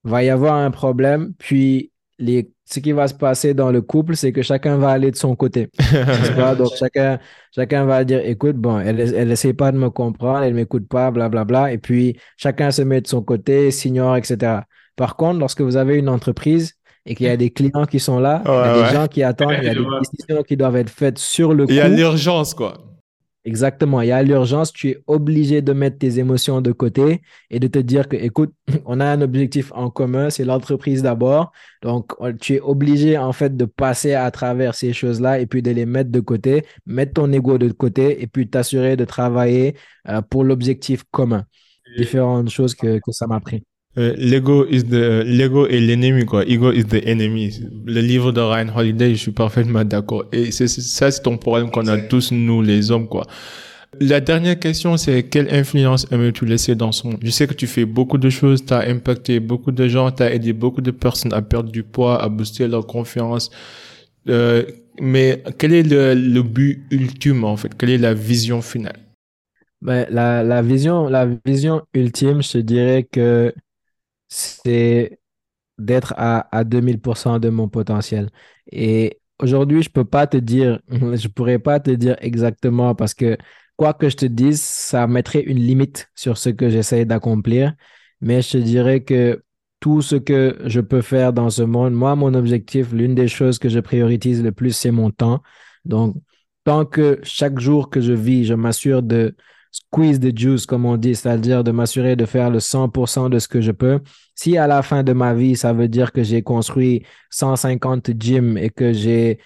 va 0.04 0.22
y 0.22 0.30
avoir 0.30 0.54
un 0.54 0.70
problème, 0.70 1.32
puis 1.38 1.90
les 2.18 2.50
ce 2.70 2.80
qui 2.80 2.92
va 2.92 3.08
se 3.08 3.14
passer 3.14 3.54
dans 3.54 3.70
le 3.70 3.80
couple, 3.80 4.14
c'est 4.14 4.30
que 4.30 4.42
chacun 4.42 4.76
va 4.76 4.90
aller 4.90 5.10
de 5.10 5.16
son 5.16 5.34
côté. 5.34 5.70
Donc, 6.58 6.68
chacun, 6.78 7.18
chacun 7.54 7.86
va 7.86 8.04
dire, 8.04 8.20
écoute, 8.22 8.56
bon, 8.56 8.78
elle, 8.78 9.00
elle 9.00 9.30
essaie 9.30 9.54
pas 9.54 9.72
de 9.72 9.78
me 9.78 9.88
comprendre, 9.88 10.42
elle 10.42 10.52
m'écoute 10.52 10.86
pas, 10.86 11.10
blablabla. 11.10 11.44
Bla, 11.44 11.60
bla, 11.60 11.72
et 11.72 11.78
puis, 11.78 12.18
chacun 12.36 12.70
se 12.70 12.82
met 12.82 13.00
de 13.00 13.06
son 13.06 13.22
côté, 13.22 13.70
s'ignore, 13.70 14.16
etc. 14.16 14.60
Par 14.96 15.16
contre, 15.16 15.38
lorsque 15.38 15.62
vous 15.62 15.76
avez 15.76 15.96
une 15.96 16.10
entreprise 16.10 16.74
et 17.06 17.14
qu'il 17.14 17.26
y 17.26 17.30
a 17.30 17.38
des 17.38 17.50
clients 17.50 17.86
qui 17.86 18.00
sont 18.00 18.18
là, 18.18 18.42
il 18.44 18.50
y 18.50 18.52
a 18.52 18.88
des 18.88 18.94
gens 18.94 19.06
qui 19.08 19.22
attendent, 19.22 19.54
il 19.62 19.64
y 19.64 19.70
a 19.70 19.74
des 19.74 19.80
décisions 20.12 20.42
qui 20.42 20.56
doivent 20.58 20.76
être 20.76 20.90
faites 20.90 21.18
sur 21.18 21.54
le 21.54 21.64
coup. 21.64 21.72
Il 21.72 21.76
y 21.76 21.80
a 21.80 21.88
l'urgence, 21.88 22.52
quoi. 22.52 22.74
Exactement. 23.44 24.02
Il 24.02 24.08
y 24.08 24.12
a 24.12 24.22
l'urgence, 24.22 24.72
tu 24.72 24.90
es 24.90 24.98
obligé 25.06 25.62
de 25.62 25.72
mettre 25.72 25.98
tes 25.98 26.18
émotions 26.18 26.60
de 26.60 26.72
côté 26.72 27.22
et 27.50 27.58
de 27.60 27.66
te 27.66 27.78
dire 27.78 28.08
que, 28.08 28.16
écoute, 28.16 28.52
on 28.84 29.00
a 29.00 29.06
un 29.06 29.20
objectif 29.22 29.72
en 29.74 29.90
commun, 29.90 30.28
c'est 30.28 30.44
l'entreprise 30.44 31.02
d'abord. 31.02 31.52
Donc, 31.82 32.12
tu 32.40 32.54
es 32.56 32.60
obligé, 32.60 33.16
en 33.16 33.32
fait, 33.32 33.56
de 33.56 33.64
passer 33.64 34.14
à 34.14 34.30
travers 34.30 34.74
ces 34.74 34.92
choses-là 34.92 35.38
et 35.38 35.46
puis 35.46 35.62
de 35.62 35.70
les 35.70 35.86
mettre 35.86 36.10
de 36.10 36.20
côté, 36.20 36.64
mettre 36.84 37.14
ton 37.14 37.32
ego 37.32 37.56
de 37.58 37.70
côté 37.72 38.22
et 38.22 38.26
puis 38.26 38.50
t'assurer 38.50 38.96
de 38.96 39.04
travailler 39.04 39.76
euh, 40.08 40.20
pour 40.20 40.44
l'objectif 40.44 41.04
commun. 41.10 41.44
Différentes 41.96 42.50
choses 42.50 42.74
que, 42.74 42.98
que 42.98 43.12
ça 43.12 43.26
m'a 43.26 43.40
pris. 43.40 43.64
Euh, 43.98 44.14
l'ego 44.16 44.64
is 44.70 44.84
the 44.84 45.24
l'ego 45.24 45.66
est 45.66 45.80
l'ennemi 45.80 46.24
quoi. 46.24 46.44
Ego 46.46 46.70
is 46.70 46.84
the 46.84 47.04
enemy. 47.04 47.60
Le 47.84 48.00
livre 48.00 48.30
de 48.30 48.40
Ryan 48.40 48.68
Holiday, 48.76 49.10
je 49.14 49.20
suis 49.20 49.32
parfaitement 49.32 49.84
d'accord. 49.84 50.24
Et 50.32 50.52
c'est 50.52 50.68
ça, 50.68 51.10
c'est 51.10 51.22
ton 51.22 51.36
problème 51.36 51.70
qu'on 51.70 51.86
a 51.88 51.98
tous 51.98 52.30
nous 52.30 52.62
les 52.62 52.90
hommes 52.92 53.08
quoi. 53.08 53.26
La 54.00 54.20
dernière 54.20 54.58
question, 54.58 54.96
c'est 54.96 55.24
quelle 55.24 55.52
influence 55.52 56.06
aimes-tu 56.12 56.44
laisser 56.44 56.74
dans 56.76 56.92
son 56.92 57.08
monde? 57.10 57.20
Je 57.22 57.30
sais 57.30 57.46
que 57.46 57.54
tu 57.54 57.66
fais 57.66 57.86
beaucoup 57.86 58.18
de 58.18 58.28
choses, 58.28 58.64
tu 58.64 58.72
as 58.74 58.80
impacté 58.88 59.40
beaucoup 59.40 59.72
de 59.72 59.88
gens, 59.88 60.10
tu 60.12 60.22
as 60.22 60.32
aidé 60.32 60.52
beaucoup 60.52 60.82
de 60.82 60.90
personnes 60.90 61.32
à 61.32 61.42
perdre 61.42 61.72
du 61.72 61.82
poids, 61.82 62.22
à 62.22 62.28
booster 62.28 62.68
leur 62.68 62.86
confiance. 62.86 63.50
Euh, 64.28 64.62
mais 65.00 65.42
quel 65.58 65.72
est 65.72 65.82
le, 65.82 66.14
le, 66.14 66.42
but 66.42 66.84
ultime 66.90 67.44
en 67.44 67.56
fait? 67.56 67.74
Quelle 67.76 67.90
est 67.90 67.98
la 67.98 68.14
vision 68.14 68.60
finale? 68.60 68.98
Ben, 69.80 70.06
la, 70.10 70.44
la, 70.44 70.60
vision, 70.60 71.08
la 71.08 71.26
vision 71.46 71.82
ultime, 71.94 72.42
je 72.42 72.58
dirais 72.58 73.08
que 73.10 73.54
c'est 74.28 75.20
d'être 75.78 76.14
à, 76.16 76.48
à 76.56 76.64
2000% 76.64 77.38
de 77.38 77.48
mon 77.50 77.68
potentiel. 77.68 78.30
Et 78.72 79.20
aujourd'hui, 79.40 79.82
je 79.82 79.90
peux 79.90 80.04
pas 80.04 80.26
te 80.26 80.36
dire, 80.36 80.80
je 80.90 81.28
pourrais 81.28 81.58
pas 81.58 81.80
te 81.80 81.90
dire 81.90 82.16
exactement 82.20 82.94
parce 82.94 83.14
que 83.14 83.36
quoi 83.76 83.94
que 83.94 84.08
je 84.08 84.16
te 84.16 84.26
dise, 84.26 84.60
ça 84.62 85.06
mettrait 85.06 85.42
une 85.42 85.58
limite 85.58 86.10
sur 86.14 86.36
ce 86.38 86.50
que 86.50 86.68
j'essaie 86.70 87.04
d'accomplir. 87.04 87.74
Mais 88.20 88.42
je 88.42 88.52
te 88.52 88.56
dirais 88.58 89.02
que 89.04 89.42
tout 89.80 90.02
ce 90.02 90.16
que 90.16 90.58
je 90.64 90.80
peux 90.80 91.02
faire 91.02 91.32
dans 91.32 91.50
ce 91.50 91.62
monde. 91.62 91.94
Moi, 91.94 92.16
mon 92.16 92.34
objectif, 92.34 92.92
l'une 92.92 93.14
des 93.14 93.28
choses 93.28 93.58
que 93.58 93.68
je 93.68 93.78
priorise 93.80 94.42
le 94.42 94.50
plus, 94.52 94.72
c'est 94.72 94.90
mon 94.90 95.10
temps. 95.10 95.42
Donc, 95.84 96.16
tant 96.64 96.84
que 96.84 97.20
chaque 97.22 97.58
jour 97.60 97.88
que 97.90 98.00
je 98.00 98.12
vis, 98.12 98.44
je 98.44 98.54
m'assure 98.54 99.02
de 99.02 99.36
squeeze 99.70 100.20
the 100.20 100.36
juice, 100.36 100.66
comme 100.66 100.84
on 100.84 100.96
dit, 100.96 101.14
c'est-à-dire 101.14 101.64
de 101.64 101.70
m'assurer 101.70 102.16
de 102.16 102.26
faire 102.26 102.50
le 102.50 102.60
100% 102.60 103.30
de 103.30 103.38
ce 103.38 103.48
que 103.48 103.60
je 103.60 103.72
peux. 103.72 104.00
Si 104.34 104.56
à 104.56 104.66
la 104.66 104.82
fin 104.82 105.02
de 105.02 105.12
ma 105.12 105.34
vie, 105.34 105.56
ça 105.56 105.72
veut 105.72 105.88
dire 105.88 106.12
que 106.12 106.22
j'ai 106.22 106.42
construit 106.42 107.04
150 107.30 108.10
gyms 108.18 108.56
et 108.58 108.70
que 108.70 108.92
j'ai 108.92 109.38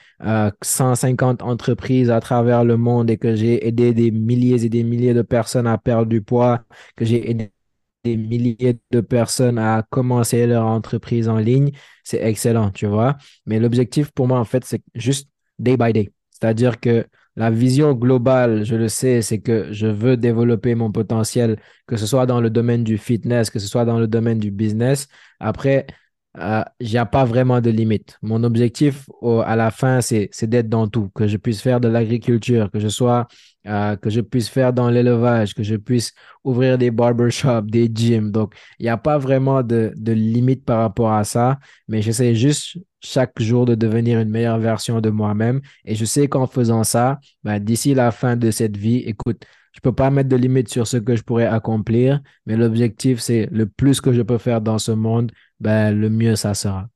150 0.62 1.42
euh, 1.42 1.44
entreprises 1.44 2.10
à 2.10 2.20
travers 2.20 2.64
le 2.64 2.76
monde 2.76 3.10
et 3.10 3.16
que 3.16 3.34
j'ai 3.34 3.66
aidé 3.66 3.94
des 3.94 4.10
milliers 4.10 4.64
et 4.64 4.68
des 4.68 4.84
milliers 4.84 5.14
de 5.14 5.22
personnes 5.22 5.66
à 5.66 5.78
perdre 5.78 6.06
du 6.06 6.22
poids, 6.22 6.64
que 6.96 7.04
j'ai 7.04 7.30
aidé 7.30 7.52
des 8.04 8.16
milliers 8.16 8.78
de 8.90 9.00
personnes 9.00 9.58
à 9.58 9.84
commencer 9.90 10.46
leur 10.46 10.66
entreprise 10.66 11.28
en 11.28 11.38
ligne, 11.38 11.70
c'est 12.04 12.20
excellent, 12.22 12.70
tu 12.70 12.86
vois. 12.86 13.16
Mais 13.46 13.60
l'objectif 13.60 14.10
pour 14.10 14.26
moi, 14.26 14.38
en 14.40 14.44
fait, 14.44 14.64
c'est 14.64 14.82
juste 14.94 15.28
day 15.58 15.76
by 15.76 15.92
day. 15.92 16.12
C'est-à-dire 16.30 16.80
que 16.80 17.06
la 17.36 17.50
vision 17.50 17.94
globale, 17.94 18.64
je 18.64 18.76
le 18.76 18.88
sais, 18.88 19.22
c'est 19.22 19.40
que 19.40 19.72
je 19.72 19.86
veux 19.86 20.16
développer 20.16 20.74
mon 20.74 20.92
potentiel, 20.92 21.58
que 21.86 21.96
ce 21.96 22.06
soit 22.06 22.26
dans 22.26 22.40
le 22.40 22.50
domaine 22.50 22.84
du 22.84 22.98
fitness, 22.98 23.50
que 23.50 23.58
ce 23.58 23.66
soit 23.66 23.84
dans 23.84 23.98
le 23.98 24.06
domaine 24.06 24.38
du 24.38 24.50
business. 24.50 25.08
Après, 25.40 25.86
euh, 26.38 26.62
il 26.80 26.90
n'y 26.90 26.96
a 26.96 27.04
pas 27.06 27.24
vraiment 27.24 27.60
de 27.60 27.70
limite. 27.70 28.18
Mon 28.22 28.42
objectif 28.44 29.08
à 29.44 29.56
la 29.56 29.70
fin, 29.70 30.00
c'est 30.00 30.30
d'être 30.44 30.68
dans 30.68 30.88
tout, 30.88 31.10
que 31.14 31.26
je 31.26 31.36
puisse 31.36 31.60
faire 31.60 31.80
de 31.80 31.88
l'agriculture, 31.88 32.70
que 32.70 32.80
je 32.80 32.88
sois, 32.88 33.28
euh, 33.66 33.96
que 33.96 34.08
je 34.10 34.20
puisse 34.20 34.48
faire 34.48 34.72
dans 34.72 34.88
l'élevage, 34.90 35.54
que 35.54 35.62
je 35.62 35.76
puisse 35.76 36.12
ouvrir 36.44 36.78
des 36.78 36.90
barbershops, 36.90 37.66
des 37.66 37.90
gyms. 37.92 38.30
Donc, 38.30 38.54
il 38.78 38.84
n'y 38.84 38.88
a 38.88 38.96
pas 38.96 39.18
vraiment 39.18 39.62
de, 39.62 39.92
de 39.96 40.12
limite 40.12 40.64
par 40.64 40.80
rapport 40.80 41.12
à 41.12 41.24
ça, 41.24 41.58
mais 41.88 42.02
j'essaie 42.02 42.34
juste 42.34 42.78
chaque 43.02 43.40
jour 43.40 43.66
de 43.66 43.74
devenir 43.74 44.20
une 44.20 44.30
meilleure 44.30 44.58
version 44.58 45.00
de 45.00 45.10
moi-même. 45.10 45.60
Et 45.84 45.94
je 45.94 46.04
sais 46.04 46.28
qu'en 46.28 46.46
faisant 46.46 46.84
ça, 46.84 47.18
ben, 47.44 47.58
d'ici 47.58 47.94
la 47.94 48.10
fin 48.10 48.36
de 48.36 48.50
cette 48.50 48.76
vie, 48.76 48.98
écoute, 48.98 49.42
je 49.72 49.80
peux 49.80 49.92
pas 49.92 50.10
mettre 50.10 50.28
de 50.28 50.36
limite 50.36 50.68
sur 50.68 50.86
ce 50.86 50.98
que 50.98 51.16
je 51.16 51.22
pourrais 51.22 51.46
accomplir, 51.46 52.20
mais 52.46 52.56
l'objectif, 52.56 53.20
c'est 53.20 53.48
le 53.50 53.66
plus 53.66 54.00
que 54.00 54.12
je 54.12 54.22
peux 54.22 54.38
faire 54.38 54.60
dans 54.60 54.78
ce 54.78 54.92
monde, 54.92 55.32
ben, 55.60 55.90
le 55.90 56.10
mieux 56.10 56.36
ça 56.36 56.54
sera. 56.54 56.88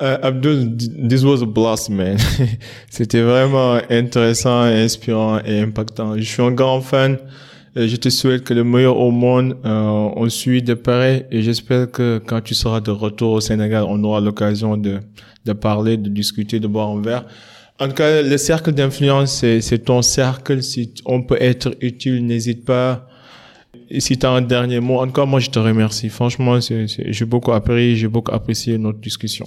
Uh, 0.00 0.18
Abdul, 0.22 0.76
this 0.76 1.22
was 1.22 1.40
a 1.40 1.46
blast, 1.46 1.88
man. 1.88 2.18
C'était 2.90 3.22
vraiment 3.22 3.78
intéressant, 3.88 4.62
inspirant 4.62 5.38
et 5.44 5.60
impactant. 5.60 6.16
Je 6.16 6.22
suis 6.22 6.42
un 6.42 6.50
grand 6.50 6.80
fan. 6.80 7.16
Je 7.76 7.96
te 7.96 8.08
souhaite 8.08 8.44
que 8.44 8.54
le 8.54 8.62
meilleur 8.62 8.96
au 8.98 9.10
monde. 9.10 9.56
Euh, 9.64 10.10
on 10.16 10.28
suit 10.28 10.62
de 10.62 10.74
près 10.74 11.26
et 11.32 11.42
j'espère 11.42 11.90
que 11.90 12.22
quand 12.24 12.40
tu 12.40 12.54
seras 12.54 12.80
de 12.80 12.92
retour 12.92 13.32
au 13.32 13.40
Sénégal, 13.40 13.84
on 13.88 14.02
aura 14.04 14.20
l'occasion 14.20 14.76
de, 14.76 15.00
de 15.44 15.52
parler, 15.52 15.96
de 15.96 16.08
discuter, 16.08 16.60
de 16.60 16.68
boire 16.68 16.90
un 16.90 17.02
verre. 17.02 17.24
En 17.80 17.88
tout 17.88 17.94
cas, 17.94 18.22
le 18.22 18.36
cercle 18.36 18.70
d'influence, 18.70 19.44
c'est 19.60 19.84
ton 19.84 20.02
cercle. 20.02 20.62
Si 20.62 20.94
on 21.04 21.22
peut 21.22 21.38
être 21.40 21.74
utile, 21.80 22.24
n'hésite 22.24 22.64
pas. 22.64 23.08
Et 23.90 23.98
si 23.98 24.16
tu 24.16 24.24
as 24.24 24.30
un 24.30 24.42
dernier 24.42 24.78
mot, 24.78 25.00
encore 25.00 25.26
moi, 25.26 25.40
je 25.40 25.50
te 25.50 25.58
remercie. 25.58 26.08
Franchement, 26.08 26.60
j'ai 26.60 27.24
beaucoup 27.24 27.50
appris, 27.50 27.96
j'ai 27.96 28.06
beaucoup 28.06 28.32
apprécié 28.32 28.78
notre 28.78 29.00
discussion. 29.00 29.46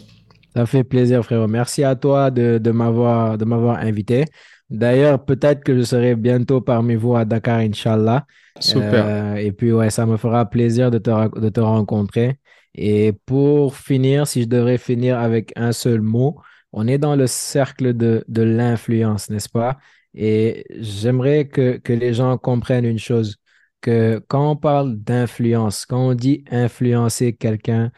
Ça 0.53 0.65
fait 0.65 0.83
plaisir, 0.83 1.23
frérot. 1.23 1.47
Merci 1.47 1.85
à 1.85 1.95
toi 1.95 2.29
de, 2.29 2.57
de 2.57 2.71
m'avoir 2.71 3.77
invité. 3.79 4.25
D'ailleurs, 4.69 5.23
peut-être 5.23 5.63
que 5.63 5.77
je 5.77 5.83
serai 5.83 6.15
bientôt 6.15 6.61
parmi 6.61 6.95
vous 6.95 7.15
à 7.15 7.23
Dakar, 7.25 7.59
Inch'Allah. 7.59 8.25
Super. 8.59 9.05
Euh, 9.05 9.35
et 9.35 9.51
puis, 9.51 9.71
ouais, 9.71 9.89
ça 9.89 10.05
me 10.05 10.17
fera 10.17 10.49
plaisir 10.49 10.91
de 10.91 10.97
te, 10.97 11.39
de 11.39 11.49
te 11.49 11.59
rencontrer. 11.59 12.39
Et 12.75 13.13
pour 13.25 13.75
finir, 13.75 14.27
si 14.27 14.43
je 14.43 14.47
devrais 14.47 14.77
finir 14.77 15.17
avec 15.19 15.53
un 15.55 15.71
seul 15.71 16.01
mot, 16.01 16.39
on 16.73 16.87
est 16.87 16.97
dans 16.97 17.15
le 17.15 17.27
cercle 17.27 17.93
de, 17.95 18.23
de 18.27 18.41
l'influence, 18.41 19.29
n'est-ce 19.29 19.49
pas? 19.49 19.77
Et 20.13 20.65
j'aimerais 20.79 21.47
que, 21.47 21.77
que 21.77 21.93
les 21.93 22.13
gens 22.13 22.37
comprennent 22.37 22.85
une 22.85 22.99
chose, 22.99 23.37
que 23.81 24.21
quand 24.27 24.51
on 24.51 24.55
parle 24.55 24.97
d'influence, 24.97 25.85
quand 25.85 26.09
on 26.09 26.13
dit 26.13 26.43
influencer 26.51 27.33
quelqu'un, 27.33 27.91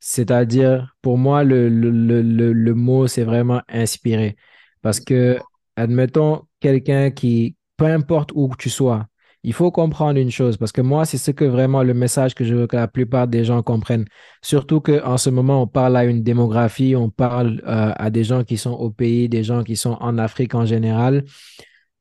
c'est-à-dire, 0.00 0.96
pour 1.02 1.18
moi, 1.18 1.44
le, 1.44 1.68
le, 1.68 1.90
le, 1.90 2.52
le 2.52 2.74
mot, 2.74 3.06
c'est 3.06 3.24
vraiment 3.24 3.62
inspirer. 3.68 4.36
Parce 4.82 5.00
que, 5.00 5.38
admettons, 5.76 6.42
quelqu'un 6.60 7.10
qui, 7.10 7.56
peu 7.76 7.86
importe 7.86 8.30
où 8.34 8.50
tu 8.58 8.70
sois, 8.70 9.06
il 9.44 9.52
faut 9.52 9.70
comprendre 9.70 10.18
une 10.18 10.30
chose, 10.30 10.56
parce 10.56 10.72
que 10.72 10.80
moi, 10.80 11.04
c'est 11.04 11.18
ce 11.18 11.30
que 11.30 11.44
vraiment 11.44 11.82
le 11.82 11.92
message 11.92 12.34
que 12.34 12.44
je 12.44 12.54
veux 12.54 12.66
que 12.66 12.76
la 12.76 12.88
plupart 12.88 13.28
des 13.28 13.44
gens 13.44 13.62
comprennent. 13.62 14.06
Surtout 14.40 14.80
qu'en 14.80 15.18
ce 15.18 15.28
moment, 15.28 15.62
on 15.62 15.66
parle 15.66 15.98
à 15.98 16.04
une 16.04 16.22
démographie, 16.22 16.96
on 16.96 17.10
parle 17.10 17.60
euh, 17.66 17.92
à 17.94 18.08
des 18.08 18.24
gens 18.24 18.42
qui 18.42 18.56
sont 18.56 18.72
au 18.72 18.90
pays, 18.90 19.28
des 19.28 19.44
gens 19.44 19.62
qui 19.62 19.76
sont 19.76 19.98
en 20.00 20.16
Afrique 20.16 20.54
en 20.54 20.64
général, 20.64 21.24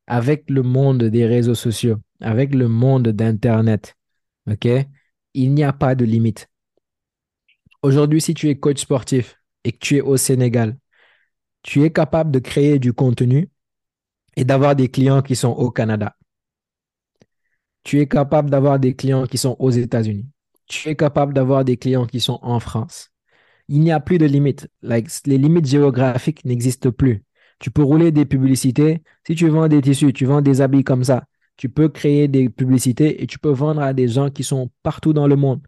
avec 0.07 0.49
le 0.49 0.61
monde 0.63 1.03
des 1.03 1.25
réseaux 1.25 1.55
sociaux, 1.55 1.97
avec 2.21 2.55
le 2.55 2.69
monde 2.69 3.09
d'Internet. 3.09 3.95
OK? 4.49 4.67
Il 5.33 5.53
n'y 5.53 5.65
a 5.65 5.73
pas 5.73 5.95
de 5.95 6.05
limite. 6.05 6.49
Aujourd'hui, 7.81 8.21
si 8.21 8.33
tu 8.33 8.47
es 8.47 8.55
coach 8.55 8.79
sportif 8.79 9.37
et 9.65 9.73
que 9.73 9.79
tu 9.79 9.97
es 9.97 10.01
au 10.01 10.15
Sénégal, 10.15 10.77
tu 11.61 11.83
es 11.83 11.91
capable 11.91 12.31
de 12.31 12.39
créer 12.39 12.79
du 12.79 12.93
contenu 12.93 13.49
et 14.35 14.45
d'avoir 14.45 14.75
des 14.75 14.89
clients 14.89 15.21
qui 15.21 15.35
sont 15.35 15.51
au 15.51 15.71
Canada 15.71 16.15
tu 17.83 17.99
es 17.99 18.07
capable 18.07 18.49
d'avoir 18.49 18.79
des 18.79 18.95
clients 18.95 19.25
qui 19.25 19.37
sont 19.37 19.55
aux 19.59 19.71
États-Unis. 19.71 20.25
Tu 20.67 20.89
es 20.89 20.95
capable 20.95 21.33
d'avoir 21.33 21.65
des 21.65 21.77
clients 21.77 22.05
qui 22.05 22.19
sont 22.19 22.39
en 22.41 22.59
France. 22.59 23.09
Il 23.67 23.81
n'y 23.81 23.91
a 23.91 23.99
plus 23.99 24.17
de 24.17 24.25
limites. 24.25 24.69
les 24.81 25.37
limites 25.37 25.67
géographiques 25.67 26.45
n'existent 26.45 26.91
plus. 26.91 27.23
Tu 27.59 27.71
peux 27.71 27.83
rouler 27.83 28.11
des 28.11 28.25
publicités. 28.25 29.03
Si 29.27 29.35
tu 29.35 29.47
vends 29.49 29.67
des 29.67 29.81
tissus, 29.81 30.13
tu 30.13 30.25
vends 30.25 30.41
des 30.41 30.61
habits 30.61 30.83
comme 30.83 31.03
ça. 31.03 31.25
Tu 31.55 31.69
peux 31.69 31.89
créer 31.89 32.27
des 32.27 32.49
publicités 32.49 33.21
et 33.21 33.27
tu 33.27 33.39
peux 33.39 33.51
vendre 33.51 33.81
à 33.81 33.93
des 33.93 34.07
gens 34.07 34.29
qui 34.29 34.43
sont 34.43 34.71
partout 34.81 35.13
dans 35.13 35.27
le 35.27 35.35
monde. 35.35 35.61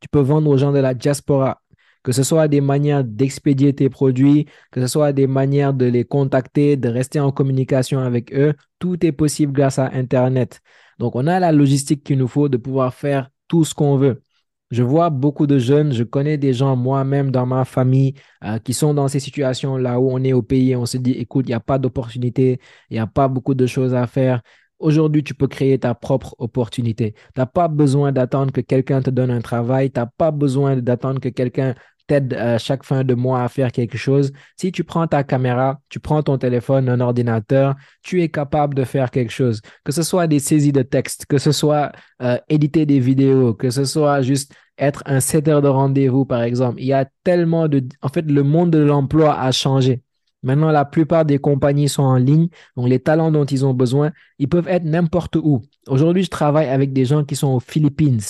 Tu 0.00 0.08
peux 0.08 0.20
vendre 0.20 0.50
aux 0.50 0.56
gens 0.58 0.72
de 0.72 0.78
la 0.78 0.94
diaspora, 0.94 1.62
que 2.08 2.12
ce 2.14 2.22
soit 2.22 2.48
des 2.48 2.62
manières 2.62 3.04
d'expédier 3.04 3.74
tes 3.74 3.90
produits, 3.90 4.46
que 4.70 4.80
ce 4.80 4.86
soit 4.86 5.12
des 5.12 5.26
manières 5.26 5.74
de 5.74 5.84
les 5.84 6.06
contacter, 6.06 6.78
de 6.78 6.88
rester 6.88 7.20
en 7.20 7.32
communication 7.32 7.98
avec 7.98 8.32
eux. 8.32 8.54
Tout 8.78 9.04
est 9.04 9.12
possible 9.12 9.52
grâce 9.52 9.78
à 9.78 9.90
Internet. 9.92 10.62
Donc, 10.98 11.16
on 11.16 11.26
a 11.26 11.38
la 11.38 11.52
logistique 11.52 12.02
qu'il 12.04 12.16
nous 12.16 12.26
faut 12.26 12.48
de 12.48 12.56
pouvoir 12.56 12.94
faire 12.94 13.28
tout 13.46 13.62
ce 13.62 13.74
qu'on 13.74 13.98
veut. 13.98 14.22
Je 14.70 14.82
vois 14.82 15.10
beaucoup 15.10 15.46
de 15.46 15.58
jeunes, 15.58 15.92
je 15.92 16.02
connais 16.02 16.38
des 16.38 16.54
gens 16.54 16.76
moi-même 16.76 17.30
dans 17.30 17.44
ma 17.44 17.66
famille 17.66 18.14
euh, 18.42 18.58
qui 18.58 18.72
sont 18.72 18.94
dans 18.94 19.08
ces 19.08 19.20
situations 19.20 19.76
là 19.76 20.00
où 20.00 20.10
on 20.10 20.24
est 20.24 20.32
au 20.32 20.40
pays 20.40 20.70
et 20.70 20.76
on 20.76 20.86
se 20.86 20.96
dit, 20.96 21.12
écoute, 21.12 21.44
il 21.44 21.50
n'y 21.50 21.54
a 21.54 21.60
pas 21.60 21.78
d'opportunité, 21.78 22.58
il 22.88 22.94
n'y 22.94 23.00
a 23.00 23.06
pas 23.06 23.28
beaucoup 23.28 23.54
de 23.54 23.66
choses 23.66 23.92
à 23.94 24.06
faire. 24.06 24.40
Aujourd'hui, 24.78 25.24
tu 25.24 25.34
peux 25.34 25.48
créer 25.48 25.78
ta 25.78 25.94
propre 25.94 26.34
opportunité. 26.38 27.12
Tu 27.12 27.18
n'as 27.36 27.46
pas 27.46 27.68
besoin 27.68 28.12
d'attendre 28.12 28.52
que 28.52 28.60
quelqu'un 28.62 29.02
te 29.02 29.10
donne 29.10 29.30
un 29.30 29.40
travail. 29.40 29.90
Tu 29.90 29.98
n'as 29.98 30.06
pas 30.06 30.30
besoin 30.30 30.76
d'attendre 30.76 31.20
que 31.20 31.28
quelqu'un 31.28 31.74
t'aide 32.08 32.36
chaque 32.58 32.82
fin 32.82 33.04
de 33.04 33.14
mois 33.14 33.42
à 33.44 33.48
faire 33.48 33.70
quelque 33.70 33.96
chose. 33.96 34.32
Si 34.56 34.72
tu 34.72 34.82
prends 34.82 35.06
ta 35.06 35.22
caméra, 35.22 35.80
tu 35.88 36.00
prends 36.00 36.22
ton 36.24 36.38
téléphone, 36.38 36.88
un 36.88 37.00
ordinateur, 37.00 37.76
tu 38.02 38.22
es 38.22 38.28
capable 38.28 38.74
de 38.74 38.82
faire 38.84 39.12
quelque 39.12 39.30
chose. 39.32 39.60
Que 39.84 39.92
ce 39.92 40.02
soit 40.02 40.26
des 40.26 40.40
saisies 40.40 40.72
de 40.72 40.82
texte, 40.82 41.26
que 41.26 41.38
ce 41.38 41.52
soit 41.52 41.92
euh, 42.22 42.38
éditer 42.48 42.86
des 42.86 42.98
vidéos, 42.98 43.54
que 43.54 43.70
ce 43.70 43.84
soit 43.84 44.22
juste 44.22 44.52
être 44.78 45.02
un 45.06 45.20
setter 45.20 45.60
de 45.62 45.68
rendez-vous, 45.68 46.24
par 46.24 46.42
exemple. 46.42 46.80
Il 46.80 46.86
y 46.86 46.92
a 46.92 47.06
tellement 47.24 47.68
de... 47.68 47.84
En 48.02 48.08
fait, 48.08 48.22
le 48.22 48.42
monde 48.42 48.70
de 48.70 48.78
l'emploi 48.78 49.38
a 49.38 49.52
changé. 49.52 50.02
Maintenant, 50.42 50.70
la 50.70 50.84
plupart 50.84 51.24
des 51.24 51.38
compagnies 51.38 51.88
sont 51.88 52.04
en 52.04 52.16
ligne, 52.16 52.48
donc 52.76 52.88
les 52.88 53.00
talents 53.00 53.32
dont 53.32 53.44
ils 53.44 53.66
ont 53.66 53.74
besoin, 53.74 54.12
ils 54.38 54.48
peuvent 54.48 54.68
être 54.68 54.84
n'importe 54.84 55.36
où. 55.36 55.62
Aujourd'hui, 55.88 56.22
je 56.22 56.30
travaille 56.30 56.68
avec 56.68 56.92
des 56.92 57.04
gens 57.04 57.24
qui 57.24 57.34
sont 57.34 57.48
aux 57.48 57.60
Philippines. 57.60 58.20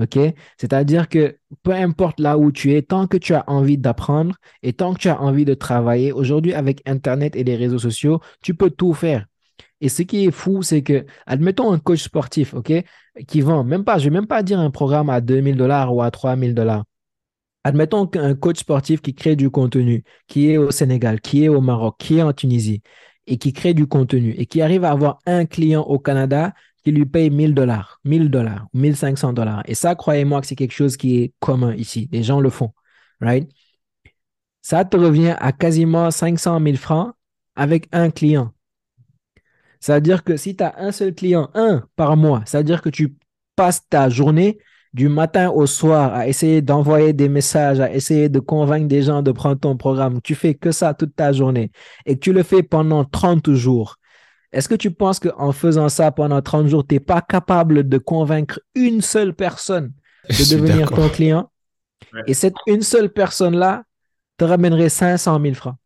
OK? 0.00 0.18
C'est-à-dire 0.58 1.08
que 1.08 1.38
peu 1.62 1.72
importe 1.72 2.20
là 2.20 2.36
où 2.38 2.50
tu 2.50 2.74
es, 2.74 2.82
tant 2.82 3.06
que 3.06 3.16
tu 3.16 3.34
as 3.34 3.44
envie 3.48 3.78
d'apprendre 3.78 4.34
et 4.62 4.72
tant 4.72 4.94
que 4.94 4.98
tu 4.98 5.08
as 5.08 5.20
envie 5.20 5.44
de 5.44 5.54
travailler, 5.54 6.12
aujourd'hui, 6.12 6.52
avec 6.52 6.82
Internet 6.86 7.36
et 7.36 7.44
les 7.44 7.56
réseaux 7.56 7.78
sociaux, 7.78 8.20
tu 8.42 8.54
peux 8.54 8.70
tout 8.70 8.92
faire. 8.92 9.26
Et 9.80 9.88
ce 9.88 10.02
qui 10.02 10.24
est 10.26 10.30
fou, 10.30 10.62
c'est 10.62 10.82
que, 10.82 11.04
admettons 11.26 11.72
un 11.72 11.78
coach 11.78 12.02
sportif, 12.02 12.54
OK, 12.54 12.72
qui 13.28 13.40
vend, 13.40 13.64
même 13.64 13.84
pas, 13.84 13.98
je 13.98 14.08
ne 14.08 14.10
vais 14.10 14.20
même 14.20 14.26
pas 14.26 14.42
dire 14.42 14.58
un 14.58 14.70
programme 14.70 15.10
à 15.10 15.20
2000 15.20 15.56
dollars 15.56 15.94
ou 15.94 16.02
à 16.02 16.10
3000 16.10 16.54
dollars. 16.54 16.84
Admettons 17.64 18.06
qu'un 18.06 18.34
coach 18.34 18.58
sportif 18.58 19.00
qui 19.00 19.14
crée 19.14 19.36
du 19.36 19.50
contenu, 19.50 20.04
qui 20.26 20.50
est 20.50 20.58
au 20.58 20.70
Sénégal, 20.70 21.20
qui 21.20 21.44
est 21.44 21.48
au 21.48 21.60
Maroc, 21.60 21.96
qui 21.98 22.18
est 22.18 22.22
en 22.22 22.32
Tunisie, 22.32 22.82
et 23.26 23.38
qui 23.38 23.52
crée 23.52 23.74
du 23.74 23.86
contenu, 23.86 24.34
et 24.36 24.46
qui 24.46 24.60
arrive 24.60 24.84
à 24.84 24.90
avoir 24.90 25.18
un 25.26 25.46
client 25.46 25.82
au 25.82 25.98
Canada 25.98 26.52
qui 26.84 26.92
lui 26.92 27.06
paye 27.06 27.30
1000 27.30 27.54
dollars, 27.54 28.00
1000 28.04 28.30
dollars, 28.30 28.66
1500 28.74 29.32
dollars. 29.32 29.62
Et 29.66 29.74
ça, 29.74 29.94
croyez-moi 29.94 30.40
que 30.40 30.46
c'est 30.46 30.54
quelque 30.56 30.72
chose 30.74 30.96
qui 30.96 31.22
est 31.22 31.32
commun 31.40 31.74
ici. 31.74 32.08
Les 32.12 32.22
gens 32.22 32.40
le 32.40 32.50
font, 32.50 32.72
right? 33.20 33.48
Ça 34.62 34.84
te 34.84 34.96
revient 34.96 35.36
à 35.38 35.52
quasiment 35.52 36.10
500 36.10 36.60
000 36.62 36.76
francs 36.76 37.14
avec 37.56 37.88
un 37.92 38.10
client. 38.10 38.52
C'est-à-dire 39.80 40.24
que 40.24 40.36
si 40.36 40.56
tu 40.56 40.64
as 40.64 40.74
un 40.78 40.92
seul 40.92 41.14
client, 41.14 41.50
un 41.54 41.84
par 41.96 42.16
mois, 42.16 42.42
c'est-à-dire 42.46 42.80
que 42.80 42.88
tu 42.88 43.16
passes 43.56 43.86
ta 43.88 44.08
journée 44.08 44.58
du 44.94 45.08
matin 45.08 45.50
au 45.50 45.66
soir 45.66 46.14
à 46.14 46.28
essayer 46.28 46.62
d'envoyer 46.62 47.12
des 47.12 47.28
messages, 47.28 47.80
à 47.80 47.92
essayer 47.92 48.28
de 48.28 48.38
convaincre 48.40 48.88
des 48.88 49.02
gens 49.02 49.22
de 49.22 49.32
prendre 49.32 49.58
ton 49.58 49.76
programme, 49.76 50.20
tu 50.22 50.34
fais 50.34 50.54
que 50.54 50.70
ça 50.70 50.94
toute 50.94 51.14
ta 51.16 51.32
journée 51.32 51.70
et 52.06 52.18
tu 52.18 52.32
le 52.32 52.42
fais 52.42 52.62
pendant 52.62 53.04
30 53.04 53.52
jours, 53.52 53.96
est-ce 54.54 54.68
que 54.68 54.74
tu 54.74 54.90
penses 54.92 55.18
qu'en 55.18 55.52
faisant 55.52 55.88
ça 55.88 56.12
pendant 56.12 56.40
30 56.40 56.68
jours, 56.68 56.86
tu 56.86 56.94
n'es 56.94 57.00
pas 57.00 57.20
capable 57.20 57.88
de 57.88 57.98
convaincre 57.98 58.60
une 58.74 59.00
seule 59.00 59.34
personne 59.34 59.92
de 60.28 60.54
devenir 60.54 60.90
ton 60.90 61.08
client? 61.08 61.50
Et 62.26 62.34
cette 62.34 62.54
une 62.68 62.82
seule 62.82 63.12
personne-là 63.12 63.82
te 64.38 64.44
ramènerait 64.44 64.88
500 64.88 65.40
000 65.40 65.54
francs. 65.54 65.76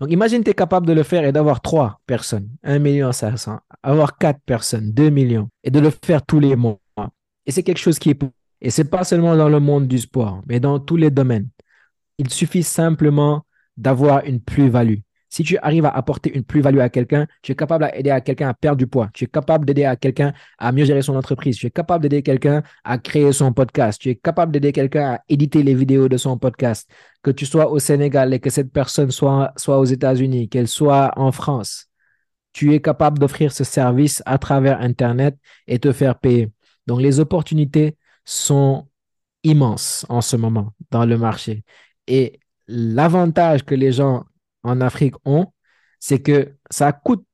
Donc, 0.00 0.10
imagine, 0.10 0.42
tu 0.42 0.50
es 0.50 0.54
capable 0.54 0.86
de 0.86 0.92
le 0.92 1.02
faire 1.02 1.24
et 1.24 1.32
d'avoir 1.32 1.60
trois 1.60 2.00
personnes, 2.06 2.48
1 2.64 2.78
million 2.80 3.12
500, 3.12 3.60
avoir 3.82 4.16
quatre 4.16 4.40
personnes, 4.44 4.92
2 4.92 5.10
millions, 5.10 5.48
et 5.62 5.70
de 5.70 5.78
le 5.80 5.90
faire 5.90 6.24
tous 6.24 6.40
les 6.40 6.56
mois. 6.56 6.78
Et 7.46 7.52
c'est 7.52 7.62
quelque 7.62 7.78
chose 7.78 7.98
qui 7.98 8.10
est... 8.10 8.22
Et 8.60 8.70
c'est 8.70 8.84
pas 8.84 9.04
seulement 9.04 9.36
dans 9.36 9.48
le 9.48 9.58
monde 9.58 9.88
du 9.88 9.98
sport, 9.98 10.42
mais 10.46 10.60
dans 10.60 10.78
tous 10.78 10.96
les 10.96 11.10
domaines. 11.10 11.48
Il 12.18 12.30
suffit 12.30 12.62
simplement 12.62 13.44
d'avoir 13.76 14.24
une 14.24 14.40
plus-value. 14.40 14.98
Si 15.32 15.44
tu 15.44 15.56
arrives 15.62 15.86
à 15.86 15.88
apporter 15.88 16.30
une 16.36 16.44
plus-value 16.44 16.80
à 16.80 16.90
quelqu'un, 16.90 17.26
tu 17.40 17.52
es 17.52 17.54
capable 17.56 17.90
d'aider 17.90 18.10
à 18.10 18.20
quelqu'un 18.20 18.50
à 18.50 18.54
perdre 18.54 18.76
du 18.76 18.86
poids. 18.86 19.08
Tu 19.14 19.24
es 19.24 19.26
capable 19.28 19.64
d'aider 19.64 19.86
à 19.86 19.96
quelqu'un 19.96 20.34
à 20.58 20.72
mieux 20.72 20.84
gérer 20.84 21.00
son 21.00 21.16
entreprise. 21.16 21.56
Tu 21.56 21.66
es 21.66 21.70
capable 21.70 22.02
d'aider 22.02 22.22
quelqu'un 22.22 22.62
à 22.84 22.98
créer 22.98 23.32
son 23.32 23.50
podcast. 23.54 23.98
Tu 23.98 24.10
es 24.10 24.14
capable 24.14 24.52
d'aider 24.52 24.72
quelqu'un 24.72 25.14
à 25.14 25.20
éditer 25.30 25.62
les 25.62 25.74
vidéos 25.74 26.10
de 26.10 26.18
son 26.18 26.36
podcast. 26.36 26.86
Que 27.22 27.30
tu 27.30 27.46
sois 27.46 27.70
au 27.70 27.78
Sénégal 27.78 28.34
et 28.34 28.40
que 28.40 28.50
cette 28.50 28.70
personne 28.70 29.10
soit, 29.10 29.54
soit 29.56 29.78
aux 29.78 29.86
États-Unis, 29.86 30.50
qu'elle 30.50 30.68
soit 30.68 31.12
en 31.16 31.32
France. 31.32 31.86
Tu 32.52 32.74
es 32.74 32.82
capable 32.82 33.18
d'offrir 33.18 33.52
ce 33.52 33.64
service 33.64 34.22
à 34.26 34.36
travers 34.36 34.82
Internet 34.82 35.38
et 35.66 35.78
te 35.78 35.92
faire 35.92 36.18
payer. 36.18 36.50
Donc, 36.86 37.00
les 37.00 37.20
opportunités 37.20 37.96
sont 38.26 38.86
immenses 39.44 40.04
en 40.10 40.20
ce 40.20 40.36
moment 40.36 40.74
dans 40.90 41.06
le 41.06 41.16
marché. 41.16 41.64
Et 42.06 42.38
l'avantage 42.68 43.64
que 43.64 43.74
les 43.74 43.92
gens 43.92 44.26
en 44.62 44.80
Afrique 44.80 45.14
ont, 45.24 45.46
c'est 46.00 46.20
que 46.20 46.54
ça 46.70 46.92
coûte 46.92 47.24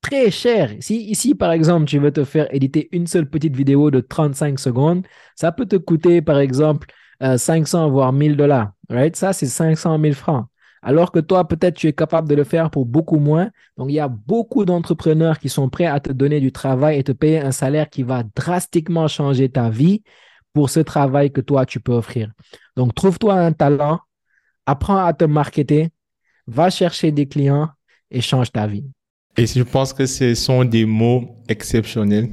très 0.00 0.30
cher. 0.30 0.70
Si 0.80 1.02
ici, 1.10 1.34
par 1.34 1.52
exemple, 1.52 1.86
tu 1.86 1.98
veux 1.98 2.12
te 2.12 2.24
faire 2.24 2.52
éditer 2.54 2.88
une 2.92 3.06
seule 3.06 3.28
petite 3.28 3.56
vidéo 3.56 3.90
de 3.90 4.00
35 4.00 4.58
secondes, 4.58 5.06
ça 5.34 5.52
peut 5.52 5.66
te 5.66 5.76
coûter, 5.76 6.22
par 6.22 6.38
exemple, 6.38 6.88
500 7.20 7.86
euh, 7.86 7.90
voire 7.90 8.12
1000 8.12 8.36
dollars. 8.36 8.72
Right? 8.88 9.16
Ça, 9.16 9.32
c'est 9.32 9.46
500 9.46 9.98
000 10.00 10.14
francs. 10.14 10.46
Alors 10.82 11.10
que 11.10 11.18
toi, 11.18 11.46
peut-être, 11.46 11.74
tu 11.74 11.88
es 11.88 11.92
capable 11.92 12.28
de 12.28 12.34
le 12.34 12.44
faire 12.44 12.70
pour 12.70 12.86
beaucoup 12.86 13.18
moins. 13.18 13.50
Donc, 13.76 13.90
il 13.90 13.94
y 13.94 14.00
a 14.00 14.08
beaucoup 14.08 14.64
d'entrepreneurs 14.64 15.38
qui 15.38 15.48
sont 15.48 15.68
prêts 15.68 15.86
à 15.86 15.98
te 16.00 16.12
donner 16.12 16.40
du 16.40 16.52
travail 16.52 16.98
et 16.98 17.04
te 17.04 17.12
payer 17.12 17.40
un 17.40 17.50
salaire 17.50 17.90
qui 17.90 18.02
va 18.04 18.22
drastiquement 18.36 19.08
changer 19.08 19.48
ta 19.48 19.70
vie 19.70 20.02
pour 20.52 20.70
ce 20.70 20.80
travail 20.80 21.32
que 21.32 21.40
toi, 21.40 21.66
tu 21.66 21.80
peux 21.80 21.92
offrir. 21.92 22.30
Donc, 22.76 22.94
trouve-toi 22.94 23.34
un 23.34 23.52
talent, 23.52 24.00
apprends 24.66 25.04
à 25.04 25.12
te 25.12 25.24
marketer, 25.24 25.90
va 26.48 26.70
chercher 26.70 27.12
des 27.12 27.26
clients 27.26 27.68
et 28.10 28.20
change 28.20 28.50
ta 28.50 28.66
vie. 28.66 28.84
Et 29.36 29.46
je 29.46 29.62
pense 29.62 29.92
que 29.92 30.06
ce 30.06 30.34
sont 30.34 30.64
des 30.64 30.84
mots 30.84 31.36
exceptionnels 31.48 32.30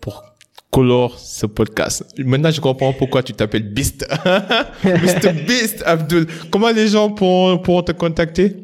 pour 0.00 0.22
colorer 0.70 1.14
ce 1.18 1.46
podcast. 1.46 2.04
Maintenant, 2.18 2.50
je 2.50 2.60
comprends 2.60 2.92
pourquoi 2.92 3.22
tu 3.22 3.32
t'appelles 3.32 3.72
Beast. 3.72 4.06
Mr. 4.84 5.32
Beast, 5.46 5.82
Abdul. 5.86 6.26
Comment 6.50 6.70
les 6.70 6.88
gens 6.88 7.10
pourront, 7.10 7.82
te 7.82 7.92
contacter? 7.92 8.56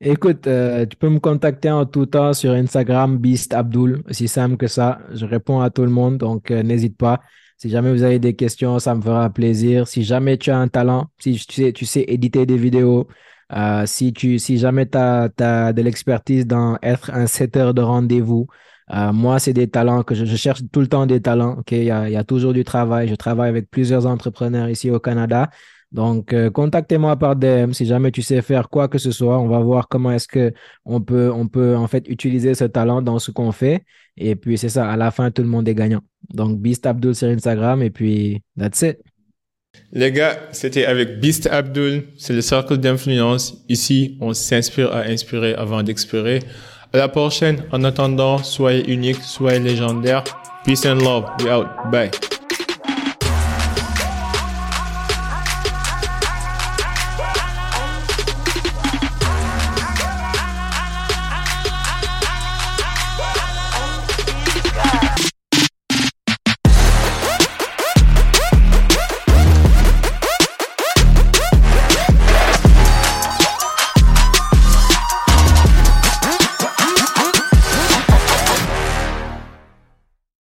Écoute, 0.00 0.46
euh, 0.46 0.86
tu 0.86 0.96
peux 0.96 1.08
me 1.10 1.18
contacter 1.18 1.70
en 1.70 1.84
tout 1.84 2.06
temps 2.06 2.32
sur 2.32 2.52
Instagram, 2.52 3.18
Beast 3.18 3.52
Abdul. 3.52 4.02
Aussi 4.08 4.28
simple 4.28 4.56
que 4.56 4.66
ça. 4.66 4.98
Je 5.12 5.26
réponds 5.26 5.60
à 5.60 5.70
tout 5.70 5.82
le 5.82 5.90
monde, 5.90 6.18
donc 6.18 6.50
euh, 6.50 6.62
n'hésite 6.62 6.96
pas. 6.96 7.20
Si 7.58 7.68
jamais 7.68 7.92
vous 7.92 8.04
avez 8.04 8.20
des 8.20 8.34
questions, 8.34 8.78
ça 8.78 8.94
me 8.94 9.02
fera 9.02 9.28
plaisir. 9.30 9.88
Si 9.88 10.04
jamais 10.04 10.38
tu 10.38 10.50
as 10.50 10.58
un 10.58 10.68
talent, 10.68 11.08
si 11.18 11.34
tu 11.34 11.62
sais, 11.62 11.72
tu 11.72 11.84
sais 11.84 12.04
éditer 12.06 12.46
des 12.46 12.56
vidéos, 12.56 13.08
euh, 13.54 13.86
si, 13.86 14.12
tu, 14.12 14.38
si 14.38 14.58
jamais 14.58 14.86
tu 14.86 14.98
as, 14.98 15.28
de 15.72 15.82
l'expertise 15.82 16.46
dans 16.46 16.78
être 16.82 17.10
un 17.12 17.26
setter 17.26 17.72
de 17.74 17.82
rendez-vous, 17.82 18.46
euh, 18.90 19.12
moi, 19.12 19.38
c'est 19.38 19.52
des 19.52 19.68
talents 19.68 20.02
que 20.02 20.14
je, 20.14 20.24
cherche 20.36 20.62
tout 20.72 20.80
le 20.80 20.86
temps 20.86 21.06
des 21.06 21.20
talents. 21.20 21.62
Il 21.70 21.84
y, 21.84 21.90
a, 21.90 22.24
toujours 22.24 22.52
du 22.52 22.64
travail. 22.64 23.08
Je 23.08 23.14
travaille 23.14 23.48
avec 23.50 23.70
plusieurs 23.70 24.06
entrepreneurs 24.06 24.68
ici 24.68 24.90
au 24.90 24.98
Canada. 25.00 25.50
Donc, 25.92 26.34
euh, 26.34 26.50
contactez-moi 26.50 27.16
par 27.16 27.36
DM 27.36 27.72
si 27.72 27.86
jamais 27.86 28.10
tu 28.10 28.20
sais 28.20 28.42
faire 28.42 28.68
quoi 28.68 28.88
que 28.88 28.98
ce 28.98 29.10
soit. 29.10 29.38
On 29.38 29.48
va 29.48 29.60
voir 29.60 29.88
comment 29.88 30.10
est-ce 30.12 30.28
que 30.28 30.52
on 30.84 31.00
peut, 31.00 31.30
on 31.32 31.48
peut 31.48 31.76
en 31.76 31.86
fait 31.86 32.08
utiliser 32.08 32.54
ce 32.54 32.64
talent 32.64 33.00
dans 33.02 33.18
ce 33.18 33.30
qu'on 33.30 33.52
fait. 33.52 33.84
Et 34.16 34.36
puis, 34.36 34.58
c'est 34.58 34.68
ça. 34.68 34.90
À 34.90 34.96
la 34.96 35.10
fin, 35.10 35.30
tout 35.30 35.42
le 35.42 35.48
monde 35.48 35.68
est 35.68 35.74
gagnant. 35.74 36.02
Donc, 36.34 36.58
Beast 36.58 36.86
Abdul 36.86 37.14
sur 37.14 37.28
Instagram 37.28 37.82
et 37.82 37.90
puis, 37.90 38.42
that's 38.58 38.82
it. 38.82 38.98
Les 39.92 40.12
gars, 40.12 40.38
c'était 40.52 40.84
avec 40.84 41.20
Beast 41.20 41.48
Abdul. 41.50 42.04
C'est 42.16 42.34
le 42.34 42.40
cercle 42.40 42.76
d'influence. 42.76 43.56
Ici, 43.68 44.16
on 44.20 44.34
s'inspire 44.34 44.92
à 44.92 45.00
inspirer 45.00 45.54
avant 45.54 45.82
d'expirer. 45.82 46.40
À 46.92 46.98
la 46.98 47.08
prochaine. 47.08 47.62
En 47.72 47.84
attendant, 47.84 48.38
soyez 48.42 48.90
unique, 48.90 49.22
soyez 49.22 49.60
légendaire. 49.60 50.24
Peace 50.64 50.86
and 50.86 50.96
love. 50.96 51.24
We 51.40 51.50
out. 51.50 51.66
Bye. 51.90 52.10